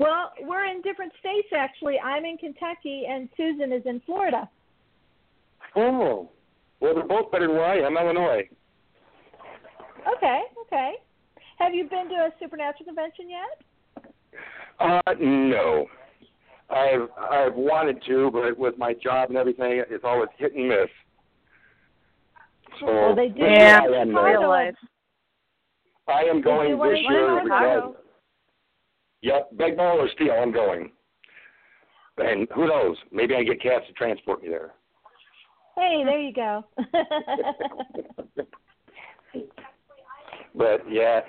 Well, 0.00 0.32
we're 0.42 0.64
in 0.66 0.82
different 0.82 1.12
states 1.20 1.48
actually. 1.56 1.98
I'm 2.00 2.24
in 2.24 2.36
Kentucky 2.36 3.04
and 3.08 3.28
Susan 3.36 3.72
is 3.72 3.82
in 3.86 4.00
Florida. 4.06 4.48
Oh. 5.76 6.28
Well 6.80 6.94
they're 6.94 7.04
both 7.06 7.30
better 7.30 7.46
than 7.46 7.56
where 7.56 7.64
I 7.64 7.78
am, 7.78 7.96
Illinois. 7.96 8.48
Okay, 10.16 10.42
okay. 10.66 10.92
Have 11.58 11.72
you 11.74 11.84
been 11.88 12.08
to 12.08 12.14
a 12.14 12.30
supernatural 12.40 12.84
convention 12.86 13.26
yet? 13.30 14.12
Uh 14.80 15.00
no. 15.20 15.86
I've 16.70 17.08
I've 17.30 17.54
wanted 17.54 18.02
to, 18.06 18.30
but 18.32 18.58
with 18.58 18.76
my 18.78 18.94
job 18.94 19.28
and 19.28 19.38
everything 19.38 19.82
it's 19.88 20.04
always 20.04 20.28
hit 20.38 20.54
and 20.54 20.68
miss. 20.68 20.88
So 22.80 22.86
Well, 22.86 23.14
they 23.14 23.28
do 23.28 23.40
Yeah, 23.40 23.80
I 23.82 24.00
am, 24.00 24.08
Chicago. 24.08 24.24
real 24.40 24.48
life. 24.48 24.74
I 26.08 26.22
am 26.24 26.42
going 26.42 26.76
this 26.78 26.98
year 27.08 27.40
Chicago. 27.42 27.44
regardless. 27.44 27.96
Yep, 29.24 29.56
big 29.56 29.76
ball 29.78 30.00
or 30.00 30.08
steel, 30.14 30.32
I'm 30.32 30.52
going. 30.52 30.92
And 32.18 32.46
who 32.54 32.68
knows? 32.68 32.96
Maybe 33.10 33.34
I 33.34 33.42
get 33.42 33.60
Cass 33.62 33.80
to 33.86 33.92
transport 33.94 34.42
me 34.42 34.50
there. 34.50 34.72
Hey, 35.76 36.02
there 36.04 36.20
you 36.20 36.32
go. 36.32 36.64
But 40.56 40.82
yeah, 40.88 41.22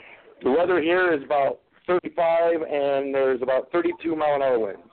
the 0.44 0.52
weather 0.52 0.80
here 0.80 1.12
is 1.12 1.24
about 1.24 1.62
35, 1.88 2.62
and 2.62 3.12
there's 3.12 3.42
about 3.42 3.72
32 3.72 4.16
mile 4.16 4.36
an 4.36 4.44
hour 4.44 4.60
winds. 4.60 4.84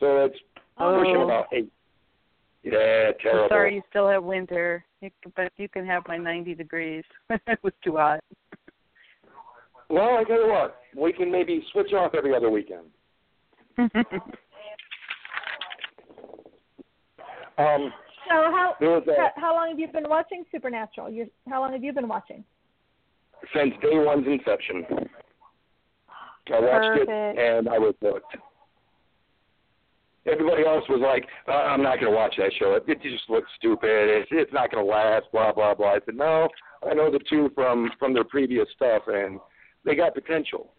So 0.00 0.24
it's 0.24 0.36
pushing 0.76 1.16
Oh. 1.16 1.24
about 1.26 1.46
eight. 1.52 1.70
Yeah, 2.64 3.12
terrible. 3.22 3.44
I'm 3.44 3.48
sorry 3.50 3.74
you 3.76 3.82
still 3.88 4.08
have 4.08 4.24
winter, 4.24 4.84
but 5.36 5.52
you 5.58 5.68
can 5.68 5.86
have 5.86 6.02
my 6.08 6.16
90 6.16 6.56
degrees. 6.56 7.04
it 7.30 7.60
was 7.62 7.72
too 7.84 7.98
hot. 7.98 8.18
Well, 9.92 10.16
I 10.16 10.24
tell 10.24 10.40
you 10.40 10.48
what, 10.48 10.76
we 10.96 11.12
can 11.12 11.30
maybe 11.30 11.62
switch 11.70 11.92
off 11.92 12.14
every 12.16 12.34
other 12.34 12.50
weekend. 12.50 12.86
Um, 17.58 17.92
so 18.28 18.34
how 18.34 18.74
how- 18.80 18.86
a, 18.86 19.40
how 19.40 19.54
long 19.54 19.68
have 19.68 19.78
you 19.78 19.86
been 19.88 20.08
watching 20.08 20.42
Supernatural? 20.50 21.10
You 21.10 21.30
how 21.50 21.60
long 21.60 21.72
have 21.74 21.84
you 21.84 21.92
been 21.92 22.08
watching? 22.08 22.42
since 23.54 23.74
day 23.82 23.90
one's 23.92 24.26
inception. 24.26 24.86
I 26.08 26.60
watched 26.60 26.98
Perfect. 26.98 27.10
it 27.10 27.38
and 27.38 27.68
I 27.68 27.78
was 27.78 27.94
hooked. 28.00 28.36
Everybody 30.26 30.64
else 30.64 30.84
was 30.88 31.00
like, 31.02 31.26
uh, 31.46 31.52
"I'm 31.68 31.82
not 31.82 32.00
going 32.00 32.10
to 32.10 32.16
watch 32.16 32.34
that 32.38 32.52
show. 32.58 32.72
It, 32.74 32.84
it 32.88 33.02
just 33.02 33.28
looks 33.28 33.50
stupid. 33.58 33.90
It's 33.90 34.28
it's 34.32 34.52
not 34.52 34.70
going 34.70 34.84
to 34.84 34.90
last." 34.90 35.26
Blah 35.30 35.52
blah 35.52 35.74
blah. 35.74 35.92
I 35.92 36.00
said, 36.06 36.14
"No, 36.16 36.48
I 36.90 36.94
know 36.94 37.10
the 37.12 37.20
two 37.28 37.50
from 37.54 37.90
from 37.98 38.14
their 38.14 38.24
previous 38.24 38.66
stuff, 38.74 39.02
and 39.08 39.38
they 39.84 39.94
got 39.94 40.14
potential." 40.14 40.72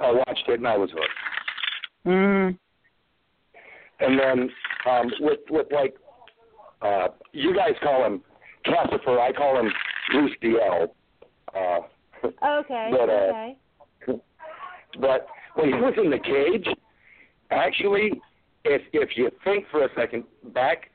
I 0.00 0.10
watched 0.10 0.48
it 0.48 0.58
and 0.58 0.66
I 0.66 0.76
was 0.76 0.90
hooked. 0.90 2.06
Mm. 2.06 2.58
And 4.00 4.18
then 4.18 4.50
um, 4.90 5.12
with 5.20 5.40
with 5.50 5.66
like 5.70 5.94
uh, 6.80 7.08
you 7.32 7.54
guys 7.54 7.74
call 7.82 8.04
him 8.04 8.22
Cassifer, 8.66 9.20
I 9.20 9.32
call 9.32 9.60
him 9.60 9.70
Bruce 10.10 10.36
DL. 10.42 10.88
Uh, 11.54 11.80
Okay. 12.24 12.90
But, 12.90 13.08
uh, 13.08 13.12
okay. 13.12 13.56
but 15.00 15.26
when 15.54 15.68
he 15.68 15.74
was 15.74 15.94
in 16.02 16.10
the 16.10 16.18
cage, 16.18 16.66
actually, 17.50 18.20
if 18.64 18.82
if 18.92 19.16
you 19.16 19.30
think 19.44 19.66
for 19.70 19.84
a 19.84 19.88
second 19.96 20.24
back, 20.54 20.90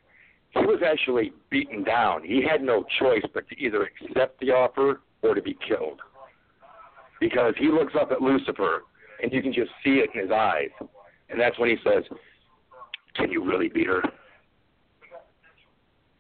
he 0.52 0.60
was 0.60 0.82
actually 0.86 1.34
beaten 1.50 1.84
down. 1.84 2.24
He 2.24 2.42
had 2.42 2.62
no 2.62 2.86
choice 3.00 3.24
but 3.34 3.48
to 3.50 3.60
either 3.60 3.84
accept 3.84 4.40
the 4.40 4.52
offer 4.52 5.02
or 5.22 5.36
to 5.36 5.42
be 5.42 5.58
killed. 5.68 6.00
Because 7.20 7.54
he 7.58 7.68
looks 7.70 7.94
up 8.00 8.12
at 8.12 8.22
Lucifer 8.22 8.84
and 9.22 9.32
you 9.34 9.42
can 9.42 9.52
just 9.54 9.72
see 9.84 10.00
it 10.04 10.10
in 10.14 10.22
his 10.22 10.32
eyes. 10.32 10.70
And 11.30 11.40
that's 11.40 11.58
when 11.60 11.70
he 11.70 11.78
says, 11.84 12.04
Can 13.16 13.32
you 13.32 13.44
really 13.44 13.70
beat 13.70 13.88
her? 13.88 14.02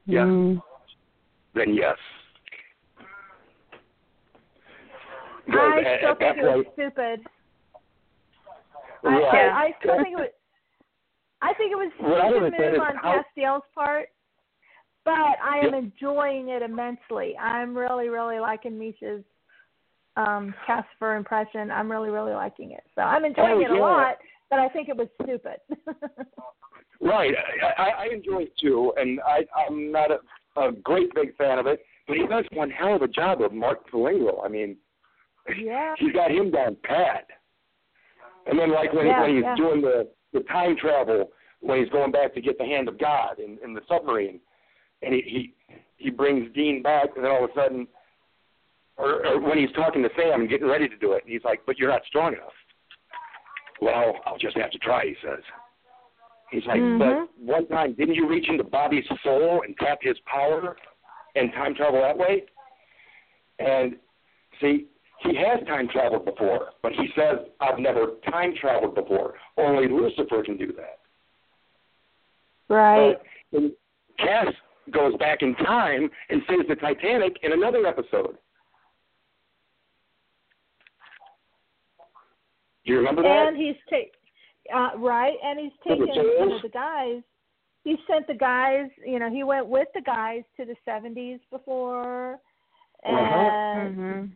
Yeah. 0.06 0.22
Mm. 0.24 0.61
Then 1.53 1.74
yes. 1.74 1.98
I 5.49 5.52
Because 5.52 5.84
at- 5.86 5.98
still 5.99 6.11
at 6.11 6.18
think 6.19 6.38
it 6.38 6.44
was 6.44 6.65
point- 6.65 6.74
stupid. 6.74 7.19
I, 9.03 9.07
Right. 9.10 9.34
I, 9.34 9.65
I 9.68 9.76
still 9.80 9.95
think 10.03 10.18
it 10.18 10.22
was. 10.22 10.30
I 11.41 11.53
think 11.53 11.72
it 11.72 11.76
was 11.76 11.91
a 11.99 12.03
What 12.03 12.19
stupid 12.22 12.44
understand 12.45 12.72
move 12.74 12.82
on 12.82 12.95
how- 12.98 13.24
Castiel's 13.24 13.64
part, 13.76 14.10
but 15.06 15.11
I 15.14 15.60
am 15.60 15.65
Yep. 15.65 15.74
enjoying 15.84 16.49
it 16.49 16.61
immensely. 16.64 17.38
I'm 17.38 17.78
really, 17.78 18.10
really 18.10 18.40
liking 18.40 18.78
Misha's 18.78 19.24
um 20.18 20.53
cast 20.65 20.88
for 20.99 21.15
impression. 21.15 21.72
I'm 21.72 21.89
really, 21.89 22.10
really 22.10 22.34
liking 22.34 22.72
it. 22.72 22.84
So 22.95 23.02
I'm 23.02 23.23
enjoying 23.23 23.57
Oh, 23.57 23.61
it 23.61 23.72
a 23.72 23.76
yeah. 23.76 23.80
lot, 23.80 24.15
but 24.49 24.60
I 24.60 24.68
think 24.69 24.89
it 24.89 24.98
was 24.98 25.07
stupid. 25.23 25.57
Right. 26.99 27.34
I, 27.61 27.81
I, 27.84 27.89
I 27.89 28.06
enjoy 28.11 28.44
it 28.44 28.53
too, 28.60 28.91
and 28.98 29.19
I, 29.22 29.45
I'm 29.56 29.91
not 29.91 30.10
a, 30.11 30.60
a 30.60 30.72
great 30.72 31.14
big 31.14 31.35
fan 31.38 31.60
of 31.60 31.68
it, 31.68 31.81
but 32.07 32.18
he 32.18 32.26
does 32.26 32.45
one 32.53 32.72
hell 32.72 32.95
of 32.95 33.02
a 33.03 33.07
job 33.07 33.41
of 33.41 33.53
Mark 33.53 33.89
Pellegrino. 33.91 34.41
I 34.44 34.48
mean, 34.48 34.77
yeah. 35.61 35.94
he's 35.99 36.11
got 36.14 36.31
him 36.31 36.49
down 36.49 36.76
pat. 36.84 37.27
And 38.48 38.57
then, 38.57 38.73
like 38.73 38.94
when, 38.94 39.06
Yeah, 39.06 39.22
when 39.22 39.35
he's 39.35 39.44
yeah. 39.44 39.56
doing 39.56 39.81
the 39.81 40.10
the 40.34 40.39
time 40.41 40.76
travel, 40.76 41.30
when 41.60 41.80
he's 41.80 41.89
going 41.89 42.11
back 42.11 42.34
to 42.34 42.41
get 42.41 42.57
the 42.57 42.65
hand 42.65 42.88
of 42.88 42.98
God 42.99 43.39
in, 43.39 43.57
in 43.64 43.73
the 43.73 43.81
submarine, 43.88 44.39
and 45.03 45.14
he, 45.14 45.22
he 45.22 45.53
he 45.98 46.10
brings 46.10 46.52
Dean 46.56 46.81
back, 46.81 47.10
and 47.15 47.23
then 47.23 47.31
all 47.31 47.44
of 47.44 47.52
a 47.52 47.53
sudden, 47.53 47.88
or, 48.98 49.26
or 49.26 49.40
when 49.40 49.57
he's 49.57 49.72
talking 49.72 50.03
to 50.03 50.10
Sam 50.15 50.41
and 50.41 50.49
getting 50.49 50.68
ready 50.68 50.88
to 50.90 50.98
do 50.98 51.14
it, 51.14 51.24
and 51.24 51.32
he's 51.32 51.44
like, 51.44 51.61
"But 51.65 51.78
you're 51.78 51.90
not 51.90 52.06
strong 52.06 52.34
enough." 52.34 52.53
Well, 53.82 54.15
I'll 54.26 54.38
just 54.38 54.57
have 54.57 54.72
to 54.72 54.80
try, 54.80 55.06
he 55.06 55.15
says. 55.22 55.44
He's 56.49 56.65
like, 56.65 56.80
Mhm. 56.80 56.98
but 56.98 57.38
one 57.38 57.68
time, 57.68 57.94
didn't 57.94 58.15
you 58.15 58.26
reach 58.26 58.48
into 58.49 58.64
Bobby's 58.64 59.07
soul 59.22 59.61
and 59.64 59.78
tap 59.78 59.99
his 60.02 60.18
power 60.22 60.78
and 61.36 61.52
time 61.53 61.76
travel 61.76 62.02
that 62.02 62.18
way? 62.18 62.45
And 63.60 63.99
see, 64.61 64.88
he 65.19 65.36
has 65.36 65.64
time 65.68 65.88
traveled 65.90 66.26
before, 66.26 66.72
but 66.82 66.94
he 66.94 67.10
says, 67.15 67.40
I've 67.60 67.80
never 67.80 68.14
time 68.32 68.56
traveled 68.56 68.95
before. 68.95 69.36
Only 69.57 69.88
Lucifer 69.88 70.44
can 70.44 70.57
do 70.57 70.72
that. 70.74 70.99
Right. 72.69 73.18
But 73.52 73.61
when 73.61 73.76
Cass 74.18 74.53
goes 74.91 75.15
back 75.18 75.41
in 75.41 75.53
time 75.56 76.10
and 76.30 76.41
saves 76.48 76.68
the 76.68 76.76
Titanic 76.76 77.38
in 77.44 77.52
another 77.53 77.86
episode. 77.86 78.38
Do 82.88 82.93
you 82.93 82.99
remember 82.99 83.22
that? 83.22 83.47
And 83.49 83.57
he's 83.57 83.76
take 83.89 84.14
uh 84.73 84.91
right, 84.97 85.35
and 85.43 85.59
he's 85.59 85.72
For 85.84 85.95
the 85.97 86.05
taken 86.07 86.23
you 86.23 86.39
know, 86.39 86.49
souls? 86.49 86.61
the 86.64 86.69
guys. 86.69 87.22
He 87.84 87.95
sent 88.09 88.27
the 88.27 88.34
guys, 88.34 88.89
you 89.05 89.19
know, 89.19 89.30
he 89.30 89.43
went 89.43 89.68
with 89.68 89.88
the 89.93 90.01
guys 90.01 90.43
to 90.57 90.65
the 90.65 90.76
seventies 90.85 91.39
before 91.51 92.39
Uh-huh. 93.05 93.11
and 93.14 93.97
Mhm. 93.97 94.31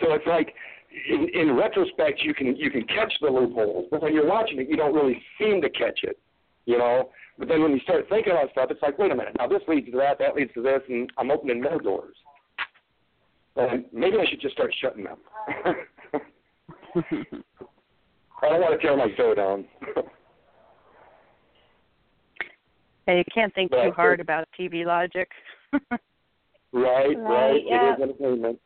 So 0.00 0.12
it's 0.14 0.26
like, 0.26 0.54
in, 1.08 1.28
in 1.28 1.54
retrospect, 1.56 2.20
you 2.22 2.34
can 2.34 2.56
you 2.56 2.70
can 2.70 2.84
catch 2.84 3.12
the 3.20 3.28
loopholes, 3.30 3.86
but 3.90 4.02
when 4.02 4.12
you're 4.14 4.26
watching 4.26 4.58
it, 4.60 4.68
you 4.68 4.76
don't 4.76 4.94
really 4.94 5.22
seem 5.38 5.60
to 5.62 5.70
catch 5.70 6.02
it, 6.02 6.18
you 6.66 6.78
know. 6.78 7.10
But 7.38 7.48
then 7.48 7.62
when 7.62 7.72
you 7.72 7.80
start 7.80 8.08
thinking 8.08 8.32
about 8.32 8.50
stuff, 8.52 8.70
it's 8.70 8.82
like, 8.82 8.98
wait 8.98 9.10
a 9.10 9.14
minute, 9.14 9.34
now 9.38 9.46
this 9.48 9.62
leads 9.68 9.90
to 9.90 9.96
that, 9.98 10.18
that 10.18 10.34
leads 10.36 10.52
to 10.54 10.62
this, 10.62 10.82
and 10.88 11.10
I'm 11.18 11.30
opening 11.30 11.60
more 11.62 11.80
doors. 11.80 12.16
And 13.56 13.84
maybe 13.92 14.18
I 14.18 14.24
should 14.26 14.40
just 14.40 14.54
start 14.54 14.72
shutting 14.80 15.04
them. 15.04 15.18
I 16.94 18.48
don't 18.48 18.60
want 18.60 18.80
to 18.80 18.86
tear 18.86 18.96
my 18.96 19.08
show 19.16 19.34
down. 19.34 19.64
Hey, 23.06 23.18
you 23.18 23.24
can't 23.34 23.54
think 23.54 23.70
But 23.70 23.84
too 23.84 23.90
hard 23.90 24.18
think- 24.18 24.24
about 24.24 24.48
TV 24.58 24.86
logic. 24.86 25.28
right, 25.72 26.00
right. 26.72 27.16
Right, 27.18 27.62
yeah. 27.66 27.90
It 27.90 27.96
is 27.96 28.02
entertainment. 28.02 28.58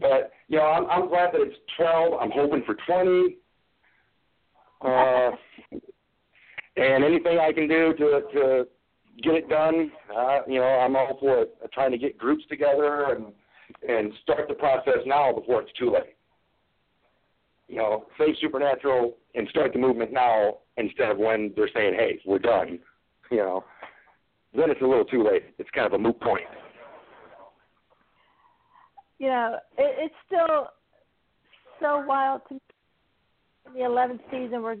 But 0.00 0.32
you 0.48 0.56
know, 0.58 0.64
I'm 0.64 0.86
I'm 0.86 1.08
glad 1.08 1.32
that 1.34 1.42
it's 1.42 1.56
twelve. 1.76 2.14
I'm 2.20 2.30
hoping 2.30 2.62
for 2.64 2.74
twenty. 2.86 3.36
Uh, 4.82 5.30
and 6.76 7.04
anything 7.04 7.38
I 7.38 7.52
can 7.52 7.68
do 7.68 7.92
to 7.98 8.20
to 8.32 8.66
get 9.22 9.34
it 9.34 9.48
done, 9.50 9.90
uh, 10.16 10.38
you 10.46 10.58
know, 10.60 10.64
I'm 10.66 10.96
all 10.96 11.18
for 11.20 11.42
it. 11.42 11.54
Uh, 11.62 11.66
trying 11.74 11.90
to 11.92 11.98
get 11.98 12.16
groups 12.16 12.44
together 12.48 13.14
and 13.14 13.26
and 13.86 14.12
start 14.22 14.48
the 14.48 14.54
process 14.54 14.98
now 15.04 15.32
before 15.34 15.60
it's 15.60 15.72
too 15.78 15.90
late. 15.92 16.15
You 17.68 17.76
know, 17.76 18.06
save 18.18 18.36
Supernatural 18.40 19.16
and 19.34 19.48
start 19.48 19.72
the 19.72 19.78
movement 19.78 20.12
now 20.12 20.58
instead 20.76 21.10
of 21.10 21.18
when 21.18 21.52
they're 21.56 21.70
saying, 21.74 21.94
"Hey, 21.94 22.20
we're 22.24 22.38
done." 22.38 22.78
You 23.30 23.38
know, 23.38 23.64
then 24.54 24.70
it's 24.70 24.80
a 24.82 24.86
little 24.86 25.04
too 25.04 25.24
late. 25.24 25.42
It's 25.58 25.70
kind 25.70 25.86
of 25.86 25.92
a 25.94 25.98
moot 25.98 26.20
point. 26.20 26.44
you 29.18 29.28
know, 29.28 29.58
it, 29.78 29.96
it's 29.98 30.14
still 30.26 30.68
so 31.80 32.04
wild 32.06 32.42
to 32.48 32.54
me. 32.54 32.60
The 33.74 33.84
eleventh 33.84 34.20
season, 34.30 34.62
we're 34.62 34.76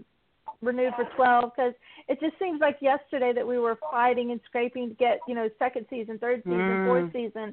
renewed 0.62 0.92
for 0.94 1.08
twelve 1.16 1.50
because 1.56 1.74
it 2.08 2.20
just 2.20 2.38
seems 2.38 2.60
like 2.60 2.76
yesterday 2.80 3.32
that 3.34 3.46
we 3.46 3.58
were 3.58 3.76
fighting 3.90 4.30
and 4.30 4.40
scraping 4.46 4.90
to 4.90 4.94
get 4.94 5.18
you 5.26 5.34
know 5.34 5.48
second 5.58 5.86
season, 5.90 6.18
third 6.18 6.42
season, 6.44 6.60
Mm. 6.60 6.84
fourth 6.84 7.12
season, 7.12 7.52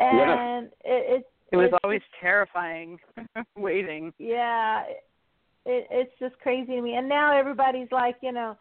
and 0.00 0.66
it, 0.84 1.20
it's 1.20 1.28
It 1.52 1.56
was 1.56 1.66
it's 1.72 1.78
always 1.82 2.02
terrifying 2.20 2.98
waiting. 3.56 4.12
yeah, 4.18 4.82
it, 5.64 5.86
it's 5.90 6.12
just 6.18 6.38
crazy 6.40 6.74
to 6.76 6.82
me. 6.82 6.94
And 6.96 7.08
now 7.08 7.36
everybody's 7.38 7.88
like, 7.90 8.16
you 8.22 8.32
know, 8.32 8.56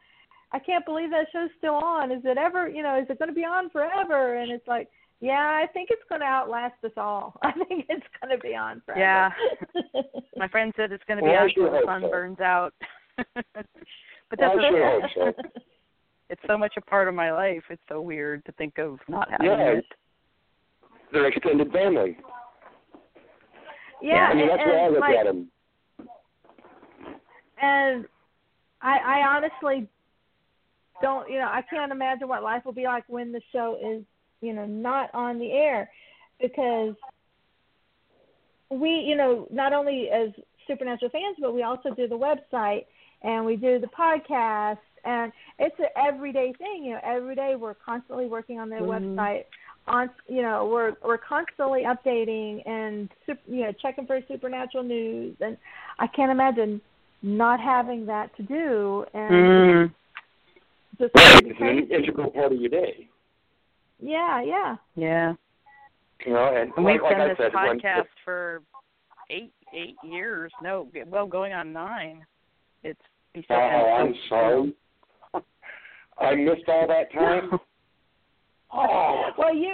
I 0.53 0.59
can't 0.59 0.85
believe 0.85 1.09
that 1.11 1.27
show's 1.34 1.49
still 1.57 1.76
on. 1.76 2.11
Is 2.11 2.22
it 2.23 2.38
ever, 2.38 2.69
you 2.69 2.84
know, 2.84 2.97
is 2.99 3.05
it 3.09 3.19
going 3.19 3.30
to 3.30 3.35
be 3.35 3.43
on 3.43 3.69
forever? 3.69 4.35
And 4.38 4.51
it's 4.51 4.68
like, 4.68 4.88
yeah, 5.19 5.59
I 5.61 5.65
think 5.73 5.89
it's 5.91 6.03
going 6.09 6.22
to 6.22 6.27
outlast 6.27 6.76
us 6.85 6.91
all. 6.95 7.38
I 7.43 7.51
think 7.51 7.85
it's 7.89 8.05
going 8.22 8.35
to 8.38 8.41
be 8.41 8.55
on 8.55 8.81
forever. 8.85 8.99
Yeah. 9.01 9.31
My 10.38 10.47
friend 10.47 10.72
said 10.77 10.91
it's 10.91 11.03
going 11.07 11.18
to 11.18 11.23
be 11.23 11.30
Well, 11.30 11.39
I 11.39 11.43
on 11.43 11.51
sure 11.53 11.69
the 11.72 11.85
sun 11.85 12.01
so. 12.03 12.09
burns 12.09 12.39
out. 12.39 12.73
but 13.35 14.39
that's 14.39 14.55
I 14.57 14.69
sure 14.69 15.03
okay. 15.03 15.14
so. 15.15 15.34
It's 16.30 16.41
so 16.45 16.57
much 16.57 16.73
a 16.77 16.81
part 16.81 17.07
of 17.07 17.15
my 17.15 17.31
life. 17.31 17.64
It's 17.69 17.81
so 17.88 18.01
weird 18.01 18.43
to 18.45 18.51
think 18.53 18.77
of 18.77 18.99
not 19.07 19.30
having 19.31 19.45
Yeah. 19.47 19.68
it. 19.80 19.85
Their 21.14 21.26
extended 21.27 21.72
family. 21.72 22.18
Yeah, 24.01 24.29
I 24.31 24.33
mean, 24.33 24.47
that's 24.47 24.61
and, 24.61 24.71
where 24.71 24.85
I 24.85 24.89
look 24.89 24.99
like, 25.01 25.15
at 25.15 25.25
them. 25.25 25.51
and 27.61 28.05
I, 28.81 28.97
I 28.97 29.27
honestly 29.27 29.87
don't, 31.01 31.29
you 31.29 31.37
know, 31.39 31.47
I 31.47 31.61
can't 31.69 31.91
imagine 31.91 32.27
what 32.27 32.43
life 32.43 32.65
will 32.65 32.73
be 32.73 32.85
like 32.85 33.03
when 33.07 33.31
the 33.31 33.41
show 33.51 33.77
is, 33.83 34.03
you 34.41 34.53
know, 34.53 34.65
not 34.65 35.09
on 35.13 35.39
the 35.39 35.51
air, 35.51 35.89
because 36.41 36.95
we, 38.69 38.89
you 38.89 39.15
know, 39.15 39.47
not 39.51 39.73
only 39.73 40.09
as 40.09 40.29
supernatural 40.67 41.09
fans, 41.11 41.37
but 41.39 41.53
we 41.53 41.63
also 41.63 41.93
do 41.93 42.07
the 42.07 42.17
website 42.17 42.85
and 43.23 43.45
we 43.45 43.55
do 43.55 43.79
the 43.79 43.87
podcast, 43.87 44.77
and 45.03 45.31
it's 45.57 45.75
an 45.79 45.87
everyday 45.95 46.53
thing. 46.57 46.83
You 46.83 46.93
know, 46.93 46.99
every 47.03 47.33
day 47.33 47.55
we're 47.55 47.73
constantly 47.73 48.27
working 48.27 48.59
on 48.59 48.69
the 48.69 48.75
Mhm. 48.75 49.15
website. 49.15 49.45
On, 49.88 50.09
you 50.27 50.41
know, 50.41 50.65
we're 50.72 50.95
we're 51.03 51.18
constantly 51.18 51.84
updating 51.84 52.61
and 52.68 53.09
you 53.47 53.64
know 53.64 53.72
checking 53.81 54.05
for 54.05 54.19
supernatural 54.27 54.84
news, 54.84 55.35
and 55.39 55.57
I 55.99 56.07
can't 56.07 56.31
imagine 56.31 56.81
not 57.23 57.59
having 57.59 58.05
that 58.07 58.35
to 58.38 58.43
do 58.43 59.05
and 59.14 59.31
Mm. 59.31 59.93
just 60.99 61.14
Right. 61.15 61.43
be 61.43 61.49
It's 61.51 61.61
an 61.61 61.89
integral 61.89 62.31
part 62.31 62.51
of 62.51 62.59
your 62.59 62.69
day. 62.69 63.07
yeah, 63.99 64.41
yeah. 64.41 64.76
Yeah. 64.95 65.34
You 66.26 66.34
know, 66.34 66.47
and, 66.55 66.73
And 66.76 66.85
we've 66.85 67.01
like 67.01 67.11
done 67.11 67.22
I 67.22 67.27
this 67.30 67.38
said, 67.38 67.53
when- 67.53 67.80
podcast 67.80 68.07
for 68.26 68.61
eight 69.30 69.53
eight 69.73 69.95
years. 70.03 70.51
No, 70.61 70.88
well, 71.07 71.27
going 71.27 71.53
on 71.53 71.72
nine. 71.73 72.26
It's 72.84 72.99
be 73.34 73.41
so- 73.47 73.53
Oh, 73.55 73.57
I'm 73.57 74.14
sorry. 74.30 74.73
I 76.19 76.35
missed 76.35 76.68
all 76.68 76.88
that 76.88 77.11
time. 77.14 77.59
Oh, 78.73 79.30
Well, 79.38 79.56
you 79.56 79.73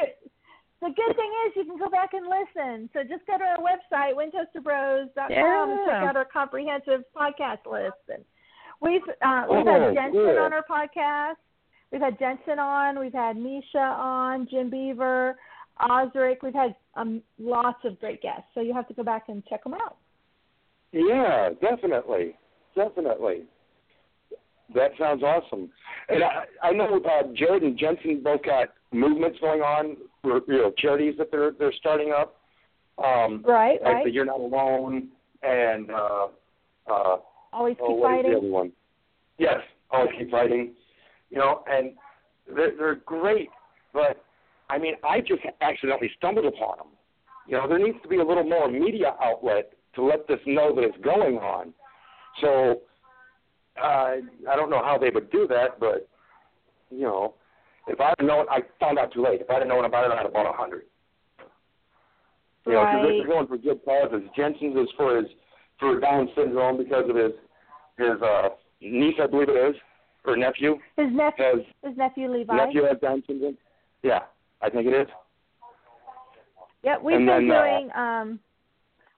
the 0.82 0.90
good 0.90 1.16
thing 1.16 1.32
is 1.48 1.54
you 1.56 1.64
can 1.66 1.78
go 1.78 1.90
back 1.90 2.10
and 2.14 2.26
listen. 2.28 2.90
So 2.92 3.04
just 3.04 3.26
go 3.26 3.38
to 3.38 3.44
our 3.44 3.58
website, 3.58 4.14
winchesterbros.com, 4.16 5.28
Yeah. 5.30 5.64
and 5.64 5.80
check 5.86 5.94
out 6.10 6.18
our 6.18 6.26
comprehensive 6.26 7.04
podcast 7.16 7.60
list. 7.70 7.96
And 8.10 8.24
we've 8.82 9.02
uh, 9.22 9.46
we've 9.50 9.66
had 9.66 9.82
Oh, 9.82 9.94
Jensen 9.94 10.12
good. 10.12 10.38
on 10.38 10.52
our 10.52 10.64
podcast. 10.70 11.36
We've 11.92 12.02
had 12.02 12.20
Jensen 12.20 12.60
on. 12.60 13.00
We've 13.00 13.14
had 13.14 13.38
Misha 13.38 13.78
on. 13.80 14.46
Jim 14.52 14.70
Beaver, 14.70 15.38
Osric. 15.80 16.44
We've 16.44 16.54
had 16.54 16.76
um, 16.96 17.22
lots 17.40 17.80
of 17.86 17.98
great 18.02 18.22
guests. 18.22 18.48
So 18.54 18.60
you 18.60 18.74
have 18.74 18.88
to 18.90 18.94
go 18.94 19.04
back 19.04 19.30
and 19.30 19.42
check 19.46 19.64
them 19.64 19.76
out. 19.76 19.98
Yeah, 20.92 21.50
definitely, 21.62 22.36
definitely. 22.76 23.44
That 24.76 24.92
sounds 25.00 25.24
awesome. 25.24 25.70
And 26.10 26.24
I, 26.24 26.44
I 26.62 26.72
know 26.72 27.00
uh, 27.00 27.28
Jared 27.36 27.64
and 27.64 27.78
Jensen 27.78 28.22
both 28.24 28.44
got 28.44 28.70
movements 28.94 29.38
going 29.42 29.62
on, 29.62 29.98
you 30.24 30.44
know, 30.48 30.72
charities 30.78 31.16
that 31.18 31.32
they're 31.32 31.52
they're 31.52 31.74
starting 31.80 32.14
up. 32.16 32.38
Um, 33.04 33.44
Right, 33.46 33.82
like 33.82 33.94
right. 33.94 34.06
the 34.06 34.12
You're 34.12 34.26
Not 34.26 34.40
Alone 34.40 35.10
and 35.42 35.90
uh, 35.90 36.28
uh, 36.90 37.18
Always 37.52 37.76
oh, 37.82 37.88
keep 37.88 37.96
is 37.96 38.02
the 38.02 38.08
fighting. 38.08 38.36
other 38.38 38.48
one? 38.48 38.72
Yes, 39.38 39.60
always 39.92 40.12
keep 40.18 40.30
fighting. 40.32 40.74
You 41.32 41.38
know, 41.40 41.64
and 41.68 41.94
they're, 42.56 42.76
they're 42.78 42.96
great, 42.96 43.50
but 43.94 44.24
I 44.70 44.78
mean, 44.78 44.94
I 45.04 45.20
just 45.22 45.42
accidentally 45.62 46.12
stumbled 46.18 46.46
upon 46.46 46.78
them. 46.78 46.88
You 47.48 47.58
know, 47.58 47.68
there 47.68 47.80
needs 47.80 47.98
to 48.04 48.08
be 48.08 48.18
a 48.18 48.24
little 48.24 48.44
more 48.44 48.70
media 48.70 49.16
outlet 49.22 49.74
to 49.96 50.04
let 50.04 50.28
this 50.28 50.40
know 50.46 50.74
that 50.76 50.84
it's 50.84 50.98
going 51.04 51.38
on. 51.38 51.74
So 52.42 52.82
uh, 53.82 53.86
I 54.50 54.56
don't 54.56 54.70
know 54.70 54.84
how 54.84 54.98
they 55.00 55.10
would 55.10 55.32
do 55.32 55.48
that, 55.48 55.80
but 55.80 56.08
you 56.90 57.02
know, 57.02 57.34
if 57.88 58.00
I'd 58.00 58.16
known, 58.24 58.46
I 58.50 58.60
found 58.80 58.98
out 59.00 59.12
too 59.14 59.24
late. 59.24 59.42
If 59.42 59.50
I'd 59.50 59.60
have 59.60 59.68
known 59.68 59.86
about 59.86 60.06
it, 60.06 60.12
I'd 60.12 60.24
have 60.24 60.34
bought 60.34 60.50
a 60.50 60.54
hundred. 60.56 60.84
You 62.66 62.74
know, 62.74 62.86
because 62.86 63.04
Right. 63.04 63.18
they're 63.18 63.28
going 63.28 63.48
for 63.48 63.58
good 63.58 63.84
causes. 63.84 64.22
Jensen's 64.36 64.76
is 64.78 64.88
for 64.96 65.18
his 65.18 65.26
for 65.80 66.00
Down 66.00 66.30
syndrome 66.36 66.78
because 66.78 67.10
of 67.10 67.16
his 67.16 67.34
his 67.98 68.22
uh, 68.22 68.50
niece, 68.82 69.16
I 69.22 69.28
believe 69.28 69.50
it 69.50 69.70
is, 69.70 69.76
or 70.26 70.38
nephew 70.38 70.80
His 70.98 71.12
nephew, 71.12 71.44
has 71.44 71.60
his 71.84 71.98
nephew 71.98 72.32
Levi. 72.32 72.56
nephew 72.56 72.84
has 72.86 72.98
Down 73.02 73.22
syndrome. 73.28 73.58
Yeah, 74.02 74.20
I 74.62 74.70
think 74.70 74.88
it 74.88 74.94
is. 74.94 75.08
Yeah, 76.84 76.98
we've 77.02 77.18
And 77.18 77.28
been 77.28 77.48
then, 77.48 77.58
uh, 77.58 77.64
doing 77.64 77.92
um 77.96 78.40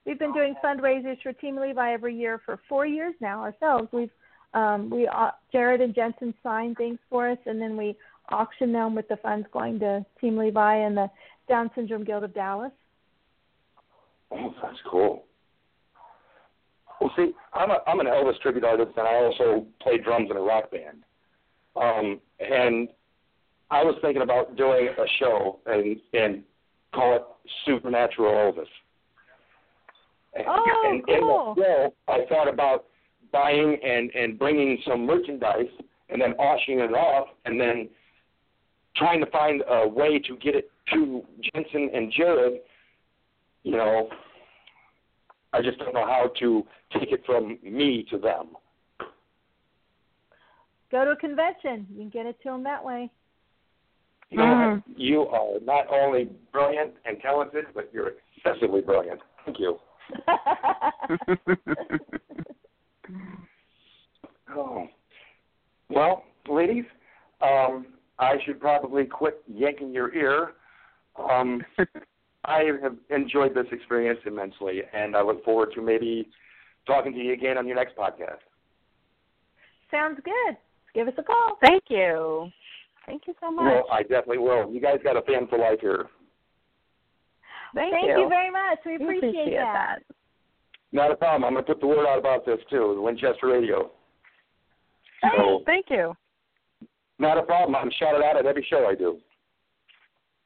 we've 0.05 0.19
been 0.19 0.33
doing 0.33 0.55
fundraisers 0.63 1.21
for 1.21 1.33
Team 1.33 1.57
Levi 1.57 1.93
every 1.93 2.15
year 2.15 2.41
for 2.45 2.59
four 2.67 2.85
years 2.85 3.13
now 3.21 3.41
ourselves. 3.41 3.89
We've 3.91 4.11
um 4.55 4.89
we 4.89 5.07
uh, 5.07 5.31
Jared 5.51 5.81
and 5.81 5.93
Jensen 5.93 6.33
sign 6.41 6.73
things 6.75 6.97
for 7.09 7.29
us 7.29 7.37
and 7.45 7.61
then 7.61 7.77
we 7.77 7.95
auction 8.29 8.71
them 8.71 8.95
with 8.95 9.07
the 9.07 9.17
funds 9.17 9.47
going 9.51 9.79
to 9.79 10.05
Team 10.19 10.37
Levi 10.37 10.75
and 10.77 10.97
the 10.97 11.09
Down 11.47 11.69
Syndrome 11.75 12.03
Guild 12.03 12.23
of 12.23 12.33
Dallas. 12.33 12.71
Oh, 14.31 14.53
that's 14.61 14.77
cool. 14.89 15.23
Well, 16.99 17.11
see, 17.15 17.31
I'm 17.53 17.71
a 17.71 17.79
I'm 17.87 17.99
an 17.99 18.07
Elvis 18.07 18.39
tribute 18.41 18.63
artist, 18.63 18.91
and 18.97 19.07
I 19.07 19.15
also 19.15 19.65
play 19.81 19.97
drums 19.97 20.29
in 20.31 20.37
a 20.37 20.41
rock 20.41 20.71
band. 20.71 21.03
Um, 21.75 22.19
and 22.39 22.87
I 23.69 23.83
was 23.83 23.95
thinking 24.01 24.21
about 24.21 24.55
doing 24.55 24.87
a 24.87 25.05
show 25.19 25.59
and 25.65 25.97
and 26.13 26.43
call 26.93 27.15
it 27.15 27.23
Supernatural 27.65 28.31
Elvis. 28.31 28.67
And, 30.33 30.45
Oh, 30.47 30.83
and 30.85 31.05
cool. 31.05 31.15
in 31.15 31.55
the 31.57 31.63
show, 31.63 31.93
I 32.07 32.25
thought 32.27 32.47
about 32.47 32.85
buying 33.31 33.77
and 33.83 34.09
and 34.15 34.39
bringing 34.39 34.81
some 34.87 35.05
merchandise 35.05 35.67
and 36.09 36.21
then 36.21 36.33
auctioning 36.33 36.79
it 36.79 36.93
off, 36.93 37.27
and 37.45 37.59
then 37.59 37.89
trying 38.95 39.19
to 39.19 39.29
find 39.31 39.63
a 39.67 39.87
way 39.87 40.19
to 40.19 40.37
get 40.37 40.55
it 40.55 40.71
to 40.93 41.23
Jensen 41.53 41.89
and 41.93 42.11
Jared 42.15 42.61
you 43.65 43.71
know, 43.71 44.09
I 45.51 45.61
just 45.63 45.79
don't 45.79 45.95
know 45.95 46.05
how 46.05 46.31
to 46.39 46.63
take 46.93 47.11
it 47.11 47.23
from 47.25 47.57
me 47.63 48.05
to 48.11 48.17
them. 48.19 48.49
Go 50.91 51.03
to 51.03 51.11
a 51.11 51.15
convention. 51.15 51.87
You 51.91 52.01
can 52.01 52.09
get 52.09 52.27
it 52.27 52.37
to 52.43 52.49
them 52.49 52.63
that 52.63 52.85
way. 52.85 53.11
You 54.29 54.37
know, 54.37 54.83
you 54.95 55.21
are 55.21 55.59
not 55.63 55.87
only 55.91 56.29
brilliant 56.51 56.93
and 57.05 57.19
talented, 57.21 57.65
but 57.73 57.89
you're 57.91 58.11
excessively 58.37 58.81
brilliant. 58.81 59.19
Thank 59.45 59.59
you. 59.59 59.79
Oh. 64.57 64.87
Well, 65.89 66.23
ladies, 66.47 66.85
um, 67.41 67.87
I 68.19 68.35
should 68.45 68.59
probably 68.59 69.05
quit 69.05 69.41
yanking 69.47 69.93
your 69.93 70.13
ear. 70.13 70.53
Um, 71.17 71.63
I 72.45 72.63
have 72.81 72.95
enjoyed 73.09 73.55
this 73.55 73.65
experience 73.71 74.19
immensely, 74.25 74.81
and 74.93 75.15
I 75.15 75.21
look 75.21 75.43
forward 75.43 75.69
to 75.75 75.81
maybe 75.81 76.29
talking 76.85 77.11
to 77.13 77.19
you 77.19 77.33
again 77.33 77.57
on 77.57 77.67
your 77.67 77.75
next 77.75 77.97
podcast. 77.97 78.43
Sounds 79.91 80.19
good. 80.23 80.57
Give 80.93 81.07
us 81.07 81.13
a 81.17 81.23
call. 81.23 81.57
Thank 81.61 81.83
you. 81.89 82.49
Thank 83.05 83.23
you 83.27 83.33
so 83.41 83.51
much. 83.51 83.65
Well, 83.65 83.85
I 83.91 84.01
definitely 84.01 84.39
will. 84.39 84.71
You 84.71 84.81
guys 84.81 84.99
got 85.03 85.17
a 85.17 85.21
fan 85.23 85.47
for 85.47 85.57
life 85.59 85.79
here. 85.81 86.05
Thank, 87.73 87.93
Thank 87.93 88.07
you. 88.07 88.29
very 88.29 88.51
much. 88.51 88.79
We 88.85 88.97
We 88.97 89.03
appreciate, 89.03 89.29
appreciate 89.29 89.55
that. 89.57 89.99
Not 90.91 91.11
a 91.11 91.15
problem. 91.15 91.43
I'm 91.43 91.53
going 91.53 91.65
to 91.65 91.73
put 91.73 91.81
the 91.81 91.87
word 91.87 92.07
out 92.07 92.17
about 92.17 92.45
this 92.45 92.59
too, 92.69 92.93
the 92.95 93.01
Winchester 93.01 93.47
Radio. 93.47 93.91
Hey, 95.21 95.29
So, 95.37 95.61
thank 95.65 95.87
you. 95.89 96.15
Not 97.19 97.37
a 97.37 97.43
problem. 97.43 97.75
I'm 97.75 97.91
shouted 97.97 98.23
out 98.23 98.37
at 98.37 98.45
every 98.45 98.65
show 98.69 98.85
I 98.87 98.95
do. 98.95 99.17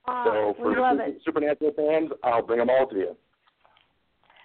Aw, 0.07 0.23
So 0.25 0.53
for 0.57 0.69
we 0.69 0.77
love 0.79 0.97
the 0.97 1.05
it. 1.07 1.21
Supernatural 1.25 1.71
fans, 1.75 2.11
I'll 2.23 2.41
bring 2.45 2.59
them 2.59 2.69
all 2.69 2.87
to 2.87 2.95
you. 2.95 3.15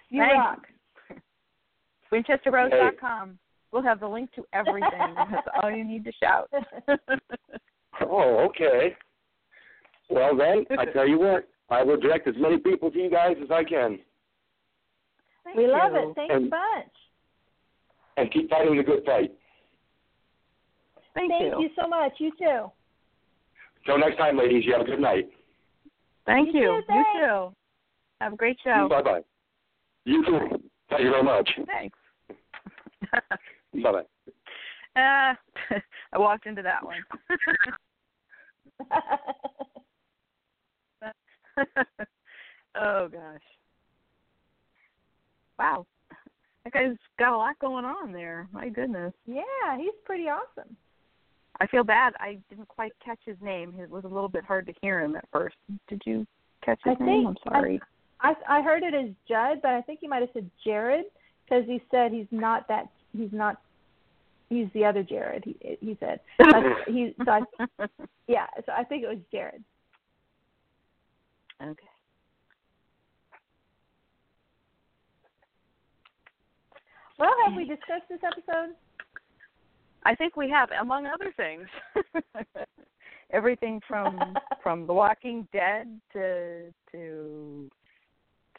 You 0.09 0.21
Thanks. 0.21 0.35
rock. 0.35 0.67
WinchesterBros.com. 2.11 3.37
We'll 3.71 3.83
have 3.83 3.99
the 3.99 4.07
link 4.07 4.31
to 4.33 4.45
everything. 4.53 4.89
That's 5.31 5.47
all 5.61 5.69
you 5.71 5.83
need 5.83 6.03
to 6.05 6.11
shout. 6.21 6.49
Oh, 8.01 8.45
okay. 8.49 8.93
Well 10.09 10.35
then, 10.35 10.65
I 10.77 10.83
tell 10.83 11.07
you 11.07 11.17
what, 11.17 11.47
I 11.69 11.81
will 11.81 11.97
direct 11.97 12.27
as 12.27 12.35
many 12.37 12.57
people 12.57 12.91
to 12.91 12.97
you 12.99 13.09
guys 13.09 13.37
as 13.41 13.49
I 13.49 13.63
can, 13.63 13.99
Thank 15.45 15.55
we 15.55 15.65
love 15.67 15.93
it. 15.95 16.13
Thanks 16.13 16.33
a 16.33 16.35
And- 16.35 16.49
bunch. 16.49 16.91
and 18.17 18.29
keep 18.33 18.49
fighting 18.49 18.75
the 18.75 18.83
good 18.83 19.05
fight. 19.05 19.31
Thank, 21.15 21.31
Thank 21.31 21.53
you 21.59 21.69
so 21.79 21.87
much. 21.87 22.11
You 22.19 22.31
too. 22.37 22.69
Till 23.85 23.97
next 23.97 24.17
time, 24.17 24.37
ladies. 24.37 24.63
You 24.65 24.73
have 24.73 24.81
a 24.81 24.85
good 24.85 24.99
night. 24.99 25.29
Thank 26.25 26.53
You 26.53 26.59
you. 26.61 26.83
too, 26.87 26.93
You 26.93 27.05
too. 27.21 27.55
Have 28.21 28.33
a 28.33 28.35
great 28.35 28.57
show. 28.63 28.87
Bye 28.89 29.01
bye. 29.01 29.21
You 30.05 30.23
too. 30.25 30.39
Thank 30.89 31.03
you 31.03 31.09
very 31.11 31.23
much. 31.23 31.49
Thanks. 31.67 31.97
Bye 33.83 33.91
bye. 33.91 34.03
uh, 35.01 35.33
I 36.13 36.17
walked 36.17 36.45
into 36.47 36.61
that 36.61 36.83
one. 36.83 37.03
oh 42.75 43.07
gosh. 43.07 43.41
Wow. 45.57 45.85
That 46.63 46.73
guy's 46.73 46.97
got 47.19 47.33
a 47.33 47.37
lot 47.37 47.57
going 47.59 47.85
on 47.85 48.11
there. 48.11 48.47
My 48.51 48.69
goodness. 48.69 49.13
yeah, 49.25 49.77
he's 49.77 49.93
pretty 50.03 50.23
awesome. 50.23 50.75
I 51.59 51.67
feel 51.67 51.83
bad. 51.83 52.13
I 52.19 52.37
didn't 52.49 52.67
quite 52.67 52.91
catch 53.03 53.19
his 53.25 53.37
name. 53.41 53.73
It 53.79 53.89
was 53.89 54.03
a 54.03 54.07
little 54.07 54.29
bit 54.29 54.43
hard 54.43 54.65
to 54.67 54.73
hear 54.81 55.01
him 55.01 55.15
at 55.15 55.25
first. 55.31 55.55
Did 55.87 56.01
you 56.05 56.25
catch 56.63 56.79
his 56.83 56.97
I 56.99 57.03
name? 57.03 57.27
I'm 57.27 57.37
sorry. 57.43 57.79
I 58.21 58.33
I 58.47 58.61
heard 58.61 58.83
it 58.83 58.93
as 58.93 59.09
Judd, 59.27 59.61
but 59.61 59.71
I 59.71 59.81
think 59.81 59.99
he 60.01 60.07
might 60.07 60.21
have 60.21 60.29
said 60.33 60.49
Jared 60.63 61.05
because 61.43 61.63
he 61.65 61.81
said 61.91 62.11
he's 62.11 62.27
not 62.31 62.67
that 62.67 62.89
he's 63.15 63.31
not 63.31 63.61
he's 64.49 64.67
the 64.73 64.83
other 64.85 65.03
Jared. 65.03 65.43
He 65.45 65.77
he 65.79 65.97
said 65.99 66.19
he 66.87 67.13
so 67.23 67.31
I, 67.31 67.87
yeah. 68.27 68.47
So 68.65 68.71
I 68.77 68.83
think 68.83 69.03
it 69.03 69.07
was 69.07 69.19
Jared. 69.31 69.63
okay. 71.61 71.87
Well, 77.17 77.31
have 77.45 77.55
we 77.55 77.63
discussed 77.63 78.09
this 78.09 78.19
episode? 78.25 78.75
I 80.05 80.13
think 80.15 80.37
we 80.37 80.49
have, 80.49 80.69
among 80.79 81.07
other 81.07 81.33
things, 81.35 81.67
everything 83.31 83.81
from 83.87 84.35
from 84.63 84.87
The 84.87 84.93
Walking 84.93 85.47
Dead 85.51 85.99
to 86.13 86.71
to 86.91 87.69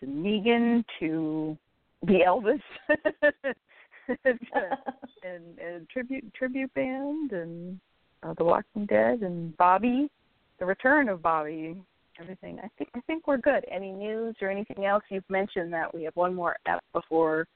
to 0.00 0.06
Negan 0.06 0.84
to 1.00 1.56
the 2.02 2.20
Elvis 2.26 2.60
and, 4.08 5.58
and 5.58 5.88
tribute 5.88 6.34
tribute 6.34 6.74
band 6.74 7.32
and 7.32 7.80
uh, 8.22 8.34
The 8.36 8.44
Walking 8.44 8.86
Dead 8.86 9.20
and 9.20 9.56
Bobby, 9.56 10.10
the 10.58 10.66
return 10.66 11.08
of 11.08 11.22
Bobby, 11.22 11.80
everything. 12.20 12.58
I 12.62 12.68
think 12.76 12.90
I 12.94 13.00
think 13.06 13.28
we're 13.28 13.38
good. 13.38 13.64
Any 13.70 13.92
news 13.92 14.34
or 14.42 14.50
anything 14.50 14.84
else? 14.84 15.04
You've 15.10 15.30
mentioned 15.30 15.72
that 15.72 15.94
we 15.94 16.02
have 16.02 16.16
one 16.16 16.34
more 16.34 16.56
ep 16.66 16.82
before 16.92 17.46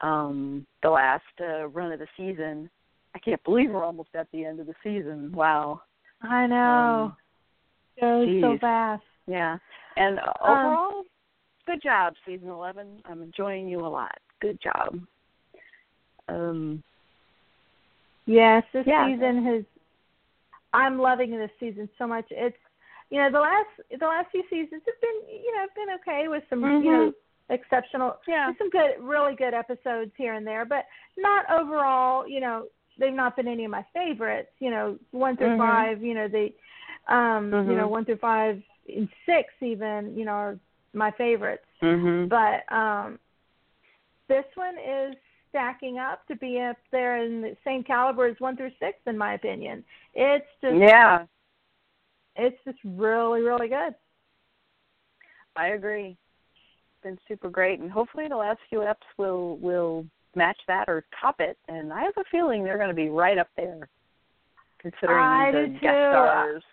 um 0.00 0.66
the 0.82 0.90
last 0.90 1.22
uh, 1.40 1.68
run 1.68 1.92
of 1.92 1.98
the 1.98 2.06
season. 2.16 2.70
I 3.16 3.18
can't 3.18 3.42
believe 3.44 3.70
we're 3.70 3.82
almost 3.82 4.10
at 4.14 4.28
the 4.30 4.44
end 4.44 4.60
of 4.60 4.66
the 4.66 4.74
season. 4.84 5.32
Wow. 5.34 5.80
I 6.20 6.46
know. 6.46 7.14
Um, 8.02 8.28
Goes 8.28 8.42
so 8.42 8.58
fast. 8.60 9.02
Yeah. 9.26 9.56
And 9.96 10.18
overall, 10.42 10.98
um, 10.98 11.04
good 11.64 11.82
job, 11.82 12.12
season 12.26 12.48
eleven. 12.48 13.00
I'm 13.06 13.22
enjoying 13.22 13.68
you 13.68 13.80
a 13.80 13.88
lot. 13.88 14.18
Good 14.42 14.58
job. 14.62 15.00
Um, 16.28 16.82
yes, 18.26 18.62
this 18.74 18.84
yeah. 18.86 19.06
season 19.08 19.42
has. 19.46 19.64
I'm 20.74 20.98
loving 20.98 21.30
this 21.30 21.50
season 21.58 21.88
so 21.96 22.06
much. 22.06 22.26
It's 22.30 22.54
you 23.08 23.18
know 23.18 23.30
the 23.32 23.40
last 23.40 23.98
the 23.98 24.06
last 24.06 24.30
few 24.30 24.42
seasons 24.50 24.82
have 24.84 25.00
been 25.00 25.40
you 25.42 25.54
know 25.54 25.62
have 25.62 25.74
been 25.74 25.94
okay 26.02 26.28
with 26.28 26.42
some 26.50 26.60
mm-hmm. 26.60 26.84
you 26.84 26.92
know 26.92 27.12
exceptional 27.48 28.16
yeah 28.28 28.50
some 28.58 28.68
good 28.68 29.00
really 29.00 29.34
good 29.36 29.54
episodes 29.54 30.10
here 30.18 30.34
and 30.34 30.46
there, 30.46 30.66
but 30.66 30.84
not 31.16 31.46
overall. 31.50 32.28
You 32.28 32.40
know 32.40 32.66
they've 32.98 33.12
not 33.12 33.36
been 33.36 33.48
any 33.48 33.64
of 33.64 33.70
my 33.70 33.84
favorites. 33.92 34.50
You 34.58 34.70
know 34.70 34.98
one 35.10 35.36
through 35.36 35.48
mm-hmm. 35.48 35.60
five. 35.60 36.02
You 36.02 36.14
know 36.14 36.28
they 36.28 36.54
um 37.08 37.50
mm-hmm. 37.50 37.70
you 37.70 37.76
know 37.76 37.88
one 37.88 38.04
through 38.04 38.18
five 38.18 38.62
and 38.88 39.08
six 39.24 39.52
even 39.60 40.14
you 40.16 40.24
know 40.24 40.32
are 40.32 40.58
my 40.92 41.10
favorites. 41.12 41.66
Mm-hmm. 41.82 42.28
But 42.28 42.74
um 42.74 43.18
this 44.28 44.44
one 44.54 44.74
is 44.74 45.16
stacking 45.50 45.98
up 45.98 46.26
to 46.26 46.36
be 46.36 46.60
up 46.60 46.76
there 46.92 47.24
in 47.24 47.40
the 47.40 47.56
same 47.64 47.82
caliber 47.82 48.26
as 48.26 48.36
one 48.38 48.56
through 48.56 48.72
six, 48.80 48.98
in 49.06 49.16
my 49.16 49.34
opinion. 49.34 49.84
It's 50.14 50.46
just 50.60 50.76
yeah, 50.76 51.24
it's 52.34 52.58
just 52.64 52.78
really 52.84 53.42
really 53.42 53.68
good. 53.68 53.94
I 55.56 55.68
agree. 55.68 56.16
It's 56.54 57.02
been 57.02 57.18
super 57.28 57.48
great, 57.48 57.80
and 57.80 57.90
hopefully 57.90 58.26
the 58.28 58.36
last 58.36 58.58
few 58.68 58.80
eps 58.80 58.96
will 59.16 59.56
will 59.58 60.04
match 60.36 60.58
that 60.68 60.88
or 60.88 61.04
top 61.20 61.36
it. 61.40 61.58
And 61.68 61.92
I 61.92 62.02
have 62.02 62.14
a 62.16 62.24
feeling 62.30 62.62
they're 62.62 62.78
going 62.78 62.88
to 62.88 62.94
be 62.94 63.08
right 63.08 63.38
up 63.38 63.48
there, 63.56 63.88
considering 64.80 65.18
I 65.18 65.50
the 65.52 65.68
guest 65.68 65.82
stars. 65.82 66.62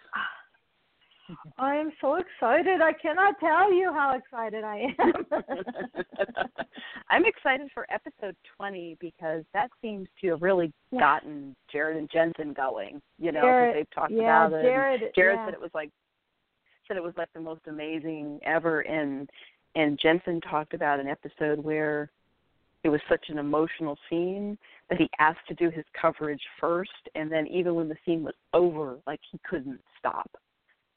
I 1.57 1.76
am 1.76 1.91
so 2.02 2.15
excited. 2.15 2.81
I 2.81 2.91
cannot 2.94 3.40
tell 3.40 3.73
you 3.73 3.94
how 3.94 4.15
excited 4.18 4.64
I 4.65 4.94
am. 4.99 5.26
I'm 7.10 7.26
excited 7.26 7.69
for 7.73 7.88
episode 7.90 8.35
20 8.57 8.98
because 8.99 9.44
that 9.53 9.69
seems 9.81 10.07
to 10.22 10.31
have 10.31 10.41
really 10.41 10.73
gotten 10.91 11.56
Jared 11.72 11.98
and 11.98 12.10
Jensen 12.11 12.53
going. 12.53 13.02
You 13.19 13.31
know, 13.31 13.41
Jared, 13.41 13.77
they've 13.77 13.95
talked 13.95 14.11
yeah, 14.11 14.48
about 14.48 14.60
it. 14.60 14.64
Jared, 14.64 15.02
Jared 15.15 15.38
yeah. 15.40 15.45
said 15.48 15.53
it 15.53 15.61
was 15.61 15.72
like 15.73 15.91
said 16.88 16.98
it 16.98 17.03
was 17.03 17.14
like 17.18 17.30
the 17.34 17.40
most 17.40 17.61
amazing 17.68 18.40
ever, 18.45 18.81
and 18.81 19.30
and 19.76 19.99
Jensen 19.99 20.41
talked 20.41 20.73
about 20.73 20.99
an 20.99 21.07
episode 21.07 21.64
where 21.64 22.11
it 22.84 22.89
was 22.89 23.01
such 23.10 23.26
an 23.30 23.38
emotional 23.38 23.97
scene 24.10 24.57
that 24.89 24.97
he 24.99 25.10
asked 25.19 25.47
to 25.47 25.53
do 25.55 25.69
his 25.69 25.85
coverage 25.99 26.41
first, 26.60 26.91
and 27.15 27.31
then 27.31 27.47
even 27.47 27.76
when 27.76 27.88
the 27.88 27.95
scene 28.05 28.23
was 28.23 28.34
over, 28.53 28.97
like 29.07 29.19
he 29.31 29.39
couldn't 29.49 29.80
stop 29.97 30.30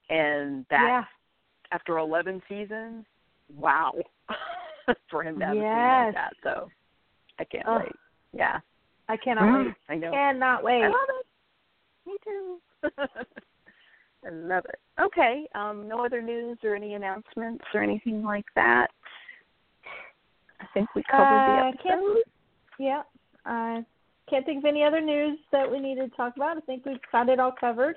and 0.08 0.64
that 0.70 0.86
yeah. 0.86 1.04
after 1.72 1.98
11 1.98 2.42
seasons, 2.48 3.04
wow, 3.56 3.92
for 5.10 5.22
him 5.22 5.38
to 5.38 5.46
have 5.46 5.56
yes. 5.56 5.64
a 5.64 5.66
scene 5.66 6.04
like 6.06 6.14
that. 6.14 6.32
So 6.42 6.70
I 7.38 7.44
can't 7.44 7.64
oh, 7.66 7.78
wait. 7.78 7.92
Yeah, 8.32 8.60
I 9.08 9.16
cannot 9.16 9.64
wait. 9.64 9.74
I 9.88 9.94
know. 9.96 10.10
Cannot 10.10 10.62
wait. 10.62 10.82
I 10.82 10.88
love 10.88 11.08
it. 11.20 11.26
Me 12.06 12.16
too. 12.24 12.58
I 14.26 14.30
love 14.30 14.64
it. 14.66 14.80
Okay. 15.00 15.46
Um, 15.54 15.88
no 15.88 16.04
other 16.04 16.22
news 16.22 16.58
or 16.64 16.74
any 16.74 16.94
announcements 16.94 17.64
or 17.74 17.82
anything 17.82 18.22
like 18.22 18.46
that. 18.54 18.88
I 20.60 20.66
think 20.74 20.88
we 20.94 21.02
covered 21.10 21.24
uh, 21.24 21.70
the 21.72 21.78
Can't, 21.82 22.00
episode. 22.00 22.22
yeah. 22.78 23.02
I 23.44 23.84
can't 24.28 24.44
think 24.44 24.58
of 24.58 24.64
any 24.64 24.82
other 24.82 25.00
news 25.00 25.38
that 25.52 25.70
we 25.70 25.78
need 25.78 25.96
to 25.96 26.08
talk 26.10 26.34
about. 26.36 26.56
I 26.56 26.60
think 26.60 26.84
we've 26.84 26.96
got 27.12 27.28
it 27.28 27.38
all 27.38 27.52
covered. 27.58 27.96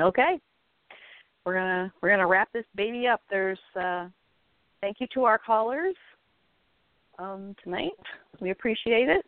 Okay. 0.00 0.40
We're 1.44 1.54
gonna 1.54 1.92
we're 2.00 2.10
gonna 2.10 2.26
wrap 2.26 2.48
this 2.52 2.64
baby 2.74 3.06
up. 3.06 3.20
There's 3.30 3.58
uh 3.76 4.06
thank 4.80 4.96
you 5.00 5.06
to 5.14 5.24
our 5.24 5.38
callers 5.38 5.94
um 7.18 7.54
tonight. 7.62 7.90
We 8.40 8.50
appreciate 8.50 9.08
it. 9.08 9.26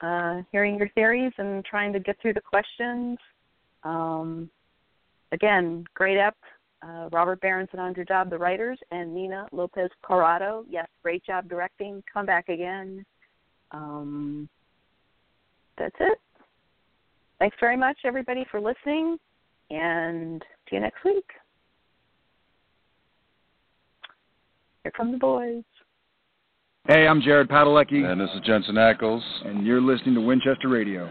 Uh 0.00 0.42
hearing 0.52 0.76
your 0.76 0.90
theories 0.90 1.32
and 1.38 1.64
trying 1.64 1.92
to 1.94 1.98
get 2.00 2.20
through 2.20 2.34
the 2.34 2.40
questions. 2.42 3.18
Um 3.84 4.50
again, 5.32 5.84
great 5.94 6.18
up. 6.18 6.36
Uh, 6.84 7.08
Robert 7.12 7.40
Berenson 7.40 7.78
on 7.78 7.94
your 7.94 8.04
job, 8.04 8.28
the 8.28 8.36
writers, 8.36 8.78
and 8.90 9.14
Nina 9.14 9.46
Lopez 9.52 9.90
Corrado. 10.02 10.64
Yes, 10.68 10.86
great 11.02 11.24
job 11.24 11.48
directing. 11.48 12.02
Come 12.12 12.26
back 12.26 12.48
again. 12.50 13.06
Um, 13.70 14.48
that's 15.78 15.94
it. 15.98 16.18
Thanks 17.38 17.56
very 17.58 17.76
much, 17.76 17.96
everybody, 18.04 18.44
for 18.50 18.60
listening 18.60 19.18
and 19.70 20.42
see 20.68 20.76
you 20.76 20.82
next 20.82 21.02
week. 21.04 21.24
Here 24.82 24.92
come 24.94 25.12
the 25.12 25.18
boys. 25.18 25.64
Hey, 26.86 27.06
I'm 27.06 27.22
Jared 27.22 27.48
Padalecki. 27.48 28.04
And 28.04 28.20
this 28.20 28.28
is 28.34 28.40
Jensen 28.44 28.74
Ackles. 28.74 29.22
And 29.46 29.66
you're 29.66 29.80
listening 29.80 30.14
to 30.16 30.20
Winchester 30.20 30.68
Radio. 30.68 31.10